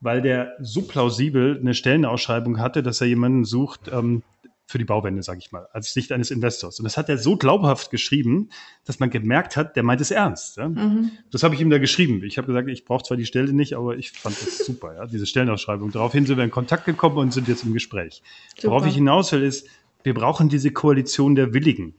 weil 0.00 0.20
der 0.20 0.54
so 0.60 0.82
plausibel 0.82 1.58
eine 1.58 1.74
Stellenausschreibung 1.74 2.58
hatte, 2.58 2.82
dass 2.82 3.00
er 3.00 3.06
jemanden 3.06 3.44
sucht 3.44 3.90
ähm, 3.92 4.22
für 4.70 4.78
die 4.78 4.84
Bauwende, 4.84 5.22
sage 5.24 5.40
ich 5.40 5.50
mal, 5.50 5.66
als 5.72 5.92
Sicht 5.92 6.12
eines 6.12 6.30
Investors. 6.30 6.78
Und 6.78 6.84
das 6.84 6.96
hat 6.96 7.08
er 7.08 7.18
so 7.18 7.36
glaubhaft 7.36 7.90
geschrieben, 7.90 8.50
dass 8.84 9.00
man 9.00 9.10
gemerkt 9.10 9.56
hat, 9.56 9.74
der 9.74 9.82
meint 9.82 10.00
es 10.00 10.12
ernst. 10.12 10.58
Ja? 10.58 10.68
Mhm. 10.68 11.10
Das 11.32 11.42
habe 11.42 11.56
ich 11.56 11.60
ihm 11.60 11.70
da 11.70 11.78
geschrieben. 11.78 12.22
Ich 12.22 12.38
habe 12.38 12.46
gesagt, 12.46 12.68
ich 12.68 12.84
brauche 12.84 13.02
zwar 13.02 13.16
die 13.16 13.26
Stelle 13.26 13.52
nicht, 13.52 13.74
aber 13.74 13.96
ich 13.96 14.12
fand 14.12 14.40
das 14.40 14.58
super, 14.66 14.94
ja, 14.94 15.06
diese 15.06 15.26
Stellenausschreibung. 15.26 15.90
Daraufhin 15.90 16.24
sind 16.24 16.36
wir 16.36 16.44
in 16.44 16.52
Kontakt 16.52 16.84
gekommen 16.84 17.18
und 17.18 17.32
sind 17.32 17.48
jetzt 17.48 17.64
im 17.64 17.72
Gespräch. 17.72 18.22
Super. 18.56 18.68
Worauf 18.68 18.86
ich 18.86 18.94
hinaus 18.94 19.32
will, 19.32 19.42
ist, 19.42 19.66
wir 20.04 20.14
brauchen 20.14 20.48
diese 20.48 20.70
Koalition 20.70 21.34
der 21.34 21.52
Willigen. 21.52 21.94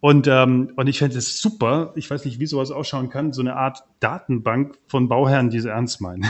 Und, 0.00 0.26
ähm, 0.26 0.72
und 0.76 0.88
ich 0.88 0.98
fände 0.98 1.16
es 1.16 1.40
super, 1.40 1.92
ich 1.96 2.10
weiß 2.10 2.26
nicht, 2.26 2.40
wie 2.40 2.46
sowas 2.46 2.70
ausschauen 2.70 3.08
kann, 3.08 3.32
so 3.32 3.40
eine 3.40 3.56
Art 3.56 3.84
Datenbank 4.00 4.76
von 4.86 5.08
Bauherren, 5.08 5.48
die 5.48 5.56
es 5.56 5.64
ernst 5.64 6.02
meinen. 6.02 6.26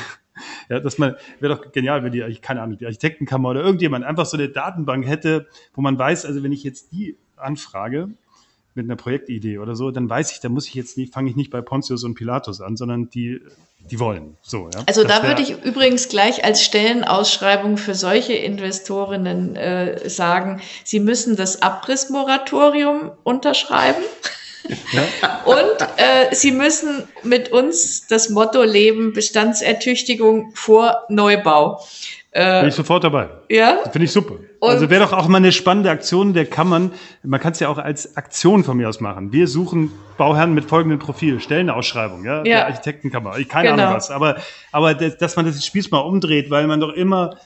Ja, 0.68 0.80
dass 0.80 0.98
man, 0.98 1.16
wäre 1.40 1.56
doch 1.56 1.72
genial, 1.72 2.02
wenn 2.04 2.12
die, 2.12 2.38
keine 2.40 2.62
Ahnung, 2.62 2.78
die 2.78 2.86
Architektenkammer 2.86 3.50
oder 3.50 3.62
irgendjemand 3.62 4.04
einfach 4.04 4.26
so 4.26 4.36
eine 4.36 4.48
Datenbank 4.48 5.06
hätte, 5.06 5.46
wo 5.74 5.82
man 5.82 5.98
weiß, 5.98 6.24
also 6.24 6.42
wenn 6.42 6.52
ich 6.52 6.62
jetzt 6.64 6.92
die 6.92 7.16
anfrage 7.36 8.08
mit 8.74 8.86
einer 8.86 8.96
Projektidee 8.96 9.58
oder 9.58 9.76
so, 9.76 9.90
dann 9.90 10.08
weiß 10.08 10.32
ich, 10.32 10.40
da 10.40 10.48
muss 10.48 10.66
ich 10.66 10.74
jetzt 10.74 10.96
nicht, 10.96 11.12
fange 11.12 11.28
ich 11.28 11.36
nicht 11.36 11.50
bei 11.50 11.60
Pontius 11.60 12.04
und 12.04 12.14
Pilatus 12.14 12.60
an, 12.60 12.76
sondern 12.76 13.10
die, 13.10 13.40
die 13.90 14.00
wollen. 14.00 14.36
So, 14.40 14.70
ja. 14.72 14.82
Also 14.86 15.02
das 15.02 15.20
da 15.20 15.28
würde 15.28 15.42
ich 15.42 15.62
übrigens 15.64 16.08
gleich 16.08 16.44
als 16.44 16.62
Stellenausschreibung 16.62 17.76
für 17.76 17.94
solche 17.94 18.32
Investorinnen 18.32 19.56
äh, 19.56 20.08
sagen, 20.08 20.62
sie 20.84 21.00
müssen 21.00 21.36
das 21.36 21.60
Abrissmoratorium 21.60 23.12
unterschreiben. 23.24 24.02
Ja. 24.92 25.42
Und 25.44 25.82
äh, 25.96 26.34
Sie 26.34 26.52
müssen 26.52 27.08
mit 27.22 27.50
uns 27.50 28.06
das 28.06 28.30
Motto 28.30 28.62
leben, 28.62 29.12
Bestandsertüchtigung 29.12 30.52
vor 30.54 31.02
Neubau. 31.08 31.80
Äh, 32.34 32.60
Bin 32.60 32.68
ich 32.70 32.74
sofort 32.74 33.04
dabei. 33.04 33.28
Ja. 33.50 33.80
Finde 33.90 34.06
ich 34.06 34.12
super. 34.12 34.36
Und 34.58 34.70
also 34.70 34.88
wäre 34.88 35.04
doch 35.04 35.12
auch 35.12 35.28
mal 35.28 35.36
eine 35.36 35.52
spannende 35.52 35.90
Aktion 35.90 36.32
der 36.32 36.46
Kammern. 36.46 36.92
Man 37.22 37.38
kann 37.40 37.52
es 37.52 37.60
ja 37.60 37.68
auch 37.68 37.76
als 37.76 38.16
Aktion 38.16 38.64
von 38.64 38.78
mir 38.78 38.88
aus 38.88 39.00
machen. 39.00 39.32
Wir 39.32 39.46
suchen 39.48 39.92
Bauherren 40.16 40.54
mit 40.54 40.64
folgendem 40.64 40.98
Profil, 40.98 41.40
Stellenausschreibung, 41.40 42.24
ja, 42.24 42.36
ja. 42.36 42.42
der 42.42 42.66
Architektenkammer. 42.68 43.32
Keine 43.44 43.70
genau. 43.70 43.82
Ahnung 43.82 43.96
was. 43.96 44.10
Aber, 44.10 44.36
aber 44.70 44.94
das, 44.94 45.18
dass 45.18 45.36
man 45.36 45.44
das 45.44 45.64
Spiel 45.66 45.84
mal 45.90 45.98
umdreht, 45.98 46.48
weil 46.48 46.66
man 46.66 46.80
doch 46.80 46.92
immer 46.94 47.36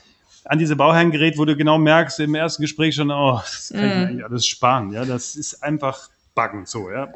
an 0.45 0.61
diese 0.61 0.77
Bauherren 0.77 1.11
gerät, 1.11 1.37
wo 1.37 1.45
du 1.45 1.57
genau 1.57 1.79
merkst 1.79 2.21
im 2.21 2.37
ersten 2.37 2.63
Gespräch 2.63 2.95
schon, 2.95 3.11
oh, 3.11 3.41
das 3.43 3.73
kann 3.75 3.83
mm. 3.83 3.87
ich 3.87 4.09
eigentlich 4.09 4.25
alles 4.25 4.47
sparen. 4.47 4.93
Ja, 4.93 5.05
das 5.05 5.35
ist 5.35 5.65
einfach 5.65 6.11
buggen, 6.37 6.67
so, 6.67 6.89
ja. 6.91 7.09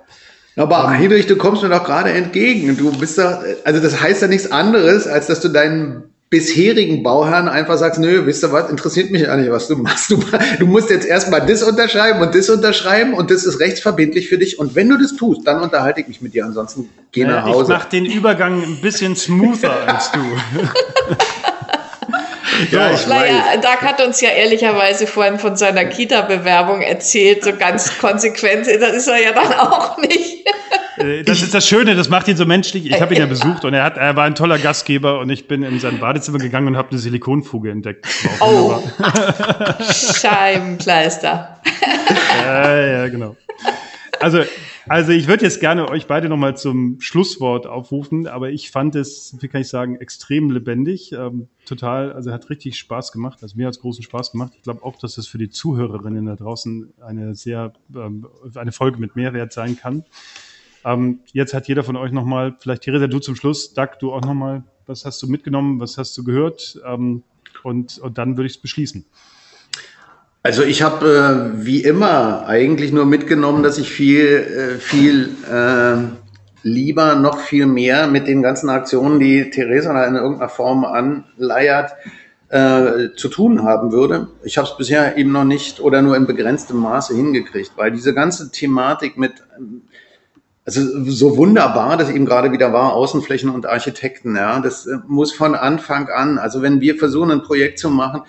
Aber 0.57 0.89
Heinrich, 0.91 1.27
du 1.27 1.37
kommst 1.37 1.63
mir 1.63 1.69
doch 1.69 1.85
gerade 1.85 2.11
entgegen. 2.11 2.77
Du 2.77 2.91
bist 2.99 3.17
da, 3.19 3.41
also 3.65 3.81
das 3.81 4.01
heißt 4.01 4.23
ja 4.23 4.29
nichts 4.29 4.51
anderes, 4.51 5.07
als 5.07 5.29
dass 5.29 5.41
du 5.41 5.49
deinen 5.49 6.11
bisherigen 6.29 7.03
Bauherrn 7.03 7.49
einfach 7.49 7.77
sagst, 7.77 7.99
nö, 7.99 8.25
wisst 8.25 8.45
ihr 8.45 8.53
was, 8.53 8.71
interessiert 8.71 9.11
mich 9.11 9.23
ja 9.23 9.37
nicht, 9.37 9.51
was 9.51 9.67
du 9.67 9.77
machst. 9.77 10.11
Du, 10.11 10.23
du 10.61 10.67
musst 10.67 10.91
jetzt 10.91 11.07
erstmal 11.07 11.45
das 11.45 11.63
unterschreiben 11.63 12.21
und 12.21 12.35
das 12.35 12.49
unterschreiben 12.49 13.15
und 13.15 13.31
das 13.31 13.45
ist 13.45 13.59
rechtsverbindlich 13.59 14.29
für 14.29 14.39
dich. 14.39 14.59
Und 14.59 14.77
wenn 14.77 14.89
du 14.89 14.97
das 14.97 15.17
tust, 15.17 15.47
dann 15.47 15.61
unterhalte 15.61 16.01
ich 16.01 16.09
mich 16.09 16.23
mit 16.23 16.35
dir. 16.35 16.45
Ansonsten 16.45 16.89
geh 17.11 17.25
naja, 17.25 17.37
nach 17.37 17.45
Hause. 17.47 17.73
Ich 17.73 17.79
mach 17.79 17.85
den 17.87 18.07
Übergang 18.07 18.63
ein 18.63 18.81
bisschen 18.81 19.17
smoother 19.17 19.89
als 19.89 20.13
du. 20.13 20.21
ja, 22.71 22.93
ich 22.93 23.07
naja, 23.07 23.45
weiß. 23.53 23.61
Doug 23.61 23.83
hat 23.83 24.05
uns 24.05 24.21
ja 24.21 24.31
ehrlicherweise 24.31 25.07
vorhin 25.07 25.39
von 25.39 25.57
seiner 25.57 25.85
Kita-Bewerbung 25.85 26.83
erzählt, 26.83 27.45
so 27.45 27.53
ganz 27.55 27.99
konsequent. 27.99 28.67
Das 28.67 28.93
ist 28.93 29.09
er 29.09 29.23
ja 29.23 29.33
dann 29.33 29.53
auch 29.55 29.99
nicht. 29.99 30.47
Äh, 30.97 31.23
das 31.23 31.43
ist 31.43 31.55
das 31.55 31.67
Schöne, 31.67 31.95
das 31.95 32.09
macht 32.09 32.29
ihn 32.29 32.37
so 32.37 32.47
menschlich. 32.47 32.87
Ich 32.87 33.01
habe 33.01 33.15
ihn 33.15 33.21
ja 33.21 33.27
besucht 33.27 33.65
und 33.65 33.75
er, 33.75 33.85
hat, 33.85 33.97
er 33.97 34.17
war 34.17 34.25
ein 34.25 34.35
toller 34.35 34.59
Gastgeber 34.59 35.21
und 35.21 35.31
ich 35.31 35.49
bin 35.49 35.63
in 35.63 35.81
sein 35.81 35.99
Badezimmer 35.99 36.39
gegangen 36.39 36.69
und 36.69 36.77
habe 36.77 36.91
eine 36.91 36.99
Silikonfuge 36.99 37.71
entdeckt. 37.71 38.07
Oh, 38.41 38.83
Scheibenkleister. 40.21 41.61
ja, 42.45 42.87
ja, 42.87 43.09
genau. 43.09 43.37
Also 44.21 44.43
also 44.89 45.13
ich 45.13 45.29
würde 45.29 45.45
jetzt 45.45 45.61
gerne 45.61 45.89
euch 45.89 46.07
beide 46.07 46.29
nochmal 46.29 46.57
zum 46.57 47.01
Schlusswort 47.01 47.67
aufrufen, 47.67 48.27
aber 48.27 48.51
ich 48.51 48.71
fand 48.71 48.95
es, 48.95 49.37
wie 49.41 49.49
kann 49.49 49.61
ich 49.61 49.69
sagen, 49.69 49.97
extrem 49.97 50.51
lebendig. 50.51 51.13
Ähm, 51.13 51.49
total, 51.67 52.13
also 52.13 52.33
hat 52.33 52.51
richtig 52.51 52.79
Spaß 52.79 53.13
gemacht. 53.13 53.41
Also 53.43 53.57
mir 53.57 53.67
hat 53.67 53.75
es 53.75 53.81
großen 53.81 54.03
Spaß 54.03 54.33
gemacht. 54.33 54.53
Ich 54.57 54.63
glaube 54.63 54.83
auch, 54.83 54.97
dass 54.97 55.19
es 55.19 55.27
für 55.27 55.39
die 55.39 55.51
Zuhörerinnen 55.51 56.27
da 56.27 56.37
draußen 56.37 56.95
eine 57.01 57.35
sehr, 57.35 57.73
ähm, 57.95 58.27
eine 58.55 58.73
Folge 58.73 58.99
mit 58.99 59.17
Mehrwert 59.17 59.53
sein 59.53 59.77
kann. 59.77 60.05
Ähm, 60.85 61.21
jetzt 61.33 61.55
hat 61.55 61.69
jeder 61.69 61.85
von 61.85 61.97
euch 61.97 62.13
nochmal, 62.13 62.57
vielleicht 62.59 62.83
Theresa, 62.83 63.07
du 63.07 63.19
zum 63.19 63.37
Schluss, 63.37 63.75
Doug, 63.75 63.99
du 64.01 64.13
auch 64.13 64.23
nochmal, 64.23 64.65
was 64.87 65.05
hast 65.05 65.23
du 65.23 65.29
mitgenommen, 65.29 65.79
was 65.81 65.99
hast 65.99 66.17
du 66.17 66.25
gehört? 66.25 66.81
Ähm, 66.87 67.23
und, 67.63 67.99
und 67.99 68.19
dann 68.19 68.37
würde 68.37 68.47
ich 68.47 68.55
es 68.55 68.59
beschließen. 68.61 69.05
Also 70.43 70.63
ich 70.63 70.81
habe 70.81 71.53
äh, 71.55 71.67
wie 71.67 71.83
immer 71.83 72.47
eigentlich 72.47 72.93
nur 72.93 73.05
mitgenommen, 73.05 73.63
dass 73.63 73.77
ich 73.77 73.91
viel, 73.91 74.27
äh, 74.27 74.79
viel 74.79 75.37
äh, 75.51 75.97
lieber 76.63 77.15
noch 77.17 77.41
viel 77.41 77.67
mehr 77.67 78.07
mit 78.07 78.27
den 78.27 78.43
ganzen 78.43 78.71
Aktionen, 78.71 79.21
die 79.21 79.51
Theresa 79.51 80.05
in 80.05 80.15
irgendeiner 80.15 80.49
Form 80.49 80.87
anleiert, 80.87 81.93
äh, 82.49 83.15
zu 83.17 83.29
tun 83.29 83.65
haben 83.65 83.93
würde. 83.93 84.29
Ich 84.43 84.57
habe 84.57 84.67
es 84.67 84.77
bisher 84.79 85.19
eben 85.19 85.31
noch 85.31 85.45
nicht 85.45 85.79
oder 85.79 86.01
nur 86.01 86.17
in 86.17 86.27
begrenztem 86.27 86.79
Maße 86.79 87.15
hingekriegt, 87.15 87.73
weil 87.77 87.93
diese 87.93 88.15
ganze 88.15 88.51
Thematik 88.51 89.19
mit 89.19 89.35
also 90.65 91.05
so 91.11 91.37
wunderbar 91.37 91.97
das 91.97 92.11
eben 92.11 92.27
gerade 92.27 92.53
wieder 92.53 92.73
war, 92.73 92.95
Außenflächen 92.95 93.51
und 93.51 93.67
Architekten, 93.67 94.37
ja, 94.37 94.61
das 94.61 94.87
äh, 94.87 94.97
muss 95.07 95.33
von 95.33 95.55
Anfang 95.55 96.09
an, 96.09 96.39
also 96.39 96.63
wenn 96.63 96.81
wir 96.81 96.97
versuchen, 96.97 97.31
ein 97.31 97.43
Projekt 97.43 97.79
zu 97.79 97.91
machen, 97.91 98.23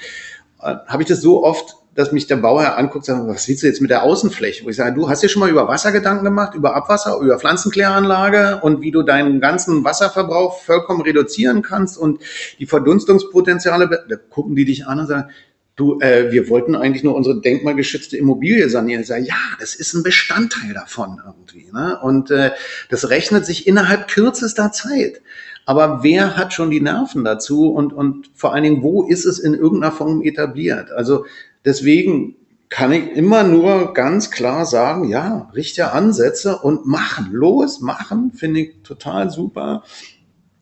äh, 0.62 0.76
habe 0.88 1.04
ich 1.04 1.08
das 1.08 1.22
so 1.22 1.44
oft 1.44 1.81
dass 1.94 2.12
mich 2.12 2.28
der 2.28 2.38
Bauherr 2.38 2.78
anguckt 2.78 3.10
und 3.10 3.16
sagt, 3.16 3.28
was 3.28 3.48
willst 3.48 3.64
du 3.64 3.68
jetzt 3.68 3.82
mit 3.82 3.92
der 3.92 4.04
Außenfläche? 4.04 4.64
Wo 4.64 4.70
ich 4.70 4.78
sage, 4.78 4.96
du 4.96 5.10
hast 5.10 5.24
dir 5.24 5.30
schon 5.30 5.42
mal 5.42 5.50
über 5.50 5.68
Wasser 5.68 5.92
Gedanken 5.92 6.24
gemacht, 6.24 6.56
über 6.56 6.76
Abwasser, 6.76 7.20
über 7.20 7.38
Pflanzenkläranlage 7.38 8.60
und 8.62 8.82
wie 8.82 8.92
du 8.92 9.04
deinen 9.04 9.42
ganzen 9.42 9.84
Wasserverbrauch 9.84 10.62
vollkommen 10.62 11.02
reduzieren 11.02 11.62
kannst 11.62 11.98
und 11.98 12.22
die 12.60 12.66
Verdunstungspotenziale, 12.66 14.06
da 14.08 14.16
gucken 14.16 14.56
die 14.56 14.66
dich 14.66 14.88
an 14.88 15.00
und 15.00 15.08
sagen, 15.08 15.30
du, 15.76 16.00
äh, 16.00 16.32
wir 16.32 16.48
wollten 16.50 16.76
eigentlich 16.76 17.04
nur 17.04 17.16
unsere 17.16 17.42
denkmalgeschützte 17.42 18.16
Immobilie 18.16 18.70
sanieren. 18.70 19.02
Ich 19.02 19.08
sage, 19.08 19.26
ja, 19.26 19.36
das 19.60 19.76
ist 19.76 19.94
ein 19.94 20.04
Bestandteil 20.04 20.74
davon 20.74 21.22
irgendwie. 21.26 21.70
Ne? 21.74 22.00
Und 22.02 22.32
äh, 22.32 22.52
das 22.90 23.10
rechnet 23.10 23.46
sich 23.46 23.68
innerhalb 23.68 24.08
kürzester 24.08 24.72
Zeit. 24.72 25.22
Aber 25.66 26.04
wer 26.04 26.38
hat 26.38 26.54
schon 26.54 26.72
die 26.72 26.82
Nerven 26.82 27.24
dazu 27.24 27.72
und, 27.72 27.94
und 27.94 28.30
vor 28.34 28.54
allen 28.54 28.64
Dingen, 28.64 28.84
wo 28.84 29.04
ist 29.04 29.26
es 29.26 29.40
in 29.40 29.54
irgendeiner 29.54 29.94
Form 29.94 30.22
etabliert? 30.22 30.92
Also 30.92 31.26
deswegen 31.66 32.36
kann 32.70 32.94
ich 32.94 33.12
immer 33.12 33.44
nur 33.44 33.94
ganz 33.94 34.32
klar 34.32 34.66
sagen, 34.66 35.10
ja, 35.10 35.50
richtige 35.54 35.92
Ansätze 35.92 36.58
und 36.58 36.86
machen, 36.86 37.32
los, 37.32 37.82
machen, 37.82 38.32
finde 38.32 38.62
ich 38.62 38.76
total 38.84 39.30
super. 39.30 39.84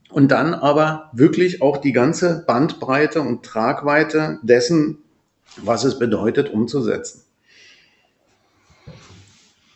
Und 0.10 0.30
dann 0.30 0.56
aber 0.56 1.12
wirklich 1.14 1.62
auch 1.62 1.78
die 1.78 1.92
ganze 1.92 2.44
Bandbreite 2.48 3.22
und 3.22 3.44
Tragweite 3.44 4.40
dessen, 4.42 4.98
was 5.58 5.84
es 5.84 6.00
bedeutet, 6.00 6.50
umzusetzen. 6.50 7.22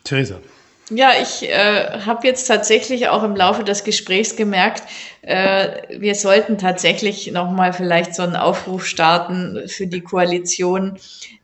Theresa. 0.02 0.40
Ja, 0.90 1.12
ich 1.20 1.48
äh, 1.48 2.00
habe 2.04 2.26
jetzt 2.26 2.44
tatsächlich 2.44 3.08
auch 3.08 3.22
im 3.22 3.34
Laufe 3.34 3.64
des 3.64 3.84
Gesprächs 3.84 4.36
gemerkt, 4.36 4.82
äh, 5.22 5.80
wir 5.88 6.14
sollten 6.14 6.58
tatsächlich 6.58 7.32
nochmal 7.32 7.72
vielleicht 7.72 8.14
so 8.14 8.22
einen 8.22 8.36
Aufruf 8.36 8.84
starten 8.84 9.66
für 9.66 9.86
die 9.86 10.02
Koalition 10.02 10.98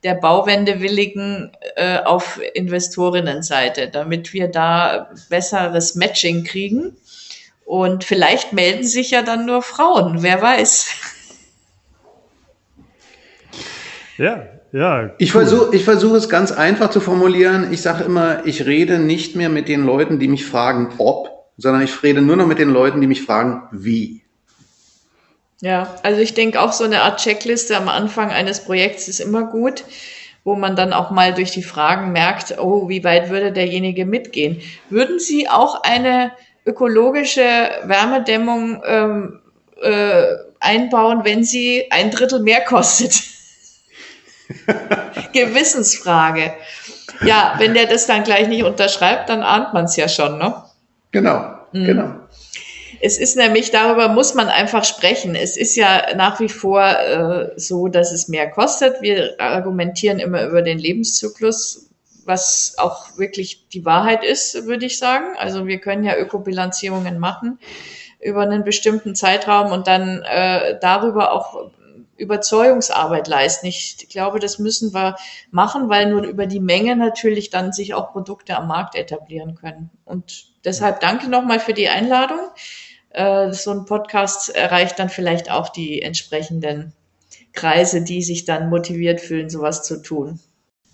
der 0.04 0.14
Bauwendewilligen 0.14 1.56
äh, 1.76 2.00
auf 2.00 2.38
Investorinnenseite, 2.52 3.88
damit 3.88 4.34
wir 4.34 4.48
da 4.48 5.10
besseres 5.30 5.94
Matching 5.94 6.44
kriegen. 6.44 6.96
Und 7.64 8.04
vielleicht 8.04 8.52
melden 8.52 8.84
sich 8.84 9.12
ja 9.12 9.22
dann 9.22 9.46
nur 9.46 9.62
Frauen, 9.62 10.22
wer 10.22 10.42
weiß. 10.42 10.86
Ja, 14.18 14.59
ja. 14.72 15.10
Ich 15.18 15.32
versuche 15.32 15.74
ich 15.74 15.84
versuche 15.84 16.16
es 16.16 16.28
ganz 16.28 16.52
einfach 16.52 16.90
zu 16.90 17.00
formulieren. 17.00 17.72
Ich 17.72 17.82
sage 17.82 18.04
immer, 18.04 18.46
ich 18.46 18.66
rede 18.66 18.98
nicht 18.98 19.36
mehr 19.36 19.48
mit 19.48 19.68
den 19.68 19.84
Leuten, 19.84 20.18
die 20.18 20.28
mich 20.28 20.46
fragen, 20.46 20.90
ob, 20.98 21.30
sondern 21.56 21.82
ich 21.82 22.02
rede 22.02 22.20
nur 22.20 22.36
noch 22.36 22.46
mit 22.46 22.58
den 22.58 22.70
Leuten, 22.70 23.00
die 23.00 23.06
mich 23.06 23.22
fragen, 23.22 23.62
wie. 23.72 24.22
Ja, 25.60 25.94
also 26.02 26.20
ich 26.20 26.34
denke 26.34 26.60
auch 26.60 26.72
so 26.72 26.84
eine 26.84 27.02
Art 27.02 27.20
Checkliste 27.20 27.76
am 27.76 27.88
Anfang 27.88 28.30
eines 28.30 28.64
Projekts 28.64 29.08
ist 29.08 29.20
immer 29.20 29.44
gut, 29.44 29.84
wo 30.42 30.54
man 30.54 30.74
dann 30.74 30.94
auch 30.94 31.10
mal 31.10 31.34
durch 31.34 31.50
die 31.50 31.62
Fragen 31.62 32.12
merkt, 32.12 32.58
oh, 32.58 32.88
wie 32.88 33.04
weit 33.04 33.28
würde 33.28 33.52
derjenige 33.52 34.06
mitgehen? 34.06 34.62
Würden 34.88 35.18
Sie 35.18 35.48
auch 35.48 35.82
eine 35.82 36.32
ökologische 36.64 37.42
Wärmedämmung 37.84 38.82
ähm, 38.86 39.40
äh, 39.82 40.22
einbauen, 40.60 41.20
wenn 41.24 41.44
sie 41.44 41.86
ein 41.90 42.10
Drittel 42.10 42.40
mehr 42.40 42.60
kostet? 42.62 43.39
Gewissensfrage. 45.32 46.52
Ja, 47.24 47.54
wenn 47.58 47.74
der 47.74 47.86
das 47.86 48.06
dann 48.06 48.24
gleich 48.24 48.48
nicht 48.48 48.64
unterschreibt, 48.64 49.28
dann 49.28 49.42
ahnt 49.42 49.74
man 49.74 49.84
es 49.84 49.96
ja 49.96 50.08
schon, 50.08 50.38
ne? 50.38 50.54
Genau, 51.10 51.54
mhm. 51.72 51.84
genau. 51.84 52.14
Es 53.02 53.18
ist 53.18 53.36
nämlich, 53.36 53.70
darüber 53.70 54.08
muss 54.08 54.34
man 54.34 54.48
einfach 54.48 54.84
sprechen. 54.84 55.34
Es 55.34 55.56
ist 55.56 55.74
ja 55.74 56.14
nach 56.16 56.38
wie 56.38 56.50
vor 56.50 56.82
äh, 56.82 57.50
so, 57.56 57.88
dass 57.88 58.12
es 58.12 58.28
mehr 58.28 58.50
kostet. 58.50 59.00
Wir 59.00 59.36
argumentieren 59.38 60.18
immer 60.18 60.44
über 60.44 60.60
den 60.60 60.78
Lebenszyklus, 60.78 61.88
was 62.26 62.74
auch 62.76 63.16
wirklich 63.16 63.68
die 63.72 63.86
Wahrheit 63.86 64.22
ist, 64.22 64.66
würde 64.66 64.84
ich 64.84 64.98
sagen. 64.98 65.24
Also 65.38 65.66
wir 65.66 65.78
können 65.78 66.04
ja 66.04 66.16
Ökobilanzierungen 66.16 67.18
machen 67.18 67.58
über 68.22 68.42
einen 68.42 68.64
bestimmten 68.64 69.14
Zeitraum 69.14 69.72
und 69.72 69.86
dann 69.86 70.22
äh, 70.22 70.78
darüber 70.80 71.32
auch 71.32 71.70
Überzeugungsarbeit 72.20 73.26
leisten. 73.26 73.66
Ich 73.66 74.06
glaube, 74.10 74.38
das 74.38 74.58
müssen 74.58 74.94
wir 74.94 75.16
machen, 75.50 75.88
weil 75.88 76.10
nur 76.10 76.22
über 76.22 76.46
die 76.46 76.60
Menge 76.60 76.94
natürlich 76.96 77.50
dann 77.50 77.72
sich 77.72 77.94
auch 77.94 78.12
Produkte 78.12 78.56
am 78.56 78.68
Markt 78.68 78.94
etablieren 78.94 79.54
können. 79.54 79.90
Und 80.04 80.46
deshalb 80.64 81.00
danke 81.00 81.28
nochmal 81.28 81.60
für 81.60 81.74
die 81.74 81.88
Einladung. 81.88 82.40
Äh, 83.10 83.52
so 83.52 83.70
ein 83.72 83.86
Podcast 83.86 84.54
erreicht 84.54 84.98
dann 84.98 85.08
vielleicht 85.08 85.50
auch 85.50 85.70
die 85.70 86.02
entsprechenden 86.02 86.92
Kreise, 87.52 88.02
die 88.02 88.22
sich 88.22 88.44
dann 88.44 88.70
motiviert 88.70 89.20
fühlen, 89.20 89.50
sowas 89.50 89.82
zu 89.82 90.02
tun. 90.02 90.38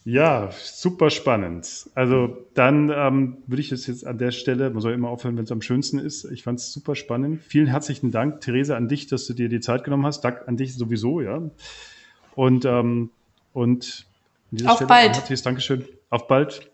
Ja, 0.09 0.51
super 0.62 1.11
spannend. 1.11 1.91
Also 1.97 2.47
dann 2.55 2.93
ähm, 2.95 3.39
würde 3.49 3.61
ich 3.61 3.73
es 3.73 3.89
jetzt 3.89 4.07
an 4.07 4.19
der 4.19 4.31
Stelle, 4.31 4.70
man 4.70 4.81
soll 4.81 4.93
immer 4.93 5.09
aufhören, 5.09 5.37
wenn 5.37 5.43
es 5.43 5.51
am 5.51 5.62
schönsten 5.62 5.99
ist. 5.99 6.24
Ich 6.27 6.45
fand 6.45 6.61
es 6.61 6.73
super 6.73 6.95
spannend. 6.95 7.43
Vielen 7.43 7.66
herzlichen 7.66 8.12
Dank, 8.12 8.41
Therese, 8.41 8.77
an 8.77 8.87
dich, 8.87 9.09
dass 9.09 9.27
du 9.27 9.35
dir 9.35 9.49
die 9.49 9.59
Zeit 9.59 9.83
genommen 9.83 10.07
hast. 10.07 10.20
Dank 10.20 10.47
an 10.47 10.57
dich 10.57 10.77
sowieso, 10.77 11.20
ja. 11.20 11.43
Und, 12.37 12.65
ähm, 12.65 13.11
und 13.53 14.07
an 14.53 14.59
dieser 14.59 14.70
Auf 14.70 14.77
Stelle 14.77 14.89
bald. 14.89 15.16
herzliches 15.16 15.43
Dankeschön. 15.43 15.85
Auf 16.09 16.28
bald. 16.28 16.70